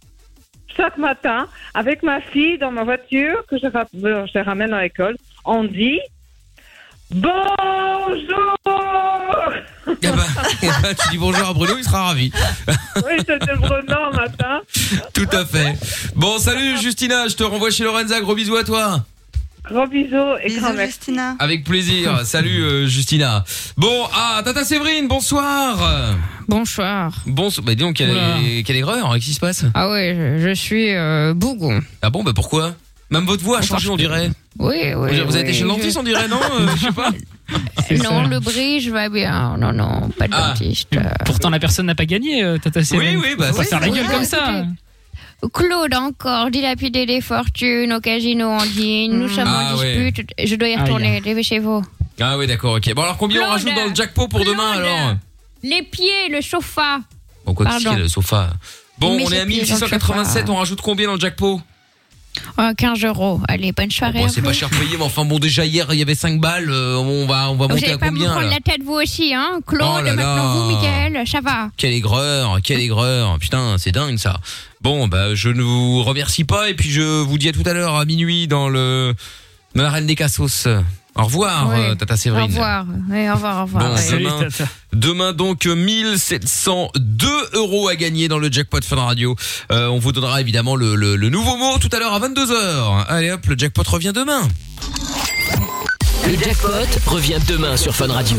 chaque 0.76 0.98
matin, 0.98 1.48
avec 1.72 2.03
ma 2.03 2.20
fille 2.20 2.59
dans 2.59 2.70
ma 2.70 2.84
voiture, 2.84 3.42
que 3.48 3.57
je, 3.59 3.66
euh, 3.66 4.26
je 4.32 4.38
ramène 4.38 4.74
à 4.74 4.82
l'école, 4.82 5.16
on 5.46 5.64
dit 5.64 5.98
Bonjour 7.11 8.57
Eh 9.86 10.07
ben, 10.07 10.16
eh 10.62 10.66
ben, 10.82 10.94
tu 10.94 11.09
dis 11.11 11.18
bonjour 11.18 11.48
à 11.48 11.53
Bruno, 11.53 11.74
il 11.76 11.84
sera 11.84 12.05
ravi. 12.09 12.30
Oui, 12.96 13.16
c'était 13.18 13.57
Bruno 13.57 13.94
un 13.94 14.16
matin. 14.16 14.61
Tout 15.14 15.28
à 15.32 15.44
fait. 15.44 15.74
Bon, 16.14 16.38
salut 16.38 16.78
Justina, 16.78 17.28
je 17.28 17.36
te 17.36 17.42
renvoie 17.42 17.70
chez 17.70 17.84
Lorenza, 17.84 18.20
gros 18.20 18.34
bisous 18.34 18.57
à 18.57 18.64
toi. 18.64 19.05
Gros 19.71 19.87
bisous 19.87 20.37
et 20.43 20.55
grand 20.57 20.73
merci. 20.75 20.87
Justina. 20.97 21.37
Avec 21.39 21.63
plaisir. 21.65 22.21
Salut 22.25 22.63
euh, 22.65 22.87
Justina. 22.89 23.45
Bon, 23.77 24.07
ah, 24.13 24.43
Tata 24.45 24.65
Séverine, 24.65 25.07
bonsoir. 25.07 26.17
Bonsoir. 26.49 27.15
Bonsoir. 27.27 27.65
Bah 27.65 27.75
dis 27.75 27.83
donc, 27.83 27.95
quelle, 27.97 28.11
Oula. 28.11 28.39
quelle 28.65 28.77
erreur, 28.77 29.13
qu'est-ce 29.15 29.25
qui 29.27 29.35
se 29.35 29.41
passe? 29.41 29.65
Ah 29.75 29.89
ouais, 29.91 30.17
je, 30.39 30.49
je 30.49 30.55
suis 30.55 30.93
euh, 30.93 31.33
bougon. 31.35 31.81
Ah 32.03 32.11
bon, 32.11 32.25
bah 32.25 32.33
pourquoi? 32.35 32.75
Même 33.11 33.25
votre 33.25 33.45
voix 33.45 33.59
a 33.59 33.63
changé, 33.63 33.89
on 33.89 33.97
dirait. 33.97 34.31
Oui, 34.59 34.75
oui. 34.79 34.93
vous 34.95 35.05
avez 35.05 35.23
oui, 35.23 35.39
été 35.39 35.53
chez 35.53 35.63
le 35.63 35.69
dentiste, 35.69 35.93
je- 35.95 35.99
on 35.99 36.03
dirait, 36.03 36.29
non 36.29 36.41
Euh, 36.59 36.67
Je 36.77 36.87
sais 36.87 36.93
pas. 36.93 37.11
Non, 38.03 38.23
le 38.27 38.41
bridge 38.41 38.89
va 38.89 39.11
bien. 39.11 39.57
Non, 39.59 39.73
non, 39.73 40.09
pas 40.19 40.27
de 40.27 40.33
dentiste. 40.33 40.89
Pourtant, 41.27 41.51
la 41.51 41.59
personne 41.61 41.87
n'a 41.87 41.95
pas 41.95 42.07
gagné, 42.07 42.43
euh, 42.43 42.57
Tata 42.59 42.83
Séverine. 42.83 43.19
oui, 43.19 43.35
bah, 43.39 43.53
faire 43.53 43.81
la 43.81 43.87
ça. 43.87 43.93
gueule 43.93 44.07
Ah, 44.09 44.13
comme 44.13 44.25
ça. 44.25 44.65
Claude 45.53 45.95
encore 45.95 46.51
dilapidé 46.51 47.05
des 47.07 47.20
fortunes 47.20 47.93
au 47.93 48.01
casino 48.01 48.49
Andine. 48.49 49.18
Nous 49.18 49.28
sommes 49.28 49.45
Ah, 49.49 49.74
en 49.74 49.78
ouais. 49.78 49.95
dispute. 50.11 50.30
Je 50.45 50.55
dois 50.55 50.68
y 50.68 50.76
retourner. 50.76 51.20
Chez 51.43 51.59
vous. 51.59 51.82
Ah 52.20 52.38
oui, 52.38 52.47
d'accord, 52.47 52.74
ok. 52.76 52.95
Bon, 52.95 53.03
alors 53.03 53.16
combien 53.16 53.43
on 53.43 53.51
rajoute 53.51 53.74
dans 53.74 53.86
le 53.88 53.95
jackpot 53.95 54.28
pour 54.28 54.45
demain 54.45 54.72
alors 54.72 55.14
Les 55.62 55.82
pieds, 55.82 56.28
le 56.30 56.40
sofa. 56.43 57.01
Bon, 57.45 57.55
quoi 57.55 57.66
qu'il 57.66 57.88
le 57.99 58.09
sofa. 58.09 58.51
Bon, 58.99 59.16
Mais 59.16 59.24
on 59.26 59.30
est 59.32 59.38
à 59.38 59.40
c'est 59.40 59.47
pire 59.47 59.64
dans 59.66 59.74
le 59.74 59.80
1687, 59.80 60.40
sofa. 60.43 60.53
on 60.53 60.57
rajoute 60.57 60.80
combien 60.80 61.07
dans 61.09 61.14
le 61.14 61.20
jackpot? 61.20 61.61
Oh, 62.59 62.70
15 62.76 63.05
euros. 63.05 63.41
Allez, 63.49 63.72
bonne 63.72 63.91
soirée. 63.91 64.20
Bon, 64.20 64.24
à 64.26 64.28
c'est 64.28 64.41
vous. 64.41 64.47
pas 64.47 64.53
cher 64.53 64.70
payé, 64.70 64.97
mais 64.97 65.05
enfin 65.05 65.24
bon, 65.24 65.39
déjà 65.39 65.64
hier, 65.66 65.87
il 65.93 65.99
y 65.99 66.03
avait 66.03 66.14
5 66.14 66.41
balles, 66.41 66.70
euh, 66.70 66.97
on 66.97 67.26
va, 67.26 67.51
on 67.51 67.57
va 67.57 67.66
Vous 67.66 67.74
monter 67.74 67.93
à 67.93 67.99
pas 67.99 68.07
me 68.11 68.12
combien 68.12 68.30
prendre 68.30 68.47
là 68.47 68.55
la 68.55 68.61
tête 68.61 68.83
vous 68.85 68.95
aussi, 68.95 69.35
hein? 69.35 69.61
Claude, 69.66 69.89
Oh 69.99 70.03
là 70.03 70.14
maintenant 70.14 70.37
là. 70.37 70.53
vous, 70.55 70.70
Michael, 70.70 71.26
ça 71.26 71.41
va. 71.41 71.70
Quelle 71.76 71.93
aigreur, 71.93 72.59
quelle 72.62 72.80
aigreur. 72.80 73.39
Putain, 73.39 73.76
c'est 73.78 73.93
dingue 73.93 74.16
ça. 74.18 74.41
Bon, 74.80 75.09
bah 75.09 75.35
je 75.35 75.49
ne 75.51 75.62
vous 75.62 76.03
remercie 76.03 76.45
pas 76.45 76.68
et 76.70 76.74
puis 76.74 76.91
je 76.91 77.03
vous 77.22 77.39
dis 77.39 77.49
à 77.49 77.53
tout 77.53 77.62
à 77.66 77.72
l'heure 77.72 77.95
à 77.97 78.05
minuit 78.05 78.49
dans 78.49 78.68
le 78.68 79.14
dans 79.74 79.83
la 79.83 79.91
Reine 79.91 80.07
des 80.07 80.14
Cassos. 80.16 80.66
Au 81.15 81.25
revoir, 81.25 81.71
euh, 81.73 81.95
Tata 81.95 82.17
Séverine. 82.17 82.45
Au 82.45 82.47
revoir. 82.49 82.87
Oui, 83.11 83.29
au 83.29 83.35
revoir, 83.35 83.59
au 83.59 83.63
revoir. 83.65 83.85
Bon, 83.85 83.95
demain, 84.11 84.49
demain 84.95 85.33
donc 85.35 85.67
1702 85.67 87.29
euros 87.55 87.89
à 87.89 87.97
gagner 87.97 88.29
dans 88.29 88.39
le 88.39 88.51
jackpot 88.51 88.81
Fun 88.83 88.97
Radio. 88.97 89.37
Euh, 89.71 89.89
on 89.89 89.99
vous 89.99 90.13
donnera 90.13 90.41
évidemment 90.41 90.75
le, 90.75 90.95
le- 90.95 91.17
le 91.17 91.29
nouveau 91.29 91.57
mot 91.57 91.77
tout 91.79 91.91
à 91.93 91.99
l'heure 91.99 92.15
à 92.15 92.21
22h. 92.21 93.05
Allez 93.09 93.31
hop, 93.31 93.45
le 93.47 93.59
jackpot 93.59 93.83
revient 93.87 94.13
demain. 94.15 94.49
Le 96.27 96.35
jackpot 96.39 96.71
revient 97.07 97.39
demain 97.49 97.77
sur 97.77 97.95
Fun 97.95 98.07
Radio. 98.07 98.39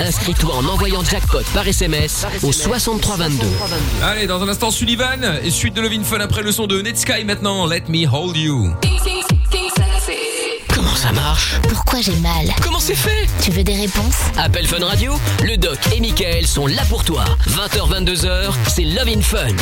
Inscris-toi 0.00 0.54
en 0.54 0.64
envoyant 0.68 1.04
jackpot 1.04 1.42
par 1.52 1.66
SMS 1.66 2.24
au 2.42 2.52
6322. 2.52 3.46
Allez, 4.02 4.26
dans 4.26 4.40
un 4.42 4.48
instant 4.48 4.70
Sullivan 4.70 5.20
et 5.44 5.50
suite 5.50 5.74
de 5.74 5.80
Lovin 5.82 6.02
Fun 6.04 6.20
après 6.20 6.42
le 6.42 6.52
son 6.52 6.66
de 6.66 6.80
Netsky 6.80 7.24
maintenant. 7.24 7.66
Let 7.66 7.82
me 7.88 8.06
hold 8.06 8.36
you. 8.36 8.70
Comment 10.82 10.96
ça 10.96 11.12
marche 11.12 11.60
Pourquoi 11.68 12.00
j'ai 12.00 12.16
mal 12.16 12.52
Comment 12.60 12.80
c'est 12.80 12.96
fait 12.96 13.28
Tu 13.40 13.52
veux 13.52 13.62
des 13.62 13.76
réponses 13.76 14.16
Appel 14.36 14.66
Fun 14.66 14.84
Radio, 14.84 15.14
le 15.44 15.56
doc 15.56 15.78
et 15.94 16.00
Michael 16.00 16.44
sont 16.44 16.66
là 16.66 16.82
pour 16.88 17.04
toi. 17.04 17.24
20h 17.46 18.04
22h, 18.04 18.52
c'est 18.66 18.82
Love 18.82 19.06
in 19.06 19.20
Fun. 19.20 19.54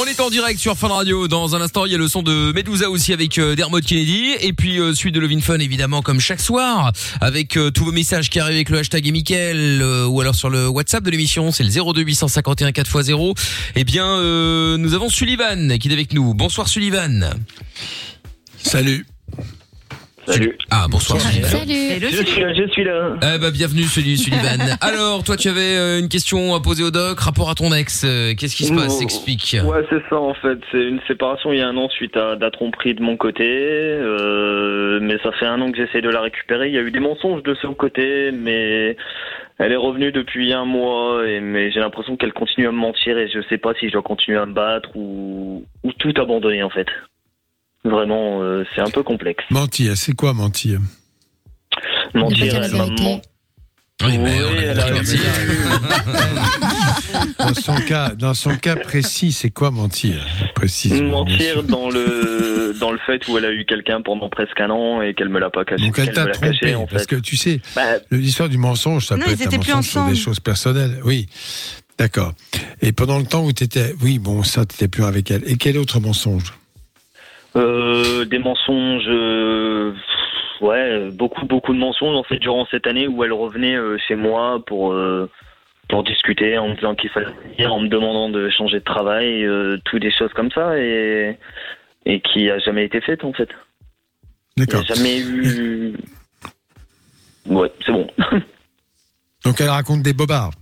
On 0.00 0.04
est 0.04 0.20
en 0.20 0.30
direct 0.30 0.60
sur 0.60 0.76
Fun 0.78 0.86
Radio. 0.86 1.26
Dans 1.26 1.56
un 1.56 1.60
instant, 1.60 1.84
il 1.84 1.90
y 1.90 1.96
a 1.96 1.98
le 1.98 2.06
son 2.06 2.22
de 2.22 2.52
Medusa 2.52 2.88
aussi 2.90 3.12
avec 3.12 3.38
euh, 3.38 3.56
Dermot 3.56 3.80
Kennedy. 3.80 4.36
Et 4.40 4.52
puis, 4.52 4.78
euh, 4.78 4.94
suite 4.94 5.16
de 5.16 5.18
Levin 5.18 5.40
Fun, 5.40 5.58
évidemment, 5.58 6.00
comme 6.00 6.20
chaque 6.20 6.40
soir. 6.40 6.92
Avec 7.20 7.56
euh, 7.56 7.72
tous 7.72 7.86
vos 7.86 7.92
messages 7.92 8.30
qui 8.30 8.38
arrivent 8.38 8.54
avec 8.54 8.70
le 8.70 8.78
hashtag 8.78 9.04
et 9.04 9.10
Mickaël, 9.10 9.82
euh, 9.82 10.06
ou 10.06 10.20
alors 10.20 10.36
sur 10.36 10.48
le 10.48 10.68
WhatsApp 10.68 11.02
de 11.02 11.10
l'émission. 11.10 11.50
C'est 11.50 11.64
le 11.64 11.70
02 11.70 12.02
851 12.02 12.70
4x0. 12.70 13.36
Eh 13.74 13.82
bien, 13.82 14.06
euh, 14.06 14.76
nous 14.76 14.94
avons 14.94 15.08
Sullivan 15.08 15.76
qui 15.78 15.88
est 15.88 15.92
avec 15.92 16.12
nous. 16.12 16.34
Bonsoir 16.34 16.68
Sullivan. 16.68 17.34
Salut. 18.62 19.06
Salut. 20.26 20.56
Ah, 20.70 20.86
bonsoir 20.88 21.20
Sullivan. 21.20 21.50
Je 21.50 22.24
suis 22.24 22.40
là, 22.40 22.54
je 22.54 22.68
suis 22.70 22.84
là. 22.84 23.16
Eh 23.34 23.38
bah, 23.38 23.50
bienvenue 23.50 23.82
Sully- 23.82 24.16
Sullivan. 24.16 24.60
alors, 24.80 25.24
toi, 25.24 25.36
tu 25.36 25.48
avais 25.48 25.76
euh, 25.76 25.98
une 25.98 26.08
question 26.08 26.54
à 26.54 26.60
poser 26.60 26.84
au 26.84 26.92
doc, 26.92 27.18
rapport 27.18 27.50
à 27.50 27.54
ton 27.54 27.72
ex. 27.72 28.04
Euh, 28.04 28.32
Qu'est-ce 28.38 28.54
qui 28.54 28.64
se 28.66 28.72
passe? 28.72 28.98
Oh, 29.00 29.02
Explique. 29.02 29.56
Ouais, 29.64 29.84
c'est 29.90 30.02
ça 30.08 30.16
en 30.20 30.34
fait. 30.34 30.58
C'est 30.70 30.82
une 30.82 31.00
séparation 31.08 31.52
il 31.52 31.58
y 31.58 31.62
a 31.62 31.66
un 31.68 31.76
an 31.76 31.88
suite 31.88 32.16
à 32.16 32.36
de 32.36 32.40
la 32.40 32.50
tromperie 32.52 32.94
de 32.94 33.02
mon 33.02 33.16
côté. 33.16 33.44
euh, 33.48 35.00
mais 35.02 35.16
ça 35.24 35.32
fait 35.32 35.46
un 35.46 35.60
an 35.60 35.72
que 35.72 35.76
j'essaie 35.78 36.02
de 36.02 36.08
la 36.08 36.20
récupérer. 36.20 36.68
Il 36.68 36.74
y 36.74 36.78
a 36.78 36.82
eu 36.82 36.90
des 36.92 37.00
mensonges 37.00 37.42
de 37.42 37.54
son 37.56 37.74
côté, 37.74 38.30
mais 38.32 38.96
elle 39.58 39.72
est 39.72 39.76
revenue 39.76 40.12
depuis 40.12 40.52
un 40.52 40.64
mois. 40.64 41.26
Et, 41.26 41.40
mais 41.40 41.72
j'ai 41.72 41.80
l'impression 41.80 42.16
qu'elle 42.16 42.32
continue 42.32 42.68
à 42.68 42.72
me 42.72 42.76
mentir 42.76 43.18
et 43.18 43.28
je 43.28 43.40
sais 43.48 43.58
pas 43.58 43.72
si 43.80 43.88
je 43.88 43.92
dois 43.92 44.02
continuer 44.02 44.38
à 44.38 44.46
me 44.46 44.54
battre 44.54 44.90
ou, 44.94 45.64
ou 45.82 45.92
tout 45.98 46.12
abandonner 46.16 46.62
en 46.62 46.70
fait. 46.70 46.86
Vraiment, 47.84 48.42
euh, 48.42 48.64
c'est 48.74 48.80
un 48.80 48.90
peu 48.90 49.02
complexe. 49.02 49.44
Mentir, 49.50 49.96
c'est 49.96 50.14
quoi 50.14 50.34
mentir 50.34 50.78
Mentir, 52.14 52.62
elle 52.62 52.70
m'a 52.72 52.86
menti. 52.86 53.20
Oui, 54.04 54.18
mais 54.18 54.36
on 54.42 54.78
a. 54.78 54.90
Dans 57.38 57.54
son 57.54 57.74
cas, 57.76 58.10
dans 58.10 58.34
son 58.34 58.56
cas 58.56 58.76
précis, 58.76 59.32
c'est 59.32 59.50
quoi 59.50 59.70
mentir 59.70 60.24
Précise. 60.54 61.00
Mentir 61.02 61.62
dans 61.62 61.90
le 61.90 62.74
dans 62.78 62.90
le 62.90 62.98
fait 62.98 63.26
où 63.28 63.38
elle 63.38 63.44
a 63.44 63.52
eu 63.52 63.64
quelqu'un 63.64 64.00
pendant 64.00 64.28
presque 64.28 64.60
un 64.60 64.70
an 64.70 65.02
et 65.02 65.14
qu'elle 65.14 65.28
me 65.28 65.38
l'a 65.38 65.50
pas 65.50 65.64
caché. 65.64 65.84
Donc 65.84 65.98
elle 65.98 66.06
qu'elle 66.06 66.14
t'a 66.14 66.26
trompé, 66.26 66.58
caché, 66.58 66.74
en 66.74 66.86
parce 66.86 67.06
que 67.06 67.16
tu 67.16 67.36
sais, 67.36 67.60
Bah, 67.76 67.98
l'histoire 68.10 68.48
du 68.48 68.58
mensonge, 68.58 69.06
ça 69.06 69.16
Non, 69.16 69.26
peut 69.26 69.32
être 69.32 69.52
un 69.52 69.56
mensonge 69.76 69.84
sur 69.84 70.06
des 70.06 70.16
choses 70.16 70.40
personnelles. 70.40 71.00
Oui, 71.04 71.28
d'accord. 71.98 72.32
Et 72.80 72.92
pendant 72.92 73.18
le 73.18 73.24
temps 73.24 73.44
où 73.44 73.52
tu 73.52 73.64
étais, 73.64 73.94
oui, 74.00 74.18
bon, 74.18 74.42
ça, 74.42 74.64
tu 74.64 74.88
plus 74.88 75.04
avec 75.04 75.30
elle. 75.30 75.42
Et 75.46 75.56
quel 75.56 75.78
autre 75.78 76.00
mensonge? 76.00 76.54
Euh, 77.54 78.24
des 78.24 78.38
mensonges, 78.38 79.04
euh, 79.08 79.92
ouais, 80.60 81.10
beaucoup 81.10 81.44
beaucoup 81.46 81.74
de 81.74 81.78
mensonges 81.78 82.16
en 82.16 82.22
fait 82.22 82.38
durant 82.38 82.66
cette 82.70 82.86
année 82.86 83.06
où 83.06 83.24
elle 83.24 83.32
revenait 83.32 83.76
euh, 83.76 83.98
chez 84.08 84.14
moi 84.14 84.62
pour 84.66 84.94
pour 85.88 86.04
discuter 86.04 86.56
en 86.56 86.68
me 86.68 86.74
disant 86.74 86.94
qu'il 86.94 87.10
fallait 87.10 87.26
venir, 87.56 87.74
en 87.74 87.80
me 87.80 87.88
demandant 87.88 88.30
de 88.30 88.48
changer 88.50 88.78
de 88.78 88.84
travail, 88.84 89.46
tout 89.84 89.98
des 89.98 90.10
choses 90.10 90.32
comme 90.34 90.50
ça 90.50 90.78
et 90.78 91.38
et 92.06 92.20
qui 92.20 92.50
a 92.50 92.58
jamais 92.58 92.84
été 92.84 93.00
faite 93.00 93.24
en 93.24 93.32
fait. 93.32 93.48
D'accord. 94.56 94.84
jamais 94.84 95.20
eu. 95.20 95.94
Ouais, 97.46 97.70
c'est 97.84 97.92
bon. 97.92 98.06
Donc 99.44 99.60
elle 99.60 99.68
raconte 99.68 100.02
des 100.02 100.12
bobards. 100.12 100.52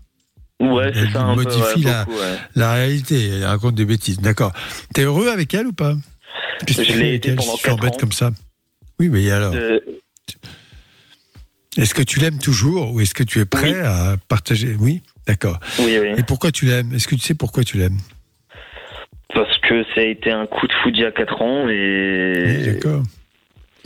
Ouais, 0.61 0.91
c'est 0.93 1.09
ça 1.11 1.22
un 1.22 1.34
peu. 1.34 1.43
modifie 1.43 1.84
ouais, 1.84 1.91
la, 1.91 2.05
beaucoup, 2.05 2.18
ouais. 2.18 2.36
la 2.55 2.72
réalité. 2.74 3.30
Elle 3.36 3.45
raconte 3.45 3.74
des 3.74 3.86
bêtises. 3.86 4.20
D'accord. 4.20 4.53
T'es 4.93 5.03
heureux 5.03 5.28
avec 5.28 5.55
elle 5.55 5.68
ou 5.68 5.72
pas? 5.72 5.95
Je 6.68 6.98
l'ai 6.98 7.14
été 7.14 7.34
pendant 7.34 7.56
si 7.56 7.70
ans. 7.70 7.76
comme 7.98 8.12
ça 8.12 8.30
Oui, 8.98 9.08
mais 9.08 9.30
alors 9.30 9.54
Euh, 9.54 9.78
Est-ce 11.76 11.94
que 11.94 12.02
tu 12.02 12.18
l'aimes 12.20 12.38
toujours 12.38 12.92
ou 12.92 13.00
est-ce 13.00 13.14
que 13.14 13.22
tu 13.22 13.38
es 13.40 13.44
prêt 13.44 13.78
à 13.80 14.16
partager? 14.28 14.74
Oui, 14.78 15.02
d'accord. 15.26 15.58
Oui, 15.78 15.98
oui. 16.00 16.08
Et 16.16 16.22
pourquoi 16.22 16.50
tu 16.52 16.66
l'aimes? 16.66 16.92
Est-ce 16.94 17.08
que 17.08 17.14
tu 17.14 17.22
sais 17.22 17.34
pourquoi 17.34 17.64
tu 17.64 17.78
l'aimes? 17.78 17.98
Parce 19.32 19.56
que 19.58 19.84
ça 19.94 20.00
a 20.00 20.04
été 20.04 20.30
un 20.32 20.46
coup 20.46 20.66
de 20.66 20.72
foudre 20.82 20.96
il 20.98 21.02
y 21.02 21.04
a 21.06 21.12
4 21.12 21.42
ans 21.42 21.68
et. 21.68 22.62
D'accord. 22.74 23.02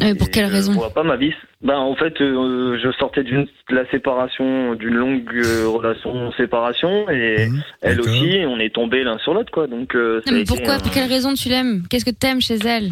Euh, 0.03 0.15
pour 0.17 0.29
quelle 0.31 0.49
Je 0.49 0.53
raison 0.53 0.73
vois 0.73 0.91
pas 0.91 1.05
ma 1.05 1.17
vie. 1.17 1.33
Ben, 1.63 1.77
en 1.77 1.95
fait, 1.95 2.21
euh, 2.21 2.79
je 2.83 2.91
sortais 2.99 3.23
d'une 3.23 3.45
de 3.45 3.75
la 3.75 3.89
séparation, 3.91 4.75
d'une 4.75 4.95
longue 4.95 5.31
euh, 5.35 5.69
relation 5.69 6.33
séparation, 6.33 7.09
et 7.11 7.47
Mhm. 7.49 7.63
elle 7.83 8.01
aussi, 8.01 8.41
on 8.47 8.59
est 8.59 8.75
tombés 8.75 9.05
l'un 9.05 9.19
sur 9.19 9.35
l'autre, 9.35 9.53
quoi. 9.53 9.67
Donc, 9.69 9.95
euh, 9.95 10.21
Non, 10.27 10.33
mais 10.33 10.45
pourquoi 10.45 10.75
un- 10.75 10.79
Pour 10.81 10.91
quelle 10.91 11.09
raison 11.09 11.33
tu 11.35 11.49
l'aimes 11.49 11.85
Qu'est-ce 11.89 12.05
que 12.05 12.11
t'aimes 12.11 12.41
chez 12.41 12.57
elle 12.67 12.91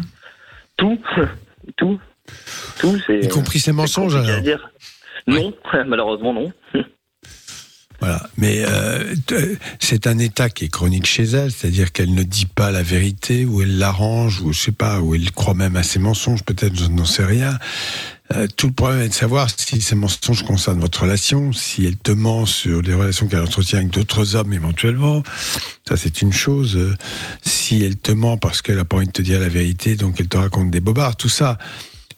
Tout, 0.77 0.97
tout, 1.77 1.99
tout, 2.79 2.97
c'est. 3.05 3.19
Y 3.25 3.29
compris 3.29 3.59
ses 3.59 3.73
mensonges 3.73 4.13
compliqué 4.13 4.31
à 4.31 4.33
alors 4.35 4.43
dire. 4.43 4.71
Non, 5.27 5.53
malheureusement 5.87 6.33
non. 6.33 6.51
Voilà. 8.03 8.27
Mais 8.37 8.65
euh, 8.67 9.15
c'est 9.79 10.07
un 10.07 10.17
état 10.19 10.49
qui 10.49 10.65
est 10.65 10.69
chronique 10.69 11.05
chez 11.05 11.23
elle, 11.23 11.53
c'est-à-dire 11.53 11.93
qu'elle 11.93 12.13
ne 12.13 12.23
dit 12.23 12.47
pas 12.47 12.69
la 12.69 12.83
vérité, 12.83 13.45
ou 13.45 13.61
elle 13.61 13.77
l'arrange, 13.77 14.41
ou 14.41 14.51
je 14.51 14.59
sais 14.59 14.71
pas, 14.73 14.99
ou 14.99 15.15
elle 15.15 15.31
croit 15.31 15.53
même 15.53 15.77
à 15.77 15.83
ses 15.83 15.99
mensonges, 15.99 16.43
peut-être, 16.43 16.75
je 16.77 16.85
n'en 16.87 17.05
sais 17.05 17.23
rien. 17.23 17.57
Euh, 18.33 18.47
tout 18.57 18.67
le 18.67 18.73
problème 18.73 19.01
est 19.01 19.07
de 19.07 19.13
savoir 19.13 19.47
si 19.55 19.79
ces 19.81 19.95
mensonges 19.95 20.43
concernent 20.43 20.81
votre 20.81 21.03
relation, 21.03 21.53
si 21.53 21.85
elle 21.85 21.95
te 21.95 22.11
ment 22.11 22.45
sur 22.45 22.81
les 22.81 22.93
relations 22.93 23.27
qu'elle 23.27 23.41
entretient 23.41 23.79
avec 23.79 23.91
d'autres 23.91 24.35
hommes 24.35 24.51
éventuellement. 24.51 25.23
Ça, 25.87 25.95
c'est 25.95 26.21
une 26.21 26.33
chose. 26.33 26.75
Euh, 26.75 26.95
Si 27.45 27.83
elle 27.85 27.95
te 27.95 28.11
ment 28.11 28.37
parce 28.37 28.61
qu'elle 28.61 28.79
a 28.79 28.85
pas 28.85 28.97
envie 28.97 29.07
de 29.07 29.11
te 29.13 29.21
dire 29.21 29.39
la 29.39 29.47
vérité, 29.49 29.95
donc 29.95 30.19
elle 30.19 30.27
te 30.27 30.35
raconte 30.37 30.71
des 30.71 30.81
bobards, 30.81 31.15
tout 31.15 31.29
ça. 31.29 31.57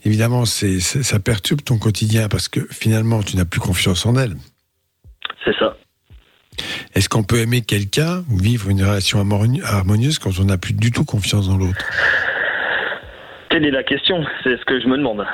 Évidemment, 0.04 0.46
c'est- 0.46 0.80
ça 0.80 1.20
perturbe 1.20 1.62
ton 1.62 1.78
quotidien 1.78 2.28
parce 2.28 2.48
que 2.48 2.68
finalement, 2.72 3.22
tu 3.22 3.36
n'as 3.38 3.46
plus 3.46 3.60
confiance 3.60 4.06
en 4.08 4.16
elle. 4.16 4.36
C'est 5.46 5.56
ça. 5.58 5.78
Est-ce 6.94 7.08
qu'on 7.10 7.24
peut 7.24 7.38
aimer 7.40 7.62
quelqu'un 7.62 8.24
ou 8.30 8.38
vivre 8.38 8.70
une 8.70 8.82
relation 8.84 9.20
harmoni- 9.20 9.62
harmonieuse 9.64 10.20
quand 10.20 10.40
on 10.40 10.46
n'a 10.46 10.58
plus 10.58 10.74
du 10.74 10.92
tout 10.92 11.06
confiance 11.06 11.48
dans 11.48 11.58
l'autre? 11.58 11.86
Telle 13.50 13.66
est 13.66 13.72
la 13.72 13.84
question. 13.84 14.24
C'est 14.44 14.58
ce 14.58 14.66
que 14.66 14.80
je 14.82 14.88
me 14.88 14.98
demande. 14.98 15.26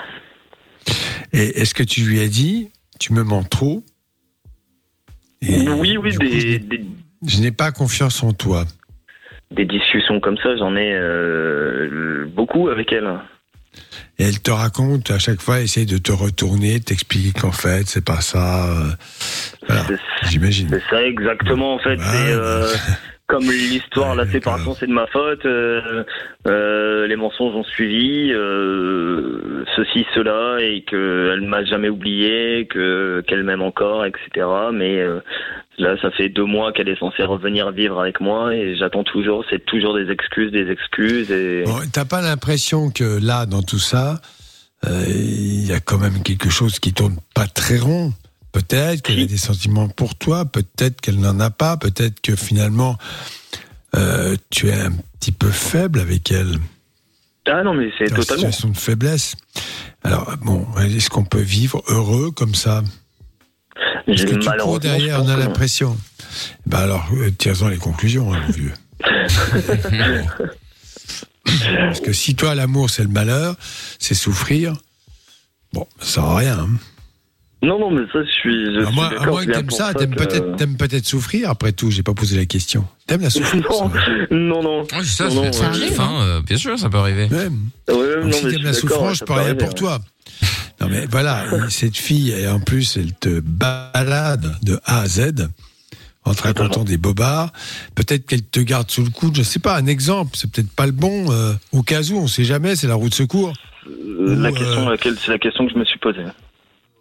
Et 1.34 1.62
est-ce 1.62 1.74
que 1.74 1.84
tu 1.84 2.02
lui 2.02 2.20
as 2.20 2.28
dit, 2.28 2.72
tu 3.00 3.14
me 3.14 3.24
mens 3.24 3.44
trop? 3.44 3.84
Et 5.42 5.68
oui, 5.70 5.98
oui, 5.98 6.14
coup, 6.14 6.24
des, 6.24 6.62
je 7.26 7.42
n'ai 7.42 7.52
pas 7.52 7.72
confiance 7.72 8.22
en 8.22 8.34
toi. 8.34 8.66
des 9.52 9.66
discussions 9.66 10.20
comme 10.20 10.38
ça, 10.38 10.56
j'en 10.58 10.76
ai 10.76 10.92
euh, 10.94 12.26
beaucoup 12.28 12.70
avec 12.70 12.92
elle. 12.92 13.10
Et 14.20 14.24
elle 14.24 14.40
te 14.42 14.52
raconte 14.52 15.10
à 15.12 15.20
chaque 15.20 15.42
fois, 15.42 15.62
essaye 15.62 15.86
de 15.86 15.98
te 15.98 16.12
retourner, 16.12 16.80
t'expliquer 16.80 17.40
qu'en 17.40 17.52
fait, 17.52 17.88
c'est 17.88 18.04
pas 18.04 18.22
ça. 18.22 18.66
euh, 18.68 18.92
Voilà, 19.68 19.86
j'imagine. 20.30 20.68
C'est 20.70 20.84
ça 20.90 21.02
exactement 21.04 21.76
en 21.76 21.80
fait. 21.80 21.98
euh, 22.00 22.74
comme 23.32 23.46
l'histoire, 23.46 24.14
la 24.14 24.28
séparation, 24.28 24.76
c'est 24.78 24.88
de 24.88 24.92
ma 24.92 25.08
faute. 25.08 25.46
euh, 25.46 26.04
euh, 26.48 27.08
les 27.08 27.16
mensonges 27.16 27.56
ont 27.56 27.64
suivi, 27.64 28.32
euh, 28.34 29.64
ceci, 29.78 30.06
cela, 30.14 30.58
et 30.62 30.84
que 30.84 31.32
elle 31.34 31.48
m'a 31.48 31.64
jamais 31.64 31.88
oublié, 31.88 32.68
que 32.68 33.24
qu'elle 33.26 33.44
m'aime 33.44 33.62
encore, 33.62 34.06
etc. 34.06 34.46
Mais 34.74 35.00
euh, 35.00 35.22
là, 35.78 35.96
ça 36.02 36.12
fait 36.12 36.28
deux 36.28 36.44
mois 36.44 36.74
qu'elle 36.74 36.90
est 36.90 37.00
censée 37.00 37.24
revenir 37.24 37.72
vivre 37.72 38.02
avec 38.02 38.20
moi, 38.20 38.54
et 38.54 38.76
j'attends 38.76 39.06
toujours. 39.06 39.46
C'est 39.50 39.66
toujours 39.66 39.96
des 39.96 40.12
excuses, 40.12 40.52
des 40.52 40.70
excuses, 40.70 41.32
et 41.32 41.64
Bon, 41.66 41.80
T'as 41.94 42.06
pas 42.06 42.22
l'impression 42.22 42.90
que 42.92 43.24
là, 43.26 43.46
dans 43.46 43.62
tout 43.64 43.80
ça, 43.80 44.20
euh, 44.86 45.06
il 45.08 45.66
y 45.66 45.72
a 45.72 45.80
quand 45.80 46.00
même 46.00 46.22
quelque 46.22 46.50
chose 46.50 46.80
qui 46.80 46.94
tourne 46.94 47.16
pas 47.34 47.48
très 47.48 47.78
rond? 47.78 48.12
Peut-être 48.52 49.02
qu'elle 49.02 49.22
a 49.22 49.26
des 49.26 49.38
sentiments 49.38 49.88
pour 49.88 50.16
toi, 50.16 50.46
peut-être 50.46 51.00
qu'elle 51.02 51.20
n'en 51.20 51.40
a 51.40 51.50
pas, 51.50 51.78
peut-être 51.78 52.20
que 52.22 52.36
finalement 52.36 52.98
euh, 53.96 54.36
tu 54.50 54.70
es 54.70 54.74
un 54.74 54.92
petit 55.20 55.32
peu 55.32 55.50
faible 55.50 56.00
avec 56.00 56.32
elle. 56.32 56.58
ah 57.48 57.64
non, 57.64 57.74
mais 57.74 57.90
c'est 57.98 58.06
totalement. 58.06 58.24
situation 58.24 58.70
de 58.70 58.78
faiblesse. 58.78 59.36
Alors 60.04 60.36
bon, 60.42 60.68
est-ce 60.80 61.10
qu'on 61.10 61.24
peut 61.24 61.40
vivre 61.42 61.82
heureux 61.88 62.32
comme 62.32 62.56
ça? 62.56 62.84
Parce 64.06 64.26
que 64.26 64.36
tu 64.36 64.50
cours 64.60 64.80
derrière, 64.80 65.24
on 65.24 65.30
a 65.30 65.38
l'impression? 65.38 65.98
Ben 66.66 66.80
alors, 66.80 67.08
euh, 67.14 67.32
tire-en 67.32 67.70
les 67.70 67.78
conclusions, 67.78 68.34
hein, 68.34 68.42
mon 68.48 68.54
vieux. 68.54 68.74
Parce 71.44 72.00
que 72.02 72.14
si 72.14 72.36
toi, 72.36 72.56
l'amour, 72.56 72.90
c'est 72.90 73.04
le 73.04 73.10
malheur, 73.10 73.56
c'est 74.00 74.14
souffrir, 74.14 74.74
bon, 75.74 75.88
ça 76.00 76.06
sert 76.06 76.24
à 76.24 76.36
rien. 76.38 76.60
hein. 76.60 76.70
Non, 77.64 77.78
non, 77.80 77.92
mais 77.92 78.02
ça, 78.12 78.24
je 78.24 78.30
suis. 78.32 78.66
Je 78.74 78.80
À 78.82 78.86
suis 78.88 78.96
que 78.96 79.46
bien 79.46 79.54
t'aimes 79.60 79.70
ça, 79.70 79.94
t'aimes 79.94 80.78
peut-être 80.78 81.06
souffrir, 81.06 81.50
après 81.50 81.72
tout, 81.72 81.92
j'ai 81.92 82.02
pas 82.02 82.14
posé 82.14 82.36
la 82.38 82.46
question. 82.46 82.86
T'aimes 83.06 83.22
la 83.22 83.30
souffrance 83.32 83.92
Non, 84.32 84.62
non, 84.62 84.64
non. 84.64 84.82
Ouais, 84.82 84.88
c'est 85.04 85.06
ça, 85.06 85.30
non, 85.30 85.52
c'est 85.52 85.64
non, 85.64 85.72
kiff, 85.72 86.00
hein, 86.00 86.12
euh, 86.22 86.42
bien 86.42 86.58
sûr, 86.58 86.80
ça 86.80 86.90
peut 86.90 86.98
arriver. 86.98 87.28
Ouais, 87.32 87.50
Donc, 87.88 88.26
non, 88.26 88.32
si 88.32 88.48
t'aimes 88.48 88.64
la 88.64 88.74
suis 88.74 88.82
souffrance, 88.82 89.08
ouais, 89.10 89.14
je 89.14 89.20
ça 89.20 89.26
peux 89.26 89.34
rien 89.34 89.44
arriver, 89.44 89.58
pour 89.60 89.76
toi. 89.76 90.00
Non 90.80 90.88
mais 90.90 91.06
voilà, 91.06 91.46
cette 91.70 91.96
fille, 91.96 92.32
et 92.32 92.48
en 92.48 92.60
plus, 92.60 92.98
elle 92.98 93.14
te 93.14 93.40
balade 93.40 94.56
de 94.64 94.80
A 94.86 95.02
à 95.02 95.08
Z 95.08 95.48
en 96.24 96.34
te 96.34 96.42
racontant 96.42 96.84
des 96.84 96.98
bobards. 96.98 97.52
Peut-être 97.94 98.26
qu'elle 98.26 98.42
te 98.44 98.60
garde 98.60 98.90
sous 98.90 99.04
le 99.04 99.12
coude, 99.12 99.36
je 99.36 99.44
sais 99.44 99.60
pas, 99.60 99.78
un 99.78 99.86
exemple, 99.86 100.32
c'est 100.36 100.50
peut-être 100.52 100.72
pas 100.72 100.88
le 100.88 100.92
bon. 100.92 101.32
euh, 101.32 101.54
au 101.72 101.84
cas 101.84 102.02
où, 102.12 102.18
on 102.18 102.26
sait 102.28 102.44
jamais, 102.44 102.76
c'est 102.76 102.88
la 102.88 102.96
roue 102.96 103.10
de 103.10 103.14
secours. 103.14 103.54
Euh, 103.88 104.36
La 104.36 104.50
Ou, 104.50 104.54
question, 104.56 104.88
euh, 104.88 104.92
laquelle, 104.92 105.16
c'est 105.20 105.32
la 105.32 105.38
question 105.40 105.68
que 105.68 105.74
je 105.74 105.78
me 105.78 105.86
suis 105.86 106.00
posée. 106.00 106.24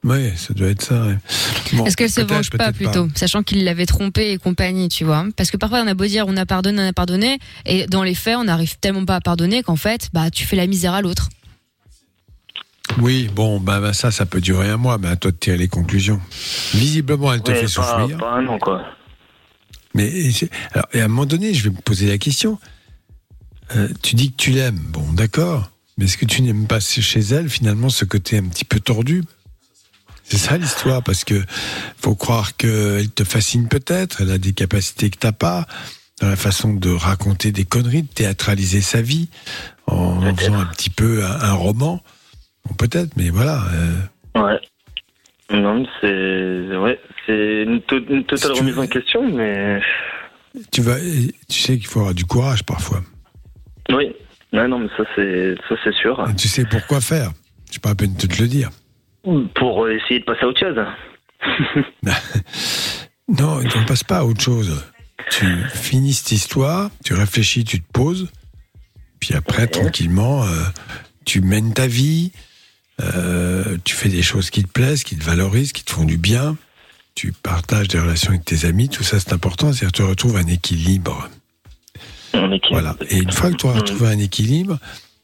Oui, 0.03 0.35
ça 0.37 0.55
doit 0.55 0.69
être 0.69 0.81
ça. 0.83 1.03
ouais. 1.07 1.19
Bon, 1.75 1.85
Est-ce 1.85 1.97
qu'elle 1.97 2.11
se 2.11 2.23
venge 2.23 2.49
pas 2.51 2.73
plutôt, 2.73 3.09
sachant 3.15 3.43
qu'il 3.43 3.65
l'avait 3.65 3.85
trompé 3.87 4.31
et 4.33 4.39
compagnie, 4.39 4.89
tu 4.89 5.05
vois? 5.05 5.27
Parce 5.37 5.51
que 5.51 5.59
parfois 5.59 5.83
on 5.83 5.87
a 5.87 5.93
beau 5.95 6.07
dire 6.07 6.25
on 6.27 6.37
a 6.39 6.47
pardonné, 6.47 6.83
on 6.83 6.87
a 6.89 6.93
pardonné, 6.95 7.39
et 7.67 7.87
dans 7.87 8.03
les 8.03 8.15
faits 8.15 8.37
on 8.39 8.45
n'arrive 8.45 8.79
tellement 8.79 9.05
pas 9.05 9.17
à 9.17 9.21
pardonner 9.21 9.63
qu'en 9.63 9.77
fait 9.77 10.09
bah 10.15 10.31
tu 10.31 10.47
fais 10.47 10.57
la 10.57 10.67
misère 10.67 10.95
à 10.95 11.03
l'autre. 11.03 11.29
Oui, 12.99 13.29
bon, 13.33 13.61
bah, 13.61 13.79
bah, 13.79 13.93
ça, 13.93 14.11
ça 14.11 14.27
peut 14.27 14.41
durer 14.41 14.69
un 14.69 14.77
mois, 14.77 14.99
mais 14.99 15.07
à 15.07 15.15
toi 15.17 15.31
de 15.31 15.37
tirer 15.37 15.57
les 15.57 15.69
conclusions. 15.69 16.21
Visiblement, 16.75 17.33
elle 17.33 17.41
te 17.41 17.53
Ouais, 17.53 17.59
fait 17.59 17.63
pas, 17.63 17.69
souffrir. 17.69 18.19
pas 18.19 18.33
un 18.33 18.47
an, 18.49 18.59
quoi. 18.59 18.83
Mais 19.95 20.31
c'est- 20.33 20.51
alors, 20.73 20.89
et 20.93 21.01
à 21.01 21.05
un 21.05 21.09
moment 21.09 21.25
donné, 21.25 21.55
je 21.55 21.63
vais 21.63 21.71
me 21.71 21.81
poser 21.81 22.09
la 22.09 22.19
question. 22.19 22.59
Euh, 23.77 23.89
tu 24.03 24.17
dis 24.17 24.33
que 24.33 24.37
tu 24.37 24.51
l'aimes, 24.51 24.81
bon, 24.89 25.05
d'accord. 25.13 25.71
Mais 25.99 26.07
est-ce 26.07 26.17
que 26.19 26.25
tu 26.25 26.43
n'aimes 26.43 26.67
pas 26.67 26.81
chez 26.81 27.21
elle 27.21 27.49
finalement 27.49 27.91
ce 27.91 28.05
côté 28.05 28.39
un 28.39 28.45
petit 28.49 28.65
peu 28.65 28.81
tordu? 28.81 29.23
C'est 30.31 30.37
ça 30.39 30.57
l'histoire, 30.57 31.03
parce 31.03 31.25
que 31.25 31.35
faut 32.01 32.15
croire 32.15 32.57
qu'elle 32.57 33.11
te 33.11 33.25
fascine 33.25 33.69
peut-être. 33.69 34.21
Elle 34.23 34.31
a 34.31 34.39
des 34.39 34.53
capacités 34.53 35.11
que 35.11 35.19
t'as 35.19 35.33
pas 35.33 35.67
dans 36.21 36.29
la 36.29 36.37
façon 36.37 36.73
de 36.75 36.91
raconter 36.91 37.51
des 37.51 37.65
conneries, 37.65 38.03
de 38.03 38.09
théâtraliser 38.09 38.81
sa 38.81 39.03
vie 39.03 39.29
en, 39.87 40.25
en 40.27 40.37
faisant 40.37 40.61
un 40.61 40.67
petit 40.67 40.91
peu 40.91 41.25
un, 41.25 41.41
un 41.41 41.53
roman. 41.55 42.01
Bon, 42.67 42.75
peut-être, 42.75 43.17
mais 43.17 43.31
voilà. 43.31 43.65
euh, 43.73 44.41
Ouais. 44.41 44.61
Non, 45.51 45.85
c'est. 46.01 46.77
Ouais, 46.77 47.01
c'est 47.27 47.63
une, 47.65 47.81
to- 47.83 48.07
une 48.09 48.25
totale 48.25 48.53
remise 48.53 48.79
en 48.79 48.87
question, 48.87 49.29
mais. 49.33 49.81
tu 50.71 50.81
vas, 50.83 50.97
tu 51.49 51.61
sais 51.61 51.77
qu'il 51.77 51.89
faut 51.89 51.99
avoir 52.01 52.15
du 52.15 52.25
courage 52.25 52.63
parfois. 52.63 53.03
Oui. 53.89 54.15
Ouais, 54.53 54.69
non, 54.69 54.79
mais 54.79 54.89
ça, 54.97 55.03
c'est, 55.17 55.57
ça, 55.69 55.75
c'est 55.83 55.95
sûr. 55.95 56.25
Et 56.31 56.37
tu 56.37 56.47
sais 56.47 56.65
pourquoi 56.65 57.01
faire. 57.01 57.33
J'ai 57.73 57.79
pas 57.81 57.91
à 57.91 57.95
peine 57.97 58.15
de 58.15 58.27
te 58.29 58.41
le 58.43 58.47
dire. 58.49 58.71
Pour 59.55 59.89
essayer 59.89 60.21
de 60.21 60.25
passer 60.25 60.43
à 60.43 60.49
autre 60.49 60.61
chose. 60.61 60.85
Non, 63.31 63.59
on 63.59 63.63
ne 63.63 63.87
passe 63.87 64.03
pas 64.03 64.19
à 64.19 64.25
autre 64.25 64.41
chose. 64.41 64.83
Tu 65.31 65.47
finis 65.73 66.15
cette 66.15 66.33
histoire, 66.33 66.91
tu 67.05 67.15
réfléchis, 67.15 67.65
tu 67.65 67.81
te 67.81 67.93
poses, 67.93 68.29
puis 69.21 69.35
après, 69.35 69.69
tranquillement, 69.69 70.43
euh, 70.43 70.65
tu 71.25 71.41
mènes 71.41 71.73
ta 71.73 71.87
vie, 71.87 72.33
euh, 73.01 73.77
tu 73.85 73.95
fais 73.95 74.09
des 74.09 74.23
choses 74.23 74.51
qui 74.51 74.65
te 74.65 74.69
plaisent, 74.69 75.05
qui 75.05 75.17
te 75.17 75.25
valorisent, 75.25 75.73
qui 75.73 75.85
te 75.85 75.93
font 75.93 76.05
du 76.05 76.17
bien, 76.17 76.57
tu 77.15 77.33
partages 77.33 77.89
des 77.89 78.01
relations 78.01 78.31
avec 78.31 78.45
tes 78.45 78.65
amis, 78.65 78.89
tout 78.89 79.05
ça 79.05 79.21
c'est 79.21 79.33
important, 79.33 79.73
c'est-à-dire 79.73 79.93
tu 79.93 80.03
retrouves 80.03 80.37
un 80.37 80.47
équilibre. 80.47 81.29
Voilà. 82.71 82.97
Et 83.11 83.19
une 83.19 83.33
fois 83.33 83.51
que 83.51 83.57
tu 83.57 83.67
auras 83.67 83.81
retrouvé 83.81 84.09
un 84.09 84.19
équilibre, 84.19 84.79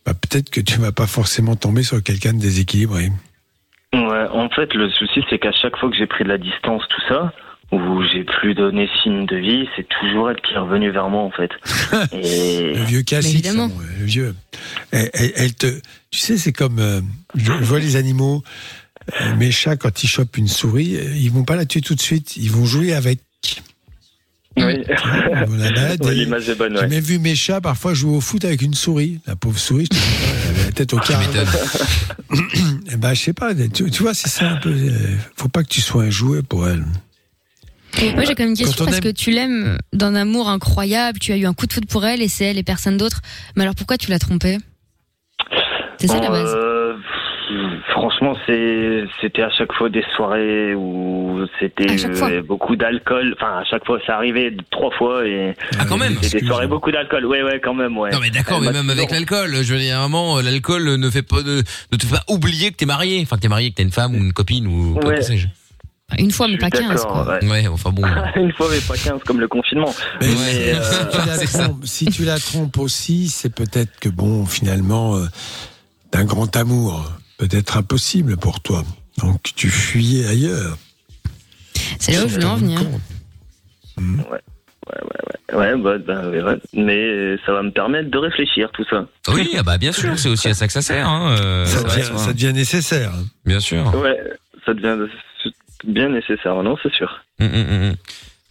bah, 0.05 0.15
peut-être 0.15 0.51
que 0.51 0.61
tu 0.61 0.79
vas 0.79 0.93
pas 0.93 1.07
forcément 1.07 1.57
tomber 1.57 1.83
sur 1.83 2.03
quelqu'un 2.03 2.35
de 2.35 2.39
déséquilibré. 2.39 3.11
Ouais, 3.97 4.27
en 4.31 4.49
fait, 4.51 4.75
le 4.75 4.91
souci, 4.91 5.21
c'est 5.31 5.39
qu'à 5.39 5.53
chaque 5.53 5.77
fois 5.79 5.89
que 5.91 5.97
j'ai 5.97 6.07
pris 6.07 6.25
de 6.25 6.29
la 6.29 6.39
distance, 6.39 6.83
tout 6.89 7.03
ça, 7.09 7.33
où 7.73 8.03
j'ai 8.13 8.25
plus 8.25 8.55
donné 8.55 8.89
signe 9.03 9.27
de 9.27 9.37
vie, 9.37 9.67
c'est 9.75 9.87
toujours 10.01 10.31
elle 10.31 10.37
qui 10.41 10.53
est 10.55 10.59
revenue 10.59 10.91
vers 10.91 11.09
moi, 11.09 11.23
en 11.23 11.31
fait. 11.31 11.51
Et... 12.13 12.75
Le 12.75 12.85
vieux 12.85 13.03
classique, 13.03 13.47
ça, 13.47 13.53
le 13.99 14.05
vieux. 14.05 14.35
Elle, 14.93 15.11
elle- 15.15 15.33
elle 15.37 15.55
te, 15.55 15.67
tu 16.11 16.19
sais, 16.19 16.37
c'est 16.37 16.53
comme, 16.53 16.79
euh, 16.79 17.01
je, 17.35 17.53
vois 17.53 17.79
les 17.81 17.97
animaux, 17.97 18.43
euh, 19.21 19.35
mes 19.37 19.51
chats 19.51 19.77
quand 19.77 20.03
ils 20.05 20.09
chopent 20.09 20.37
une 20.37 20.49
souris, 20.49 20.97
euh, 20.97 21.15
ils 21.17 21.31
vont 21.31 21.45
pas 21.45 21.57
la 21.57 21.65
tuer 21.67 21.81
tout 21.81 21.95
de 21.95 22.01
suite, 22.01 22.37
ils 22.37 22.51
vont 22.51 22.67
jouer 22.67 22.93
avec. 22.93 23.21
Oui. 24.59 24.63
Ouais, 25.49 26.15
l'image 26.15 26.49
est 26.49 26.55
bonne, 26.55 26.75
J'ai 26.77 26.81
ouais. 26.83 26.89
même 26.89 27.03
vu 27.05 27.19
mes 27.19 27.35
chats 27.35 27.61
parfois 27.61 27.93
jouer 27.95 28.17
au 28.17 28.21
foot 28.21 28.45
avec 28.45 28.63
une 28.63 28.75
souris. 28.75 29.21
La 29.27 29.37
pauvre 29.37 29.59
souris, 29.59 29.85
je 29.85 29.89
te 29.91 29.95
dis 29.95 30.01
pas, 30.01 30.33
elle 30.45 30.51
avait 30.55 30.65
la 30.65 30.73
tête 30.73 30.93
au 30.95 30.99
carré. 30.99 31.27
Eh 32.91 32.97
ben, 32.97 33.15
je 33.15 33.21
sais 33.23 33.33
pas, 33.33 33.55
tu, 33.55 33.91
tu 33.91 34.03
vois, 34.03 34.15
c'est 34.15 34.29
ça 34.29 34.49
un 34.51 34.57
peu. 34.57 34.71
euh, 34.71 35.17
Faut 35.37 35.49
pas 35.49 35.63
que 35.65 35.69
tu 35.69 35.81
sois 35.81 36.05
un 36.05 36.11
jouet 36.11 36.43
pour 36.43 36.69
elle. 36.69 36.85
Moi 38.15 38.25
j'ai 38.25 38.35
quand 38.35 38.41
même 38.43 38.51
une 38.51 38.57
question 38.57 38.85
parce 38.85 38.99
aime- 38.99 39.03
que 39.03 39.09
tu 39.09 39.31
l'aimes 39.31 39.79
d'un 39.95 40.15
amour 40.15 40.51
incroyable, 40.51 41.19
tu 41.19 41.33
as 41.33 41.37
eu 41.39 41.47
un 41.47 41.55
coup 41.55 41.67
de 41.67 41.73
foudre 41.73 41.89
pour 41.89 42.05
elle 42.05 42.21
et 42.21 42.29
c'est 42.29 42.45
elle 42.45 42.59
et 42.59 42.63
personne 42.63 42.99
d'autre. 42.99 43.23
Mais 43.57 43.63
alors 43.63 43.75
pourquoi 43.75 43.97
tu 43.97 44.11
l'as 44.11 44.19
trompée? 44.19 44.59
C'est 45.99 46.09
ça 46.09 46.21
la 46.21 46.29
base. 46.29 46.53
Euh, 46.55 46.66
franchement, 47.91 48.37
c'est, 48.47 49.05
c'était 49.21 49.43
à 49.43 49.51
chaque 49.51 49.73
fois 49.73 49.89
des 49.89 50.05
soirées 50.15 50.75
où 50.75 51.41
c'était 51.61 51.87
euh, 52.23 52.43
beaucoup 52.43 52.77
d'alcool. 52.77 53.35
Enfin, 53.37 53.59
à 53.59 53.65
chaque 53.65 53.85
fois, 53.85 53.99
ça 54.07 54.17
arrivait 54.17 54.55
trois 54.71 54.91
fois 54.93 55.27
et. 55.27 55.55
Ah, 55.79 55.85
quand 55.89 55.99
même 55.99 56.17
C'était 56.21 56.41
des 56.41 56.47
soirées 56.47 56.67
beaucoup 56.67 56.91
d'alcool. 56.91 57.27
Ouais, 57.27 57.43
ouais, 57.43 57.61
quand 57.61 57.75
même, 57.75 57.97
ouais. 57.99 58.11
Non 58.11 58.19
mais 58.21 58.31
d'accord, 58.31 58.61
mais 58.61 58.67
m'a 58.67 58.73
même 58.75 58.91
avec 58.91 59.11
l'alcool, 59.11 59.51
je 59.63 59.73
veux 59.75 59.81
dire, 59.81 59.99
à 59.99 60.05
un 60.05 60.09
moment, 60.09 60.39
euh, 60.39 60.43
l'alcool 60.43 60.97
ne 60.97 61.11
fait 61.11 61.23
pas 61.23 61.43
de, 61.43 61.63
ne 61.93 61.97
te 61.97 62.07
fait 62.07 62.15
pas 62.17 62.25
oublier 62.29 62.71
que 62.71 62.77
t'es 62.77 62.87
marié, 62.87 63.21
enfin 63.23 63.37
que 63.37 63.43
t'es 63.43 63.49
marié, 63.49 63.71
que 63.71 63.77
t'as 63.77 63.83
une 63.83 63.93
femme 63.93 64.15
ou 64.15 64.19
une 64.19 64.33
copine 64.33 64.67
ou 64.67 64.95
quoi 65.01 65.11
Ouais. 65.11 65.17
que 65.17 65.23
sais-je. 65.23 65.49
Une 66.19 66.31
fois 66.31 66.47
mais 66.47 66.57
pas 66.57 66.71
15 66.71 66.89
D'accord, 66.89 67.25
quoi. 67.25 67.39
ouais. 67.41 67.51
Ouais, 67.51 67.67
enfin 67.69 67.91
bon. 67.91 68.03
Une 68.37 68.53
fois, 68.53 68.69
mais 68.71 68.79
pas 68.81 68.95
15 68.97 69.25
comme 69.25 69.41
le 69.41 69.49
confinement. 69.49 69.93
Mais 70.21 70.29
Mais, 70.29 70.75
euh, 70.75 70.83
si, 70.83 71.09
tu 71.11 71.27
la 71.27 71.47
trompes, 71.47 71.85
si 71.85 72.07
tu 72.07 72.25
la 72.25 72.39
trompes 72.39 72.79
aussi, 72.79 73.29
c'est 73.29 73.53
peut-être 73.53 73.99
que, 73.99 74.09
bon, 74.09 74.47
finalement, 74.47 75.17
euh, 75.17 75.27
d'un 76.13 76.25
grand 76.25 76.55
amour, 76.57 77.11
peut-être 77.39 77.77
impossible 77.77 78.37
pour 78.37 78.61
toi. 78.61 78.85
Donc 79.19 79.41
tu 79.55 79.69
fuyais 79.69 80.27
ailleurs. 80.27 80.77
C'est 81.99 82.13
là 82.13 82.25
où 82.25 82.29
je 82.29 82.35
voulais 82.35 82.45
en 82.47 82.57
venir. 82.57 82.81
Ouais, 85.53 85.75
bah, 85.77 85.97
bah, 85.99 86.29
ouais, 86.29 86.43
ouais. 86.43 86.59
mais 86.75 87.37
ça 87.47 87.53
va 87.53 87.63
me 87.63 87.71
permettre 87.71 88.11
de 88.11 88.19
réfléchir 88.19 88.69
tout 88.73 88.85
ça. 88.91 89.07
Oui, 89.29 89.49
ah 89.57 89.63
bah 89.63 89.79
bien 89.79 89.93
sûr, 89.93 90.19
c'est 90.19 90.29
aussi 90.29 90.49
à 90.49 90.55
ça 90.55 90.67
que 90.67 90.73
ça 90.73 90.83
sert. 90.83 91.09
Hein, 91.09 91.37
euh, 91.41 91.65
Ça 91.67 91.83
devient, 91.83 92.03
ça. 92.03 92.19
ça 92.19 92.33
devient 92.33 92.53
nécessaire. 92.53 93.13
Bien 93.45 93.61
sûr. 93.61 93.95
Ouais, 93.95 94.19
ça 94.65 94.75
devient 94.75 94.97
bien 95.87 96.09
nécessaire, 96.09 96.63
non, 96.63 96.77
c'est 96.83 96.93
sûr. 96.93 97.11
Hum, 97.41 97.47
hum, 97.53 97.67
hum. 97.91 97.95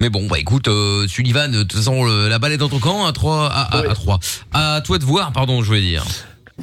Mais 0.02 0.10
bon, 0.10 0.28
bah 0.28 0.40
écoute, 0.40 0.68
euh, 0.68 1.08
Sullivan, 1.08 1.52
de 1.52 1.62
toute 1.64 1.74
façon, 1.74 2.04
le- 2.06 2.28
la 2.28 2.40
balle 2.40 2.54
est 2.54 2.58
dans 2.58 2.70
ton 2.70 2.80
camp, 2.80 3.06
à 3.06 3.14
3, 3.14 3.48
à, 3.50 3.78
à, 3.78 3.94
3. 3.94 4.20
À 4.54 4.82
toi 4.84 4.98
de 4.98 5.04
voir, 5.06 5.32
pardon, 5.32 5.62
je 5.62 5.68
voulais 5.68 5.82
dire. 5.82 6.04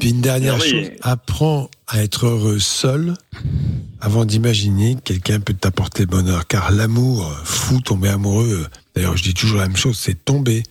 Puis 0.01 0.11
une 0.11 0.21
dernière 0.23 0.57
Oui. 0.61 0.71
chose, 0.71 0.91
apprends 1.03 1.71
à 1.93 2.03
être 2.03 2.27
heureux 2.27 2.59
seul 2.59 3.15
avant 4.01 4.25
d'imaginer 4.25 4.95
que 4.97 5.01
quelqu'un 5.13 5.41
peut 5.41 5.53
t'apporter 5.55 6.03
le 6.05 6.09
bonheur. 6.09 6.47
Car 6.47 6.71
l'amour, 6.73 7.31
fou, 7.45 7.81
tomber 7.81 8.09
amoureux, 8.09 8.67
d'ailleurs 8.95 9.17
je 9.17 9.23
dis 9.23 9.35
toujours 9.35 9.61
la 9.61 9.69
même 9.69 9.77
chose, 9.77 9.99
c'est 9.99 10.25
tomber. 10.25 10.63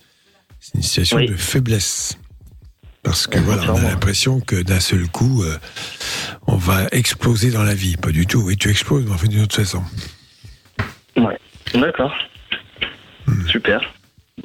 C'est 0.60 0.76
une 0.76 0.84
situation 0.84 1.18
Oui. 1.18 1.28
de 1.28 1.36
faiblesse. 1.36 2.18
Parce 3.04 3.26
que 3.26 3.40
voilà, 3.40 3.72
on 3.74 3.78
a 3.78 3.82
l'impression 3.82 4.40
que 4.42 4.62
d'un 4.62 4.80
seul 4.80 5.08
coup, 5.08 5.44
euh, 5.44 5.58
on 6.46 6.56
va 6.56 6.88
exploser 6.92 7.50
dans 7.50 7.64
la 7.64 7.74
vie. 7.74 7.98
Pas 7.98 8.12
du 8.12 8.28
tout. 8.28 8.52
Et 8.52 8.56
tu 8.56 8.70
exploses, 8.70 9.06
mais 9.06 9.12
en 9.14 9.18
fait, 9.18 9.28
d'une 9.28 9.42
autre 9.42 9.56
façon. 9.56 9.82
Ouais. 11.18 11.38
D'accord. 11.74 12.14
Hmm. 13.26 13.48
Super. 13.48 13.82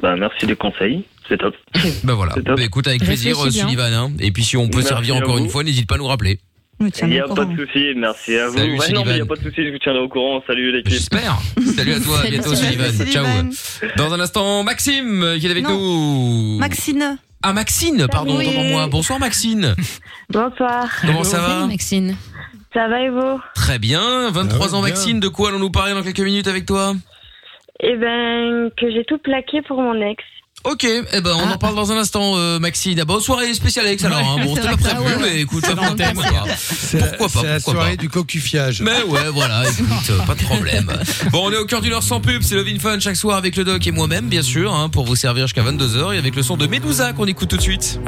Bah, 0.00 0.16
merci 0.16 0.46
des 0.46 0.56
conseils. 0.56 1.04
C'est 1.28 1.36
top. 1.38 1.54
Bah 2.04 2.14
voilà. 2.14 2.32
C'est 2.34 2.44
top. 2.44 2.56
Bah, 2.56 2.62
écoute, 2.62 2.86
avec 2.86 3.02
plaisir. 3.04 3.36
Sullivan. 3.50 3.92
hein. 3.92 4.12
Et 4.20 4.30
puis 4.30 4.44
si 4.44 4.56
on 4.56 4.68
peut 4.68 4.76
Merci 4.78 4.88
servir 4.88 5.16
encore 5.16 5.36
vous. 5.36 5.44
une 5.44 5.50
fois, 5.50 5.62
n'hésite 5.64 5.86
pas 5.86 5.96
à 5.96 5.98
nous 5.98 6.06
rappeler. 6.06 6.38
Il 6.78 7.08
n'y 7.08 7.18
a 7.18 7.26
pas 7.26 7.44
de 7.46 7.56
souci, 7.56 7.94
merci 7.96 8.36
à 8.36 8.48
vous. 8.48 8.58
Salut, 8.58 8.78
ouais, 8.78 8.92
non, 8.92 9.04
mais 9.04 9.12
il 9.12 9.14
n'y 9.16 9.20
a 9.22 9.26
pas 9.26 9.36
de 9.36 9.42
souci, 9.42 9.64
je 9.64 9.72
vous 9.72 9.78
tiendrai 9.78 10.02
au 10.02 10.08
courant. 10.08 10.42
Salut 10.46 10.72
l'équipe. 10.72 10.92
J'espère. 10.92 11.38
Salut 11.74 11.94
à 11.94 12.00
toi, 12.00 12.20
à 12.20 12.26
bientôt 12.30 12.54
Sullivan. 12.54 12.92
Ciao. 13.10 13.26
Dans 13.96 14.12
un 14.12 14.20
instant, 14.20 14.62
Maxime 14.62 15.22
euh, 15.22 15.38
qui 15.38 15.46
est 15.46 15.50
avec 15.50 15.66
nous. 15.66 16.58
Maxine. 16.58 17.18
Ah 17.42 17.52
Maxine, 17.52 18.06
pardon, 18.10 18.36
autant 18.36 18.52
pour 18.52 18.64
moi. 18.64 18.86
Bonsoir 18.88 19.18
Maxine. 19.18 19.74
Bonsoir. 20.30 20.88
Comment 21.00 21.24
ça 21.24 21.40
va 21.40 21.66
Maxine. 21.66 22.16
Ça 22.74 22.88
va 22.88 23.00
et 23.00 23.08
vous 23.08 23.40
Très 23.54 23.78
bien, 23.78 24.30
23 24.30 24.74
ans. 24.74 24.82
Maxine, 24.82 25.18
de 25.18 25.28
quoi 25.28 25.48
allons-nous 25.48 25.70
parler 25.70 25.94
dans 25.94 26.02
quelques 26.02 26.20
minutes 26.20 26.48
avec 26.48 26.66
toi? 26.66 26.94
Eh 27.80 27.96
ben, 27.96 28.70
que 28.76 28.90
j'ai 28.90 29.04
tout 29.04 29.18
plaqué 29.18 29.62
pour 29.62 29.80
mon 29.80 29.94
ex. 30.00 30.22
Ok, 30.64 30.84
eh 30.84 31.20
ben 31.20 31.30
on 31.36 31.48
en 31.52 31.58
parle 31.58 31.76
dans 31.76 31.92
un 31.92 31.96
instant 31.96 32.32
euh, 32.36 32.58
Maxine. 32.58 32.98
Ah 33.00 33.04
bah, 33.04 33.18
soirée 33.20 33.54
spéciale 33.54 33.86
Alex 33.86 34.02
alors, 34.04 34.18
hein. 34.18 34.44
bon 34.44 34.56
c'était 34.56 34.66
pas 34.68 34.76
prévu 34.76 35.14
mais 35.20 35.40
écoute, 35.42 35.62
c'est 35.64 35.76
pas 35.76 35.94
grave. 35.94 36.56
C'est 36.58 36.98
la- 36.98 37.06
Pourquoi 37.06 37.28
pas, 37.28 37.40
C'est 37.40 37.46
la 37.46 37.54
pourquoi 37.60 37.74
soirée 37.74 37.96
du 37.96 38.08
cocufiage. 38.08 38.82
Mais 38.82 39.02
ouais, 39.04 39.28
voilà, 39.32 39.62
écoute, 39.68 39.86
euh, 40.10 40.18
pas 40.26 40.34
de 40.34 40.42
problème. 40.42 40.92
Bon, 41.30 41.42
on 41.46 41.52
est 41.52 41.56
au 41.56 41.66
cœur 41.66 41.82
du 41.82 41.88
leur 41.88 42.02
sans 42.02 42.20
pub, 42.20 42.42
c'est 42.42 42.56
Love 42.56 42.66
in 42.66 42.80
Fun 42.80 42.98
chaque 42.98 43.14
soir 43.14 43.36
avec 43.36 43.54
le 43.54 43.62
doc 43.62 43.86
et 43.86 43.92
moi-même, 43.92 44.26
bien 44.28 44.42
sûr, 44.42 44.74
hein, 44.74 44.88
pour 44.88 45.04
vous 45.06 45.14
servir 45.14 45.46
jusqu'à 45.46 45.62
22h 45.62 46.14
et 46.14 46.18
avec 46.18 46.34
le 46.34 46.42
son 46.42 46.56
de 46.56 46.66
Medusa 46.66 47.12
qu'on 47.12 47.26
écoute 47.26 47.48
tout 47.50 47.58
de 47.58 47.62
suite. 47.62 48.00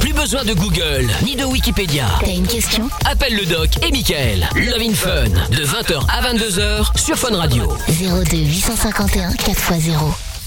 Plus 0.00 0.12
besoin 0.12 0.42
de 0.44 0.54
Google, 0.54 1.08
ni 1.24 1.36
de 1.36 1.44
Wikipédia. 1.44 2.06
T'as 2.24 2.32
une 2.32 2.46
question? 2.48 2.90
Appelle 3.04 3.36
le 3.36 3.46
doc 3.46 3.68
et 3.86 3.92
Michael. 3.92 4.48
Love 4.56 4.82
in 4.82 4.94
Fun, 4.94 5.28
de 5.56 5.64
20h 5.64 6.00
à 6.08 6.32
22h 6.32 6.98
sur 6.98 7.16
Fun 7.16 7.36
Radio. 7.36 7.72
02 7.88 8.36
851 8.36 9.30
4x0. 9.34 9.96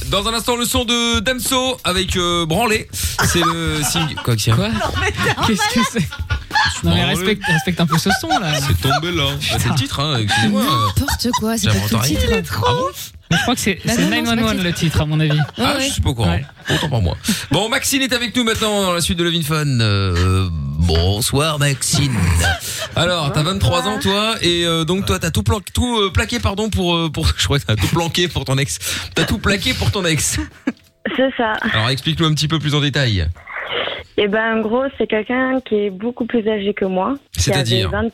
Dans 0.10 0.28
un 0.28 0.34
instant, 0.34 0.56
le 0.56 0.66
son 0.66 0.86
de 0.86 1.20
Damso 1.20 1.78
avec 1.84 2.16
euh, 2.16 2.46
Branlé. 2.46 2.88
C'est 3.26 3.42
le 3.44 3.82
signe. 3.92 4.16
Quoi 4.24 4.36
Quoi 4.36 4.70
Qu'est-ce 5.48 5.74
que 5.74 5.80
c'est 5.92 6.08
Non 6.84 6.94
mais 6.94 7.04
respecte, 7.06 7.44
respecte 7.46 7.80
un 7.80 7.86
peu 7.86 7.98
ce 7.98 8.10
son 8.22 8.28
là. 8.30 8.54
C'est 8.60 8.80
tombé 8.82 9.12
là. 9.12 9.24
Bah, 9.26 9.58
c'est 9.60 9.70
le 9.70 9.76
titre, 9.76 10.00
hein, 10.00 10.20
excusez-moi. 10.20 10.62
N'importe 10.64 11.28
quoi, 11.40 11.58
c'est 11.58 11.68
pas 11.68 11.74
tout 11.90 11.98
le 11.98 12.04
titre. 12.04 12.62
Ah 12.66 12.72
bon 12.72 12.88
Mais 13.32 13.38
je 13.38 13.42
crois 13.44 13.56
que 13.56 13.62
c'est 13.62 13.80
Bah 13.86 13.94
c'est 13.96 14.02
non, 14.06 14.10
non, 14.10 14.26
c'est 14.30 14.36
pas 14.36 14.36
911 14.36 14.64
le 14.64 14.74
titre 14.74 15.02
à 15.02 15.06
mon 15.06 15.20
avis. 15.20 15.40
Ah, 15.58 15.76
je 15.80 15.86
suis 15.92 16.02
pas 16.02 16.10
au 16.10 16.16
courant. 16.16 16.40
Autant 16.70 16.90
pour 16.90 17.02
moi. 17.02 17.18
Bon, 17.52 17.70
Maxine 17.70 18.02
est 18.02 18.14
avec 18.14 18.36
nous 18.36 18.44
maintenant 18.44 18.84
dans 18.84 18.94
la 18.94 19.02
suite 19.02 19.18
de 19.18 19.24
Love 19.24 19.34
in 19.36 19.42
Fun. 19.42 19.80
Euh, 19.80 20.50
bonsoir 20.88 21.60
Maxine. 21.60 22.14
Alors, 22.96 23.32
t'as 23.32 23.44
23 23.44 23.88
ans 23.88 24.00
toi 24.00 24.36
et 24.42 24.66
euh, 24.66 24.84
donc 24.86 25.06
toi 25.06 25.20
t'as 25.20 25.32
tout, 25.32 25.44
plan- 25.44 25.62
tout 25.74 25.98
euh, 26.00 26.12
plaqué 26.12 26.40
pardon 26.40 26.70
pour 26.70 26.96
euh, 26.96 27.10
pour 27.10 27.28
je 27.38 27.46
crois 27.46 27.60
que 27.60 27.66
t'as 27.66 27.76
tout 27.76 27.88
planqué 27.88 28.28
pour 28.28 28.46
ton 28.46 28.58
ex. 28.58 28.80
T'as 29.16 29.26
tout 29.26 29.38
plaqué 29.40 29.74
pour 29.74 29.92
ton 29.92 30.06
ex. 30.06 30.40
C'est 31.16 31.30
ça. 31.38 31.54
Alors 31.74 31.90
explique-nous 31.90 32.26
un 32.28 32.34
petit 32.34 32.48
peu 32.48 32.60
plus 32.60 32.76
en 32.76 32.82
détail. 32.82 33.28
Eh 34.18 34.28
ben, 34.28 34.58
en 34.58 34.62
gros, 34.62 34.84
c'est 34.98 35.08
quelqu'un 35.08 35.60
qui 35.62 35.76
est 35.76 35.90
beaucoup 35.90 36.26
plus 36.28 36.48
âgé 36.48 36.74
que 36.76 36.86
moi. 36.86 37.16
qui 37.34 37.42
C'est-à-dire 37.42 37.88
avait 37.94 38.04
20 38.10 38.12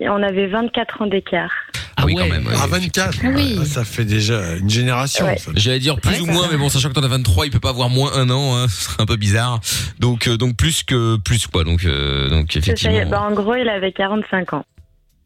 On 0.00 0.22
avait 0.22 0.46
24 0.48 1.02
ans 1.02 1.06
d'écart. 1.06 1.50
Ah 1.96 2.04
oui 2.06 2.14
quand 2.16 2.26
même. 2.28 2.48
À 2.48 2.66
24 2.66 3.18
Oui. 3.34 3.56
Ah, 3.60 3.64
Ça 3.64 3.84
fait 3.84 4.04
déjà 4.04 4.56
une 4.56 4.68
génération. 4.68 5.24
Ouais. 5.24 5.36
ça. 5.38 5.52
J'allais 5.54 5.78
dire 5.78 6.00
plus 6.00 6.20
ou 6.20 6.26
moins, 6.26 6.48
mais 6.50 6.56
bon, 6.56 6.68
sachant 6.68 6.88
que 6.88 6.94
t'en 6.94 7.02
as 7.04 7.08
23, 7.08 7.46
il 7.46 7.52
peut 7.52 7.60
pas 7.60 7.68
avoir 7.70 7.88
moins 7.88 8.12
un 8.16 8.28
an, 8.30 8.56
hein, 8.56 8.66
ce 8.68 8.84
serait 8.90 9.02
un 9.02 9.06
peu 9.06 9.16
bizarre. 9.16 9.60
Donc, 10.00 10.26
euh, 10.26 10.36
donc 10.36 10.56
plus 10.56 10.82
que 10.82 11.16
plus 11.18 11.46
quoi. 11.46 11.62
Donc, 11.64 11.84
euh, 11.84 12.28
donc 12.30 12.48
C'est 12.52 12.60
ça, 12.64 12.72
effectivement. 12.72 13.10
ben, 13.10 13.18
en 13.20 13.32
gros, 13.32 13.54
il 13.54 13.68
avait 13.68 13.92
45 13.92 14.52
ans. 14.54 14.64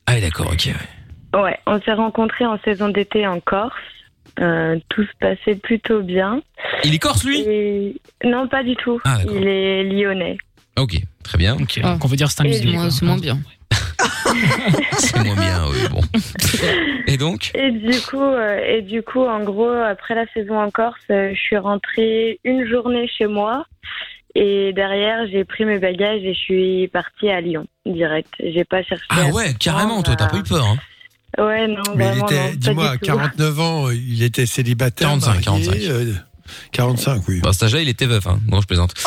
Ah 0.06 0.12
oui, 0.14 0.20
d'accord, 0.20 0.50
ok. 0.52 0.66
ouais. 1.34 1.40
Ouais, 1.40 1.58
on 1.66 1.80
s'est 1.82 1.92
rencontrés 1.92 2.46
en 2.46 2.58
saison 2.64 2.88
d'été 2.88 3.26
en 3.26 3.40
Corse. 3.40 3.72
Euh, 4.40 4.78
tout 4.90 5.02
se 5.02 5.10
passait 5.20 5.56
plutôt 5.56 6.00
bien. 6.00 6.40
Il 6.84 6.94
est 6.94 6.98
corse 6.98 7.24
lui? 7.24 7.40
Et- 7.40 8.00
Non, 8.24 8.46
pas 8.46 8.62
du 8.62 8.76
tout. 8.76 9.00
Ah, 9.04 9.16
d'accord. 9.18 9.32
il 9.36 9.48
est 9.48 9.82
lyonnais. 9.84 10.38
Ok, 10.78 10.96
très 11.24 11.38
bien. 11.38 11.56
Ok, 11.56 11.80
donc 11.82 12.04
on 12.04 12.08
veut 12.08 12.16
dire 12.16 12.30
c'est 12.30 12.42
un 12.42 12.44
Et 12.44 12.48
musulman. 12.50 12.90
C'est 12.90 13.04
moins 13.04 13.18
bien. 13.18 13.38
C'est 14.98 15.24
moins 15.24 15.34
bien, 15.34 15.64
oui, 15.70 15.88
bon. 15.90 16.00
Et 17.06 17.16
donc? 17.16 17.50
Et 17.54 17.70
du 17.70 18.00
coup, 18.02 18.20
euh, 18.20 18.58
et 18.64 18.82
du 18.82 19.02
coup, 19.02 19.22
en 19.24 19.40
gros, 19.40 19.70
après 19.70 20.14
la 20.14 20.26
saison 20.32 20.58
en 20.60 20.70
Corse, 20.70 20.96
euh, 21.10 21.30
je 21.34 21.38
suis 21.38 21.56
rentrée 21.56 22.40
une 22.44 22.66
journée 22.68 23.08
chez 23.08 23.26
moi. 23.26 23.64
Et 24.34 24.72
derrière, 24.72 25.26
j'ai 25.30 25.44
pris 25.44 25.64
mes 25.64 25.78
bagages 25.78 26.22
et 26.22 26.34
je 26.34 26.38
suis 26.38 26.88
partie 26.88 27.28
à 27.28 27.40
Lyon, 27.40 27.66
direct. 27.86 28.32
J'ai 28.38 28.64
pas 28.64 28.82
cherché. 28.82 29.04
Ah 29.08 29.26
à 29.26 29.30
ouais, 29.30 29.54
carrément, 29.58 30.02
toi, 30.02 30.14
t'as 30.16 30.28
pas 30.28 30.36
eu 30.36 30.42
peur. 30.42 30.64
Hein. 30.64 30.78
Ouais, 31.42 31.66
non, 31.66 31.82
Mais 31.96 32.06
il 32.06 32.10
vraiment, 32.10 32.26
était, 32.26 32.34
non, 32.36 32.48
pas 32.50 32.56
dis-moi, 32.56 32.88
à 32.90 32.92
du 32.92 32.98
tout. 32.98 33.06
49 33.06 33.60
ans, 33.60 33.90
il 33.90 34.22
était 34.22 34.46
célibataire. 34.46 35.08
45, 35.08 35.46
marié, 35.46 35.64
45. 35.64 36.24
Euh, 36.48 36.68
45, 36.72 37.22
oui. 37.28 37.40
Bah, 37.40 37.52
cet 37.52 37.64
âge-là, 37.64 37.80
il 37.82 37.88
était 37.88 38.06
veuf, 38.06 38.26
hein. 38.26 38.38
Non, 38.48 38.60
je 38.60 38.66
plaisante. 38.66 38.94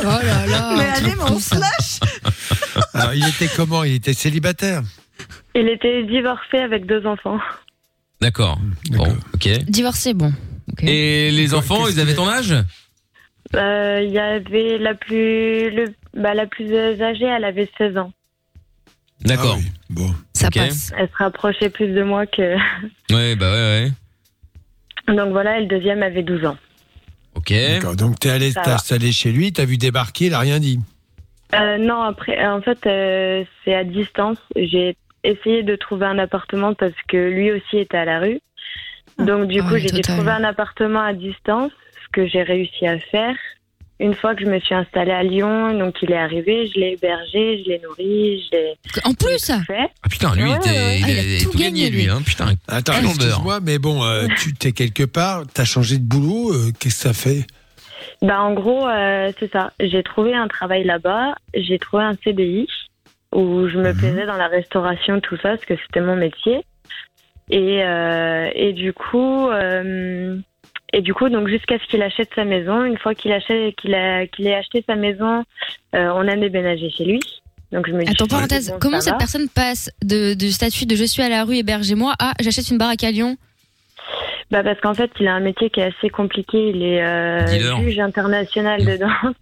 Oh 0.00 0.04
là 0.04 0.46
là. 0.46 0.74
Mais 0.76 0.88
allez, 0.88 1.14
mais 1.16 1.30
on 1.30 1.38
se 1.38 1.54
lâche. 1.54 2.00
Alors, 2.94 3.14
il 3.14 3.26
était 3.28 3.48
comment? 3.54 3.84
Il 3.84 3.94
était 3.94 4.14
célibataire? 4.14 4.82
Il 5.54 5.68
était 5.68 6.04
divorcé 6.04 6.58
avec 6.58 6.86
deux 6.86 7.04
enfants. 7.06 7.38
D'accord. 8.20 8.58
Bon, 8.90 9.16
ok. 9.34 9.48
Divorcé, 9.68 10.14
bon. 10.14 10.32
Et 10.82 11.30
les 11.30 11.54
enfants, 11.54 11.86
ils 11.88 12.00
avaient 12.00 12.14
ton 12.14 12.28
âge? 12.28 12.54
Euh, 13.54 14.00
Il 14.04 14.10
y 14.12 14.18
avait 14.18 14.78
la 14.78 14.94
plus, 14.94 15.70
le, 15.70 15.92
bah, 16.14 16.34
la 16.34 16.46
plus 16.46 16.72
âgée, 16.74 17.24
elle 17.26 17.44
avait 17.44 17.68
16 17.76 17.96
ans. 17.98 18.12
D'accord. 19.22 19.58
bon. 19.90 20.14
Ça 20.32 20.46
Ok. 20.46 20.54
passe. 20.54 20.92
Elle 20.96 21.08
se 21.08 21.16
rapprochait 21.16 21.68
plus 21.68 21.88
de 21.88 22.02
moi 22.02 22.26
que. 22.26 22.54
Ouais, 23.12 23.34
bah 23.36 23.50
ouais, 23.52 23.90
ouais. 25.08 25.14
Donc 25.14 25.32
voilà, 25.32 25.58
et 25.58 25.62
le 25.62 25.66
deuxième 25.66 26.02
avait 26.02 26.22
12 26.22 26.46
ans. 26.46 26.56
Ok. 27.34 27.52
Donc, 27.96 28.18
t'es 28.18 28.30
allé 28.30 28.52
t'installer 28.52 29.12
chez 29.12 29.32
lui, 29.32 29.52
t'as 29.52 29.64
vu 29.64 29.76
débarquer, 29.76 30.26
il 30.26 30.34
a 30.34 30.38
rien 30.38 30.58
dit. 30.58 30.80
Euh, 31.54 31.78
non, 31.78 32.02
après, 32.02 32.38
euh, 32.38 32.54
en 32.54 32.62
fait, 32.62 32.86
euh, 32.86 33.44
c'est 33.64 33.74
à 33.74 33.84
distance. 33.84 34.38
J'ai 34.56 34.96
essayé 35.24 35.62
de 35.62 35.76
trouver 35.76 36.06
un 36.06 36.18
appartement 36.18 36.74
parce 36.74 36.94
que 37.08 37.16
lui 37.16 37.50
aussi 37.50 37.78
était 37.78 37.96
à 37.96 38.04
la 38.04 38.20
rue. 38.20 38.40
Donc, 39.18 39.48
du 39.48 39.60
Ah 39.60 39.64
coup, 39.64 39.74
oui, 39.74 39.80
j'ai 39.80 40.00
trouver 40.00 40.30
un 40.30 40.44
appartement 40.44 41.02
à 41.02 41.12
distance, 41.12 41.72
ce 42.02 42.08
que 42.12 42.26
j'ai 42.26 42.42
réussi 42.42 42.86
à 42.86 42.98
faire. 42.98 43.36
Une 44.02 44.14
fois 44.14 44.34
que 44.34 44.40
je 44.42 44.46
me 44.50 44.58
suis 44.60 44.74
installée 44.74 45.12
à 45.12 45.22
Lyon, 45.22 45.78
donc 45.78 45.96
il 46.02 46.10
est 46.10 46.16
arrivé, 46.16 46.66
je 46.74 46.80
l'ai 46.80 46.92
hébergé, 46.92 47.62
je 47.62 47.68
l'ai 47.68 47.78
nourri, 47.80 48.42
je 48.50 48.56
l'ai. 48.56 48.74
En 49.04 49.12
plus 49.12 49.38
fait. 49.66 49.90
Ah 50.02 50.08
putain, 50.08 50.34
lui, 50.34 50.44
Ouais, 50.44 50.48
il 50.50 50.56
était- 50.56 50.70
ouais. 50.70 50.98
il, 50.98 51.04
Ah, 51.04 51.10
il 51.10 51.18
a 51.18 51.36
a 51.36 51.38
tout 51.44 51.50
tout 51.52 51.58
gagné, 51.58 51.70
gagné, 51.84 51.90
lui, 51.90 52.02
lui. 52.04 52.10
hein. 52.10 52.22
Putain. 52.24 52.54
Attends, 52.66 52.94
excuse-moi, 52.94 53.60
mais 53.62 53.78
bon, 53.78 54.02
euh, 54.02 54.26
tu 54.38 54.54
t'es 54.54 54.72
quelque 54.72 55.04
part, 55.04 55.42
t'as 55.52 55.64
changé 55.66 55.98
de 55.98 56.02
boulot, 56.04 56.50
euh, 56.52 56.70
qu'est-ce 56.80 57.02
que 57.04 57.08
ça 57.08 57.12
fait? 57.12 57.46
Bah, 58.22 58.40
en 58.40 58.54
gros, 58.54 58.88
euh, 58.88 59.30
c'est 59.38 59.52
ça. 59.52 59.72
J'ai 59.78 60.02
trouvé 60.02 60.34
un 60.34 60.48
travail 60.48 60.84
là-bas, 60.84 61.34
j'ai 61.54 61.78
trouvé 61.78 62.02
un 62.02 62.14
CDI 62.24 62.66
où 63.32 63.68
je 63.68 63.76
me 63.78 63.92
plaisais 63.92 64.24
dans 64.26 64.36
la 64.36 64.48
restauration, 64.48 65.20
tout 65.20 65.36
ça, 65.36 65.50
parce 65.50 65.64
que 65.66 65.74
c'était 65.76 66.00
mon 66.00 66.16
métier. 66.16 66.64
Et, 67.52 67.82
euh, 67.82 68.48
et 68.54 68.72
du 68.72 68.92
coup, 68.92 69.48
euh, 69.50 70.19
et 70.92 71.02
du 71.02 71.14
coup, 71.14 71.28
donc 71.28 71.48
jusqu'à 71.48 71.78
ce 71.78 71.86
qu'il 71.86 72.02
achète 72.02 72.30
sa 72.34 72.44
maison. 72.44 72.84
Une 72.84 72.98
fois 72.98 73.14
qu'il 73.14 73.32
achète, 73.32 73.76
qu'il 73.76 73.94
a, 73.94 74.26
qu'il 74.26 74.46
ait 74.46 74.54
acheté 74.54 74.84
sa 74.86 74.96
maison, 74.96 75.44
euh, 75.94 76.10
on 76.14 76.26
a 76.26 76.36
déménagé 76.36 76.90
chez 76.90 77.04
lui. 77.04 77.20
Donc 77.72 77.86
je 77.86 77.92
me 77.92 78.02
dis. 78.02 78.10
Attends, 78.10 78.26
parenthèse, 78.26 78.74
comment 78.80 79.00
cette 79.00 79.12
va. 79.12 79.18
personne 79.18 79.48
passe 79.48 79.90
de, 80.02 80.34
du 80.34 80.50
statut 80.50 80.86
de 80.86 80.96
je 80.96 81.04
suis 81.04 81.22
à 81.22 81.28
la 81.28 81.44
rue, 81.44 81.56
hébergez-moi 81.56 82.14
à 82.18 82.32
j'achète 82.40 82.68
une 82.70 82.78
baraque 82.78 83.04
à 83.04 83.12
Lyon 83.12 83.36
Bah 84.50 84.64
parce 84.64 84.80
qu'en 84.80 84.94
fait, 84.94 85.10
il 85.20 85.28
a 85.28 85.34
un 85.34 85.40
métier 85.40 85.70
qui 85.70 85.80
est 85.80 85.94
assez 85.96 86.10
compliqué. 86.10 86.70
Il 86.70 86.82
est 86.82 87.02
euh, 87.02 87.80
juge 87.80 88.00
international 88.00 88.84
de 88.84 88.96
danse. 88.96 89.34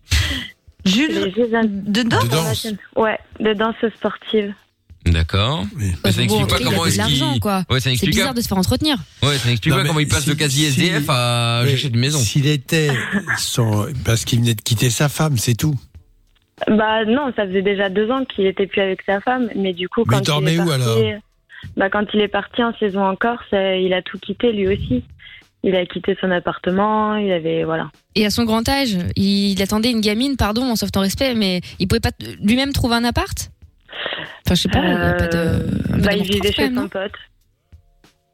Juge 0.85 1.15
de 1.15 2.03
danse 2.03 2.67
Ouais, 2.97 3.19
de 3.41 3.53
danse 3.55 3.77
sportive. 3.97 4.53
D'accord. 5.13 5.65
Mais 5.77 5.93
ça 6.13 6.21
n'explique 6.21 6.47
pas 6.49 6.57
il 6.61 6.67
a 6.67 6.71
comment 6.71 6.83
de 6.85 6.89
est-ce 6.89 6.99
l'argent, 6.99 7.33
qu'il. 7.33 7.41
quoi. 7.41 7.65
Ouais, 7.71 7.79
ça 7.81 7.85
C'est 7.85 7.89
n'explique 7.91 8.11
bizarre 8.13 8.29
pas. 8.29 8.35
de 8.35 8.41
se 8.41 8.49
faire 8.49 8.59
entretenir. 8.59 8.97
Ouais, 9.23 9.37
ça 9.39 9.49
n'explique 9.49 9.71
Non, 9.73 9.77
pas 9.79 9.83
mais 9.83 9.89
comment 9.89 10.01
il 10.01 10.09
passe 10.09 10.25
de 10.27 10.33
si- 10.33 10.37
quasi 10.37 10.71
si- 10.71 10.83
SDF 10.87 11.05
à 11.09 11.61
Oui, 11.65 11.71
j'achète 11.71 11.93
une 11.95 12.01
maison. 12.01 12.19
S'il 12.19 12.47
était 12.47 12.91
son... 13.37 13.87
parce 14.05 14.25
qu'il 14.25 14.41
venait 14.41 14.55
de 14.55 14.61
quitter 14.61 14.91
sa 14.91 15.09
femme, 15.09 15.37
c'est 15.39 15.55
tout. 15.55 15.75
Bah 16.67 17.05
non, 17.07 17.33
ça 17.37 17.47
faisait 17.47 17.63
déjà 17.63 17.89
deux 17.89 18.11
ans 18.11 18.25
qu'il 18.25 18.47
était 18.47 18.67
plus 18.67 18.81
avec 18.81 19.03
sa 19.07 19.21
femme, 19.21 19.49
mais 19.55 19.73
du 19.73 19.89
coup 19.89 20.03
Mais 20.07 20.15
quand 20.17 20.21
il 20.21 20.27
dormait 20.27 20.55
est 20.55 20.59
où, 20.61 20.67
parti, 20.67 20.83
alors 20.83 21.21
bah 21.77 21.89
quand 21.91 22.05
il 22.15 22.21
est 22.21 22.29
parti 22.29 22.63
en 22.65 22.73
saison 22.79 23.05
en 23.05 23.15
Corse, 23.17 23.45
euh, 23.53 23.77
il 23.77 23.93
a 23.93 24.03
tout 24.03 24.19
quitté 24.19 24.53
lui 24.53 24.67
aussi. 24.69 25.05
Il 25.65 25.75
a 25.75 25.85
quitté 25.87 26.17
son 26.21 26.31
appartement, 26.31 27.17
il 27.17 27.31
avait 27.33 27.65
voilà. 27.65 27.91
Et 28.15 28.25
à 28.27 28.31
son 28.31 28.45
grand 28.45 28.69
âge, 28.69 28.97
il 29.17 29.61
attendait 29.63 29.91
une 29.91 30.01
gamine, 30.01 30.37
pardon, 30.37 30.63
en 30.63 30.77
sauf 30.77 30.91
ton 30.93 31.01
respect, 31.01 31.35
mais 31.35 31.61
il 31.79 31.87
pouvait 31.89 32.01
pas 32.01 32.13
t- 32.13 32.27
lui-même 32.43 32.73
trouver 32.73 32.95
un 32.97 33.05
appart? 33.05 33.51
Enfin, 34.47 34.55
je 34.55 34.55
sais 34.55 34.69
pas, 34.69 34.79
il 34.81 34.89
y 34.89 34.93
a 34.93 35.13
pas 35.15 35.27
de. 35.27 35.29
peu 35.29 36.01
bah 36.01 36.13
il 36.15 36.23
vivait 36.23 36.53
chez 36.53 36.75
son 36.75 36.89
pote. 36.89 37.13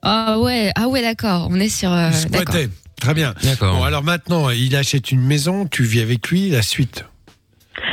Ah 0.02 0.38
ouais, 0.38 0.70
ah 0.76 0.88
ouais, 0.88 1.02
d'accord. 1.02 1.48
On 1.50 1.58
est 1.58 1.68
sur. 1.68 1.92
euh, 1.92 2.10
d'accord. 2.30 2.56
Très 3.00 3.14
bien. 3.14 3.34
D'accord. 3.42 3.76
Bon, 3.76 3.82
alors 3.82 4.02
maintenant, 4.02 4.50
il 4.50 4.76
achète 4.76 5.10
une 5.10 5.20
maison, 5.20 5.66
tu 5.66 5.82
vis 5.82 6.00
avec 6.00 6.28
lui, 6.28 6.50
la 6.50 6.62
suite. 6.62 7.04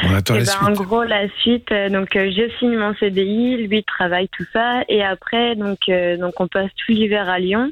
On 0.03 0.13
attend 0.13 0.35
Eh 0.35 0.39
la 0.39 0.45
ben, 0.45 0.51
suite. 0.51 0.79
En 0.79 0.83
gros, 0.83 1.03
la 1.03 1.27
suite, 1.39 1.71
euh, 1.71 1.89
donc 1.89 2.15
euh, 2.15 2.31
je 2.31 2.49
signe 2.59 2.77
mon 2.77 2.93
CDI, 2.95 3.57
lui 3.67 3.77
il 3.79 3.83
travaille 3.83 4.29
tout 4.29 4.45
ça, 4.53 4.83
et 4.87 5.03
après, 5.03 5.55
donc, 5.55 5.79
euh, 5.89 6.17
donc 6.17 6.39
on 6.39 6.47
passe 6.47 6.69
tout 6.77 6.91
l'hiver 6.91 7.27
à 7.29 7.39
Lyon, 7.39 7.71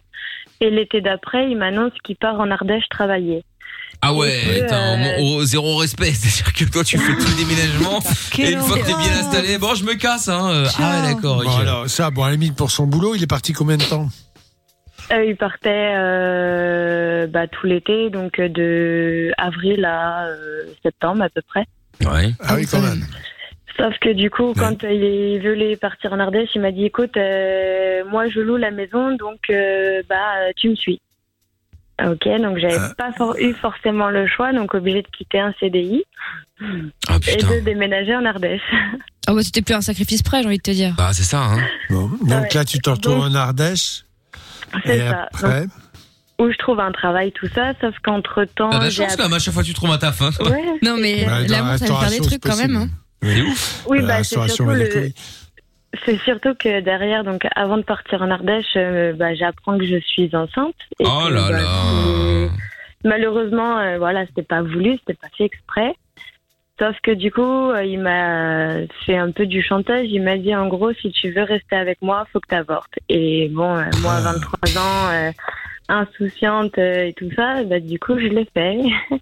et 0.59 0.69
l'été 0.69 1.01
d'après, 1.01 1.49
il 1.49 1.57
m'annonce 1.57 1.93
qu'il 2.03 2.15
part 2.15 2.39
en 2.39 2.49
Ardèche 2.51 2.89
travailler. 2.89 3.43
Ah 4.01 4.13
ouais, 4.13 4.41
euh, 4.71 4.95
mon- 4.97 5.15
oh, 5.37 5.43
zéro 5.43 5.75
respect, 5.75 6.11
c'est-à-dire 6.13 6.53
que 6.53 6.71
toi 6.71 6.83
tu 6.85 6.97
fais 6.97 7.13
tout 7.15 7.27
le 7.27 7.35
déménagement 7.35 7.99
et 8.37 8.51
une 8.51 8.59
fois 8.59 8.77
que 8.77 8.85
t'es 8.85 8.93
bien 8.93 9.19
installé, 9.19 9.57
bon 9.57 9.75
je 9.75 9.83
me 9.83 9.95
casse 9.95 10.29
hein. 10.29 10.49
euh, 10.51 10.67
Ah 10.79 11.01
ouais, 11.01 11.13
d'accord. 11.13 11.43
Bon, 11.43 11.57
alors, 11.57 11.89
ça, 11.89 12.09
bon, 12.09 12.23
à 12.23 12.27
la 12.27 12.33
limite, 12.33 12.55
pour 12.55 12.71
son 12.71 12.87
boulot, 12.87 13.15
il 13.15 13.23
est 13.23 13.27
parti 13.27 13.51
combien 13.51 13.75
de 13.75 13.83
temps? 13.83 14.07
Euh, 15.11 15.25
il 15.25 15.35
partait 15.35 15.93
euh, 15.97 17.27
bah, 17.27 17.47
tout 17.47 17.65
l'été, 17.65 18.09
donc 18.09 18.39
de 18.39 19.31
avril 19.37 19.83
à 19.83 20.27
euh, 20.27 20.63
septembre 20.83 21.23
à 21.23 21.29
peu 21.29 21.41
près. 21.41 21.65
Ouais. 22.05 22.31
Ah 22.39 22.55
oui, 22.55 22.65
quand 22.69 22.81
même. 22.81 23.05
Sauf 23.77 23.97
que 23.99 24.13
du 24.13 24.29
coup, 24.29 24.53
quand 24.57 24.83
euh, 24.83 24.91
il 24.91 25.39
voulait 25.41 25.75
partir 25.77 26.13
en 26.13 26.19
Ardèche, 26.19 26.49
il 26.55 26.61
m'a 26.61 26.71
dit 26.71 26.85
écoute, 26.85 27.15
euh, 27.17 28.03
moi 28.09 28.27
je 28.29 28.39
loue 28.39 28.57
la 28.57 28.71
maison, 28.71 29.15
donc 29.15 29.39
euh, 29.49 30.03
bah 30.09 30.51
tu 30.57 30.69
me 30.69 30.75
suis. 30.75 31.01
Ok, 32.05 32.27
donc 32.41 32.57
j'avais 32.59 32.77
Ah. 32.77 32.93
pas 32.97 33.11
for- 33.17 33.35
eu 33.39 33.53
forcément 33.53 34.09
le 34.09 34.25
choix, 34.27 34.53
donc 34.53 34.73
obligé 34.73 35.01
de 35.01 35.07
quitter 35.15 35.39
un 35.39 35.53
CDI 35.59 36.03
Ah, 37.07 37.17
et 37.27 37.37
de 37.37 37.59
déménager 37.65 38.15
en 38.15 38.25
Ardèche. 38.25 38.61
Ah 39.27 39.33
ouais, 39.35 39.43
c'était 39.43 39.61
plus 39.61 39.75
un 39.75 39.81
sacrifice 39.81 40.23
près, 40.23 40.41
j'ai 40.41 40.47
envie 40.47 40.57
de 40.57 40.63
te 40.63 40.71
dire. 40.71 40.95
Bah 40.97 41.11
c'est 41.13 41.21
ça. 41.23 41.39
Hein. 41.43 41.59
Bon, 41.91 42.09
donc 42.23 42.51
là, 42.51 42.65
tu 42.65 42.79
te 42.79 42.89
retrouves 42.89 43.19
en 43.19 43.35
Ardèche. 43.35 44.03
C'est 44.85 44.97
ça. 45.07 45.27
après 45.31 45.61
Donc, 45.61 45.69
où 46.39 46.51
je 46.51 46.57
trouve 46.57 46.79
un 46.79 46.91
travail, 46.91 47.31
tout 47.33 47.47
ça, 47.53 47.73
sauf 47.79 47.93
qu'entre 48.03 48.45
temps. 48.45 48.71
T'as 48.71 48.79
de 48.79 48.83
la 48.85 48.89
chance 48.89 49.15
quand 49.15 49.23
même, 49.23 49.33
à 49.33 49.39
chaque 49.39 49.53
fois 49.53 49.61
que 49.61 49.67
tu 49.67 49.73
trouves 49.75 49.91
un 49.91 49.99
taf. 49.99 50.19
Hein. 50.23 50.31
Ouais. 50.45 50.63
Non 50.81 50.97
mais 50.97 51.27
Ouais, 51.27 51.45
dans 51.45 51.57
l'amour, 51.57 51.71
la 51.73 51.77
ça 51.77 51.85
veut 51.85 51.91
faire 51.91 51.99
des 51.99 52.05
restauration, 52.05 52.23
trucs 52.23 52.31
c'est 52.43 52.49
quand 52.49 52.57
même. 52.57 52.75
Hein. 52.75 52.87
C'est 53.21 53.41
ouf. 53.41 53.83
Oui, 53.87 53.99
bah, 54.01 54.23
c'est 54.23 54.35
surtout 54.47 54.65
le-. 54.65 55.11
C'est 56.05 56.17
surtout 56.17 56.53
que 56.53 56.81
derrière, 56.81 57.23
donc 57.23 57.47
avant 57.55 57.77
de 57.77 57.83
partir 57.83 58.21
en 58.21 58.29
Ardèche, 58.29 58.75
euh, 58.75 59.13
bah, 59.13 59.33
j'apprends 59.33 59.77
que 59.77 59.85
je 59.85 59.97
suis 59.99 60.35
enceinte. 60.35 60.75
Et 60.99 61.05
Oh 61.05 61.27
que, 61.27 61.33
là 61.33 61.47
bah, 61.49 61.61
là. 61.61 62.49
Malheureusement, 63.03 63.77
euh, 63.79 63.97
voilà, 63.97 64.25
c'était 64.27 64.43
pas 64.43 64.61
voulu, 64.61 64.97
c'était 64.97 65.19
pas 65.19 65.29
fait 65.35 65.45
exprès. 65.45 65.95
Sauf 66.79 66.95
que 67.03 67.11
du 67.11 67.29
coup, 67.29 67.41
euh, 67.41 67.83
il 67.83 67.99
m'a 67.99 68.87
fait 69.05 69.17
un 69.17 69.31
peu 69.31 69.45
du 69.45 69.61
chantage. 69.61 70.07
Il 70.09 70.23
m'a 70.23 70.37
dit 70.37 70.55
en 70.55 70.67
gros, 70.67 70.93
si 70.93 71.11
tu 71.11 71.29
veux 71.31 71.43
rester 71.43 71.75
avec 71.75 72.01
moi, 72.01 72.25
faut 72.31 72.39
que 72.39 72.47
tu 72.47 72.55
avortes. 72.55 72.97
Et 73.09 73.49
bon, 73.49 73.75
euh, 73.75 73.83
moi, 74.01 74.21
23 74.21 74.77
ans, 74.77 75.11
euh, 75.11 75.31
insouciante 75.89 76.77
et 76.77 77.13
tout 77.17 77.29
ça, 77.35 77.65
bah, 77.65 77.81
du 77.81 77.99
coup, 77.99 78.17
je 78.17 78.27
l'ai 78.27 78.47
fait. 78.53 78.79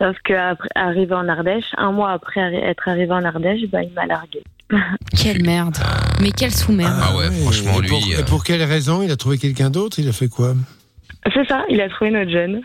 Sauf 0.00 0.16
qu'après, 0.24 0.68
arrivé 0.74 1.14
en 1.14 1.28
Ardèche, 1.28 1.70
un 1.76 1.92
mois 1.92 2.10
après 2.10 2.40
être 2.40 2.88
arrivé 2.88 3.12
en 3.12 3.24
Ardèche, 3.24 3.66
bah, 3.70 3.84
il 3.84 3.92
m'a 3.92 4.06
largué. 4.06 4.42
Quelle 5.16 5.42
merde. 5.44 5.76
Mais 6.20 6.30
quelle 6.32 6.50
sous-merde. 6.52 6.98
Ah 7.00 7.16
ouais, 7.16 7.30
franchement 7.30 7.78
Et 7.78 7.82
lui. 7.82 7.88
pour, 7.88 7.98
euh, 7.98 8.20
et 8.20 8.24
pour 8.24 8.44
quelle 8.44 8.62
raison 8.62 9.02
Il 9.02 9.10
a 9.10 9.16
trouvé 9.16 9.38
quelqu'un 9.38 9.70
d'autre? 9.70 9.98
Il 9.98 10.08
a 10.08 10.12
fait 10.12 10.28
quoi? 10.28 10.54
C'est 11.32 11.46
ça, 11.46 11.64
il 11.68 11.80
a 11.80 11.88
trouvé 11.88 12.10
notre 12.10 12.30
jeune. 12.30 12.60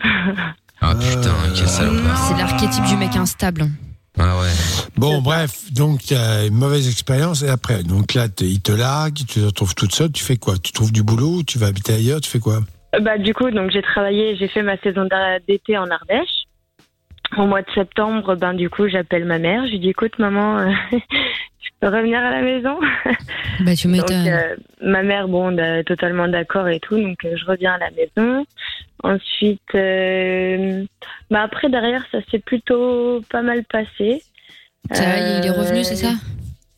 Ah 0.80 0.94
putain, 0.94 1.34
quel 1.54 1.68
salopard. 1.68 2.18
C'est 2.18 2.36
l'archétype 2.36 2.84
du 2.84 2.96
mec 2.96 3.14
instable. 3.16 3.66
Ah 4.18 4.38
ouais. 4.40 4.48
Bon, 4.96 5.22
bref, 5.22 5.72
donc 5.72 6.00
tu 6.02 6.14
as 6.14 6.46
une 6.46 6.54
mauvaise 6.54 6.86
expérience 6.88 7.42
et 7.42 7.48
après, 7.48 7.82
donc 7.82 8.14
là, 8.14 8.26
il 8.40 8.60
te 8.60 8.72
largue, 8.72 9.14
tu 9.14 9.24
te 9.24 9.40
retrouves 9.40 9.74
toute 9.74 9.94
seule, 9.94 10.12
tu 10.12 10.22
fais 10.22 10.36
quoi? 10.36 10.58
Tu 10.58 10.72
trouves 10.72 10.92
du 10.92 11.02
boulot, 11.02 11.42
tu 11.44 11.58
vas 11.58 11.68
habiter 11.68 11.94
ailleurs, 11.94 12.20
tu 12.20 12.28
fais 12.28 12.40
quoi? 12.40 12.60
Bah, 13.00 13.16
du 13.16 13.32
coup, 13.32 13.50
donc 13.50 13.70
j'ai 13.70 13.80
travaillé, 13.80 14.36
j'ai 14.36 14.48
fait 14.48 14.62
ma 14.62 14.76
saison 14.78 15.08
d'été 15.48 15.78
en 15.78 15.88
Ardèche. 15.90 16.44
Au 17.38 17.46
mois 17.46 17.62
de 17.62 17.70
septembre, 17.74 18.34
ben 18.36 18.52
du 18.52 18.68
coup, 18.68 18.86
j'appelle 18.88 19.24
ma 19.24 19.38
mère. 19.38 19.64
Je 19.66 19.70
lui 19.70 19.80
dis, 19.80 19.88
écoute, 19.88 20.18
maman, 20.18 20.58
euh, 20.58 20.70
revenir 21.88 22.18
à 22.20 22.30
la 22.30 22.42
maison. 22.42 22.78
Bah 23.60 23.76
tu 23.76 23.86
Donc, 23.86 23.96
m'étonnes. 23.96 24.28
euh, 24.28 24.56
ma 24.80 25.02
mère, 25.02 25.28
bon, 25.28 25.52
d'a- 25.52 25.84
totalement 25.84 26.26
d'accord 26.26 26.68
et 26.68 26.80
tout. 26.80 26.98
Donc, 27.00 27.22
euh, 27.24 27.36
je 27.36 27.44
reviens 27.44 27.74
à 27.74 27.78
la 27.78 27.90
maison. 27.90 28.44
Ensuite, 29.04 29.60
euh, 29.74 30.84
bah 31.30 31.42
après 31.42 31.68
derrière, 31.68 32.04
ça 32.10 32.18
s'est 32.30 32.38
plutôt 32.38 33.20
pas 33.30 33.42
mal 33.42 33.62
passé. 33.64 34.22
Ça, 34.90 35.18
il 35.18 35.46
est 35.46 35.50
revenu, 35.50 35.84
c'est 35.84 35.96
ça 35.96 36.12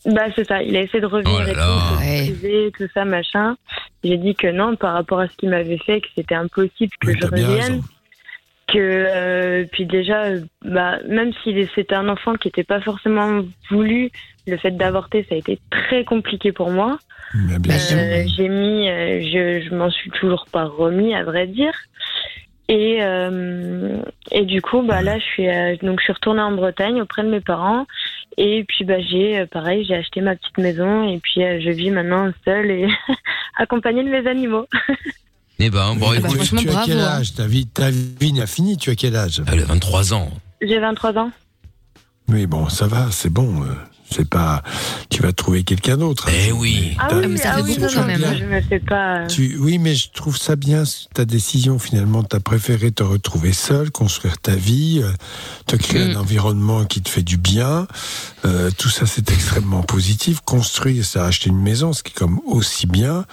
Bah 0.07 0.25
c'est 0.35 0.45
ça. 0.47 0.63
Il 0.63 0.77
a 0.77 0.81
essayé 0.83 1.01
de 1.01 1.07
revenir 1.07 1.33
Oh 1.35 1.43
là 1.43 1.51
et 1.51 2.29
tout, 2.33 2.45
Ouais. 2.45 2.71
tout 2.77 2.89
ça, 2.93 3.05
machin. 3.05 3.57
J'ai 4.03 4.17
dit 4.19 4.35
que 4.35 4.49
non, 4.49 4.75
par 4.77 4.93
rapport 4.95 5.21
à 5.21 5.29
ce 5.29 5.37
qu'il 5.37 5.49
m'avait 5.51 5.79
fait, 5.79 6.01
que 6.01 6.09
c'était 6.15 6.35
impossible 6.35 6.93
que 7.01 7.07
Mais 7.07 7.15
je 7.19 7.27
revienne. 7.27 7.83
Que 8.67 8.79
euh, 8.79 9.65
puis 9.71 9.85
déjà, 9.87 10.31
bah 10.65 10.99
même 11.09 11.33
si 11.43 11.69
c'était 11.75 11.95
un 11.95 12.09
enfant 12.09 12.35
qui 12.35 12.49
n'était 12.49 12.65
pas 12.65 12.81
forcément 12.81 13.43
voulu, 13.71 14.11
le 14.47 14.57
fait 14.57 14.73
d'avorter, 14.73 15.25
ça 15.29 15.35
a 15.35 15.39
été 15.39 15.59
très 15.71 16.05
compliqué 16.05 16.53
pour 16.53 16.71
moi. 16.71 16.99
Mais 17.35 17.59
bien 17.59 17.79
sûr. 17.79 17.97
Euh, 17.99 18.25
j'ai 18.37 18.49
mis, 18.49 18.89
euh, 18.89 19.21
je, 19.23 19.69
je 19.69 19.75
m'en 19.75 19.91
suis 19.91 20.11
toujours 20.11 20.47
pas 20.51 20.65
remis, 20.65 21.15
à 21.15 21.25
vrai 21.25 21.47
dire. 21.47 21.75
Et, 22.69 22.99
euh, 23.03 23.99
et 24.31 24.45
du 24.47 24.63
coup, 24.63 24.83
bah 24.83 25.03
là, 25.03 25.19
je 25.19 25.25
suis 25.25 25.49
euh, 25.49 25.77
donc 25.83 26.01
je 26.01 26.05
suis 26.05 26.13
retournée 26.13 26.41
en 26.41 26.53
Bretagne 26.53 27.01
auprès 27.03 27.23
de 27.23 27.29
mes 27.29 27.41
parents. 27.41 27.87
Et 28.37 28.65
puis 28.67 28.85
bah 28.85 29.01
j'ai 29.01 29.47
pareil, 29.47 29.85
j'ai 29.87 29.95
acheté 29.95 30.21
ma 30.21 30.35
petite 30.35 30.59
maison 30.59 31.07
et 31.07 31.19
puis 31.19 31.45
euh, 31.45 31.61
je 31.61 31.71
vis 31.71 31.91
maintenant 31.91 32.31
seule 32.45 32.71
et 32.71 32.89
accompagnée 33.59 34.03
de 34.03 34.11
mes 34.11 34.27
animaux. 34.29 34.67
Eh 35.61 35.71
ben, 35.71 35.95
bon, 35.95 36.13
écoute, 36.13 36.41
tu, 36.41 36.57
tu 36.57 36.69
as 36.69 36.83
quel 36.85 36.99
âge? 36.99 37.35
Ta 37.35 37.47
vie, 37.47 37.69
ta 37.69 37.89
vie 37.89 38.33
n'a 38.33 38.45
fini, 38.45 38.77
tu 38.77 38.91
as 38.91 38.97
quel 38.97 39.15
âge? 39.15 39.41
Elle 39.47 39.61
a 39.61 39.65
23 39.67 40.13
ans. 40.13 40.29
J'ai 40.61 40.81
23 40.81 41.17
ans. 41.17 41.31
Oui, 42.29 42.47
bon, 42.47 42.69
ça 42.69 42.89
va, 42.89 43.07
c'est 43.13 43.33
bon. 43.33 43.65
C'est 44.11 44.29
pas. 44.29 44.63
Tu 45.11 45.23
vas 45.23 45.33
trouver 45.33 45.65
quelqu'un 45.65 45.97
d'autre. 45.97 46.29
Eh 46.31 46.53
oui. 46.53 46.95
Ah 46.99 47.09
oui, 47.15 47.37
ah 47.45 47.57
oui, 47.65 47.77
non, 47.79 47.89
non, 47.93 48.19
moi, 48.19 48.35
je 48.39 48.45
me 48.45 48.61
fais 48.61 48.79
pas. 48.79 49.27
Tu, 49.27 49.57
oui, 49.59 49.79
mais 49.79 49.95
je 49.95 50.11
trouve 50.11 50.37
ça 50.37 50.55
bien, 50.57 50.85
ta 51.15 51.25
décision 51.25 51.79
finalement. 51.79 52.23
Tu 52.23 52.37
as 52.37 52.41
préféré 52.41 52.93
te 52.93 53.03
retrouver 53.03 53.53
seul, 53.53 53.91
construire 53.91 54.39
ta 54.39 54.55
vie, 54.55 55.01
euh, 55.03 55.11
te 55.67 55.77
créer 55.77 56.05
Mm. 56.09 56.11
un 56.17 56.21
environnement 56.21 56.85
qui 56.85 57.03
te 57.03 57.09
fait 57.09 57.23
du 57.23 57.39
bien. 57.39 57.89
Euh, 58.45 58.71
tout 58.79 58.89
ça, 58.91 59.07
c'est 59.07 59.31
extrêmement 59.33 59.83
positif. 59.83 60.41
Construire, 60.45 61.05
c'est 61.05 61.19
acheter 61.19 61.51
une 61.51 61.61
maison, 61.61 61.93
ce 61.93 62.03
qui 62.03 62.11
est 62.13 62.19
comme 62.19 62.41
aussi 62.47 62.87
bien. 62.87 63.25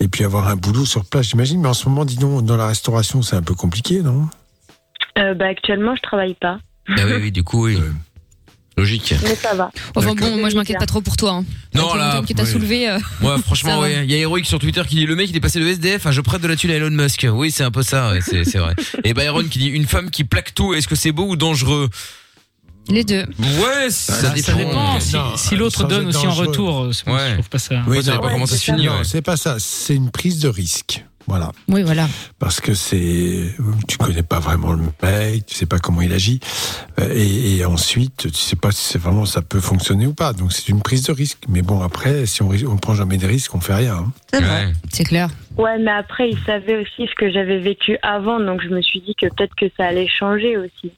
Et 0.00 0.08
puis 0.08 0.24
avoir 0.24 0.48
un 0.48 0.56
boulot 0.56 0.84
sur 0.84 1.04
place, 1.06 1.28
j'imagine. 1.28 1.60
Mais 1.62 1.68
en 1.68 1.74
ce 1.74 1.88
moment, 1.88 2.04
dis 2.04 2.16
donc, 2.16 2.44
dans 2.44 2.56
la 2.56 2.66
restauration, 2.66 3.22
c'est 3.22 3.36
un 3.36 3.42
peu 3.42 3.54
compliqué, 3.54 4.02
non? 4.02 4.28
Euh, 5.18 5.32
bah 5.34 5.46
actuellement, 5.46 5.94
je 5.96 6.02
travaille 6.02 6.34
pas, 6.34 6.58
Ah 6.90 6.94
oui, 7.06 7.12
oui, 7.22 7.32
du 7.32 7.42
coup, 7.42 7.64
oui. 7.66 7.78
Logique. 8.78 9.14
mais 9.22 9.34
ça 9.34 9.54
va. 9.54 9.70
Enfin 9.94 10.14
bon, 10.14 10.36
moi 10.38 10.50
je 10.50 10.54
m'inquiète 10.56 10.78
pas 10.78 10.84
trop 10.86 11.00
pour 11.00 11.16
toi. 11.16 11.32
Hein. 11.32 11.44
Non, 11.74 11.88
Avec 11.92 11.98
là, 11.98 12.22
que 12.28 12.32
t'as 12.34 12.44
oui. 12.44 12.50
soulevé. 12.52 12.88
euh, 12.90 12.98
Ouais, 13.22 13.38
franchement, 13.42 13.80
ouais. 13.80 14.04
Il 14.04 14.10
y 14.10 14.14
a 14.14 14.18
Héroïque 14.18 14.44
sur 14.46 14.58
Twitter 14.58 14.82
qui 14.86 14.96
dit 14.96 15.06
le 15.06 15.16
mec 15.16 15.30
il 15.30 15.36
est 15.36 15.40
passé 15.40 15.58
de 15.60 15.66
SDF 15.66 16.06
à 16.06 16.10
je 16.12 16.20
prête 16.20 16.42
de 16.42 16.46
la 16.48 16.56
thune 16.56 16.70
à 16.70 16.74
Elon 16.74 16.90
Musk. 16.90 17.26
Oui, 17.32 17.50
c'est 17.50 17.64
un 17.64 17.70
peu 17.70 17.82
ça, 17.82 18.10
ouais, 18.12 18.20
c'est 18.20 18.44
c'est 18.44 18.58
vrai. 18.58 18.74
Et 19.04 19.14
Byron 19.14 19.48
qui 19.48 19.58
dit 19.58 19.68
une 19.68 19.86
femme 19.86 20.10
qui 20.10 20.24
plaque 20.24 20.54
tout, 20.54 20.74
est-ce 20.74 20.88
que 20.88 20.94
c'est 20.94 21.12
beau 21.12 21.26
ou 21.26 21.36
dangereux? 21.36 21.88
Les 22.88 23.02
deux. 23.02 23.24
Ouais, 23.40 23.88
ça 23.90 24.12
Bah, 24.22 24.28
dépend. 24.34 24.46
ça 24.46 24.52
dépend. 24.54 25.00
Si, 25.00 25.14
Non, 25.16 25.36
si 25.36 25.56
l'autre 25.56 25.84
donne 25.88 26.06
aussi 26.08 26.26
en 26.26 26.34
retour, 26.34 26.88
c'est- 26.92 27.10
Ouais. 27.10 27.30
je 27.30 27.32
trouve 27.34 27.48
pas 27.48 27.58
ça. 27.58 27.82
Ouais, 27.88 28.02
ça 28.02 28.12
dépend 28.12 28.28
comment 28.30 28.46
ça 28.46 28.56
se 28.56 28.62
finit. 28.64 28.88
C'est 29.04 29.22
pas 29.22 29.36
ça. 29.38 29.56
C'est 29.58 29.94
une 29.96 30.10
prise 30.10 30.38
de 30.38 30.48
risque. 30.48 31.02
Voilà. 31.26 31.50
Oui, 31.68 31.82
voilà. 31.82 32.08
Parce 32.38 32.60
que 32.60 32.74
c'est, 32.74 33.54
tu 33.88 33.98
connais 33.98 34.22
pas 34.22 34.38
vraiment 34.38 34.72
le 34.72 34.84
mec, 35.02 35.46
tu 35.46 35.54
sais 35.54 35.66
pas 35.66 35.78
comment 35.78 36.00
il 36.02 36.12
agit, 36.12 36.40
euh, 37.00 37.08
et, 37.14 37.56
et 37.56 37.64
ensuite, 37.64 38.30
tu 38.32 38.38
sais 38.38 38.54
pas 38.56 38.70
si 38.70 38.84
c'est 38.84 38.98
vraiment 38.98 39.24
ça 39.26 39.42
peut 39.42 39.60
fonctionner 39.60 40.06
ou 40.06 40.14
pas. 40.14 40.32
Donc 40.32 40.52
c'est 40.52 40.68
une 40.68 40.82
prise 40.82 41.02
de 41.04 41.12
risque. 41.12 41.38
Mais 41.48 41.62
bon, 41.62 41.80
après, 41.82 42.26
si 42.26 42.42
on, 42.42 42.50
on 42.50 42.76
prend 42.76 42.94
jamais 42.94 43.16
de 43.16 43.26
risques, 43.26 43.54
on 43.54 43.60
fait 43.60 43.74
rien. 43.74 43.96
hein. 43.96 44.12
Ouais. 44.40 44.72
C'est 44.92 45.04
clair. 45.04 45.28
Ouais, 45.56 45.78
mais 45.78 45.90
après, 45.90 46.30
il 46.30 46.38
savait 46.44 46.76
aussi 46.76 47.08
ce 47.10 47.14
que 47.16 47.30
j'avais 47.32 47.58
vécu 47.58 47.98
avant, 48.02 48.38
donc 48.38 48.62
je 48.62 48.68
me 48.68 48.80
suis 48.82 49.00
dit 49.00 49.14
que 49.20 49.26
peut-être 49.26 49.54
que 49.56 49.66
ça 49.76 49.86
allait 49.86 50.08
changer 50.08 50.56
aussi. 50.58 50.92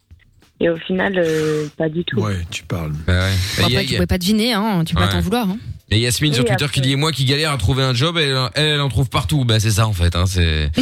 Et 0.60 0.68
au 0.68 0.76
final, 0.76 1.14
euh, 1.16 1.68
pas 1.76 1.88
du 1.88 2.04
tout. 2.04 2.18
Ouais, 2.20 2.38
tu 2.50 2.64
parles. 2.64 2.92
Bah 3.06 3.12
ouais. 3.12 3.62
A- 3.62 3.66
après, 3.66 3.84
tu 3.84 3.94
pouvais 3.94 4.06
pas 4.08 4.18
deviner, 4.18 4.52
hein. 4.54 4.82
Tu 4.84 4.94
peux 4.94 5.00
Ouais. 5.00 5.06
pas 5.06 5.12
t'en 5.12 5.20
vouloir. 5.20 5.48
Hein. 5.48 5.58
Et 5.90 6.00
Yasmine 6.00 6.34
sur 6.34 6.44
Twitter 6.44 6.66
qui 6.70 6.80
dit 6.80 6.92
et 6.92 6.96
moi 6.96 7.12
qui 7.12 7.24
galère 7.24 7.52
à 7.52 7.56
trouver 7.56 7.82
un 7.82 7.94
job, 7.94 8.18
elle, 8.18 8.36
elle, 8.54 8.66
elle 8.66 8.80
en 8.80 8.88
trouve 8.88 9.08
partout. 9.08 9.44
Bah 9.44 9.58
c'est 9.58 9.70
ça 9.70 9.86
en 9.86 9.92
fait. 9.92 10.14
Hein, 10.16 10.26
c'est. 10.26 10.70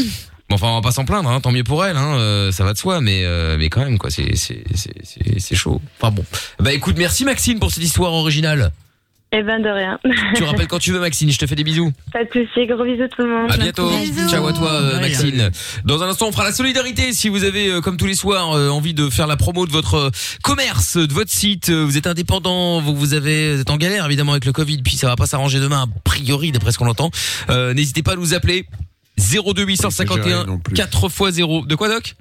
Bon, 0.48 0.54
enfin, 0.54 0.68
on 0.68 0.74
va 0.76 0.80
pas 0.80 0.92
s'en 0.92 1.04
plaindre, 1.04 1.28
hein, 1.28 1.40
tant 1.40 1.50
mieux 1.50 1.64
pour 1.64 1.84
elle, 1.84 1.96
hein, 1.96 2.18
euh, 2.18 2.52
ça 2.52 2.62
va 2.62 2.72
de 2.72 2.78
soi, 2.78 3.00
mais 3.00 3.24
euh, 3.24 3.57
mais 3.59 3.68
quand 3.68 3.80
même 3.80 3.98
quoi, 3.98 4.11
c'est 4.11 4.36
c'est 4.36 4.62
c'est 4.76 4.94
c'est 5.02 5.40
c'est 5.40 5.57
chaud. 5.57 5.80
Enfin 5.98 6.12
bon. 6.12 6.24
Bah 6.61 6.72
écoute, 6.72 6.94
merci 6.96 7.24
Maxine 7.24 7.59
pour 7.59 7.72
cette 7.72 7.82
histoire 7.82 8.12
originale. 8.12 8.70
Eh 9.32 9.42
ben, 9.42 9.60
de 9.60 9.68
rien. 9.68 9.98
Tu 10.36 10.44
rappelles 10.44 10.68
quand 10.68 10.78
tu 10.78 10.92
veux 10.92 11.00
Maxine, 11.00 11.30
je 11.30 11.38
te 11.38 11.46
fais 11.46 11.56
des 11.56 11.64
bisous. 11.64 11.92
pas 12.12 12.24
de 12.24 12.28
soucis, 12.30 12.66
gros 12.66 12.84
bisous 12.84 13.08
tout 13.14 13.22
le 13.22 13.28
monde. 13.28 13.50
À 13.52 13.56
bientôt. 13.56 13.90
Ciao 14.30 14.46
à 14.46 14.52
toi, 14.52 14.70
euh, 14.72 15.00
Maxine. 15.00 15.50
Dans 15.84 16.02
un 16.02 16.08
instant, 16.08 16.28
on 16.28 16.32
fera 16.32 16.44
la 16.44 16.52
solidarité. 16.52 17.12
Si 17.12 17.28
vous 17.28 17.42
avez, 17.42 17.68
euh, 17.68 17.80
comme 17.80 17.96
tous 17.96 18.06
les 18.06 18.14
soirs, 18.14 18.52
euh, 18.52 18.68
envie 18.68 18.94
de 18.94 19.10
faire 19.10 19.26
la 19.26 19.36
promo 19.36 19.66
de 19.66 19.72
votre 19.72 20.10
commerce, 20.42 20.96
de 20.96 21.12
votre 21.12 21.30
site, 21.32 21.70
vous 21.70 21.98
êtes 21.98 22.06
indépendant, 22.06 22.80
vous, 22.80 22.94
vous 22.94 23.14
avez, 23.14 23.56
vous 23.56 23.60
êtes 23.62 23.70
en 23.70 23.76
galère 23.76 24.06
évidemment 24.06 24.32
avec 24.32 24.44
le 24.44 24.52
Covid, 24.52 24.80
puis 24.82 24.96
ça 24.96 25.08
va 25.08 25.16
pas 25.16 25.26
s'arranger 25.26 25.58
demain, 25.58 25.82
a 25.82 26.00
priori, 26.04 26.52
d'après 26.52 26.70
ce 26.70 26.78
qu'on 26.78 26.88
entend. 26.88 27.10
Euh, 27.50 27.74
N'hésitez 27.74 28.02
pas 28.04 28.12
à 28.12 28.16
nous 28.16 28.32
appeler. 28.32 28.66
02 29.18 29.64
851 29.64 30.60
4 30.74 31.04
x 31.06 31.30
0. 31.34 31.66
De 31.66 31.74
quoi, 31.74 31.88
Doc? 31.88 32.14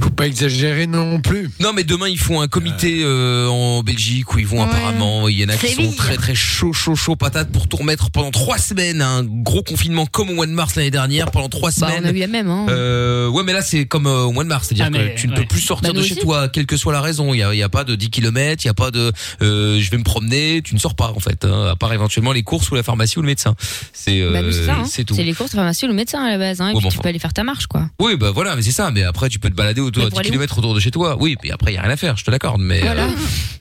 Faut 0.00 0.10
pas 0.10 0.26
exagérer 0.26 0.86
non 0.86 1.20
plus. 1.20 1.50
Non, 1.60 1.72
mais 1.74 1.84
demain 1.84 2.08
ils 2.08 2.18
font 2.18 2.40
un 2.40 2.48
comité 2.48 3.00
euh, 3.02 3.46
en 3.48 3.82
Belgique 3.82 4.34
où 4.34 4.38
ils 4.38 4.46
vont 4.46 4.62
apparemment. 4.62 5.28
Il 5.28 5.38
y 5.38 5.44
en 5.44 5.48
a 5.48 5.56
qui 5.56 5.68
Séville. 5.68 5.90
sont 5.90 5.96
très 5.96 6.16
très 6.16 6.34
chaud 6.34 6.72
chaud 6.72 6.94
chaud 6.96 7.16
patate 7.16 7.50
pour 7.50 7.68
tout 7.68 7.76
remettre 7.76 8.10
pendant 8.10 8.30
trois 8.30 8.58
semaines. 8.58 9.02
Un 9.02 9.24
gros 9.24 9.62
confinement 9.62 10.06
comme 10.06 10.30
au 10.30 10.34
mois 10.34 10.46
de 10.46 10.52
mars 10.52 10.74
l'année 10.76 10.90
dernière 10.90 11.30
pendant 11.30 11.48
trois 11.48 11.70
Bah, 11.70 11.88
semaines. 11.88 12.02
on 12.04 12.08
a 12.08 12.12
eu 12.12 12.18
la 12.18 12.26
même, 12.26 12.48
hein. 12.48 12.66
Euh, 12.68 13.28
ouais, 13.28 13.42
mais 13.44 13.52
là 13.52 13.62
c'est 13.62 13.86
comme 13.86 14.06
euh, 14.06 14.22
au 14.24 14.32
mois 14.32 14.44
de 14.44 14.48
mars, 14.48 14.66
c'est-à-dire 14.68 14.86
Ah, 14.86 14.90
mais, 14.90 15.14
que 15.14 15.20
tu 15.20 15.26
ne 15.28 15.32
ouais. 15.32 15.40
peux 15.40 15.46
plus 15.46 15.60
sortir 15.60 15.88
Bah, 15.88 15.94
de 15.94 15.98
nous 16.00 16.04
chez 16.06 16.14
aussi. 16.14 16.22
toi, 16.22 16.48
quelle 16.48 16.66
que 16.66 16.76
soit 16.76 16.92
la 16.92 17.00
raison. 17.00 17.32
Il 17.34 17.38
y 17.38 17.42
a, 17.42 17.52
il 17.54 17.58
y 17.58 17.62
a 17.62 17.68
pas 17.68 17.84
de 17.84 17.94
10 17.94 18.10
km, 18.10 18.64
il 18.64 18.66
y 18.66 18.70
a 18.70 18.74
pas 18.74 18.90
de 18.90 19.12
euh, 19.42 19.78
je 19.80 19.90
vais 19.90 19.98
me 19.98 20.02
promener. 20.04 20.62
Tu 20.62 20.74
ne 20.74 20.80
sors 20.80 20.94
pas 20.94 21.12
en 21.14 21.20
fait, 21.20 21.44
hein, 21.44 21.66
à 21.70 21.76
part 21.76 21.92
éventuellement 21.92 22.32
les 22.32 22.42
courses 22.42 22.70
ou 22.70 22.74
la 22.74 22.82
pharmacie 22.82 23.18
ou 23.18 23.22
le 23.22 23.26
médecin. 23.28 23.54
C'est 23.92 24.20
euh, 24.20 24.32
Bah, 24.32 24.42
nous, 24.42 24.52
c'est 24.52 24.66
ça. 24.66 24.74
hein. 24.76 24.84
c'est 24.86 25.04
tout. 25.04 25.14
C'est 25.14 25.24
les 25.24 25.34
courses, 25.34 25.52
pharmacie 25.52 25.84
ou 25.84 25.88
le 25.88 25.94
médecin 25.94 26.22
à 26.24 26.28
la 26.30 26.38
base. 26.38 26.60
Hein, 26.60 26.68
et 26.70 26.74
Ouais, 26.74 26.74
puis 26.78 26.82
bon, 26.84 26.88
tu 26.90 26.94
enfin. 26.96 27.02
peux 27.02 27.08
aller 27.08 27.18
faire 27.18 27.32
ta 27.32 27.44
marche, 27.44 27.66
quoi. 27.66 27.88
Oui, 28.00 28.16
bah 28.16 28.30
voilà, 28.32 28.56
mais 28.56 28.62
c'est 28.62 28.70
ça. 28.72 28.90
Mais 28.90 29.02
après, 29.02 29.28
tu 29.28 29.38
peux 29.38 29.50
te 29.50 29.54
balader 29.60 29.80
autour 29.80 30.04
de 30.04 30.08
pour 30.10 30.18
10 30.20 30.20
aller 30.20 30.28
où 30.30 30.32
km 30.40 30.58
autour 30.58 30.74
de 30.74 30.80
chez 30.80 30.90
toi. 30.90 31.16
Oui, 31.20 31.36
mais 31.42 31.50
après, 31.50 31.72
il 31.72 31.74
y 31.74 31.78
a 31.78 31.82
rien 31.82 31.90
à 31.90 31.96
faire, 31.96 32.16
je 32.16 32.24
te 32.24 32.30
l'accorde. 32.30 32.60
Mais, 32.60 32.80
euh, 32.84 33.08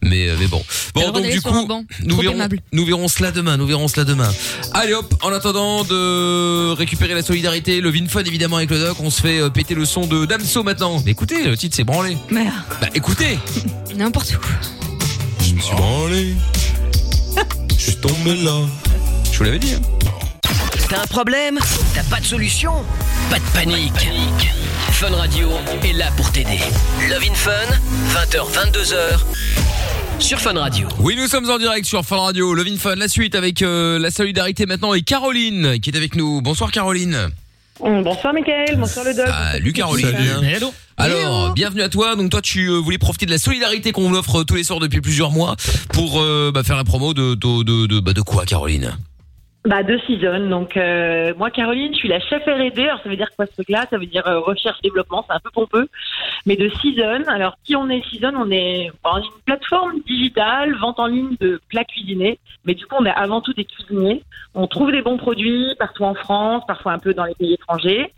mais, 0.01 0.29
euh, 0.29 0.35
mais 0.39 0.47
bon. 0.47 0.63
Bon, 0.95 1.11
donc 1.11 1.29
du 1.29 1.41
coup, 1.41 1.49
nous 2.03 2.09
Trop 2.13 2.21
verrons, 2.21 2.33
aimable. 2.35 2.59
nous 2.71 2.85
verrons 2.85 3.07
cela 3.07 3.31
demain. 3.31 3.57
Nous 3.57 3.67
verrons 3.67 3.87
cela 3.87 4.05
demain. 4.05 4.29
Allez 4.73 4.93
hop, 4.93 5.13
en 5.21 5.31
attendant 5.31 5.83
de 5.83 6.71
récupérer 6.71 7.13
la 7.13 7.21
solidarité, 7.21 7.81
le 7.81 7.89
Vinfun 7.89 8.23
évidemment 8.23 8.57
avec 8.57 8.69
le 8.69 8.79
doc, 8.79 8.97
on 9.01 9.09
se 9.09 9.21
fait 9.21 9.39
euh, 9.39 9.49
péter 9.49 9.75
le 9.75 9.85
son 9.85 10.07
de 10.07 10.25
Damso 10.25 10.63
maintenant. 10.63 11.01
Mais 11.05 11.11
écoutez, 11.11 11.43
le 11.43 11.57
titre 11.57 11.75
c'est 11.75 11.83
branlé. 11.83 12.17
Merde. 12.31 12.53
Bah 12.81 12.87
écoutez. 12.95 13.37
N'importe 13.95 14.31
où. 14.35 15.43
Je 15.43 15.53
me 15.53 15.59
suis 15.59 15.75
branlé. 15.75 16.33
Je 17.77 17.83
suis 17.83 17.95
tombé 17.97 18.35
là. 18.43 18.57
Je 19.31 19.37
vous 19.37 19.43
l'avais 19.45 19.59
dit. 19.59 19.73
hein. 19.73 20.08
T'as 20.89 21.03
un 21.03 21.05
problème? 21.05 21.59
T'as 21.93 22.01
pas 22.03 22.19
de 22.19 22.25
solution? 22.25 22.71
Pas 23.29 23.37
de 23.37 23.43
panique. 23.53 24.09
Fun 24.91 25.11
Radio 25.15 25.49
est 25.83 25.93
là 25.93 26.07
pour 26.17 26.31
t'aider. 26.31 26.57
Love 27.07 27.23
in 27.29 27.35
Fun, 27.35 27.51
20h, 28.15 28.51
22h, 28.51 29.19
sur 30.17 30.39
Fun 30.39 30.59
Radio. 30.59 30.87
Oui, 30.99 31.15
nous 31.15 31.27
sommes 31.27 31.47
en 31.47 31.59
direct 31.59 31.85
sur 31.85 32.03
Fun 32.03 32.17
Radio, 32.17 32.55
Love 32.55 32.65
in 32.67 32.77
Fun, 32.77 32.95
la 32.95 33.07
suite 33.07 33.35
avec 33.35 33.61
euh, 33.61 33.99
la 33.99 34.09
solidarité 34.09 34.65
maintenant 34.65 34.95
et 34.95 35.03
Caroline 35.03 35.79
qui 35.79 35.91
est 35.91 35.95
avec 35.95 36.15
nous. 36.15 36.41
Bonsoir 36.41 36.71
Caroline. 36.71 37.29
Bonsoir 37.79 38.33
Mickaël, 38.33 38.75
bonsoir 38.75 39.05
le 39.05 39.13
doc. 39.13 39.27
Salut 39.27 39.73
Caroline. 39.73 40.07
Alors, 40.97 41.53
bienvenue 41.53 41.83
à 41.83 41.89
toi. 41.89 42.15
Donc 42.15 42.31
toi, 42.31 42.41
tu 42.41 42.67
euh, 42.67 42.77
voulais 42.77 42.97
profiter 42.97 43.27
de 43.27 43.31
la 43.31 43.37
solidarité 43.37 43.91
qu'on 43.91 44.11
offre 44.15 44.43
tous 44.43 44.55
les 44.55 44.63
soirs 44.63 44.79
depuis 44.79 45.01
plusieurs 45.01 45.29
mois 45.29 45.55
pour 45.93 46.19
euh, 46.19 46.51
bah, 46.51 46.63
faire 46.63 46.77
la 46.77 46.83
promo 46.83 47.13
de 47.13 47.35
de 47.35 47.63
de 47.63 47.85
de, 47.85 47.99
bah, 47.99 48.13
de 48.13 48.21
quoi, 48.21 48.45
Caroline? 48.45 48.97
Bah 49.69 49.83
de 49.83 49.99
Season. 49.99 50.49
Donc 50.49 50.77
euh, 50.77 51.31
moi 51.37 51.51
Caroline, 51.51 51.93
je 51.93 51.99
suis 51.99 52.07
la 52.07 52.19
chef 52.19 52.41
R&D. 52.43 52.87
Alors 52.87 52.99
ça 53.03 53.07
veut 53.07 53.15
dire 53.15 53.29
quoi 53.35 53.45
ce 53.45 53.51
truc-là? 53.51 53.85
Ça 53.91 53.99
veut 53.99 54.07
dire 54.07 54.25
euh, 54.25 54.39
recherche 54.39 54.81
développement. 54.81 55.23
C'est 55.27 55.35
un 55.35 55.39
peu 55.39 55.51
pompeux, 55.51 55.87
mais 56.47 56.55
de 56.55 56.69
Season. 56.81 57.23
Alors 57.27 57.55
qui 57.63 57.75
on 57.75 57.87
est 57.87 58.03
Season? 58.09 58.33
On 58.35 58.49
est 58.49 58.89
on 59.03 59.17
est 59.17 59.25
une 59.25 59.41
plateforme 59.45 59.99
digitale 60.07 60.73
vente 60.73 60.99
en 60.99 61.05
ligne 61.05 61.35
de 61.39 61.61
plats 61.69 61.83
cuisinés. 61.83 62.39
Mais 62.65 62.73
du 62.73 62.87
coup 62.87 62.95
on 62.97 63.05
est 63.05 63.11
avant 63.11 63.41
tout 63.41 63.53
des 63.53 63.65
cuisiniers. 63.65 64.23
On 64.55 64.65
trouve 64.65 64.91
des 64.91 65.03
bons 65.03 65.17
produits 65.17 65.75
partout 65.77 66.03
en 66.03 66.15
France, 66.15 66.63
parfois 66.67 66.93
un 66.93 66.99
peu 66.99 67.13
dans 67.13 67.25
les 67.25 67.35
pays 67.35 67.53
étrangers. 67.53 68.11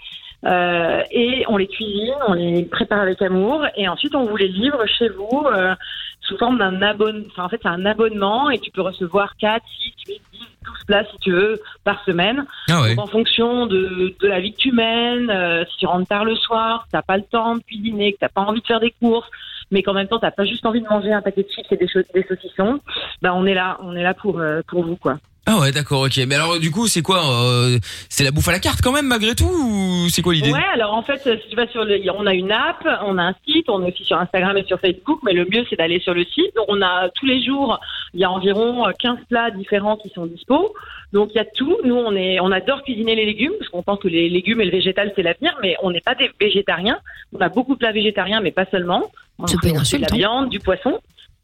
Euh, 0.45 1.03
et 1.11 1.43
on 1.49 1.57
les 1.57 1.67
cuisine, 1.67 2.15
on 2.27 2.33
les 2.33 2.63
prépare 2.63 3.01
avec 3.01 3.21
amour, 3.21 3.65
et 3.75 3.87
ensuite 3.87 4.15
on 4.15 4.25
vous 4.25 4.37
les 4.37 4.47
livre 4.47 4.83
chez 4.87 5.09
vous 5.09 5.43
euh, 5.45 5.75
sous 6.21 6.37
forme 6.37 6.57
d'un 6.57 6.81
abonnement. 6.81 7.25
Enfin, 7.29 7.43
en 7.43 7.49
fait, 7.49 7.59
c'est 7.61 7.69
un 7.69 7.85
abonnement, 7.85 8.49
et 8.49 8.59
tu 8.59 8.71
peux 8.71 8.81
recevoir 8.81 9.35
4, 9.37 9.63
6, 9.81 9.93
8, 10.07 10.21
10, 10.30 10.30
12 10.65 10.83
plats 10.85 11.05
si 11.11 11.17
tu 11.19 11.31
veux 11.31 11.59
par 11.83 12.03
semaine. 12.03 12.45
Ah 12.69 12.81
ouais. 12.81 12.95
Donc, 12.95 13.05
en 13.05 13.07
fonction 13.07 13.65
de, 13.67 14.13
de 14.19 14.27
la 14.27 14.39
vie 14.39 14.53
que 14.53 14.57
tu 14.57 14.71
mènes, 14.71 15.29
euh, 15.29 15.63
si 15.71 15.77
tu 15.77 15.85
rentres 15.85 16.07
tard 16.07 16.25
le 16.25 16.35
soir, 16.35 16.85
que 16.85 16.91
t'as 16.91 17.01
pas 17.01 17.17
le 17.17 17.23
temps 17.23 17.55
de 17.55 17.63
cuisiner, 17.63 18.13
que 18.13 18.19
t'as 18.19 18.29
pas 18.29 18.41
envie 18.41 18.61
de 18.61 18.67
faire 18.67 18.79
des 18.79 18.93
courses, 18.99 19.29
mais 19.71 19.83
qu'en 19.83 19.93
même 19.93 20.07
temps 20.07 20.19
t'as 20.19 20.31
pas 20.31 20.45
juste 20.45 20.65
envie 20.65 20.81
de 20.81 20.88
manger 20.88 21.13
un 21.13 21.21
paquet 21.21 21.43
de 21.43 21.49
chips 21.49 21.71
et 21.71 21.77
des, 21.77 21.88
des 22.13 22.25
saucissons, 22.27 22.79
bah 23.21 23.33
on 23.33 23.45
est 23.45 23.53
là, 23.53 23.77
on 23.81 23.95
est 23.95 24.03
là 24.03 24.13
pour 24.13 24.39
euh, 24.39 24.61
pour 24.67 24.83
vous 24.83 24.97
quoi. 24.97 25.17
Ah 25.47 25.57
ouais, 25.57 25.72
d'accord, 25.72 26.01
ok. 26.01 26.18
Mais 26.27 26.35
alors, 26.35 26.59
du 26.59 26.69
coup, 26.69 26.88
c'est 26.88 27.01
quoi 27.01 27.23
euh, 27.26 27.80
C'est 28.09 28.23
la 28.23 28.30
bouffe 28.30 28.47
à 28.47 28.51
la 28.51 28.59
carte 28.59 28.81
quand 28.84 28.91
même, 28.91 29.07
malgré 29.07 29.34
tout 29.34 29.49
Ou 29.49 30.07
c'est 30.09 30.22
quoi 30.22 30.35
l'idée? 30.35 30.51
Ouais, 30.51 30.59
alors 30.73 30.93
en 30.93 31.01
fait, 31.01 31.19
si 31.23 31.49
tu 31.49 31.55
vas 31.55 31.68
sur 31.68 31.84
le, 31.84 31.99
on 32.15 32.27
a 32.27 32.34
une 32.34 32.51
app, 32.51 32.88
on 33.05 33.18
a 33.18 33.23
un 33.23 33.35
site, 33.47 33.68
on 33.68 33.84
est 33.84 33.91
aussi 33.91 34.03
sur 34.03 34.18
Instagram 34.18 34.55
et 34.57 34.63
sur 34.65 34.80
Facebook, 34.80 35.19
mais 35.23 35.34
le 35.34 35.45
mieux 35.45 35.65
c'est 35.68 35.77
d'aller 35.77 35.99
sur 35.99 36.13
le 36.13 36.26
site. 36.26 36.55
Donc 36.55 36.65
on 36.68 36.81
a 36.84 37.09
tous 37.15 37.26
les 37.26 37.43
jours, 37.43 37.80
il 38.13 38.19
y 38.19 38.23
a 38.23 38.30
environ 38.30 38.88
euh, 38.88 38.91
15 38.99 39.18
plats 39.30 39.49
différents 39.49 39.97
qui 39.97 40.09
sont 40.09 40.27
dispo. 40.27 40.76
Donc 41.11 41.31
il 41.34 41.38
y 41.38 41.41
a 41.41 41.45
tout. 41.45 41.76
Nous 41.84 41.95
on 41.95 42.15
est, 42.15 42.39
on 42.39 42.51
adore 42.51 42.84
cuisiner 42.84 43.15
les 43.15 43.26
légumes 43.26 43.53
parce 43.57 43.69
qu'on 43.72 43.81
pense 43.81 43.99
que 43.99 44.07
les 44.09 44.30
légumes 44.30 44.61
et 44.61 44.65
le 44.65 44.72
végétal 44.72 45.11
c'est 45.15 45.23
l'avenir, 45.23 45.57
mais 45.63 45.76
on 45.81 45.89
n'est 45.89 46.01
pas 46.01 46.13
des 46.13 46.30
végétariens. 46.39 46.99
On 47.34 47.41
a 47.41 47.49
beaucoup 47.49 47.73
de 47.73 47.80
plats 47.80 47.91
végétariens, 47.91 48.41
mais 48.41 48.51
pas 48.51 48.65
seulement. 48.69 49.11
On 49.39 49.47
C'est 49.47 49.59
pas 49.59 49.69
une 49.69 49.76
fait 49.76 49.81
insulte, 49.81 50.03
de 50.03 50.09
la 50.09 50.13
hein. 50.13 50.18
viande, 50.18 50.49
du 50.49 50.59
poisson. 50.59 50.99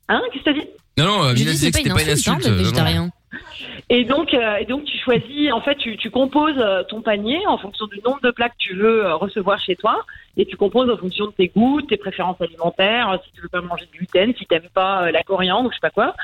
Hein, 0.07 0.21
qu'est-ce 0.31 0.43
que 0.43 0.49
t'as 0.51 0.53
dit? 0.53 0.67
Non, 0.97 1.05
non, 1.05 1.29
Je 1.29 1.33
Mina 1.39 1.51
dis, 1.51 1.57
c'est 1.57 1.71
que 1.71 1.71
pas 1.71 1.77
c'était 1.77 1.89
une 1.89 1.95
pas 1.95 2.03
une 2.03 2.09
insulte, 2.09 2.45
hein, 2.45 2.51
euh, 2.51 2.57
végétarien. 2.57 3.09
Et 3.89 4.05
donc, 4.05 4.33
euh, 4.33 4.55
et 4.57 4.65
donc 4.65 4.85
tu 4.85 4.97
choisis, 4.97 5.51
en 5.51 5.61
fait, 5.61 5.75
tu, 5.75 5.97
tu 5.97 6.09
composes 6.09 6.57
euh, 6.57 6.83
ton 6.83 7.01
panier 7.01 7.45
en 7.47 7.57
fonction 7.57 7.85
du 7.87 7.99
nombre 8.01 8.21
de 8.21 8.31
plats 8.31 8.49
que 8.49 8.57
tu 8.57 8.73
veux 8.73 9.05
euh, 9.05 9.15
recevoir 9.15 9.59
chez 9.59 9.75
toi, 9.75 10.05
et 10.37 10.45
tu 10.45 10.55
composes 10.55 10.89
en 10.89 10.97
fonction 10.97 11.25
de 11.25 11.31
tes 11.31 11.47
goûts, 11.49 11.81
tes 11.81 11.97
préférences 11.97 12.39
alimentaires. 12.39 13.19
Si 13.25 13.31
tu 13.33 13.41
veux 13.41 13.49
pas 13.49 13.61
manger 13.61 13.85
de 13.85 13.91
gluten, 13.91 14.33
si 14.37 14.45
t'aimes 14.45 14.69
pas 14.73 15.03
euh, 15.03 15.11
la 15.11 15.23
coriandre, 15.23 15.67
ou 15.67 15.71
je 15.71 15.75
sais 15.75 15.81
pas 15.81 15.89
quoi, 15.89 16.15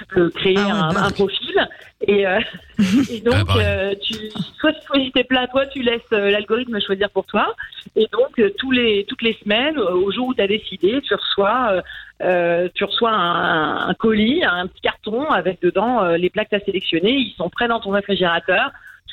tu 0.00 0.14
peux 0.14 0.30
créer 0.30 0.58
un, 0.58 0.96
un 0.96 1.10
profil. 1.10 1.68
Et, 2.06 2.26
euh, 2.26 2.40
et 3.10 3.20
donc, 3.20 3.48
euh, 3.56 3.94
tu, 4.02 4.14
soit 4.58 4.72
tu 4.72 4.86
choisis 4.86 5.12
tes 5.12 5.24
plats, 5.24 5.46
toi 5.48 5.66
tu 5.66 5.82
laisses 5.82 6.00
euh, 6.12 6.30
l'algorithme 6.30 6.80
choisir 6.80 7.10
pour 7.10 7.26
toi. 7.26 7.54
Et 7.94 8.06
donc, 8.12 8.38
euh, 8.38 8.50
tous 8.58 8.70
les 8.70 9.04
toutes 9.06 9.22
les 9.22 9.36
semaines, 9.42 9.78
euh, 9.78 9.92
au 9.92 10.10
jour 10.10 10.28
où 10.28 10.34
tu 10.34 10.40
as 10.40 10.46
décidé, 10.46 11.00
tu 11.02 11.14
reçois 11.14 11.72
euh, 11.72 11.82
euh, 12.22 12.68
tu 12.74 12.84
reçois 12.84 13.10
un, 13.10 13.88
un 13.88 13.94
colis, 13.94 14.42
un 14.44 14.66
petit 14.66 14.80
carton 14.80 15.30
avec 15.30 15.60
dedans 15.60 16.02
euh, 16.02 16.16
les 16.16 16.30
plats 16.30 16.44
que 16.44 16.50
tu 16.50 16.56
as 16.56 16.64
sélectionnés. 16.64 17.16
Ils 17.16 17.34
sont 17.36 17.50
prêts 17.50 17.68
dans 17.68 17.80
ton 17.80 17.90
réfrigérateur. 17.90 18.70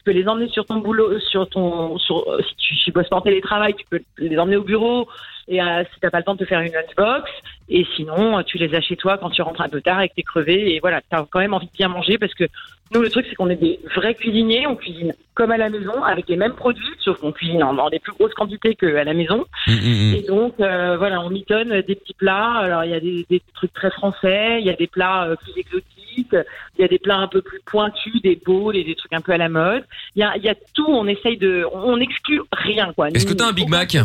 Peux 0.08 0.14
les 0.14 0.26
emmener 0.30 0.48
sur 0.48 0.66
ton 0.66 0.78
boulot, 0.78 1.20
sur 1.20 1.50
ton, 1.50 1.98
sur, 1.98 2.32
euh, 2.32 2.40
si 2.42 2.56
tu, 2.56 2.76
si 2.78 2.86
tu 2.86 2.92
bosses 2.94 3.10
pas 3.10 3.18
en 3.18 3.22
télétravail, 3.22 3.74
tu 3.74 3.86
peux 3.90 4.00
les 4.18 4.40
emmener 4.40 4.56
au 4.56 4.64
bureau. 4.64 5.06
Et 5.50 5.62
euh, 5.62 5.84
si 5.94 6.00
t'as 6.00 6.10
pas 6.10 6.20
le 6.20 6.24
temps 6.24 6.36
de 6.36 6.40
te 6.40 6.46
faire 6.46 6.62
une 6.62 6.72
lunchbox, 6.72 7.30
et 7.68 7.86
sinon 7.98 8.38
euh, 8.38 8.44
tu 8.44 8.58
les 8.58 8.74
as 8.74 8.80
chez 8.80 8.96
toi 8.96 9.18
quand 9.18 9.30
tu 9.32 9.42
rentres 9.42 9.60
un 9.60 9.68
peu 9.68 9.82
tard 9.82 10.02
et 10.02 10.08
que 10.08 10.14
t'es 10.16 10.24
crevé. 10.24 10.74
Et 10.74 10.80
voilà, 10.80 11.02
t'as 11.10 11.26
quand 11.30 11.40
même 11.40 11.54
envie 11.54 11.66
de 11.68 11.72
bien 11.74 11.90
manger 11.90 12.18
parce 12.18 12.34
que 12.36 12.46
nous 12.94 13.02
le 13.02 13.10
truc 13.10 13.26
c'est 13.28 13.36
qu'on 13.36 13.50
est 13.50 13.58
des 13.58 13.82
vrais 13.96 14.16
cuisiniers. 14.16 14.66
On 14.66 14.78
cuisine 14.78 15.14
comme 15.34 15.52
à 15.52 15.58
la 15.58 15.70
maison 15.70 16.02
avec 16.04 16.30
les 16.30 16.38
mêmes 16.38 16.56
produits, 16.56 16.88
sauf 17.00 17.20
qu'on 17.20 17.34
cuisine 17.34 17.64
en, 17.64 17.78
en 17.78 17.90
des 17.90 18.00
plus 18.00 18.14
grosses 18.14 18.34
quantités 18.34 18.76
qu'à 18.76 19.04
la 19.04 19.14
maison. 19.14 19.46
Mm, 19.68 20.14
Et 20.16 20.22
donc, 20.26 20.54
euh, 20.62 20.96
voilà, 20.98 21.20
on 21.20 21.30
mitonne 21.30 21.82
des 21.82 21.96
petits 21.96 22.14
plats. 22.14 22.54
Alors, 22.60 22.86
il 22.86 22.92
y 22.92 22.96
a 22.96 23.02
des, 23.02 23.26
des 23.30 23.42
trucs 23.56 23.74
très 23.74 23.92
français, 23.92 24.60
il 24.62 24.66
y 24.66 24.70
a 24.70 24.74
des 24.74 24.88
plats 24.88 25.36
plus 25.44 25.60
exotiques, 25.60 25.97
il 26.18 26.82
y 26.82 26.84
a 26.84 26.88
des 26.88 27.00
plats 27.00 27.18
un 27.18 27.28
peu 27.28 27.42
plus 27.42 27.60
pointus, 27.66 28.22
des 28.22 28.40
bowls 28.46 28.76
et 28.76 28.84
des 28.84 28.96
trucs 28.96 29.14
un 29.14 29.22
peu 29.22 29.32
à 29.34 29.38
la 29.38 29.50
mode. 29.50 29.84
Il 30.16 30.20
y 30.20 30.24
a, 30.24 30.36
il 30.38 30.44
y 30.44 30.50
a 30.50 30.56
tout, 30.74 30.86
on 30.88 31.08
essaye 31.08 31.38
de... 31.38 31.66
On 31.74 32.00
exclut 32.00 32.42
rien, 32.52 32.92
quoi. 32.94 33.10
Est-ce 33.10 33.26
que 33.26 33.34
t'as 33.34 33.48
un 33.50 33.54
Big 33.54 33.70
Mac 33.70 33.96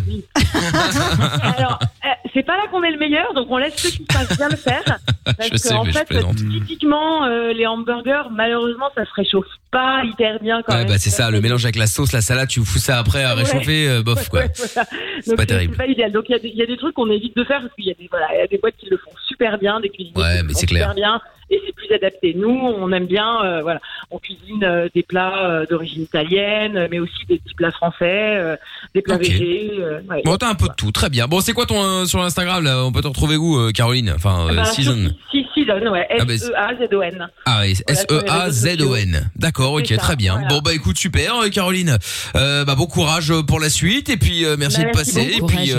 alors, 1.43 1.79
euh, 2.05 2.09
c'est 2.35 2.43
pas 2.43 2.57
là 2.57 2.65
qu'on 2.71 2.83
est 2.83 2.91
le 2.91 2.99
meilleur, 2.99 3.33
donc 3.35 3.47
on 3.51 3.59
laisse 3.59 3.75
ceux 3.77 3.91
qui 3.91 4.07
savent 4.11 4.37
bien 4.37 4.49
le 4.49 4.57
faire. 4.57 4.83
Parce 5.25 5.49
Je 5.53 5.57
sais, 5.57 5.69
que, 5.71 5.75
en 5.75 5.85
mais 5.85 5.93
fait, 5.93 6.07
typiquement, 6.37 7.25
euh, 7.25 7.53
les 7.53 7.67
hamburgers, 7.67 8.25
malheureusement, 8.31 8.87
ça 8.95 9.05
se 9.05 9.11
réchauffe 9.15 9.47
pas 9.71 10.03
hyper 10.05 10.39
bien 10.41 10.63
quand 10.63 10.73
Ouais, 10.75 10.81
même. 10.81 10.89
bah 10.89 10.99
c'est 10.99 11.11
ça, 11.11 11.31
le 11.31 11.41
mélange 11.41 11.65
avec 11.65 11.77
la 11.77 11.87
sauce, 11.87 12.13
la 12.13 12.21
salade, 12.21 12.49
tu 12.49 12.61
fous 12.65 12.79
ça 12.79 12.99
après 12.99 13.25
à 13.25 13.35
Ouais. 13.35 13.43
réchauffer, 13.43 13.89
euh, 13.89 14.03
bof 14.03 14.29
quoi. 14.29 14.43
Voilà. 14.55 14.89
C'est 15.23 15.37
pas 15.37 15.47
terrible. 15.47 15.75
C'est 15.75 15.85
pas 15.85 15.91
idéal. 15.91 16.13
Donc 16.13 16.25
il 16.29 16.33
y, 16.33 16.35
a 16.35 16.39
des- 16.39 16.49
il 16.49 16.57
y 16.57 16.63
a 16.63 16.67
des 16.67 16.77
trucs 16.77 16.95
qu'on 16.95 17.11
évite 17.11 17.35
de 17.37 17.45
faire 17.45 17.61
parce 17.63 17.73
qu'il 17.75 17.87
y 17.87 17.91
a 17.91 17.95
des 17.95 18.07
voilà, 18.11 18.27
il 18.35 18.39
y 18.39 18.43
a 18.43 18.47
des 18.47 18.59
boîtes 18.59 18.77
qui 18.77 18.87
le 18.91 18.99
font 18.99 19.11
super 19.27 19.57
bien, 19.59 19.81
des 19.81 19.89
cuisiniers 19.89 20.13
Ouais, 20.21 20.37
qui 20.41 20.43
le 20.43 20.49
font 20.53 20.59
c'est 20.59 20.67
clair. 20.67 20.83
super 20.91 20.95
bien 20.95 21.21
et 21.53 21.61
c'est 21.67 21.75
plus 21.75 21.93
adapté. 21.95 22.35
Nous, 22.35 22.49
on 22.49 22.91
aime 22.93 23.07
bien 23.07 23.45
euh, 23.45 23.61
voilà, 23.63 23.81
on 24.11 24.19
cuisine 24.19 24.65
euh, 24.65 24.89
des 24.95 25.03
plats 25.03 25.45
euh, 25.47 25.67
d'origine 25.67 26.03
italienne, 26.03 26.89
mais 26.91 26.99
aussi 26.99 27.27
des 27.29 27.39
petits 27.39 27.55
plats 27.55 27.71
français, 27.71 28.57
des 28.95 29.03
plats 29.03 29.17
Ok. 29.17 29.21
végés. 29.23 29.73
ouais. 30.09 30.23
Bon, 30.25 30.37
t'as 30.37 30.49
un 30.49 30.55
peu 30.55 30.69
de 30.69 30.75
tout, 30.77 30.91
très 30.93 31.11
bien. 31.11 31.29
Bon, 31.29 31.41
c'est 31.41 31.53
quoi 31.53 31.67
ton 31.67 32.07
sur 32.07 32.23
Instagram 32.23 32.65
là 32.65 32.85
On 32.85 32.91
peut 32.93 33.03
te 33.03 33.07
retrouver 33.09 33.37
où, 33.37 33.71
Caroline? 33.73 34.13
Enfin, 34.17 34.49
euh, 34.51 34.55
Bah, 34.57 34.65
Season. 34.65 35.11
Si, 35.31 35.47
Season, 35.55 35.91
ouais. 35.93 36.07
Ah, 36.19 36.25
bah, 36.25 36.35
S-E-A-Z-O-N. 36.35 37.29
Ah, 37.47 37.61
oui, 37.63 37.75
Voilà, 37.87 38.01
sur 38.01 38.07
les 38.11 38.71
réseaux 38.73 38.95
S-E-A-Z-O-N. 38.95 39.31
D'accord, 39.37 39.73
ok, 39.75 39.87
ça, 39.89 39.97
très 39.99 40.17
bien. 40.17 40.33
voilà. 40.35 40.49
Bon, 40.49 40.61
bah 40.65 40.73
écoute, 40.75 40.97
super, 40.97 41.35
Caroline. 41.53 41.99
Bah 42.35 42.75
bon 42.77 42.87
courage 42.87 43.33
pour 43.47 43.61
la 43.61 43.69
suite 43.69 44.09
et 44.09 44.17
puis 44.17 44.45
merci 44.59 44.79
Bah, 44.83 44.91
de 44.91 44.97
merci 44.97 45.15
passer. 45.15 45.37
Et 45.37 45.41
puis 45.47 45.73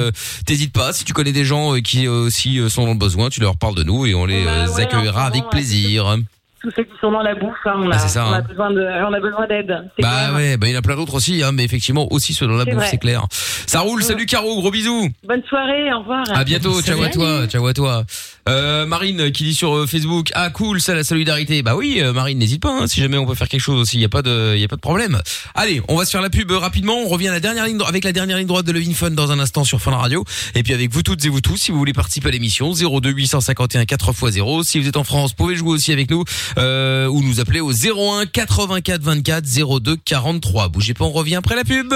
t'hésites 0.45 0.73
pas, 0.73 0.93
si 0.93 1.03
tu 1.05 1.13
connais 1.13 1.31
des 1.31 1.45
gens 1.45 1.73
qui 1.81 2.07
aussi 2.07 2.59
sont 2.69 2.83
dans 2.85 2.93
le 2.93 2.97
besoin, 2.99 3.29
tu 3.29 3.39
leur 3.41 3.57
parles 3.57 3.75
de 3.75 3.83
nous 3.83 4.05
et 4.05 4.13
on 4.13 4.25
les 4.25 4.43
ouais, 4.45 4.81
accueillera 4.81 5.25
avec 5.25 5.41
moment, 5.41 5.49
plaisir. 5.67 6.17
Tous 6.61 6.71
ceux 6.77 6.83
qui 6.83 6.93
sont 7.01 7.11
dans 7.11 7.21
la 7.21 7.35
bouffe, 7.35 7.55
hein, 7.65 7.73
on, 7.75 7.89
Bah, 7.89 7.95
a, 7.95 7.99
c'est 7.99 8.07
ça, 8.07 8.25
on, 8.25 8.31
a 8.31 8.37
hein. 8.37 8.41
besoin 8.47 8.71
de, 8.71 8.79
on 8.81 9.11
a 9.13 9.19
besoin 9.19 9.45
d'aide. 9.47 9.67
C'est 9.97 10.01
Bah 10.01 10.09
clair. 10.27 10.35
ouais, 10.35 10.55
bah 10.57 10.67
il 10.67 10.71
y 10.71 10.75
en 10.75 10.79
a 10.79 10.81
plein 10.81 10.95
d'autres 10.95 11.15
aussi, 11.15 11.43
hein, 11.43 11.51
mais 11.51 11.65
effectivement 11.65 12.07
aussi 12.13 12.33
ceux 12.33 12.47
dans 12.47 12.53
la 12.53 12.63
C'est 12.63 12.71
bouffe, 12.71 12.79
vrai. 12.79 12.87
c'est 12.89 12.97
clair. 12.99 13.25
Ça 13.31 13.81
roule, 13.81 14.01
salut 14.01 14.25
Caro, 14.25 14.61
gros 14.61 14.71
bisous. 14.71 15.09
Bonne 15.27 15.43
soirée, 15.43 15.91
au 15.93 15.99
revoir. 15.99 16.23
À 16.33 16.45
bientôt, 16.45 16.81
ciao 16.81 17.01
à 17.03 17.09
toi, 17.09 17.47
ciao 17.47 17.67
à 17.67 17.73
toi. 17.73 18.05
Euh, 18.49 18.85
Marine 18.85 19.31
qui 19.31 19.43
dit 19.45 19.55
sur 19.55 19.73
euh, 19.73 19.87
Facebook 19.87 20.29
ah 20.33 20.49
cool 20.49 20.81
ça 20.81 20.93
la 20.93 21.05
solidarité 21.05 21.63
bah 21.63 21.77
oui 21.77 22.01
euh, 22.01 22.11
Marine 22.11 22.37
n'hésite 22.37 22.61
pas 22.61 22.71
hein, 22.71 22.87
si 22.87 22.99
jamais 22.99 23.17
on 23.17 23.25
peut 23.25 23.35
faire 23.35 23.47
quelque 23.47 23.61
chose 23.61 23.79
aussi 23.79 23.95
il 23.95 24.01
y 24.01 24.05
a 24.05 24.09
pas 24.09 24.21
de 24.21 24.57
y 24.57 24.63
a 24.63 24.67
pas 24.67 24.75
de 24.75 24.81
problème. 24.81 25.21
Allez 25.55 25.81
on 25.87 25.95
va 25.95 26.03
se 26.03 26.11
faire 26.11 26.21
la 26.21 26.29
pub 26.29 26.51
euh, 26.51 26.57
rapidement. 26.57 26.97
On 27.05 27.07
revient 27.07 27.27
la 27.27 27.39
dernière 27.39 27.65
ligne 27.65 27.79
avec 27.87 28.03
la 28.03 28.11
dernière 28.11 28.37
ligne 28.37 28.47
droite 28.47 28.65
de 28.65 28.71
Levin 28.73 28.93
Fun 28.93 29.11
dans 29.11 29.31
un 29.31 29.39
instant 29.39 29.63
sur 29.63 29.81
Fun 29.81 29.95
Radio. 29.95 30.25
Et 30.55 30.63
puis 30.63 30.73
avec 30.73 30.91
vous 30.91 31.03
toutes 31.03 31.23
et 31.23 31.29
vous 31.29 31.41
tous 31.41 31.57
si 31.57 31.71
vous 31.71 31.77
voulez 31.77 31.93
participer 31.93 32.27
à 32.29 32.31
l'émission 32.31 32.73
02 32.73 33.09
851 33.11 33.83
4x0 33.83 34.63
si 34.63 34.79
vous 34.79 34.87
êtes 34.87 34.97
en 34.97 35.03
France 35.05 35.33
pouvez 35.33 35.55
jouer 35.55 35.71
aussi 35.71 35.93
avec 35.93 36.09
nous 36.11 36.25
euh, 36.57 37.07
ou 37.07 37.23
nous 37.23 37.39
appeler 37.39 37.61
au 37.61 37.71
01 37.71 38.25
84 38.25 39.01
24 39.01 39.79
02 39.79 39.97
43 40.03 40.67
bougez 40.67 40.93
pas 40.93 41.05
on 41.05 41.11
revient 41.11 41.35
après 41.35 41.55
la 41.55 41.63
pub. 41.63 41.93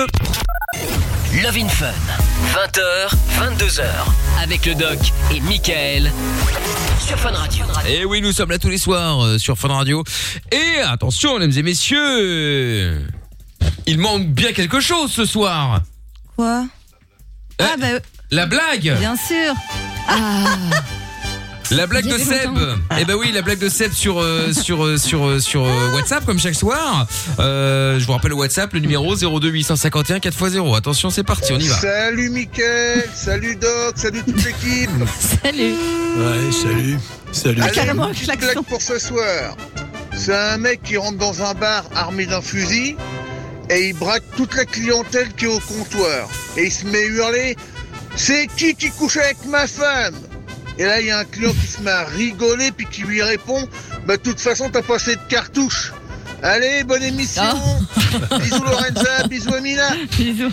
Love 1.33 1.57
in 1.57 1.67
Fun, 1.67 1.93
20h, 2.53 3.11
22h, 3.37 3.83
avec 4.41 4.65
le 4.65 4.75
doc 4.75 4.97
et 5.31 5.39
Michael 5.41 6.11
sur 6.99 7.17
Fun 7.19 7.31
Radio. 7.31 7.65
Et 7.87 8.05
oui, 8.05 8.21
nous 8.21 8.31
sommes 8.31 8.49
là 8.49 8.59
tous 8.59 8.69
les 8.69 8.77
soirs 8.77 9.23
euh, 9.23 9.37
sur 9.37 9.57
Fun 9.57 9.69
Radio. 9.69 10.03
Et 10.51 10.79
attention, 10.81 11.39
mesdames 11.39 11.57
et 11.57 11.63
messieurs, 11.63 13.07
il 13.85 13.97
manque 13.99 14.27
bien 14.27 14.51
quelque 14.53 14.79
chose 14.79 15.11
ce 15.11 15.25
soir. 15.25 15.81
Quoi? 16.35 16.65
Ah 17.59 17.75
bah 17.79 17.87
La 18.31 18.45
blague 18.45 18.97
bien 18.99 19.15
sûr. 19.15 19.53
La 21.71 21.85
blague 21.85 22.05
de 22.05 22.17
Seb. 22.17 22.45
longtemps. 22.45 22.75
Eh 22.99 23.05
ben 23.05 23.15
oui, 23.15 23.31
la 23.33 23.41
blague 23.41 23.59
de 23.59 23.67
Seb 23.69 23.91
sur 23.91 24.19
euh, 24.21 24.53
sur 24.53 24.85
euh, 24.85 24.97
sur 24.97 25.25
euh, 25.25 25.39
sur 25.39 25.65
euh, 25.65 25.91
WhatsApp 25.93 26.25
comme 26.25 26.39
chaque 26.39 26.55
soir. 26.55 27.05
Euh, 27.39 27.99
je 27.99 28.05
vous 28.05 28.13
rappelle 28.13 28.29
le 28.31 28.35
WhatsApp, 28.37 28.71
le 28.73 28.79
numéro 28.79 29.15
02 29.15 29.49
851 29.49 30.17
4x0. 30.19 30.77
Attention, 30.77 31.09
c'est 31.09 31.23
parti, 31.23 31.53
on 31.53 31.59
y 31.59 31.67
va. 31.67 31.75
Salut 31.75 32.29
Mickaël, 32.29 33.09
salut 33.13 33.55
Doc, 33.57 33.93
salut 33.95 34.23
toute 34.23 34.43
l'équipe. 34.45 34.89
salut. 35.43 35.73
Ouais, 36.17 36.51
salut. 36.51 36.97
Salut. 37.31 37.61
Allez, 37.61 37.89
une 37.91 38.07
petite 38.13 38.39
blague 38.39 38.61
pour 38.63 38.81
ce 38.81 38.97
soir. 38.97 39.55
C'est 40.13 40.33
un 40.35 40.57
mec 40.57 40.81
qui 40.83 40.97
rentre 40.97 41.17
dans 41.17 41.41
un 41.43 41.53
bar 41.53 41.83
armé 41.95 42.25
d'un 42.25 42.41
fusil 42.41 42.95
et 43.69 43.89
il 43.89 43.93
braque 43.93 44.23
toute 44.37 44.55
la 44.55 44.65
clientèle 44.65 45.33
qui 45.35 45.45
est 45.45 45.49
au 45.49 45.59
comptoir. 45.59 46.29
Et 46.55 46.65
il 46.67 46.71
se 46.71 46.85
met 46.85 46.97
à 46.99 47.05
hurler 47.05 47.55
C'est 48.15 48.47
qui 48.55 48.73
qui 48.73 48.89
couche 48.89 49.17
avec 49.17 49.37
ma 49.47 49.67
femme? 49.67 50.15
Et 50.79 50.83
là, 50.85 51.01
il 51.01 51.07
y 51.07 51.11
a 51.11 51.19
un 51.19 51.25
client 51.25 51.53
qui 51.53 51.67
se 51.67 51.81
met 51.81 51.89
à 51.91 52.05
rigoler 52.05 52.71
puis 52.71 52.85
qui 52.91 53.01
lui 53.01 53.21
répond 53.21 53.67
Bah, 54.05 54.17
de 54.17 54.21
toute 54.21 54.39
façon, 54.39 54.69
t'as 54.69 54.81
pas 54.81 54.95
assez 54.95 55.15
de 55.15 55.21
cartouches. 55.29 55.91
Allez, 56.43 56.83
bonne 56.83 57.01
émission 57.03 57.41
Bisous 58.39 58.63
Lorenza, 58.63 59.27
bisous 59.27 59.53
Amina 59.55 59.89
Bisous 60.19 60.51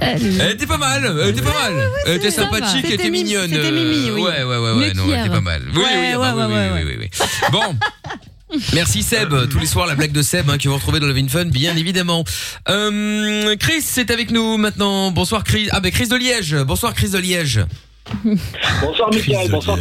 Elle 0.00 0.52
était 0.52 0.66
pas 0.66 0.76
mal, 0.76 1.04
elle 1.22 1.30
était 1.30 1.42
pas 1.42 1.52
mal. 1.70 1.88
Elle 2.06 2.16
était 2.16 2.30
sympathique, 2.30 2.84
elle 2.84 2.92
était 2.92 3.10
mi- 3.10 3.24
mignonne. 3.24 3.50
c'était 3.50 3.72
Mimi, 3.72 4.08
euh, 4.10 4.14
oui. 4.14 4.22
Ouais, 4.22 4.42
ouais, 4.44 4.56
ouais, 4.58 4.72
ouais, 4.72 4.94
non, 4.94 5.04
elle 5.12 5.20
était 5.20 5.28
pas 5.28 5.40
mal. 5.40 5.62
Oui, 5.74 5.78
Ouais, 5.82 5.84
oui, 5.96 6.06
ah 6.14 6.18
bah 6.18 6.34
ouais, 6.34 6.44
oui, 6.46 6.52
ouais, 6.52 6.70
oui, 6.72 6.82
ouais, 6.84 6.84
oui, 6.84 6.96
oui, 7.00 7.08
oui. 7.20 7.28
Bon. 7.50 7.76
Merci 8.72 9.02
Seb, 9.02 9.34
tous 9.50 9.58
les 9.58 9.66
soirs 9.66 9.86
la 9.86 9.94
blague 9.94 10.12
de 10.12 10.22
Seb 10.22 10.48
hein, 10.48 10.56
que 10.56 10.68
vous 10.68 10.74
retrouvez 10.76 11.00
dans 11.00 11.06
le 11.06 11.12
Vin 11.12 11.28
Fun, 11.28 11.44
bien 11.46 11.76
évidemment. 11.76 12.24
Euh, 12.70 13.54
Chris 13.56 13.82
c'est 13.82 14.10
avec 14.10 14.30
nous 14.30 14.56
maintenant. 14.56 15.10
Bonsoir 15.10 15.44
Chris. 15.44 15.68
Ah 15.72 15.80
ben 15.80 15.90
Chris 15.92 16.08
de 16.08 16.16
Liège. 16.16 16.54
Bonsoir 16.64 16.94
Chris 16.94 17.10
de 17.10 17.18
Liège. 17.18 17.60
Bonsoir 18.82 19.10
Michael, 19.12 19.50
bonsoir. 19.50 19.78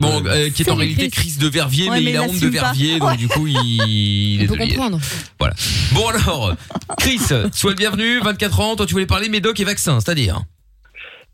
Bon, 0.00 0.22
euh, 0.26 0.50
qui 0.50 0.62
est 0.62 0.70
en 0.70 0.76
réalité 0.76 1.08
Chris. 1.10 1.36
De 1.40 1.48
Verviers, 1.48 1.88
Ouais, 1.90 1.98
mais 1.98 2.04
mais 2.04 2.10
il 2.12 2.16
a 2.16 2.22
honte 2.22 2.30
de 2.32 2.36
assume 2.36 2.50
pas. 2.52 2.60
Verviers, 2.60 2.98
donc 2.98 3.16
du 3.16 3.28
coup 3.28 3.46
il, 3.46 3.56
il 3.56 4.42
est 4.42 4.46
de 4.46 4.56
comprendre. 4.56 4.98
Voilà. 5.38 5.54
Bon 5.92 6.08
alors, 6.08 6.54
Chris, 6.98 7.18
sois 7.52 7.70
le 7.70 7.76
bienvenu, 7.76 8.20
24 8.20 8.60
ans, 8.60 8.76
toi 8.76 8.86
tu 8.86 8.92
voulais 8.92 9.06
parler 9.06 9.28
médoc 9.28 9.58
et 9.60 9.64
vaccin, 9.64 10.00
c'est-à-dire 10.00 10.42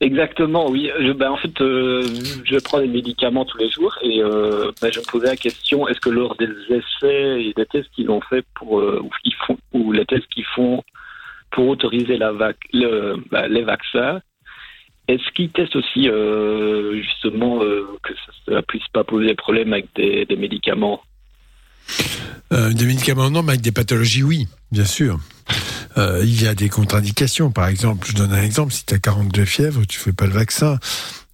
Exactement, 0.00 0.70
oui. 0.70 0.90
Je, 0.98 1.12
ben, 1.12 1.30
en 1.30 1.36
fait, 1.36 1.60
euh, 1.60 2.02
je 2.44 2.56
prends 2.58 2.80
des 2.80 2.86
médicaments 2.88 3.44
tous 3.44 3.58
les 3.58 3.70
jours 3.70 3.94
et 4.02 4.22
euh, 4.22 4.72
ben, 4.80 4.90
je 4.90 4.98
me 4.98 5.04
posais 5.04 5.26
la 5.26 5.36
question 5.36 5.86
est-ce 5.88 6.00
que 6.00 6.08
lors 6.08 6.36
des 6.36 6.48
essais 6.70 7.42
et 7.44 7.52
des 7.54 7.66
tests 7.66 7.90
qu'ils 7.94 8.10
ont 8.10 8.22
fait 8.22 8.42
pour 8.54 8.80
euh, 8.80 9.02
ou, 9.02 9.10
font, 9.46 9.58
ou 9.74 9.92
les 9.92 10.06
tests 10.06 10.26
qu'ils 10.28 10.46
font 10.54 10.82
pour 11.50 11.68
autoriser 11.68 12.16
la 12.16 12.32
vac 12.32 12.56
le, 12.72 13.16
ben, 13.30 13.46
les 13.48 13.62
vaccins, 13.62 14.22
est-ce 15.14 15.30
qu'ils 15.34 15.50
testent 15.50 15.76
aussi 15.76 16.08
euh, 16.08 17.00
justement 17.02 17.62
euh, 17.62 17.86
que 18.02 18.12
ça 18.46 18.52
ne 18.52 18.60
puisse 18.60 18.86
pas 18.92 19.04
poser 19.04 19.34
problème 19.34 19.72
avec 19.72 19.88
des, 19.96 20.26
médicaments 20.36 21.02
Euh, 22.52 22.72
des 22.72 22.86
médicaments, 22.86 23.30
non, 23.30 23.42
mais 23.42 23.50
avec 23.50 23.60
des 23.62 23.72
pathologies, 23.72 24.22
oui, 24.22 24.46
bien 24.72 24.84
sûr. 24.84 25.18
Il 25.96 26.42
y 26.42 26.46
a 26.46 26.54
des 26.54 26.68
contre-indications. 26.68 27.50
Par 27.50 27.66
exemple, 27.66 28.06
je 28.08 28.14
donne 28.14 28.32
un 28.32 28.42
exemple. 28.42 28.72
Si 28.72 28.86
tu 28.86 28.94
as 28.94 28.98
42 28.98 29.44
fièvres, 29.44 29.84
tu 29.84 29.98
fais 29.98 30.12
pas 30.12 30.26
le 30.26 30.32
vaccin. 30.32 30.78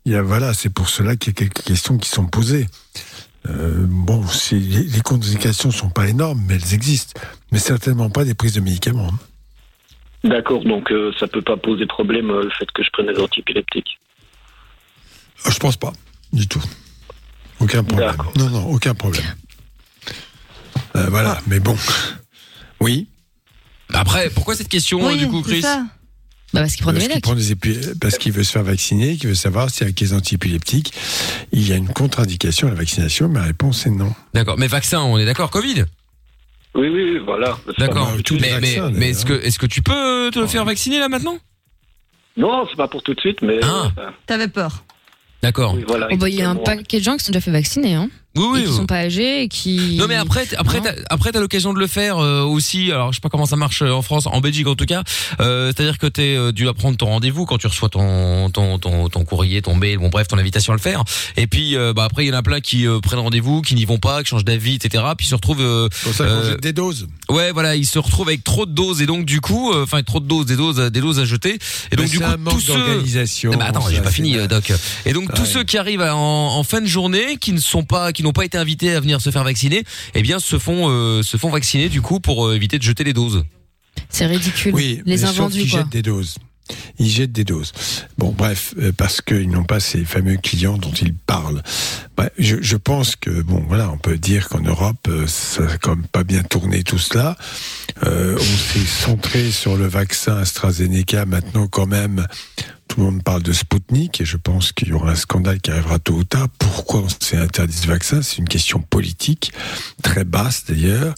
Il 0.04 0.12
y 0.12 0.16
a, 0.16 0.22
voilà, 0.22 0.54
c'est 0.54 0.72
pour 0.72 0.88
cela 0.88 1.14
qu'il 1.14 1.32
y 1.32 1.36
a 1.36 1.38
quelques 1.38 1.62
questions 1.62 1.98
qui 1.98 2.08
sont 2.08 2.26
posées. 2.26 2.66
Bon, 3.44 4.24
les 4.50 5.00
contre-indications 5.04 5.70
sont 5.70 5.90
pas 5.90 6.08
énormes, 6.08 6.42
mais 6.48 6.54
elles 6.54 6.74
existent. 6.74 7.20
Mais 7.52 7.58
certainement 7.58 8.10
pas 8.10 8.24
des 8.24 8.34
prises 8.34 8.54
de 8.54 8.60
médicaments. 8.60 9.08
hein. 9.12 9.35
D'accord, 10.28 10.64
donc 10.64 10.90
euh, 10.90 11.12
ça 11.20 11.26
peut 11.26 11.42
pas 11.42 11.56
poser 11.56 11.86
problème 11.86 12.30
euh, 12.30 12.44
le 12.44 12.50
fait 12.50 12.70
que 12.72 12.82
je 12.82 12.90
prenne 12.90 13.06
des 13.06 13.20
antiépileptiques. 13.20 13.98
Euh, 15.46 15.50
Je 15.50 15.58
pense 15.58 15.76
pas, 15.76 15.92
du 16.32 16.46
tout. 16.48 16.62
Aucun 17.60 17.82
problème. 17.84 18.16
Non, 18.36 18.50
non, 18.50 18.66
aucun 18.66 18.94
problème. 18.94 19.24
Euh, 20.96 21.06
voilà, 21.08 21.40
mais 21.46 21.60
bon. 21.60 21.76
Oui. 22.80 23.06
Après, 23.92 24.30
pourquoi 24.30 24.54
cette 24.56 24.68
question 24.68 25.06
Oui, 25.06 25.16
du 25.18 25.28
coup 25.28 25.42
c'est 25.44 25.50
Chris 25.52 25.62
ça. 25.62 25.84
Bah 26.52 26.60
parce 26.60 26.74
qu'il 26.74 26.82
prend 26.82 26.92
des 26.92 26.98
Parce 26.98 27.08
qu'il 27.08 27.14
médocs. 27.16 27.22
prend 27.22 27.34
des 27.34 27.52
épi- 27.54 27.98
parce 28.00 28.18
qu'il 28.18 28.32
veut 28.32 28.44
se 28.44 28.52
faire 28.52 28.62
vacciner, 28.62 29.16
qu'il 29.16 29.28
veut 29.28 29.34
savoir 29.34 29.68
si 29.70 29.82
avec 29.82 29.98
les 30.00 30.12
antiépileptiques, 30.12 30.92
il 31.52 31.66
y 31.68 31.72
a 31.72 31.76
une 31.76 31.88
contre-indication 31.88 32.68
à 32.68 32.70
la 32.70 32.76
vaccination. 32.76 33.28
Ma 33.28 33.42
réponse 33.42 33.86
est 33.86 33.90
non. 33.90 34.12
D'accord, 34.32 34.56
mais 34.58 34.66
vaccin, 34.68 35.00
on 35.00 35.18
est 35.18 35.24
d'accord, 35.24 35.50
Covid? 35.50 35.84
Oui, 36.76 36.88
oui, 36.88 37.10
oui, 37.14 37.18
voilà. 37.24 37.56
D'accord. 37.78 38.12
Tout 38.24 38.36
Mais, 38.40 38.60
mais, 38.60 38.76
mais 38.92 39.10
est-ce 39.10 39.24
que, 39.24 39.32
est-ce 39.32 39.58
que 39.58 39.66
tu 39.66 39.82
peux 39.82 40.30
te 40.32 40.46
faire 40.46 40.64
vacciner 40.64 40.98
là 40.98 41.08
maintenant? 41.08 41.38
Non, 42.36 42.66
c'est 42.68 42.76
pas 42.76 42.88
pour 42.88 43.02
tout 43.02 43.14
de 43.14 43.20
suite, 43.20 43.40
mais. 43.42 43.58
Ah. 43.62 43.90
euh, 43.98 44.10
T'avais 44.26 44.48
peur. 44.48 44.84
D'accord. 45.42 45.76
voilà, 45.86 46.08
Oh, 46.10 46.16
bah, 46.16 46.28
il 46.28 46.34
y 46.34 46.42
a 46.42 46.48
un 46.50 46.52
exactement. 46.52 46.76
paquet 46.82 46.98
de 46.98 47.04
gens 47.04 47.16
qui 47.16 47.24
sont 47.24 47.32
déjà 47.32 47.40
fait 47.40 47.50
vacciner, 47.50 47.94
hein. 47.94 48.08
Oui, 48.36 48.44
oui, 48.52 48.60
Et 48.60 48.62
qui 48.64 48.70
oui. 48.70 48.76
sont 48.76 48.86
pas 48.86 48.96
âgés 48.98 49.42
et 49.42 49.48
qui. 49.48 49.96
Non 49.98 50.06
mais 50.08 50.14
après 50.16 50.46
après 50.56 50.80
t'as, 50.80 50.92
après 51.10 51.32
t'as 51.32 51.40
l'occasion 51.40 51.72
de 51.72 51.78
le 51.78 51.86
faire 51.86 52.18
euh, 52.18 52.42
aussi. 52.42 52.92
Alors 52.92 53.12
je 53.12 53.16
sais 53.16 53.20
pas 53.20 53.28
comment 53.28 53.46
ça 53.46 53.56
marche 53.56 53.82
euh, 53.82 53.90
en 53.90 54.02
France 54.02 54.26
en 54.26 54.40
Belgique 54.40 54.66
en 54.66 54.74
tout 54.74 54.84
cas. 54.86 55.02
Euh, 55.40 55.72
c'est-à-dire 55.74 55.98
que 55.98 56.06
t'es 56.06 56.36
euh, 56.36 56.52
dû 56.52 56.68
à 56.68 56.74
prendre 56.74 56.96
ton 56.96 57.06
rendez-vous 57.06 57.46
quand 57.46 57.58
tu 57.58 57.66
reçois 57.66 57.88
ton 57.88 58.50
ton 58.50 58.78
ton, 58.78 59.08
ton 59.08 59.24
courrier 59.24 59.62
ton 59.62 59.74
mail. 59.74 59.98
Bon 59.98 60.08
bref 60.08 60.28
ton 60.28 60.38
invitation 60.38 60.72
à 60.72 60.76
le 60.76 60.82
faire. 60.82 61.02
Et 61.36 61.46
puis 61.46 61.76
euh, 61.76 61.92
bah 61.92 62.04
après 62.04 62.24
il 62.24 62.28
y 62.28 62.32
en 62.32 62.36
a 62.38 62.42
plein 62.42 62.60
qui 62.60 62.86
euh, 62.86 63.00
prennent 63.00 63.18
rendez-vous 63.20 63.62
qui 63.62 63.74
n'y 63.74 63.84
vont 63.84 63.98
pas 63.98 64.22
qui 64.22 64.28
changent 64.30 64.44
d'avis 64.44 64.74
etc 64.74 65.04
puis 65.16 65.26
se 65.26 65.34
retrouvent 65.34 65.60
euh, 65.60 65.88
pour 66.02 66.14
ça 66.14 66.50
jette 66.50 66.60
des 66.62 66.72
doses. 66.72 67.06
ouais 67.30 67.52
voilà 67.52 67.76
ils 67.76 67.86
se 67.86 67.98
retrouvent 67.98 68.28
avec 68.28 68.44
trop 68.44 68.66
de 68.66 68.72
doses. 68.72 69.00
Et 69.02 69.06
donc 69.06 69.24
du 69.24 69.40
coup 69.40 69.72
euh, 69.72 69.84
enfin 69.84 70.02
trop 70.02 70.20
de 70.20 70.26
doses 70.26 70.46
des 70.46 70.56
doses 70.56 70.76
des 70.76 71.00
doses 71.00 71.18
à 71.18 71.24
jeter. 71.24 71.54
Et 71.54 71.58
Mais 71.92 71.96
donc 71.96 72.08
du 72.10 72.18
coup 72.18 72.24
tous 72.50 72.60
ceux 72.60 73.02
Eh 73.44 73.56
ben, 73.56 73.60
attends 73.62 73.88
j'ai 73.90 74.00
pas 74.00 74.10
fini 74.10 74.36
euh, 74.36 74.46
doc. 74.46 74.72
Et 75.04 75.12
donc 75.12 75.32
tous 75.34 75.46
ceux 75.46 75.64
qui 75.64 75.78
arrivent 75.78 76.02
en, 76.02 76.56
en 76.58 76.62
fin 76.62 76.80
de 76.80 76.86
journée 76.86 77.36
qui 77.40 77.52
ne 77.52 77.58
sont 77.60 77.82
pas 77.84 78.12
qui 78.12 78.22
n'ont 78.26 78.32
pas 78.32 78.44
été 78.44 78.58
invités 78.58 78.92
à 78.92 79.00
venir 79.00 79.20
se 79.20 79.30
faire 79.30 79.44
vacciner 79.44 79.84
eh 80.14 80.22
bien 80.22 80.38
se 80.38 80.58
font 80.58 80.90
euh, 80.90 81.22
se 81.22 81.36
font 81.36 81.48
vacciner 81.50 81.88
du 81.88 82.02
coup 82.02 82.20
pour 82.20 82.46
euh, 82.46 82.54
éviter 82.54 82.78
de 82.78 82.82
jeter 82.82 83.04
les 83.04 83.12
doses 83.12 83.44
C'est 84.10 84.26
ridicule. 84.26 84.74
Oui, 84.74 85.02
les 85.06 85.24
invendus, 85.24 85.68
quoi. 85.68 85.80
jettent 85.80 85.88
des 85.88 86.02
doses. 86.02 86.36
Ils 86.98 87.08
jettent 87.08 87.32
des 87.32 87.44
doses. 87.44 87.72
Bon, 88.18 88.32
bref, 88.36 88.74
euh, 88.78 88.92
parce 88.96 89.20
qu'ils 89.20 89.50
n'ont 89.50 89.64
pas 89.64 89.80
ces 89.80 90.04
fameux 90.04 90.36
clients 90.36 90.78
dont 90.78 90.92
ils 90.92 91.14
parlent. 91.14 91.62
Bref, 92.16 92.30
je, 92.38 92.76
pense 92.76 93.16
que, 93.16 93.42
bon, 93.42 93.64
voilà, 93.68 93.90
on 93.90 93.98
peut 93.98 94.18
dire 94.18 94.48
qu'en 94.48 94.60
Europe, 94.60 95.06
euh, 95.08 95.26
ça 95.26 95.64
a 95.64 95.78
quand 95.78 95.96
même 95.96 96.06
pas 96.06 96.24
bien 96.24 96.42
tourné 96.42 96.82
tout 96.82 96.98
cela. 96.98 97.36
Euh, 98.04 98.36
on 98.38 98.40
s'est 98.40 98.86
centré 98.86 99.50
sur 99.50 99.76
le 99.76 99.86
vaccin 99.86 100.38
AstraZeneca. 100.38 101.26
Maintenant, 101.26 101.66
quand 101.66 101.86
même, 101.86 102.26
tout 102.88 103.00
le 103.00 103.06
monde 103.06 103.22
parle 103.22 103.42
de 103.42 103.52
Spoutnik 103.52 104.20
et 104.20 104.24
je 104.24 104.36
pense 104.36 104.72
qu'il 104.72 104.88
y 104.88 104.92
aura 104.92 105.10
un 105.10 105.16
scandale 105.16 105.60
qui 105.60 105.70
arrivera 105.70 105.98
tôt 105.98 106.14
ou 106.14 106.24
tard. 106.24 106.48
Pourquoi 106.58 107.00
on 107.00 107.08
s'est 107.08 107.36
interdit 107.36 107.76
ce 107.76 107.86
vaccin? 107.86 108.22
C'est 108.22 108.38
une 108.38 108.48
question 108.48 108.80
politique, 108.80 109.52
très 110.02 110.24
basse 110.24 110.64
d'ailleurs. 110.66 111.14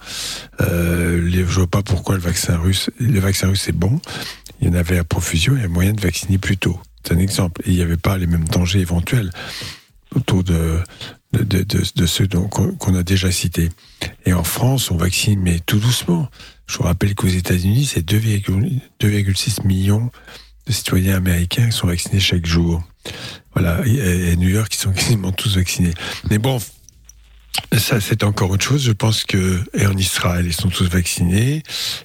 Je 0.60 1.44
vois 1.44 1.66
pas 1.66 1.82
pourquoi 1.82 2.16
le 2.16 2.20
vaccin 2.20 2.56
russe, 2.56 2.90
le 2.98 3.20
vaccin 3.20 3.48
russe 3.48 3.68
est 3.68 3.72
bon. 3.72 4.00
Il 4.60 4.68
y 4.68 4.70
en 4.70 4.74
avait 4.74 4.98
à 4.98 5.04
profusion, 5.04 5.54
il 5.56 5.62
y 5.62 5.64
a 5.64 5.68
moyen 5.68 5.92
de 5.92 6.00
vacciner 6.00 6.38
plus 6.38 6.56
tôt. 6.56 6.78
C'est 7.04 7.14
un 7.14 7.18
exemple. 7.18 7.62
Il 7.66 7.74
n'y 7.74 7.82
avait 7.82 7.96
pas 7.96 8.18
les 8.18 8.26
mêmes 8.26 8.48
dangers 8.48 8.80
éventuels 8.80 9.30
autour 10.14 10.42
de, 10.42 10.80
ceux 12.06 12.26
qu'on 12.26 12.94
a 12.94 13.02
déjà 13.02 13.30
cités. 13.30 13.68
Et 14.26 14.32
en 14.32 14.44
France, 14.44 14.90
on 14.90 14.96
vaccine, 14.96 15.40
mais 15.40 15.60
tout 15.60 15.78
doucement. 15.78 16.28
Je 16.66 16.78
vous 16.78 16.84
rappelle 16.84 17.14
qu'aux 17.14 17.28
États-Unis, 17.28 17.86
c'est 17.86 18.06
2,6 18.06 18.80
2,6 19.00 19.66
millions 19.66 20.10
de 20.66 20.72
citoyens 20.72 21.16
américains 21.16 21.66
qui 21.66 21.76
sont 21.76 21.86
vaccinés 21.86 22.20
chaque 22.20 22.46
jour. 22.46 22.82
Voilà. 23.54 23.80
Et, 23.86 24.32
et 24.32 24.36
New 24.36 24.48
York, 24.48 24.74
ils 24.74 24.78
sont 24.78 24.92
quasiment 24.94 25.32
tous 25.32 25.56
vaccinés. 25.56 25.94
Mais 26.30 26.38
bon, 26.38 26.60
Ça, 27.76 28.00
c'est 28.00 28.22
encore 28.24 28.50
autre 28.50 28.64
chose. 28.64 28.82
Je 28.82 28.92
pense 28.92 29.24
que 29.24 29.60
et 29.74 29.86
en 29.86 29.96
Israël, 29.96 30.44
ils 30.46 30.54
sont 30.54 30.68
tous 30.68 30.88
vaccinés, 30.88 31.62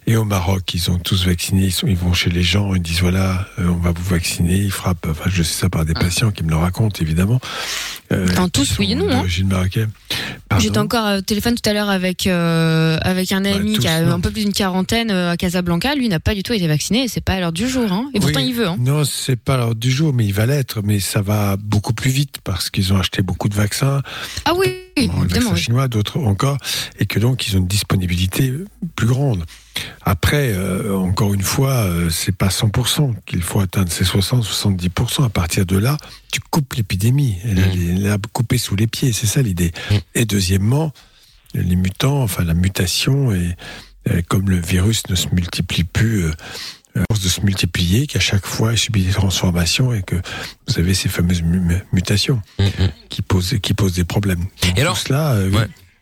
et 0.08 0.16
au 0.18 0.26
Maroc, 0.26 0.74
ils 0.74 0.80
sont 0.80 0.98
tous 0.98 1.26
vaccinés. 1.26 1.66
Ils, 1.66 1.72
sont, 1.72 1.88
ils 1.88 1.96
vont 1.96 2.14
chez 2.14 2.30
les 2.30 2.44
gens, 2.44 2.74
ils 2.76 2.82
disent 2.82 3.00
voilà, 3.02 3.48
euh, 3.60 3.68
on 3.70 3.78
va 3.78 3.92
vous 3.92 4.04
vacciner. 4.04 4.58
Ils 4.58 4.72
frappent. 4.72 5.08
Enfin, 5.10 5.30
je 5.32 5.42
sais 5.42 5.62
ça 5.62 5.70
par 5.70 5.86
des 5.86 5.94
patients 5.94 6.32
qui 6.32 6.44
me 6.44 6.50
le 6.50 6.58
racontent, 6.58 6.98
évidemment. 7.02 7.40
Euh, 8.12 8.28
Dans 8.36 8.46
qui 8.46 8.52
tous, 8.52 8.78
oui 8.80 8.92
et 8.92 8.96
non, 8.96 9.10
hein. 9.10 9.18
D'origine 9.20 9.48
marocaine. 9.48 9.90
J'étais 10.60 10.78
encore 10.78 11.18
au 11.18 11.22
téléphone 11.22 11.56
tout 11.56 11.68
à 11.68 11.74
l'heure 11.74 11.90
avec 11.90 12.28
euh, 12.28 12.98
avec 13.02 13.32
un 13.32 13.46
ami 13.46 13.74
tous, 13.76 13.82
qui 13.82 13.88
a 13.88 14.02
non. 14.02 14.14
un 14.16 14.20
peu 14.20 14.32
plus 14.32 14.44
d'une 14.44 14.54
quarantaine 14.54 15.12
euh, 15.12 15.32
à 15.32 15.38
Casablanca. 15.38 15.96
Lui 15.96 16.10
n'a 16.10 16.20
pas 16.20 16.36
du 16.36 16.44
tout 16.44 16.54
été 16.54 16.68
vacciné. 16.68 17.04
et 17.04 17.08
C'est 17.08 17.22
pas 17.22 17.34
à 17.34 17.40
l'heure 17.40 17.54
du 17.54 17.68
jour. 17.70 17.92
Hein. 17.92 18.10
Et 18.14 18.20
pourtant 18.20 18.40
Oui. 18.42 18.48
il 18.50 18.54
veut. 18.56 18.68
Hein. 18.68 18.76
Non, 18.80 19.04
c'est 19.06 19.36
pas 19.38 19.58
l'heure 19.58 19.76
du 19.76 19.92
jour, 19.92 20.14
mais 20.14 20.26
il 20.26 20.34
va 20.34 20.46
l'être. 20.46 20.82
Mais 20.84 21.00
ça 21.00 21.22
va 21.22 21.56
beaucoup 21.58 21.94
plus 21.94 22.12
vite 22.12 22.38
parce 22.44 22.70
qu'ils 22.70 22.92
ont 22.94 22.98
acheté 22.98 23.22
beaucoup 23.22 23.50
de 23.50 23.56
vaccins. 23.56 24.02
Ah 24.46 24.52
oui, 24.56 24.68
Bon, 25.08 25.26
le 25.34 25.38
évidemment. 25.38 25.50
vaccin 25.52 25.56
oui. 25.56 25.62
chinois, 25.62 25.88
d'autres 25.88 26.20
encore, 26.20 26.58
et 27.00 27.06
que 27.06 27.20
donc 27.20 27.48
ils 27.48 27.56
ont 27.56 27.60
une 27.60 27.68
disponibilité 27.68 28.54
plus 28.96 29.08
grande. 29.08 29.46
Après, 30.04 30.52
euh, 30.54 30.96
encore 30.96 31.34
une 31.34 31.42
fois, 31.42 31.72
euh, 31.72 32.10
c'est 32.10 32.36
pas 32.36 32.50
100% 32.50 33.16
qu'il 33.26 33.42
faut 33.42 33.60
atteindre, 33.60 33.90
c'est 33.92 34.04
60-70%. 34.06 35.24
À 35.26 35.30
partir 35.30 35.66
de 35.66 35.78
là, 35.78 35.98
tu 36.32 36.40
coupes 36.50 36.74
l'épidémie, 36.74 37.38
elle 37.44 37.60
est 37.60 38.00
là 38.00 38.18
coupée 38.32 38.58
sous 38.58 38.76
les 38.76 38.88
pieds, 38.88 39.14
c'est 39.14 39.28
ça 39.28 39.42
l'idée. 39.42 39.72
Et 40.16 40.26
deuxièmement, 40.26 40.92
les 41.54 41.76
mutants, 41.76 42.22
enfin 42.22 42.44
la 42.44 42.54
mutation, 42.54 43.32
et 43.34 43.56
euh, 44.10 44.22
comme 44.28 44.50
le 44.50 44.58
virus 44.60 45.04
ne 45.10 45.16
se 45.16 45.28
multiplie 45.30 45.84
plus. 45.86 46.26
euh, 46.26 46.32
force 47.10 47.22
de 47.24 47.30
se 47.30 47.42
multiplier, 47.42 48.08
qu'à 48.08 48.20
chaque 48.20 48.46
fois 48.46 48.74
il 48.74 48.78
subit 48.78 49.04
des 49.04 49.12
transformations 49.12 49.94
et 49.94 50.04
que 50.04 50.16
vous 50.68 50.80
avez 50.80 50.94
ces 50.94 51.10
fameuses 51.10 51.42
mu- 51.42 51.78
mutations 51.92 52.42
qui 53.10 53.22
posent 53.22 53.56
qui 53.62 53.74
posent 53.74 53.94
des 53.94 54.04
problèmes. 54.04 54.46
Et 54.76 54.82
alors 54.82 54.98
cela, 54.98 55.34
euh, 55.34 55.50
oui. 55.52 55.58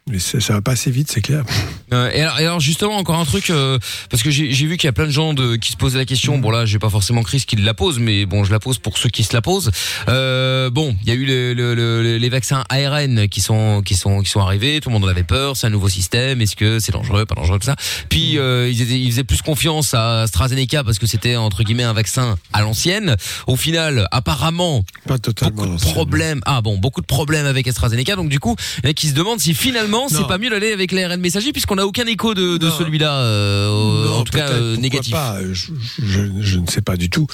Mais 0.10 0.18
ça, 0.20 0.40
ça 0.42 0.54
va 0.54 0.62
pas 0.62 0.72
assez 0.72 0.90
vite, 0.92 1.12
c'est 1.12 1.22
clair. 1.22 1.44
Euh, 1.94 2.10
et, 2.14 2.22
alors, 2.22 2.40
et 2.40 2.46
alors, 2.46 2.60
justement 2.62 2.96
encore 2.96 3.20
un 3.20 3.26
truc 3.26 3.50
euh, 3.50 3.78
parce 4.10 4.24
que 4.24 4.32
j'ai 4.32 4.48
vu 4.66 4.78
qu'il 4.78 4.88
y 4.88 4.88
a 4.88 4.94
plein 4.94 5.08
de 5.08 5.12
gens 5.12 5.34
de, 5.34 5.58
qui 5.58 5.74
se 5.74 5.76
posaient 5.76 5.98
la 5.98 6.06
question. 6.06 6.38
Bon 6.38 6.50
là 6.50 6.66
j'ai 6.66 6.80
pas 6.80 6.90
forcément 6.90 7.22
Chris 7.22 7.44
qui 7.46 7.58
la 7.58 7.74
pose, 7.74 8.00
mais 8.00 8.26
bon 8.26 8.46
je 8.46 8.52
la 8.54 8.62
pose 8.62 8.78
pour 8.78 8.98
ceux 8.98 9.10
qui 9.10 9.26
se 9.26 9.34
la 9.34 9.42
posent. 9.42 9.72
Euh, 10.08 10.70
bon 10.70 10.96
il 11.04 11.10
y 11.10 11.12
a 11.12 11.16
eu 11.16 11.26
le- 11.26 11.54
le- 11.54 11.76
le- 11.76 12.18
les 12.18 12.30
vaccins 12.30 12.64
ARN 12.70 13.28
qui 13.28 13.42
sont 13.42 13.82
qui 13.82 13.96
sont 13.96 14.22
qui 14.22 14.30
sont 14.30 14.40
arrivés. 14.40 14.80
Tout 14.80 14.88
le 14.88 14.94
monde 14.94 15.04
en 15.04 15.10
avait 15.10 15.26
peur. 15.26 15.58
C'est 15.58 15.68
un 15.68 15.70
nouveau 15.70 15.90
système. 15.90 16.40
Est-ce 16.40 16.56
que 16.56 16.80
c'est 16.80 16.94
dangereux, 16.94 17.26
pas 17.26 17.36
dangereux 17.36 17.60
tout 17.60 17.66
ça? 17.66 17.76
Puis 18.08 18.38
euh, 18.38 18.70
ils, 18.72 18.82
étaient, 18.82 18.98
ils 18.98 19.12
faisaient 19.12 19.26
plus 19.26 19.42
confiance 19.42 19.94
à 19.94 20.22
AstraZeneca 20.22 20.86
parce 20.86 20.98
que 20.98 21.08
c'était 21.08 21.36
entre 21.36 21.64
guillemets 21.64 21.84
un 21.84 21.92
vaccin 21.92 22.38
à 22.54 22.62
l'ancienne. 22.62 23.18
Au 23.48 23.58
final 23.58 24.08
apparemment 24.12 24.86
pas 25.08 25.20
totalement 25.20 25.64
beaucoup 25.66 25.76
de 25.76 25.82
problèmes. 25.92 26.40
Ah 26.46 26.62
bon 26.62 26.78
beaucoup 26.78 27.02
de 27.02 27.06
problèmes 27.06 27.48
avec 27.48 27.68
AstraZeneca. 27.68 28.16
Donc 28.16 28.30
du 28.30 28.40
coup 28.40 28.56
il 28.78 28.86
y 28.86 28.88
en 28.88 28.92
a 28.92 28.94
qui 28.94 29.10
se 29.10 29.14
demandent 29.14 29.42
si 29.42 29.54
finalement 29.54 30.01
c'est 30.10 30.28
pas 30.28 30.38
mieux 30.38 30.50
d'aller 30.50 30.72
avec 30.72 30.92
l'ARN 30.92 31.20
messager 31.20 31.52
puisqu'on 31.52 31.76
n'a 31.76 31.86
aucun 31.86 32.06
écho 32.06 32.34
de, 32.34 32.58
de 32.58 32.70
celui-là, 32.70 33.14
euh, 33.22 34.08
en 34.10 34.24
tout 34.24 34.34
cas 34.38 34.50
euh, 34.50 34.78
négatif. 34.78 35.12
pas, 35.12 35.36
euh, 35.38 35.54
je, 35.54 35.72
je- 36.02 36.42
je 36.42 36.58
ne 36.60 36.68
sais 36.68 36.82
pas 36.82 36.98
du 36.98 37.10
tout. 37.10 37.28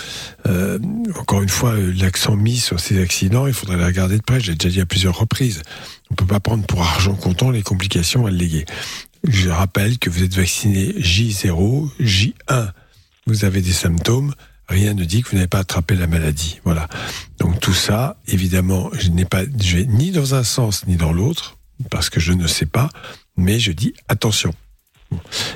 Euh, 0.48 0.80
encore 1.20 1.42
une 1.42 1.50
fois, 1.50 1.76
l'accent 1.78 2.36
mis 2.36 2.58
sur 2.58 2.80
ces 2.80 3.02
accidents, 3.02 3.48
il 3.48 3.54
faudrait 3.54 3.78
les 3.78 3.86
regarder 3.86 4.18
de 4.18 4.24
près. 4.24 4.40
J'ai 4.40 4.56
déjà 4.56 4.70
dit 4.74 4.82
à 4.82 4.86
plusieurs 4.86 5.18
reprises. 5.18 5.62
On 6.12 6.16
peut 6.16 6.26
pas 6.26 6.40
prendre 6.40 6.66
pour 6.66 6.82
argent 6.82 7.16
comptant 7.16 7.52
les 7.52 7.62
complications 7.62 8.26
alléguées. 8.26 8.66
Je 9.28 9.50
rappelle 9.50 9.98
que 10.00 10.10
vous 10.10 10.24
êtes 10.24 10.34
vacciné 10.36 10.94
J0, 11.00 11.90
J1. 12.00 12.70
Vous 13.26 13.44
avez 13.46 13.62
des 13.62 13.74
symptômes. 13.74 14.34
Rien 14.70 14.94
ne 14.94 15.04
dit 15.06 15.22
que 15.22 15.30
vous 15.30 15.36
n'avez 15.36 15.48
pas 15.48 15.60
attrapé 15.60 15.96
la 15.96 16.08
maladie. 16.08 16.60
Voilà. 16.66 16.88
Donc 17.40 17.60
tout 17.60 17.74
ça, 17.74 18.18
évidemment, 18.28 18.90
je 18.94 19.10
n'ai 19.10 19.26
pas, 19.26 19.44
je 19.62 19.78
vais 19.78 19.86
ni 19.86 20.12
dans 20.12 20.36
un 20.36 20.44
sens 20.44 20.86
ni 20.88 20.96
dans 20.98 21.14
l'autre 21.14 21.57
parce 21.90 22.10
que 22.10 22.20
je 22.20 22.34
ne 22.34 22.48
sais 22.48 22.66
pas. 22.66 22.90
Mais 23.36 23.60
je 23.60 23.72
dis 23.72 23.94
attention. 24.08 24.54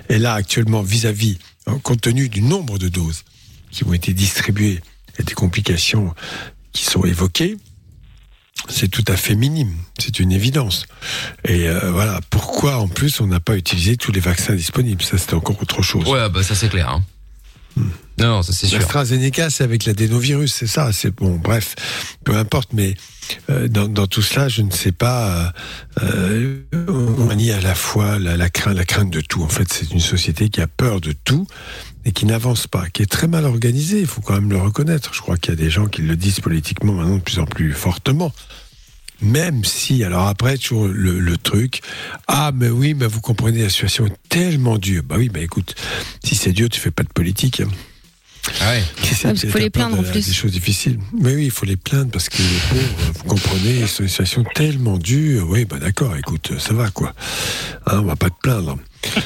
Et 0.10 0.18
là, 0.18 0.34
actuellement, 0.34 0.82
vis-à-vis, 0.82 1.38
hein, 1.68 1.80
compte 1.84 2.02
tenu 2.02 2.30
du 2.30 2.42
nombre 2.42 2.78
de 2.78 2.90
doses 2.90 3.24
qui 3.72 3.84
ont 3.84 3.94
été 3.94 4.14
distribuées 4.14 4.82
et 5.18 5.24
des 5.24 5.34
complications 5.34 6.14
qui 6.72 6.86
sont 6.86 7.04
évoquées, 7.06 7.58
c'est 8.70 8.88
tout 8.88 9.04
à 9.08 9.18
fait 9.18 9.36
minime. 9.36 9.76
C'est 9.98 10.20
une 10.20 10.32
évidence. 10.32 10.86
Et 11.46 11.68
euh, 11.68 11.92
voilà, 11.92 12.20
pourquoi 12.30 12.78
en 12.78 12.88
plus 12.88 13.20
on 13.20 13.28
n'a 13.28 13.40
pas 13.40 13.58
utilisé 13.58 13.98
tous 13.98 14.12
les 14.12 14.20
vaccins 14.20 14.54
disponibles? 14.54 15.02
Ça, 15.02 15.18
c'est 15.18 15.34
encore 15.34 15.62
autre 15.62 15.82
chose. 15.82 16.08
Ouais, 16.08 16.30
bah 16.30 16.44
ça 16.44 16.56
c'est 16.56 16.70
clair. 16.70 16.90
Hein. 16.90 17.04
Non, 18.18 18.44
ça 18.44 18.54
c'est 18.54 18.68
sûr. 18.68 18.80
AstraZeneca, 18.80 19.50
c'est 19.50 19.64
avec 19.64 19.86
l'adénovirus, 19.86 20.54
c'est 20.54 20.68
ça. 20.68 20.92
C'est 20.94 21.12
bon, 21.12 21.38
bref, 21.38 21.76
peu 22.24 22.36
importe. 22.36 22.70
Mais 22.74 22.96
euh, 23.50 23.68
dans, 23.68 23.88
dans 23.88 24.08
tout 24.08 24.22
cela, 24.22 24.48
je 24.48 24.62
ne 24.62 24.72
sais 24.72 24.92
pas. 24.92 25.54
Euh, 26.04 26.62
on 26.88 27.30
on 27.30 27.36
nie 27.36 27.52
à 27.52 27.62
la 27.62 27.74
fois 27.76 28.20
la, 28.20 28.38
la 28.38 28.50
crainte, 28.50 28.76
la 28.76 28.86
crainte 28.86 29.12
de 29.12 29.22
tout. 29.22 29.42
En 29.42 29.50
fait, 29.50 29.72
c'est 29.72 29.92
une 29.92 30.00
société 30.00 30.50
qui 30.50 30.62
a 30.62 30.68
peur 30.68 31.02
de 31.02 31.14
tout 31.14 31.48
et 32.06 32.12
qui 32.12 32.26
n'avance 32.26 32.68
pas, 32.68 32.90
qui 32.90 33.02
est 33.02 33.12
très 33.12 33.28
mal 33.28 33.46
organisée. 33.46 34.00
Il 34.00 34.08
faut 34.08 34.22
quand 34.22 34.34
même 34.34 34.50
le 34.50 34.58
reconnaître. 34.58 35.14
Je 35.14 35.22
crois 35.22 35.38
qu'il 35.38 35.54
y 35.54 35.58
a 35.58 35.62
des 35.62 35.70
gens 35.70 35.88
qui 35.88 36.02
le 36.02 36.16
disent 36.16 36.40
politiquement 36.42 36.94
maintenant 36.94 37.18
de 37.18 37.22
plus 37.22 37.40
en 37.40 37.46
plus 37.46 37.74
fortement. 37.74 38.32
Même 39.22 39.64
si, 39.64 40.04
alors 40.04 40.28
après, 40.28 40.58
toujours 40.58 40.88
le, 40.88 41.20
le 41.20 41.38
truc, 41.38 41.82
ah, 42.28 42.52
mais 42.54 42.70
oui, 42.70 42.94
mais 42.94 43.08
vous 43.08 43.22
comprenez, 43.22 43.62
la 43.64 43.70
situation 43.70 44.08
est 44.08 44.18
tellement 44.30 44.78
dure. 44.78 45.04
Bah 45.04 45.16
oui, 45.18 45.30
bah 45.30 45.40
écoute, 45.42 45.76
si 46.24 46.36
c'est 46.36 46.52
dur, 46.54 46.70
tu 46.70 46.80
fais 46.80 46.92
pas 46.92 47.04
de 47.04 47.10
politique. 47.10 47.62
hein. 47.62 47.70
Ah 48.60 48.72
ouais. 48.72 48.84
parce 49.22 49.40
qu'il 49.40 49.50
faut 49.52 49.60
les 49.60 49.70
plaindre, 49.70 50.00
en 50.00 50.04
plus. 50.04 50.26
Des 50.26 50.34
choses 50.34 50.52
difficiles. 50.52 50.98
Mais 51.20 51.36
oui, 51.36 51.46
il 51.46 51.52
faut 51.52 51.68
les 51.68 51.78
plaindre 51.78 52.10
parce 52.10 52.28
que 52.28 52.40
les 52.42 52.60
pauvres, 52.72 53.12
vous 53.14 53.24
comprenez, 53.26 53.82
ils 53.82 53.88
sont 53.88 54.02
dans 54.02 54.06
une 54.06 54.10
situation 54.10 54.44
tellement 54.56 54.98
dure. 54.98 55.48
Oui, 55.48 55.66
bah 55.66 55.78
d'accord, 55.78 56.16
écoute, 56.18 56.54
ça 56.58 56.74
va 56.74 56.90
quoi. 56.90 57.14
Hein, 57.86 58.00
on 58.02 58.06
va 58.06 58.16
pas 58.16 58.30
te 58.30 58.40
plaindre. 58.42 58.78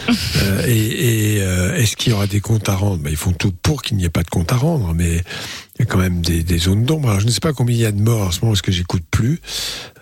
Euh, 0.41 0.65
et 0.67 1.35
et, 1.37 1.41
euh, 1.41 1.75
est-ce 1.75 1.95
qu'il 1.95 2.11
y 2.11 2.15
aura 2.15 2.27
des 2.27 2.39
comptes 2.41 2.67
à 2.69 2.75
rendre? 2.75 2.97
Bah, 3.01 3.09
Ils 3.09 3.15
font 3.17 3.31
tout 3.31 3.51
pour 3.51 3.81
qu'il 3.81 3.95
n'y 3.97 4.03
ait 4.05 4.09
pas 4.09 4.23
de 4.23 4.29
comptes 4.29 4.51
à 4.51 4.57
rendre, 4.57 4.93
mais 4.93 5.23
il 5.77 5.79
y 5.79 5.83
a 5.83 5.85
quand 5.85 5.97
même 5.97 6.21
des, 6.21 6.43
des 6.43 6.57
zones 6.57 6.85
d'ombre. 6.85 7.09
Alors 7.09 7.19
je 7.19 7.25
ne 7.25 7.31
sais 7.31 7.41
pas 7.41 7.51
combien 7.53 7.75
il 7.75 7.81
y 7.81 7.85
a 7.85 7.91
de 7.91 8.01
morts 8.01 8.27
en 8.27 8.31
ce 8.31 8.39
moment 8.41 8.53
parce 8.53 8.61
que 8.61 8.71
j'écoute 8.71 9.03
plus. 9.11 9.41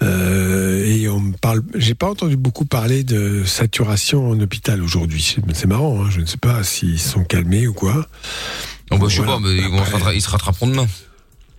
Euh, 0.02 0.86
et 0.86 1.10
on 1.10 1.20
me 1.20 1.34
parle. 1.34 1.64
J'ai 1.76 1.96
pas 1.96 2.10
entendu 2.10 2.38
beaucoup 2.38 2.66
parler 2.66 3.04
de 3.04 3.44
saturation 3.44 4.30
en 4.30 4.40
hôpital 4.40 4.84
aujourd'hui. 4.84 5.22
C'est- 5.54 5.66
marrant. 5.66 6.04
Hein, 6.04 6.10
je 6.12 6.20
ne 6.22 6.26
sais 6.26 6.38
pas 6.38 6.64
s'ils 6.64 7.00
sont 7.00 7.24
calmés 7.24 7.68
ou 7.68 7.74
quoi. 7.74 8.06
Oh, 8.92 8.98
bah, 8.98 9.08
je 9.10 9.16
sais 9.18 9.24
pas, 9.26 9.40
mais 9.40 9.58
ils 10.16 10.22
se 10.22 10.30
rattraperont 10.30 10.68
demain. 10.68 10.88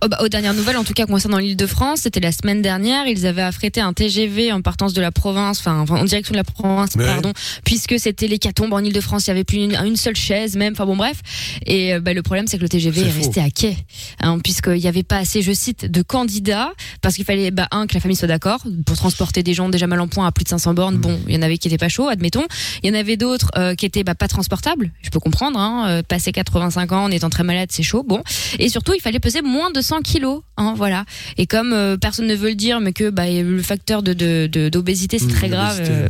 Oh, 0.05 0.07
bah, 0.07 0.19
aux 0.21 0.27
dernières 0.27 0.53
nouvelles, 0.53 0.77
en 0.77 0.83
tout 0.83 0.93
cas 0.93 1.07
concernant 1.07 1.39
l'île 1.39 1.55
de 1.55 1.65
France, 1.65 2.01
c'était 2.01 2.19
la 2.19 2.31
semaine 2.31 2.61
dernière. 2.61 3.07
Ils 3.07 3.25
avaient 3.25 3.41
affrété 3.41 3.81
un 3.81 3.91
TGV 3.91 4.51
en 4.51 4.61
partance 4.61 4.93
de 4.93 5.01
la 5.01 5.11
province, 5.11 5.57
enfin 5.59 5.83
en 5.89 6.03
direction 6.03 6.33
de 6.33 6.37
la 6.37 6.43
province, 6.43 6.91
Ouais. 6.95 7.05
pardon, 7.07 7.33
puisque 7.63 7.99
c'était 7.99 8.27
l'hécatombe 8.27 8.71
en 8.73 8.81
île 8.81 8.93
de 8.93 9.01
France. 9.01 9.25
Il 9.25 9.29
y 9.29 9.31
avait 9.31 9.43
plus 9.43 9.63
une, 9.63 9.75
une 9.83 9.95
seule 9.95 10.15
chaise, 10.15 10.57
même. 10.57 10.73
Enfin 10.73 10.85
bon, 10.85 10.95
bref. 10.95 11.23
Et 11.65 11.95
euh, 11.95 11.99
bah, 11.99 12.13
le 12.13 12.21
problème, 12.21 12.45
c'est 12.45 12.57
que 12.57 12.61
le 12.61 12.69
TGV 12.69 13.01
est, 13.01 13.09
resté 13.09 13.41
à 13.41 13.49
quai, 13.49 13.77
hein, 14.19 14.37
puisqu'il 14.37 14.79
n'y 14.79 14.87
avait 14.87 15.01
pas 15.01 15.17
assez, 15.17 15.41
je 15.41 15.51
cite, 15.53 15.89
de 15.89 16.03
candidats, 16.03 16.71
parce 17.01 17.15
qu'il 17.15 17.25
fallait 17.25 17.49
bah, 17.49 17.67
un 17.71 17.87
que 17.87 17.95
la 17.95 17.99
famille 17.99 18.15
soit 18.15 18.27
d'accord 18.27 18.63
pour 18.85 18.95
transporter 18.97 19.41
des 19.41 19.55
gens 19.55 19.69
déjà 19.69 19.87
mal 19.87 19.99
en 20.01 20.07
point 20.07 20.27
à 20.27 20.31
plus 20.31 20.43
de 20.43 20.49
500 20.49 20.75
bornes. 20.75 20.97
Bon, 20.97 21.19
il 21.27 21.33
y 21.33 21.37
en 21.37 21.41
avait 21.41 21.57
qui 21.57 21.67
étaient 21.67 21.79
pas 21.79 21.89
chauds, 21.89 22.09
admettons. 22.09 22.45
Il 22.83 22.89
y 22.91 22.95
en 22.95 22.99
avait 22.99 23.17
d'autres 23.17 23.49
euh, 23.57 23.73
qui 23.73 23.87
étaient 23.87 24.03
bah, 24.03 24.13
pas 24.13 24.27
transportables. 24.27 24.91
Je 25.01 25.09
peux 25.09 25.19
comprendre. 25.19 25.59
Hein, 25.59 25.85
euh, 25.87 26.03
passer 26.03 26.31
85 26.31 26.91
ans 26.91 27.05
en 27.05 27.11
étant 27.11 27.31
très 27.31 27.43
malade, 27.43 27.69
c'est 27.71 27.81
chaud. 27.81 28.03
Bon, 28.03 28.21
et 28.59 28.69
surtout, 28.69 28.93
il 28.93 29.01
fallait 29.01 29.19
peser 29.19 29.41
moins 29.41 29.71
de 29.71 29.81
100 29.81 29.94
kilos. 30.01 30.41
Hein, 30.57 30.73
voilà. 30.75 31.05
Et 31.37 31.45
comme 31.47 31.73
euh, 31.73 31.97
personne 31.97 32.27
ne 32.27 32.35
veut 32.35 32.49
le 32.49 32.55
dire, 32.55 32.79
mais 32.79 32.93
que 32.93 33.09
bah, 33.09 33.29
le 33.29 33.61
facteur 33.61 34.03
de 34.03 34.13
de- 34.13 34.47
de- 34.51 34.69
d'obésité 34.69 35.19
c'est 35.19 35.25
Mmh, 35.25 35.29
très 35.31 35.49
grave. 35.49 35.77
euh, 35.81 36.07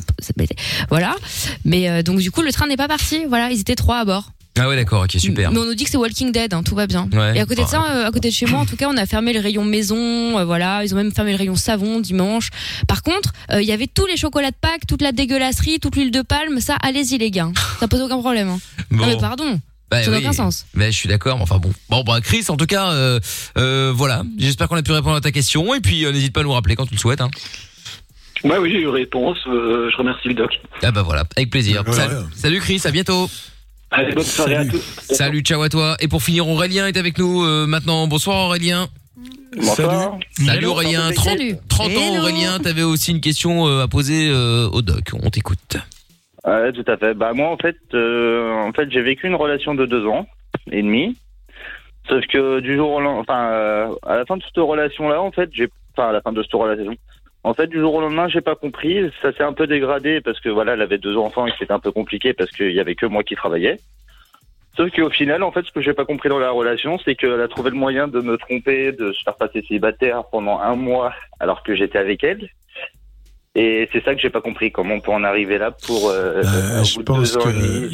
voilà. 0.90 1.16
Mais 1.64 1.90
euh, 1.90 2.02
donc 2.04 2.20
du 2.20 2.32
coup, 2.32 2.42
le 2.42 2.52
train 2.52 2.68
n'est 2.68 2.78
pas 2.78 2.88
parti. 2.88 3.26
Voilà, 3.28 3.50
ils 3.52 3.60
étaient 3.60 3.76
trois 3.76 4.00
à 4.00 4.06
bord. 4.06 4.32
Ah 4.58 4.70
ouais, 4.70 4.78
d'accord, 4.78 5.04
ok, 5.04 5.12
super. 5.20 5.52
Mais 5.52 5.60
on 5.60 5.66
nous 5.66 5.76
dit 5.76 5.84
que 5.84 5.90
c'est 5.90 5.98
Walking 5.98 6.32
Dead, 6.32 6.54
hein, 6.54 6.64
tout 6.64 6.76
va 6.76 6.88
bien. 6.88 7.10
Ouais. 7.12 7.36
Et 7.36 7.42
à 7.42 7.46
côté 7.46 7.62
de 7.64 7.68
ça, 7.68 7.84
euh, 7.92 8.08
à 8.08 8.12
côté 8.12 8.30
de 8.30 8.34
chez 8.34 8.46
moi, 8.46 8.60
en 8.62 8.66
tout 8.66 8.78
cas, 8.78 8.88
on 8.90 8.96
a 8.96 9.06
fermé 9.06 9.34
le 9.34 9.42
rayon 9.42 9.66
maison. 9.66 9.98
euh, 10.40 10.46
voilà, 10.46 10.82
ils 10.86 10.94
ont 10.94 10.98
même 10.98 11.12
fermé 11.12 11.32
le 11.34 11.38
rayon 11.38 11.58
savon 11.58 12.00
dimanche. 12.00 12.52
Par 12.88 13.04
contre, 13.04 13.34
euh, 13.52 13.62
il 13.62 13.68
y 13.68 13.74
avait 13.74 13.88
tous 13.88 14.06
les 14.06 14.16
chocolats 14.16 14.52
de 14.52 14.56
Pâques, 14.62 14.88
toute 14.88 15.02
la 15.02 15.12
dégueulasserie, 15.12 15.80
toute 15.82 15.98
l'huile 15.98 16.10
de 16.12 16.22
palme. 16.22 16.62
Ça, 16.62 16.78
allez-y 16.82 17.18
les 17.18 17.32
gars, 17.32 17.52
ça 17.82 17.90
pose 17.90 18.00
aucun 18.00 18.18
problème. 18.20 18.48
hein. 18.48 18.60
Bon. 18.92 19.06
Mais 19.06 19.18
pardon, 19.18 19.60
Bah 19.92 20.04
ça 20.04 20.10
n'a 20.12 20.18
oui. 20.18 20.24
aucun 20.24 20.34
sens. 20.34 20.66
Mais 20.74 20.92
je 20.92 20.98
suis 20.98 21.08
d'accord, 21.10 21.38
mais 21.38 21.44
enfin 21.44 21.58
bon. 21.60 21.72
Bon, 21.90 22.04
bah 22.04 22.20
Chris, 22.22 22.46
en 22.50 22.58
tout 22.58 22.66
cas, 22.66 22.92
euh, 22.92 23.20
euh, 23.58 23.92
voilà. 23.96 24.24
J'espère 24.38 24.68
qu'on 24.68 24.78
a 24.78 24.82
pu 24.84 24.92
répondre 24.92 25.16
à 25.16 25.22
ta 25.22 25.32
question. 25.32 25.74
Et 25.76 25.80
puis, 25.80 26.06
euh, 26.06 26.12
n'hésite 26.12 26.34
pas 26.34 26.40
à 26.42 26.44
nous 26.44 26.52
rappeler 26.54 26.76
quand 26.76 26.86
tu 26.88 26.94
le 26.96 27.00
souhaites. 27.00 27.22
Hein. 27.22 27.30
Ouais, 28.44 28.58
oui, 28.58 28.72
j'ai 28.72 28.82
eu 28.82 28.88
réponse. 28.88 29.38
euh, 29.48 29.90
je 29.92 29.98
remercie 29.98 30.28
le 30.28 30.34
doc. 30.34 30.52
Ah 30.84 30.92
bah 30.92 31.04
voilà, 31.04 31.24
avec 31.36 31.50
plaisir. 31.50 31.84
Ouais, 31.88 31.94
salut, 31.94 32.16
ouais. 32.16 32.22
salut 32.36 32.60
Chris, 32.60 32.82
à 32.84 32.92
bientôt. 32.92 33.30
Allez, 33.92 34.14
bonne 34.14 34.24
soirée 34.26 34.56
à 34.56 34.66
tous. 34.66 34.82
Salut, 35.12 35.42
ciao 35.42 35.62
à 35.62 35.70
toi. 35.70 35.96
Et 36.00 36.08
pour 36.08 36.22
finir, 36.22 36.48
Aurélien 36.48 36.88
est 36.88 36.98
avec 36.98 37.18
nous 37.18 37.44
euh, 37.44 37.66
maintenant. 37.68 38.08
Bonsoir 38.08 38.38
Aurélien. 38.48 38.88
Bonsoir. 39.56 40.18
Salut 40.38 40.50
Hello. 40.50 40.72
Aurélien, 40.72 41.12
30, 41.14 41.38
Salut. 41.38 41.56
30 41.70 41.92
ans. 41.98 42.18
Aurélien, 42.20 42.60
t'avais 42.60 42.82
aussi 42.84 43.12
une 43.12 43.22
question 43.22 43.68
euh, 43.68 43.84
à 43.84 43.88
poser 43.88 44.32
au 44.32 44.82
doc. 44.82 45.12
On 45.24 45.30
t'écoute. 45.30 45.78
Ouais, 46.46 46.72
tout 46.72 46.86
à 46.88 46.98
fait. 46.98 47.14
Bah 47.16 47.34
moi 47.34 47.50
en 47.50 47.58
fait, 47.58 47.78
euh, 47.94 48.54
en 48.54 48.72
fait 48.72 48.90
j'ai 48.92 49.02
vécu 49.02 49.28
une 49.28 49.36
relation 49.36 49.74
de 49.74 49.86
deux 49.86 50.06
ans 50.06 50.28
et 50.72 50.82
demi. 50.82 51.18
Sauf 52.08 52.26
que 52.28 52.60
du 52.60 52.76
jour 52.76 52.92
au 52.92 53.02
lendemain, 53.02 53.22
enfin 53.22 53.50
euh, 53.50 53.96
à 54.04 54.16
la 54.18 54.26
fin 54.26 54.38
de 54.38 54.44
cette 54.44 54.58
relation 54.58 55.10
là, 55.10 55.22
en 55.22 55.32
fait, 55.32 55.50
j'ai, 55.52 55.68
enfin 55.96 56.10
à 56.10 56.12
la 56.12 56.22
fin 56.22 56.32
de 56.32 56.44
cette 56.44 56.54
relation, 56.54 56.96
En 57.44 57.56
fait, 57.56 57.68
du 57.68 57.80
jour 57.80 57.96
au 57.96 58.02
lendemain, 58.02 58.28
j'ai 58.28 58.42
pas 58.42 58.56
compris. 58.56 59.12
Ça 59.24 59.34
s'est 59.34 59.44
un 59.44 59.54
peu 59.54 59.66
dégradé 59.66 60.22
parce 60.22 60.40
que 60.40 60.50
voilà, 60.50 60.74
elle 60.74 60.82
avait 60.84 61.00
deux 61.00 61.18
enfants 61.18 61.48
et 61.48 61.54
c'était 61.58 61.74
un 61.74 61.80
peu 61.80 61.92
compliqué 61.92 62.34
parce 62.34 62.52
qu'il 62.52 62.72
y 62.72 62.80
avait 62.80 62.96
que 62.96 63.08
moi 63.08 63.24
qui 63.24 63.36
travaillais. 63.36 63.80
Sauf 64.78 64.92
qu'au 64.92 65.10
final, 65.10 65.42
en 65.42 65.52
fait, 65.52 65.66
ce 65.66 65.72
que 65.72 65.82
j'ai 65.82 65.94
pas 65.94 66.06
compris 66.06 66.30
dans 66.30 66.38
la 66.38 66.52
relation, 66.52 67.00
c'est 67.00 67.16
qu'elle 67.16 67.42
a 67.42 67.48
trouvé 67.48 67.70
le 67.70 67.78
moyen 67.78 68.08
de 68.08 68.20
me 68.20 68.38
tromper, 68.38 68.92
de 68.92 69.14
se 69.14 69.24
faire 69.24 69.36
passer 69.36 69.62
célibataire 69.62 70.26
pendant 70.26 70.60
un 70.60 70.76
mois 70.76 71.14
alors 71.40 71.64
que 71.64 71.76
j'étais 71.76 71.98
avec 71.98 72.24
elle. 72.24 72.50
Et 73.58 73.88
c'est 73.94 74.04
ça 74.04 74.14
que 74.14 74.20
j'ai 74.22 74.30
pas 74.30 74.42
compris. 74.42 74.72
Comment 74.72 74.96
on 74.96 75.00
peut 75.02 75.12
en 75.12 75.24
arriver 75.24 75.58
là 75.58 75.72
pour 75.72 76.10
euh, 76.10 76.44
Euh, 76.44 76.84
je 76.84 77.00
pense 77.02 77.38
que 77.38 77.90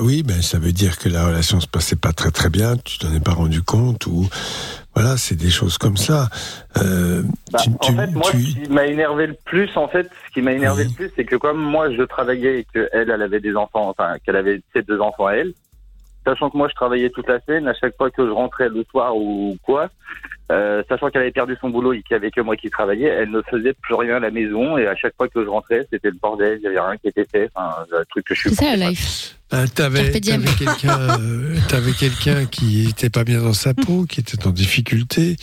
oui, 0.00 0.22
ben 0.22 0.42
ça 0.42 0.58
veut 0.58 0.72
dire 0.72 0.98
que 0.98 1.08
la 1.08 1.26
relation 1.26 1.60
se 1.60 1.66
passait 1.66 1.96
pas 1.96 2.12
très 2.12 2.30
très 2.30 2.50
bien. 2.50 2.76
Tu 2.76 2.98
t'en 2.98 3.12
es 3.14 3.20
pas 3.20 3.32
rendu 3.32 3.62
compte 3.62 4.06
ou 4.06 4.28
voilà, 4.94 5.16
c'est 5.16 5.34
des 5.34 5.50
choses 5.50 5.76
comme 5.78 5.96
ça. 5.96 6.28
Euh, 6.76 7.22
Bah, 7.52 7.58
tu- 7.62 7.70
en 7.70 7.76
tu- 7.78 7.96
fait, 7.96 8.06
moi, 8.12 8.30
tu- 8.30 8.42
ce 8.42 8.54
qui 8.60 8.68
m'a 8.70 8.86
énervé 8.86 9.26
le 9.26 9.34
plus, 9.44 9.76
en 9.76 9.88
fait, 9.88 10.08
ce 10.28 10.32
qui 10.34 10.42
m'a 10.42 10.52
énervé 10.52 10.84
le 10.84 10.90
plus, 10.90 11.10
c'est 11.16 11.24
que 11.24 11.36
comme 11.36 11.58
moi, 11.58 11.90
je 11.92 12.02
travaillais 12.02 12.60
et 12.60 12.66
que 12.72 12.88
elle, 12.92 13.10
elle 13.10 13.22
avait 13.22 13.40
des 13.40 13.56
enfants, 13.56 13.88
enfin, 13.88 14.14
qu'elle 14.24 14.36
avait 14.36 14.60
ses 14.72 14.82
deux 14.82 15.00
enfants 15.00 15.26
à 15.26 15.32
elle, 15.34 15.52
sachant 16.24 16.48
que 16.50 16.56
moi, 16.56 16.68
je 16.68 16.74
travaillais 16.74 17.10
toute 17.10 17.26
la 17.28 17.40
semaine, 17.40 17.66
à 17.66 17.74
chaque 17.74 17.96
fois 17.96 18.10
que 18.10 18.24
je 18.24 18.30
rentrais 18.30 18.68
le 18.68 18.84
soir 18.90 19.16
ou 19.16 19.56
quoi, 19.62 19.88
euh, 20.52 20.82
sachant 20.88 21.08
qu'elle 21.10 21.22
avait 21.22 21.30
perdu 21.30 21.56
son 21.60 21.70
boulot 21.70 21.92
et 21.94 22.02
qu'il 22.02 22.12
y 22.12 22.16
avait 22.16 22.30
que 22.30 22.40
moi 22.40 22.56
qui 22.56 22.68
travaillais, 22.70 23.08
elle 23.08 23.30
ne 23.30 23.40
faisait 23.42 23.72
plus 23.72 23.94
rien 23.94 24.16
à 24.16 24.20
la 24.20 24.30
maison 24.30 24.76
et 24.76 24.86
à 24.86 24.94
chaque 24.94 25.16
fois 25.16 25.28
que 25.28 25.42
je 25.42 25.48
rentrais, 25.48 25.86
c'était 25.90 26.10
le 26.10 26.16
bordel, 26.20 26.58
il 26.60 26.64
y 26.64 26.66
avait 26.66 26.80
rien 26.80 26.96
qui 26.98 27.08
était 27.08 27.24
fait, 27.30 27.48
enfin, 27.54 27.84
un 27.92 28.04
truc 28.10 28.26
que 28.26 28.34
je 28.34 28.40
suis. 28.40 28.50
C'est 28.50 28.64
ça 28.64 28.76
la 28.76 28.90
life. 28.90 29.36
Ah, 29.50 29.66
t'avais 29.68 30.10
quelqu'un 30.20 31.18
euh, 31.20 31.56
t'avais 31.68 31.92
quelqu'un 31.92 32.44
qui 32.46 32.88
était 32.88 33.10
pas 33.10 33.24
bien 33.24 33.40
dans 33.40 33.52
sa 33.52 33.72
peau, 33.72 34.04
qui 34.04 34.20
était 34.20 34.46
en 34.46 34.50
difficulté. 34.50 35.36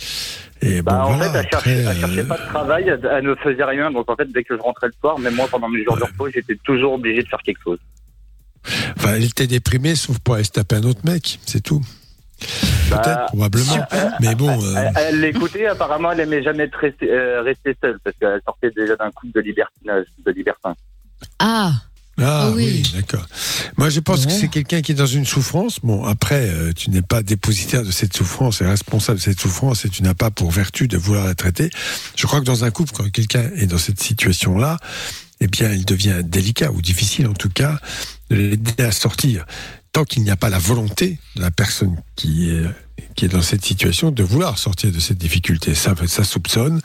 Et 0.60 0.82
Bah, 0.82 0.92
bon 0.92 1.14
en 1.14 1.16
voilà. 1.16 1.32
fait, 1.32 1.38
elle 1.38 1.50
cherchait, 1.50 1.86
après, 1.86 1.90
elle 1.94 1.96
cherchait 2.00 2.20
euh, 2.20 2.24
pas 2.24 2.36
de 2.38 2.46
travail, 2.46 2.84
elle, 2.88 3.08
elle 3.10 3.24
ne 3.24 3.34
faisait 3.36 3.64
rien. 3.64 3.90
Donc, 3.90 4.10
en 4.10 4.14
fait, 4.16 4.30
dès 4.30 4.44
que 4.44 4.56
je 4.56 4.60
rentrais 4.62 4.88
le 4.88 4.92
soir, 5.00 5.18
même 5.18 5.34
moi, 5.34 5.48
pendant 5.50 5.68
mes 5.68 5.82
jours 5.82 5.96
de 5.96 6.04
repos, 6.04 6.28
j'étais 6.28 6.56
toujours 6.62 6.92
obligé 6.94 7.22
de 7.22 7.28
faire 7.28 7.40
quelque 7.44 7.62
chose. 7.64 7.78
enfin, 8.98 9.14
elle 9.16 9.24
était 9.24 9.46
déprimée, 9.46 9.94
sauf 9.94 10.18
pour 10.20 10.34
aller 10.34 10.44
se 10.44 10.52
taper 10.52 10.76
un 10.76 10.84
autre 10.84 11.00
mec, 11.04 11.40
c'est 11.46 11.62
tout. 11.62 11.82
Peut-être, 12.90 13.04
Bah, 13.04 13.26
probablement. 13.28 13.86
Mais 14.20 14.34
bon, 14.34 14.50
euh, 14.62 14.84
Elle, 14.96 15.20
l'écoutait, 15.20 15.66
apparemment, 15.66 16.12
elle 16.12 16.20
aimait 16.20 16.42
jamais 16.42 16.64
être 16.64 16.78
restée, 16.78 17.10
euh, 17.10 17.42
restée 17.42 17.76
seule 17.82 17.98
parce 18.04 18.16
qu'elle 18.18 18.40
sortait 18.44 18.70
déjà 18.76 18.96
d'un 18.96 19.10
couple 19.10 19.32
de 19.34 19.40
libertinage, 19.40 20.06
de 20.24 20.30
libertin. 20.32 20.74
Ah. 21.38 21.72
Ah 22.18 22.48
Ah 22.48 22.50
oui, 22.54 22.82
oui. 22.84 22.92
d'accord. 22.94 23.26
Moi, 23.78 23.88
je 23.88 23.98
pense 24.00 24.26
que 24.26 24.32
c'est 24.32 24.48
quelqu'un 24.48 24.82
qui 24.82 24.92
est 24.92 24.94
dans 24.94 25.06
une 25.06 25.24
souffrance. 25.24 25.80
Bon, 25.82 26.04
après, 26.04 26.46
euh, 26.46 26.72
tu 26.76 26.90
n'es 26.90 27.00
pas 27.00 27.22
dépositaire 27.22 27.82
de 27.84 27.90
cette 27.90 28.14
souffrance 28.14 28.60
et 28.60 28.66
responsable 28.66 29.18
de 29.18 29.22
cette 29.22 29.40
souffrance 29.40 29.86
et 29.86 29.88
tu 29.88 30.02
n'as 30.02 30.12
pas 30.12 30.30
pour 30.30 30.50
vertu 30.50 30.88
de 30.88 30.98
vouloir 30.98 31.24
la 31.24 31.34
traiter. 31.34 31.70
Je 32.14 32.26
crois 32.26 32.40
que 32.40 32.44
dans 32.44 32.64
un 32.64 32.70
couple, 32.70 32.92
quand 32.94 33.10
quelqu'un 33.10 33.50
est 33.56 33.66
dans 33.66 33.78
cette 33.78 34.00
situation-là, 34.02 34.76
eh 35.40 35.46
bien, 35.48 35.72
il 35.72 35.86
devient 35.86 36.20
délicat 36.22 36.70
ou 36.70 36.82
difficile, 36.82 37.26
en 37.28 37.32
tout 37.32 37.48
cas, 37.50 37.78
de 38.28 38.36
l'aider 38.36 38.82
à 38.82 38.92
sortir. 38.92 39.46
Tant 39.92 40.04
qu'il 40.04 40.22
n'y 40.22 40.30
a 40.30 40.36
pas 40.36 40.48
la 40.48 40.58
volonté 40.58 41.18
de 41.36 41.42
la 41.42 41.50
personne 41.50 41.96
qui 42.16 42.48
est, 42.48 42.64
qui 43.14 43.26
est 43.26 43.28
dans 43.28 43.42
cette 43.42 43.64
situation 43.64 44.10
de 44.10 44.22
vouloir 44.22 44.58
sortir 44.58 44.90
de 44.90 45.00
cette 45.00 45.18
difficulté. 45.18 45.74
Ça, 45.74 45.94
ça 46.06 46.24
soupçonne 46.24 46.80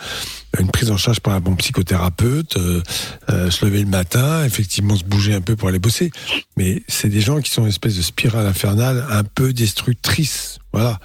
une 0.60 0.72
prise 0.72 0.92
en 0.92 0.98
charge 0.98 1.20
par 1.20 1.34
un 1.34 1.40
bon 1.40 1.56
psychothérapeute, 1.56 2.58
euh, 2.58 2.82
euh, 3.30 3.52
se 3.52 3.66
lever 3.66 3.80
le 3.80 3.88
matin, 3.88 4.44
effectivement 4.44 4.96
se 4.96 5.04
bouger 5.04 5.34
un 5.34 5.42
peu 5.42 5.56
pour 5.56 5.70
aller 5.70 5.80
bosser. 5.80 6.12
Mais 6.56 6.84
c'est 6.88 7.10
des 7.10 7.22
gens 7.22 7.42
qui 7.42 7.52
sont 7.52 7.64
une 7.64 7.70
espèce 7.70 7.96
de 7.96 8.02
spirale 8.02 8.46
infernale 8.46 9.06
un 9.10 9.24
peu 9.24 9.54
destructrice. 9.54 10.60
Voilà. 10.74 11.00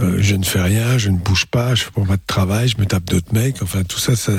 Euh, 0.00 0.18
je 0.20 0.34
ne 0.34 0.44
fais 0.44 0.62
rien, 0.62 0.98
je 0.98 1.10
ne 1.10 1.18
bouge 1.18 1.46
pas, 1.46 1.74
je 1.74 1.84
fais 1.84 1.90
pas 1.90 2.16
de 2.16 2.22
travail, 2.26 2.68
je 2.68 2.78
me 2.78 2.86
tape 2.86 3.04
d'autres 3.04 3.32
mecs. 3.34 3.62
Enfin, 3.62 3.82
tout 3.84 3.98
ça, 3.98 4.16
ça, 4.16 4.32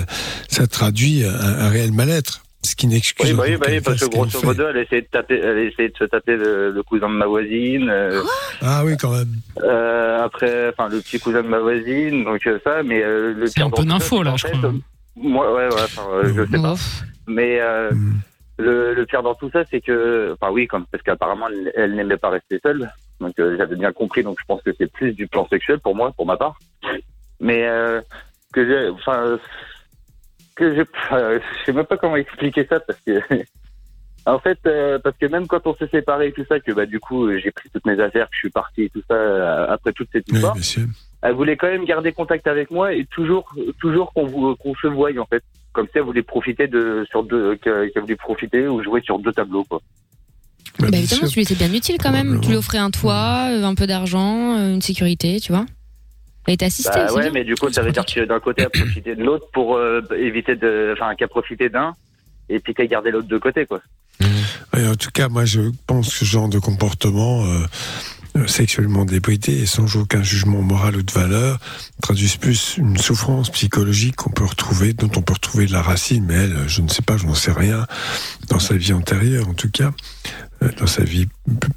ça 0.50 0.68
traduit 0.68 1.24
un 1.24 1.70
réel 1.70 1.92
mal-être. 1.92 2.44
Ce 2.64 2.76
qui 2.76 2.86
n'excuse 2.88 3.32
Oui, 3.32 3.34
bah 3.36 3.44
oui, 3.48 3.58
bah 3.58 3.66
oui, 3.70 3.78
aucun 3.78 3.82
parce 3.92 4.00
que 4.02 4.06
grosso 4.10 4.40
fait. 4.40 4.46
modo, 4.46 4.68
elle 4.70 4.78
essayait 4.78 5.02
de 5.02 5.08
taper, 5.08 5.40
elle 5.40 5.58
essayait 5.60 5.90
de 5.90 5.98
se 5.98 6.04
taper 6.04 6.36
le, 6.38 6.70
le 6.72 6.84
cousin 6.84 7.10
de 7.10 7.16
ma 7.16 7.26
voisine. 7.26 7.90
euh, 7.90 8.22
Ah 8.62 8.84
oui, 8.86 8.96
quand 8.98 9.12
même. 9.12 9.34
euh, 9.64 10.24
après, 10.24 10.70
enfin, 10.70 10.88
le 10.90 11.02
petit 11.02 11.20
cousin 11.20 11.42
de 11.42 11.48
ma 11.48 11.60
voisine, 11.60 12.24
donc 12.24 12.46
euh, 12.46 12.60
ça, 12.64 12.84
mais 12.84 13.02
euh, 13.04 13.34
le 13.34 13.48
C'est 13.48 13.62
un 13.64 13.70
peu 13.72 13.84
d'info, 13.84 14.22
là, 14.22 14.36
je 14.38 14.46
crois. 14.48 14.70
euh, 14.70 14.74
Moi, 15.16 15.52
ouais, 15.54 15.68
ouais, 15.70 15.82
enfin, 15.84 16.04
euh, 16.14 16.34
je 16.36 16.52
sais 16.56 16.62
pas. 16.62 16.76
Mais 17.28 17.60
euh, 17.62 17.92
le, 18.60 18.94
le 18.94 19.06
pire 19.08 19.24
dans 19.24 19.34
tout 19.36 19.50
ça, 19.52 19.64
c'est 19.70 19.82
que, 19.82 20.34
enfin 20.40 20.52
oui, 20.52 20.68
comme 20.68 20.86
parce 20.92 21.04
qu'apparemment 21.04 21.48
elle, 21.50 21.72
elle 21.76 21.96
n'aimait 21.96 22.18
pas 22.18 22.30
rester 22.30 22.60
seule, 22.64 22.92
donc 23.20 23.34
euh, 23.40 23.56
j'avais 23.58 23.76
bien 23.76 23.92
compris, 23.92 24.22
donc 24.24 24.38
je 24.40 24.46
pense 24.48 24.62
que 24.62 24.70
c'est 24.78 24.92
plus 24.92 25.14
du 25.14 25.28
plan 25.28 25.48
sexuel 25.48 25.80
pour 25.80 25.96
moi, 25.96 26.12
pour 26.16 26.26
ma 26.28 26.38
part. 26.38 26.60
Mais 27.40 27.66
euh, 27.68 28.02
que 28.54 28.66
j'ai, 28.68 28.90
enfin, 28.90 29.40
que 30.62 30.76
j'ai, 30.76 30.84
enfin, 31.06 31.40
je 31.40 31.66
sais 31.66 31.74
même 31.74 31.86
pas 31.86 31.98
comment 31.98 32.16
expliquer 32.16 32.66
ça 32.70 32.80
parce 32.80 33.00
que. 33.06 33.20
En 34.28 34.38
fait, 34.38 34.60
euh, 34.68 35.00
parce 35.00 35.18
que 35.18 35.26
même 35.26 35.48
quand 35.48 35.66
on 35.66 35.76
s'est 35.76 35.88
séparés 35.88 36.28
et 36.28 36.32
tout 36.32 36.46
ça, 36.48 36.60
que 36.60 36.72
bah 36.74 36.86
du 36.86 37.00
coup 37.00 37.26
euh, 37.26 37.40
j'ai 37.44 37.50
pris 37.50 37.72
toutes 37.74 37.88
mes 37.88 38.00
affaires, 38.00 38.28
que 38.28 38.36
je 38.36 38.38
suis 38.38 38.52
parti 38.52 38.84
et 38.84 38.90
tout 38.92 39.02
ça 39.08 39.16
euh, 39.16 39.66
après 39.68 39.94
toute 39.94 40.10
cette 40.12 40.32
histoire, 40.32 40.56
elle 41.24 41.34
voulait 41.34 41.58
quand 41.58 41.66
même 41.66 41.86
garder 41.86 42.12
contact 42.12 42.46
avec 42.46 42.70
moi 42.70 42.94
et 42.94 43.06
toujours, 43.06 43.52
toujours 43.80 44.14
qu'on 44.14 44.56
qu'on 44.56 44.76
se 44.76 44.86
voie 44.86 45.10
en 45.18 45.26
fait. 45.26 45.44
Comme 45.74 45.88
si 45.88 45.94
elle 45.96 46.04
voulait 46.04 46.22
profiter 46.22 46.68
de 46.68 47.04
sur 47.10 47.24
deux, 47.24 47.56
qu'elle 47.56 47.90
voulait 47.96 48.16
profiter 48.16 48.68
ou 48.68 48.84
jouer 48.84 49.02
sur 49.02 49.18
deux 49.18 49.34
tableaux 49.34 49.64
quoi. 49.64 49.82
Bah, 50.80 50.88
évidemment, 50.94 51.28
tu 51.28 51.36
lui 51.36 51.42
étais 51.42 51.56
bien 51.56 51.74
utile 51.74 51.98
quand 52.00 52.12
même. 52.12 52.40
Tu 52.42 52.50
lui 52.50 52.56
offrais 52.56 52.78
un 52.78 52.92
toit, 52.92 53.50
euh, 53.50 53.64
un 53.64 53.76
peu 53.76 53.88
d'argent, 53.88 54.58
euh, 54.58 54.74
une 54.74 54.82
sécurité, 54.82 55.40
tu 55.40 55.52
vois. 55.52 55.66
Elle 56.48 56.56
était 56.56 56.66
assistée, 56.66 56.92
Bah 56.96 57.14
ouais, 57.14 57.22
bien. 57.24 57.32
mais 57.32 57.44
du 57.44 57.56
coup 57.56 57.72
ça 57.72 57.82
veut 57.82 57.92
dire 57.92 58.06
que 58.06 58.26
d'un 58.26 58.40
côté 58.40 58.64
elle 58.64 58.70
profitait 58.82 59.16
de 59.16 59.24
l'autre 59.24 59.46
pour 59.54 59.76
euh, 59.78 60.02
éviter 60.18 60.56
de, 60.56 60.94
enfin 60.94 61.16
qu'elle 61.16 61.28
profitait 61.28 61.70
d'un 61.70 61.94
et 62.50 62.60
puis 62.60 62.74
qu'elle 62.74 62.88
gardait 62.88 63.12
l'autre 63.12 63.28
de 63.28 63.38
côté 63.38 63.66
quoi. 63.66 63.82
En 64.74 64.96
tout 64.96 65.10
cas, 65.14 65.28
moi, 65.30 65.46
je 65.46 65.62
pense 65.88 66.10
que 66.10 66.16
ce 66.20 66.26
genre 66.26 66.48
de 66.48 66.60
comportement 66.60 67.44
euh, 67.46 67.66
sexuellement 68.48 69.06
débridé 69.06 69.54
et 69.54 69.66
sans 69.66 69.96
aucun 69.96 70.24
jugement 70.24 70.62
moral 70.62 70.96
ou 70.96 71.02
de 71.04 71.12
valeur 71.12 71.60
traduisent 72.02 72.38
plus 72.38 72.78
une 72.78 72.98
souffrance 72.98 73.50
psychologique 73.50 74.16
qu'on 74.16 74.32
peut 74.32 74.46
retrouver, 74.46 74.94
dont 74.94 75.12
on 75.16 75.22
peut 75.22 75.34
retrouver 75.34 75.66
de 75.66 75.74
la 75.74 75.82
racine, 75.82 76.26
mais 76.26 76.36
elle, 76.36 76.68
je 76.68 76.82
ne 76.82 76.88
sais 76.88 77.02
pas, 77.02 77.18
je 77.18 77.26
n'en 77.26 77.36
sais 77.36 77.52
rien, 77.52 77.86
dans 78.48 78.60
sa 78.60 78.76
vie 78.76 78.94
antérieure, 78.94 79.48
en 79.48 79.54
tout 79.54 79.70
cas, 79.70 79.92
euh, 80.64 80.70
dans 80.78 80.88
sa 80.88 81.04
vie 81.04 81.28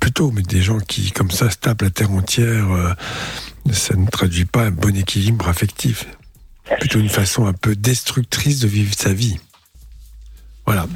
plutôt, 0.01 0.31
mais 0.31 0.43
des 0.43 0.63
gens 0.63 0.79
qui, 0.79 1.11
comme 1.11 1.31
ça, 1.31 1.51
se 1.51 1.57
tapent 1.57 1.83
la 1.83 1.91
terre 1.91 2.13
entière, 2.13 2.71
euh, 2.73 2.93
ça 3.73 3.97
ne 3.97 4.07
traduit 4.07 4.45
pas 4.45 4.67
un 4.67 4.71
bon 4.71 4.97
équilibre 4.97 5.49
affectif. 5.49 6.07
Plutôt 6.81 6.99
une 6.99 7.11
façon 7.11 7.47
un 7.47 7.53
peu 7.53 7.77
destructrice 7.77 8.61
de 8.61 8.69
vivre 8.69 8.95
sa 8.97 9.13
vie. 9.13 9.39
Voilà. 10.67 10.87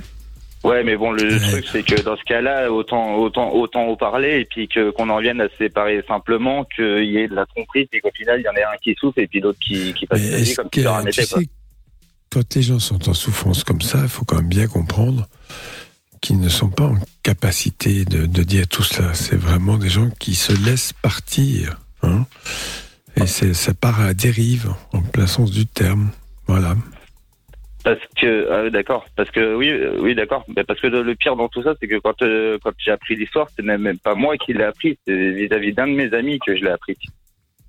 Ouais, 0.64 0.82
mais 0.82 0.96
bon, 0.96 1.12
le 1.12 1.38
truc, 1.38 1.66
c'est 1.70 1.82
que 1.84 2.00
dans 2.02 2.16
ce 2.16 2.24
cas-là, 2.24 2.70
autant, 2.72 3.14
autant, 3.16 3.52
autant 3.52 3.86
en 3.88 3.96
parler 3.96 4.40
et 4.40 4.44
puis 4.44 4.66
que, 4.66 4.90
qu'on 4.90 5.08
en 5.08 5.20
vienne 5.20 5.40
à 5.40 5.48
se 5.48 5.56
séparer 5.56 6.02
simplement, 6.08 6.64
qu'il 6.64 7.04
y 7.04 7.18
ait 7.18 7.28
de 7.28 7.34
la 7.34 7.46
tromperie, 7.46 7.86
puis 7.86 8.00
qu'au 8.00 8.10
final, 8.10 8.40
il 8.40 8.44
y 8.44 8.48
en 8.48 8.54
ait 8.54 8.64
un 8.64 8.76
qui 8.82 8.94
souffle 8.98 9.20
et 9.20 9.26
puis 9.28 9.40
l'autre 9.40 9.58
qui, 9.60 9.94
qui 9.94 10.06
passe 10.06 10.20
sa 10.20 10.36
vie 10.36 10.42
est-ce 10.42 10.56
comme 10.56 10.68
que, 10.70 10.80
si 10.80 10.84
de 10.84 10.88
rien 10.88 11.00
tu 11.00 11.06
n'était, 11.06 11.26
quoi. 11.26 11.40
sais, 11.40 11.48
quand 12.30 12.54
les 12.56 12.62
gens 12.62 12.78
sont 12.80 13.08
en 13.08 13.14
souffrance 13.14 13.62
comme 13.62 13.80
ça, 13.80 14.00
il 14.02 14.08
faut 14.08 14.24
quand 14.24 14.36
même 14.36 14.48
bien 14.48 14.66
comprendre 14.66 15.28
qu'ils 16.20 16.40
ne 16.40 16.48
sont 16.48 16.68
pas 16.70 16.84
en 16.86 16.96
capacité 17.22 18.04
de, 18.04 18.26
de 18.26 18.42
dire 18.42 18.66
tout 18.66 18.82
cela. 18.82 19.14
C'est 19.14 19.36
vraiment 19.36 19.78
des 19.78 19.88
gens 19.88 20.10
qui 20.18 20.34
se 20.34 20.52
laissent 20.66 20.92
partir. 20.92 21.78
hein. 22.02 22.26
Et 23.16 23.26
c'est, 23.26 23.54
ça 23.54 23.74
part 23.74 24.00
à 24.00 24.06
la 24.06 24.14
dérive, 24.14 24.72
en 24.92 25.02
plein 25.02 25.26
sens 25.28 25.50
du 25.52 25.66
terme. 25.66 26.10
Voilà. 26.48 26.76
Parce 27.84 28.00
que, 28.16 28.48
ah, 28.50 28.70
d'accord. 28.70 29.06
Parce 29.16 29.30
que, 29.30 29.54
oui, 29.54 29.70
euh, 29.70 29.98
oui, 30.00 30.14
d'accord. 30.14 30.44
Mais 30.54 30.64
parce 30.64 30.80
que 30.80 30.88
le, 30.88 31.14
pire 31.14 31.36
dans 31.36 31.48
tout 31.48 31.62
ça, 31.62 31.74
c'est 31.80 31.86
que 31.86 31.98
quand, 31.98 32.20
euh, 32.22 32.58
quand 32.62 32.72
j'ai 32.78 32.90
appris 32.90 33.14
l'histoire, 33.14 33.48
c'est 33.54 33.64
même, 33.64 33.82
même 33.82 33.98
pas 33.98 34.14
moi 34.14 34.36
qui 34.36 34.52
l'ai 34.52 34.64
appris, 34.64 34.98
c'est 35.06 35.30
vis-à-vis 35.30 35.72
d'un 35.72 35.86
de 35.86 35.92
mes 35.92 36.12
amis 36.12 36.38
que 36.44 36.56
je 36.56 36.64
l'ai 36.64 36.70
appris. 36.70 36.96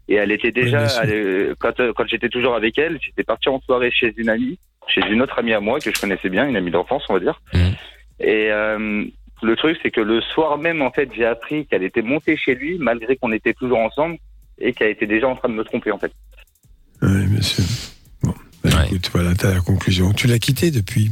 Et 0.09 0.15
elle 0.15 0.31
était 0.31 0.51
déjà, 0.51 0.87
elle, 1.03 1.11
euh, 1.11 1.55
quand, 1.59 1.79
euh, 1.79 1.93
quand 1.95 2.07
j'étais 2.07 2.29
toujours 2.29 2.55
avec 2.55 2.79
elle, 2.79 2.97
j'étais 2.99 3.23
parti 3.23 3.47
en 3.47 3.61
soirée 3.61 3.91
chez 3.91 4.11
une 4.17 4.29
amie, 4.29 4.57
chez 4.87 5.01
une 5.07 5.21
autre 5.21 5.37
amie 5.37 5.53
à 5.53 5.59
moi 5.59 5.79
que 5.79 5.93
je 5.93 6.01
connaissais 6.01 6.29
bien, 6.29 6.47
une 6.47 6.55
amie 6.55 6.71
d'enfance, 6.71 7.03
on 7.09 7.13
va 7.13 7.19
dire. 7.19 7.39
Et 8.19 8.51
euh, 8.51 9.05
le 9.43 9.55
truc, 9.55 9.77
c'est 9.83 9.91
que 9.91 10.01
le 10.01 10.19
soir 10.21 10.57
même, 10.57 10.81
en 10.81 10.89
fait, 10.89 11.09
j'ai 11.15 11.25
appris 11.25 11.67
qu'elle 11.67 11.83
était 11.83 12.01
montée 12.01 12.35
chez 12.37 12.55
lui, 12.55 12.79
malgré 12.79 13.17
qu'on 13.17 13.31
était 13.31 13.53
toujours 13.53 13.77
ensemble, 13.77 14.17
et 14.57 14.73
qu'elle 14.73 14.89
était 14.89 15.05
déjà 15.05 15.27
en 15.27 15.35
train 15.35 15.49
de 15.49 15.53
me 15.53 15.63
tromper, 15.63 15.91
en 15.91 15.99
fait. 15.99 16.11
Oui, 17.03 17.27
monsieur. 17.27 17.63
Écoute, 18.85 19.09
voilà, 19.13 19.33
t'as 19.35 19.53
la 19.53 19.61
conclusion. 19.61 20.13
Tu 20.13 20.27
l'as 20.27 20.39
quitté 20.39 20.71
depuis 20.71 21.11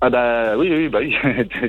Ah 0.00 0.10
bah 0.10 0.56
oui, 0.56 0.68
oui, 0.70 0.88
bah 0.88 0.98
oui, 1.00 1.14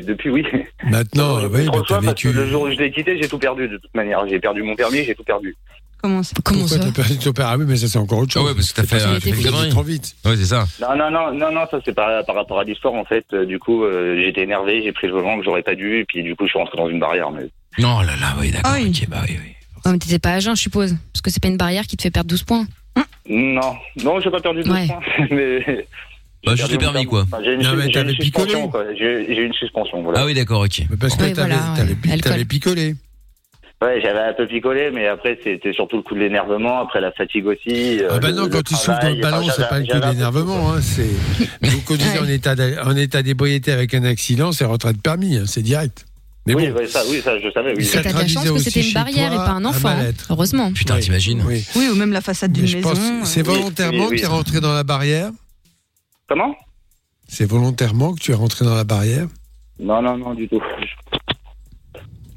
depuis 0.06 0.30
oui. 0.30 0.46
Maintenant, 0.90 1.40
oui, 1.48 1.68
bah, 1.70 1.82
parce 1.88 2.22
que 2.22 2.30
le 2.30 2.50
jour 2.50 2.64
où 2.64 2.72
je 2.72 2.78
l'ai 2.78 2.92
quitté, 2.92 3.18
j'ai 3.22 3.28
tout 3.28 3.40
perdu 3.40 3.68
de 3.68 3.78
toute 3.78 3.94
manière. 3.96 4.28
J'ai 4.28 4.40
perdu 4.40 4.64
mon 4.64 4.76
permis, 4.76 5.04
j'ai 5.04 5.16
tout 5.16 5.24
perdu. 5.24 5.56
Comment 6.02 6.22
ça 6.22 6.34
Pourquoi 6.36 6.68
t'as 6.78 6.92
perdu 6.92 7.18
ton 7.18 7.32
Ah 7.38 7.56
oui, 7.58 7.64
mais 7.66 7.78
ça, 7.78 7.88
c'est 7.88 7.98
encore 7.98 8.20
autre 8.20 8.34
chose. 8.34 8.44
Ah 8.46 8.50
ouais, 8.50 8.56
parce 8.56 8.74
que 8.74 8.82
t'as 8.82 8.88
fait, 8.88 9.02
euh, 9.02 9.20
fait 9.22 9.70
trop 9.70 9.84
vite. 9.84 10.16
Ouais, 10.26 10.36
c'est 10.36 10.46
ça. 10.46 10.66
Non, 10.82 10.98
non, 10.98 11.10
non, 11.10 11.32
non, 11.34 11.52
non, 11.54 11.62
ça 11.72 11.80
c'est 11.86 11.94
par, 11.94 12.26
par 12.26 12.36
rapport 12.36 12.60
à 12.60 12.66
l'histoire 12.66 12.94
en 12.94 13.06
fait. 13.06 13.26
Du 13.48 13.58
coup, 13.58 13.86
euh, 13.86 14.20
j'étais 14.22 14.42
énervé, 14.44 14.84
j'ai 14.84 14.92
pris 14.92 15.08
le 15.08 15.14
volant 15.14 15.38
que 15.40 15.46
j'aurais 15.46 15.64
pas 15.64 15.76
dû, 15.76 16.00
et 16.00 16.06
puis 16.06 16.22
du 16.24 16.36
coup, 16.36 16.44
je 16.46 16.50
suis 16.50 16.60
rentré 16.60 16.78
dans 16.78 16.90
une 16.90 17.00
barrière. 17.00 17.32
Mais 17.32 17.48
Non, 17.80 18.02
là, 18.02 18.18
là, 18.20 18.36
oui, 18.38 18.52
d'accord. 18.52 18.74
ok, 18.74 19.08
bah 19.08 19.22
oui, 19.30 19.38
oui. 19.42 19.52
Ouais, 19.86 19.92
mais 19.94 19.98
t'étais 20.00 20.20
pas 20.20 20.34
à 20.34 20.40
jeun, 20.42 20.56
je 20.58 20.62
suppose. 20.62 20.96
Parce 21.14 21.22
que 21.22 21.30
c'est 21.30 21.42
pas 21.42 21.48
une 21.48 21.58
barrière 21.58 21.86
qui 21.88 21.96
te 21.96 22.02
fait 22.02 22.12
perdre 22.12 22.30
12 22.30 22.44
points. 22.44 22.66
Non, 23.30 23.76
non, 24.04 24.20
j'ai 24.20 24.30
pas 24.32 24.40
perdu 24.42 24.64
de 24.64 24.70
Ouais. 24.70 24.88
points, 24.88 25.00
mais. 25.32 25.88
Bah, 26.46 26.56
juste 26.56 26.72
le 26.74 26.78
permis, 26.78 27.06
quoi. 27.06 27.22
Enfin, 27.24 27.40
j'ai 27.44 27.54
une, 27.54 27.62
Non, 27.62 27.74
mais 27.76 27.86
j'ai 27.86 27.92
t'avais 27.94 28.12
une 28.12 28.22
suspension, 28.22 28.68
quoi. 28.68 28.84
J'ai 28.98 29.34
j'ai 29.34 29.44
une 29.44 29.54
suspension, 29.54 30.02
voilà. 30.04 30.20
Ah 30.22 30.26
oui, 30.26 30.34
d'accord, 30.34 30.62
ok. 30.62 30.82
Parce 31.00 31.16
que 31.16 31.24
Oui, 31.24 31.34
t'avais 31.34 31.50
voilà, 31.56 32.46
picolé. 32.46 32.96
Ouais, 33.82 34.00
j'avais 34.02 34.20
un 34.20 34.34
peu 34.34 34.46
picolé, 34.48 34.92
mais 34.94 35.08
après, 35.08 35.38
c'était 35.44 35.74
surtout 35.74 35.98
le 35.98 36.02
coup 36.04 36.16
de 36.16 36.20
l'énervement, 36.20 36.80
après 36.82 37.02
la 37.02 37.12
fatigue 37.12 37.46
aussi. 37.48 38.00
euh, 38.02 38.10
Ah 38.12 38.20
bah 38.20 38.32
non, 38.32 38.44
le 38.44 38.50
quand 38.50 38.62
tu 38.62 38.76
souffles 38.76 39.02
dans 39.02 39.10
le 39.10 39.22
ballon, 39.22 39.48
c'est 39.56 39.68
pas 39.68 39.80
le 39.80 39.86
coup 39.86 39.92
peu 40.00 40.00
d'énervement. 40.00 40.74
Hein, 40.74 40.82
c'est 40.82 41.08
vous 41.62 41.82
conduisez 41.82 42.20
en 42.20 42.28
état 42.28 42.56
d'a- 42.56 42.86
en 42.86 42.96
état 42.96 43.22
d'ébriété 43.24 43.72
avec 43.72 43.94
un 43.94 44.04
accident, 44.06 44.52
c'est 44.54 44.64
retrait 44.66 44.94
de 44.94 45.00
permis, 45.02 45.38
hein, 45.38 45.44
c'est 45.46 45.62
direct. 45.64 46.06
Mais 46.46 46.56
oui, 46.56 46.68
bon, 46.72 46.86
ça, 46.88 47.02
oui, 47.10 47.22
ça, 47.24 47.40
je 47.40 47.50
savais, 47.52 47.74
oui. 47.76 47.86
Ça 47.86 48.02
T'as 48.04 48.12
de 48.12 48.18
la 48.18 48.28
chance 48.28 48.50
que 48.50 48.58
c'était 48.60 48.82
une 48.86 48.94
barrière 48.94 49.32
et 49.32 49.38
pas 49.38 49.52
un 49.52 49.64
enfant. 49.64 49.96
mal-être. 49.96 50.28
Heureusement. 50.30 50.74
Putain, 50.74 51.00
t'imagines 51.00 51.42
oui. 51.48 51.66
Oui, 51.76 51.88
ou 51.92 51.96
même 51.96 52.12
la 52.12 52.20
façade 52.22 52.52
d'une 52.52 52.64
maison. 52.72 52.92
que 52.94 53.26
c'est 53.26 53.42
volontairement 53.44 54.06
oui, 54.06 54.10
oui. 54.12 54.16
que 54.18 54.22
tu 54.22 54.24
es 54.26 54.28
rentré 54.28 54.60
dans 54.60 54.74
la 54.74 54.84
barrière. 54.84 55.32
Comment? 56.28 56.56
C'est 57.30 57.46
volontairement 57.46 58.14
que 58.14 58.20
tu 58.20 58.32
es 58.32 58.36
rentré 58.36 58.66
dans 58.66 58.76
la 58.76 58.84
barrière? 58.84 59.28
Non, 59.80 60.02
non, 60.02 60.18
non, 60.18 60.34
du 60.34 60.48
tout. 60.50 60.62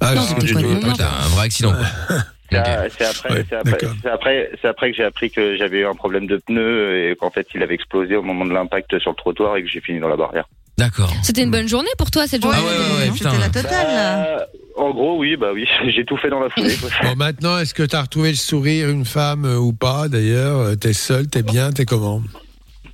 Ah, 0.00 0.14
Non, 0.14 0.22
du 0.38 0.52
quoi, 0.54 0.62
tout. 0.62 0.68
un 1.02 1.28
vrai 1.28 1.44
accident, 1.46 1.72
quoi. 1.72 2.16
Après, 2.52 2.78
Ouais, 2.78 3.44
après, 3.50 4.08
après, 4.08 4.50
c'est 4.62 4.68
après 4.68 4.90
que 4.92 4.96
j'ai 4.96 5.02
appris 5.04 5.30
que 5.32 5.56
j'avais 5.56 5.78
eu 5.80 5.84
un 5.86 5.96
problème 5.96 6.28
de 6.28 6.36
pneu 6.36 7.10
et 7.10 7.16
qu'en 7.16 7.28
fait 7.32 7.48
il 7.56 7.62
avait 7.64 7.74
explosé 7.74 8.14
au 8.14 8.22
moment 8.22 8.44
de 8.46 8.52
l'impact 8.52 9.00
sur 9.00 9.10
le 9.10 9.16
trottoir 9.16 9.56
et 9.56 9.64
que 9.64 9.68
j'ai 9.68 9.80
fini 9.80 9.98
dans 9.98 10.06
la 10.08 10.14
barrière. 10.16 10.48
D'accord. 10.78 11.12
C'était 11.22 11.42
une 11.42 11.50
bonne 11.50 11.68
journée 11.68 11.88
pour 11.98 12.10
toi 12.10 12.26
cette 12.26 12.42
journée. 12.42 12.58
Ah 12.60 12.64
ouais, 12.64 12.68
ouais, 13.04 13.06
ouais, 13.08 13.12
putain. 13.12 13.30
C'était 13.30 13.42
la 13.42 13.48
totale, 13.48 13.86
là. 13.86 14.26
Euh, 14.40 14.44
en 14.76 14.90
gros, 14.90 15.18
oui, 15.18 15.36
bah 15.36 15.48
oui, 15.54 15.66
j'ai 15.88 16.04
tout 16.04 16.16
fait 16.18 16.28
dans 16.28 16.40
la 16.40 16.50
foulée. 16.50 16.74
quoi. 16.76 16.90
Bon, 17.02 17.16
maintenant, 17.16 17.58
est-ce 17.58 17.72
que 17.72 17.82
tu 17.82 17.96
as 17.96 18.02
retrouvé 18.02 18.28
le 18.30 18.36
sourire, 18.36 18.90
une 18.90 19.06
femme 19.06 19.46
euh, 19.46 19.56
ou 19.56 19.72
pas 19.72 20.08
D'ailleurs, 20.08 20.58
Euh, 20.60 20.74
t'es 20.74 20.92
seul, 20.92 21.28
t'es 21.28 21.42
bien, 21.42 21.72
t'es 21.72 21.84
comment? 21.86 22.20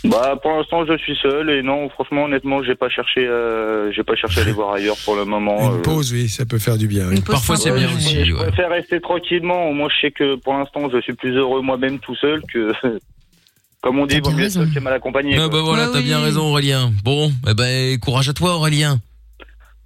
Bah 0.04 0.36
pour 0.42 0.50
l'instant 0.50 0.84
je 0.84 0.96
suis 0.98 1.14
seul 1.22 1.48
et 1.48 1.62
non, 1.62 1.88
franchement, 1.88 2.24
honnêtement, 2.24 2.60
j'ai 2.64 2.74
pas 2.74 2.88
cherché, 2.88 3.24
euh, 3.24 3.92
j'ai 3.92 4.02
pas 4.02 4.16
cherché 4.16 4.40
à 4.40 4.42
aller 4.42 4.50
voir 4.52 4.72
ailleurs 4.72 4.96
pour 5.04 5.14
le 5.14 5.24
moment. 5.24 5.60
Une 5.74 5.78
euh. 5.78 5.82
pause, 5.82 6.12
oui, 6.12 6.28
ça 6.28 6.44
peut 6.44 6.58
faire 6.58 6.76
du 6.76 6.88
bien. 6.88 7.06
oui. 7.08 7.16
Une 7.18 7.22
pause 7.22 7.36
Parfois, 7.36 7.56
c'est 7.56 7.70
bien 7.70 7.88
aussi, 7.94 8.24
Je 8.24 8.32
ouais. 8.32 8.46
préfère 8.48 8.70
rester 8.70 9.00
tranquillement. 9.00 9.68
Au 9.68 9.72
moins, 9.72 9.88
je 9.94 10.00
sais 10.06 10.10
que 10.10 10.34
pour 10.34 10.54
l'instant, 10.54 10.90
je 10.92 11.00
suis 11.02 11.12
plus 11.12 11.36
heureux 11.36 11.62
moi-même 11.62 12.00
tout 12.00 12.16
seul 12.16 12.42
que, 12.52 12.72
comme 13.82 13.98
on 13.98 14.06
dit, 14.06 14.20
vaut 14.20 14.30
mieux 14.30 14.44
raison. 14.44 14.60
seul 14.60 14.72
que 14.72 14.80
mal 14.80 14.94
accompagné. 14.94 15.34
Ah 15.34 15.40
quoi. 15.40 15.48
bah 15.48 15.60
voilà, 15.62 15.86
Ouais, 15.86 15.92
t'as 15.92 15.98
oui. 15.98 16.04
bien 16.04 16.20
raison, 16.20 16.42
Aurélien. 16.48 16.92
Bon, 17.04 17.30
eh 17.48 17.52
ben, 17.54 17.98
courage 17.98 18.28
à 18.28 18.32
toi, 18.32 18.54
Aurélien. 18.56 18.98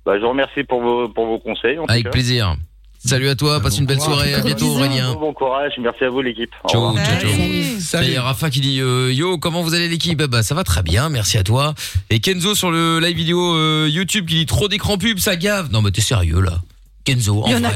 Bah, 0.05 0.13
je 0.17 0.23
vous 0.23 0.29
remercie 0.29 0.63
pour 0.63 0.81
vos, 0.83 1.09
pour 1.09 1.27
vos 1.27 1.39
conseils. 1.41 1.79
en 1.79 1.85
tout 1.87 1.91
Avec 1.93 2.05
cas. 2.05 2.11
plaisir. 2.11 2.55
Salut 3.05 3.29
à 3.29 3.37
toi, 3.37 3.61
passe 3.61 3.79
une 3.79 3.87
belle 3.87 4.01
soirée, 4.01 4.35
à 4.35 4.41
bientôt. 4.41 4.67
Aurélien. 4.67 5.15
Bon 5.15 5.33
courage, 5.33 5.73
merci 5.79 6.03
à 6.05 6.11
vous 6.11 6.23
l'équipe. 6.23 6.51
Au 6.65 6.69
Ciao, 6.69 6.89
revoir. 6.89 7.05
ciao, 7.07 7.21
ciao. 7.21 7.81
Salut. 7.81 8.19
Rafa 8.19 8.51
qui 8.51 8.61
dit 8.61 8.81
euh, 8.81 9.13
Yo, 9.13 9.39
comment 9.39 9.63
vous 9.63 9.75
allez 9.75 9.87
l'équipe? 9.89 10.21
Bah 10.25 10.43
ça 10.43 10.57
va 10.57 10.65
très 10.65 10.83
bien, 10.83 11.09
merci 11.09 11.39
à 11.39 11.45
toi. 11.45 11.75
Et 12.11 12.19
Kenzo 12.19 12.57
sur 12.57 12.73
le 12.73 12.99
live 12.99 13.17
vidéo 13.17 13.55
euh, 13.55 13.89
YouTube 13.89 14.27
qui 14.27 14.35
dit 14.37 14.47
trop 14.47 14.67
d'écran 14.67 14.99
pub, 14.99 15.19
ça 15.19 15.37
gave. 15.37 15.71
Non 15.71 15.83
mais 15.83 15.93
t'es 15.93 16.01
sérieux 16.01 16.41
là? 16.41 16.59
Kenzo, 17.07 17.43
en 17.43 17.47
Il 17.47 17.53
y 17.53 17.55
en 17.55 17.65
a. 17.65 17.71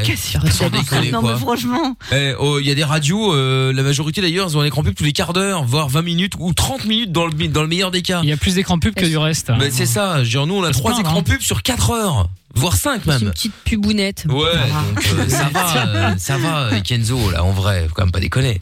Sans 0.50 0.68
déconner 0.68 1.10
Non, 1.12 1.20
quoi. 1.20 1.32
mais 1.32 1.38
franchement. 1.38 1.96
Eh, 2.12 2.34
oh, 2.38 2.58
Il 2.60 2.66
y 2.66 2.70
a 2.70 2.74
des 2.74 2.84
radios, 2.84 3.32
euh, 3.32 3.72
la 3.72 3.82
majorité 3.82 4.20
d'ailleurs, 4.20 4.48
ils 4.50 4.56
ont 4.56 4.60
un 4.60 4.64
écran 4.66 4.82
pub 4.82 4.94
tous 4.94 5.04
les 5.04 5.12
quarts 5.12 5.32
d'heure, 5.32 5.64
voire 5.64 5.88
20 5.88 6.02
minutes 6.02 6.32
ou 6.38 6.52
30 6.52 6.84
minutes 6.84 7.12
dans 7.12 7.26
le, 7.26 7.32
dans 7.48 7.62
le 7.62 7.68
meilleur 7.68 7.90
des 7.90 8.02
cas. 8.02 8.20
Il 8.22 8.28
y 8.28 8.32
a 8.32 8.36
plus 8.36 8.56
d'écran 8.56 8.78
pub 8.78 8.94
que 8.94 9.06
du 9.06 9.16
reste. 9.16 9.50
Mais 9.58 9.70
c'est 9.70 9.86
ça, 9.86 10.22
genre 10.24 10.46
nous 10.46 10.54
on 10.56 10.62
a 10.64 10.68
Faut 10.68 10.72
se 10.74 10.78
trois 10.80 10.90
plaindre, 10.92 11.08
écrans 11.08 11.20
hein. 11.20 11.22
pubs 11.22 11.40
sur 11.40 11.62
4 11.62 11.90
heures, 11.90 12.28
voire 12.54 12.76
5 12.76 13.02
C'est 13.04 13.10
même. 13.10 13.22
une 13.22 13.30
petite 13.30 13.54
pubounette. 13.64 14.26
Ouais, 14.28 14.48
Ah. 14.54 14.82
donc 14.94 15.06
euh, 15.18 15.28
ça 15.28 15.48
va, 15.52 15.86
euh, 15.86 16.14
ça 16.18 16.36
va, 16.36 16.58
euh, 16.72 16.80
Kenzo, 16.80 17.30
là, 17.30 17.44
en 17.44 17.52
vrai, 17.52 17.86
faut 17.88 17.94
quand 17.94 18.02
même 18.04 18.12
pas 18.12 18.20
déconner. 18.20 18.60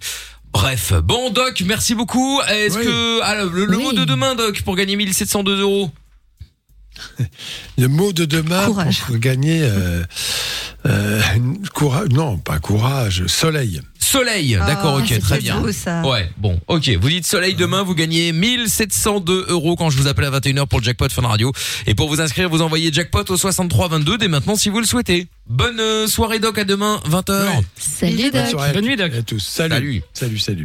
Bref, 0.52 0.92
bon 1.04 1.30
Doc, 1.30 1.62
merci 1.66 1.94
beaucoup. 1.94 2.40
Est-ce 2.48 2.78
Oui. 2.78 2.84
que 2.84 3.20
ah, 3.22 3.34
le, 3.36 3.66
le 3.66 3.76
Oui. 3.76 3.82
mot 3.84 3.92
de 3.92 4.04
demain, 4.04 4.34
Doc, 4.34 4.62
pour 4.62 4.76
gagner 4.76 4.96
1702 4.96 5.60
euros? 5.60 5.90
Le 7.78 7.88
mot 7.88 8.12
de 8.12 8.24
demain 8.24 8.66
Courage. 8.66 9.00
pour 9.06 9.16
gagner 9.18 9.60
euh, 9.62 10.02
euh, 10.86 11.20
courage, 11.74 12.08
non, 12.10 12.38
pas 12.38 12.58
courage, 12.58 13.26
soleil. 13.26 13.80
Soleil, 13.98 14.58
d'accord, 14.66 14.96
Ah, 14.98 15.02
ok, 15.02 15.06
c'est 15.08 15.18
très 15.20 15.38
bien. 15.38 15.60
beau, 15.60 15.70
ça. 15.70 16.00
Ouais, 16.02 16.30
bon, 16.38 16.58
ok. 16.66 16.88
Vous 16.98 17.08
dites 17.10 17.26
soleil 17.26 17.54
demain, 17.54 17.82
vous 17.82 17.94
gagnez 17.94 18.32
1702 18.32 19.46
euros 19.50 19.76
quand 19.76 19.90
je 19.90 19.98
vous 19.98 20.06
appelle 20.06 20.24
à 20.24 20.30
21h 20.30 20.66
pour 20.66 20.78
le 20.78 20.84
jackpot 20.84 21.08
Fun 21.10 21.26
Radio. 21.26 21.52
Et 21.86 21.94
pour 21.94 22.08
vous 22.08 22.20
inscrire, 22.22 22.48
vous 22.48 22.62
envoyez 22.62 22.90
jackpot 22.90 23.24
au 23.28 23.36
63 23.36 23.88
22 23.88 24.16
dès 24.16 24.28
maintenant 24.28 24.56
si 24.56 24.70
vous 24.70 24.80
le 24.80 24.86
souhaitez. 24.86 25.28
Bonne 25.46 25.78
euh, 25.80 26.06
soirée 26.06 26.38
Doc, 26.38 26.56
à 26.58 26.64
demain 26.64 27.00
20h. 27.10 27.60
Salut 27.78 28.30
Bonne 28.30 28.42
Doc. 28.42 28.50
soirée 28.50 28.72
Bonne 28.72 28.84
nuit, 28.86 28.96
Doc. 28.96 29.12
à 29.14 29.22
tous. 29.22 29.40
Salut. 29.40 30.02
Salut, 30.14 30.38
salut. 30.38 30.64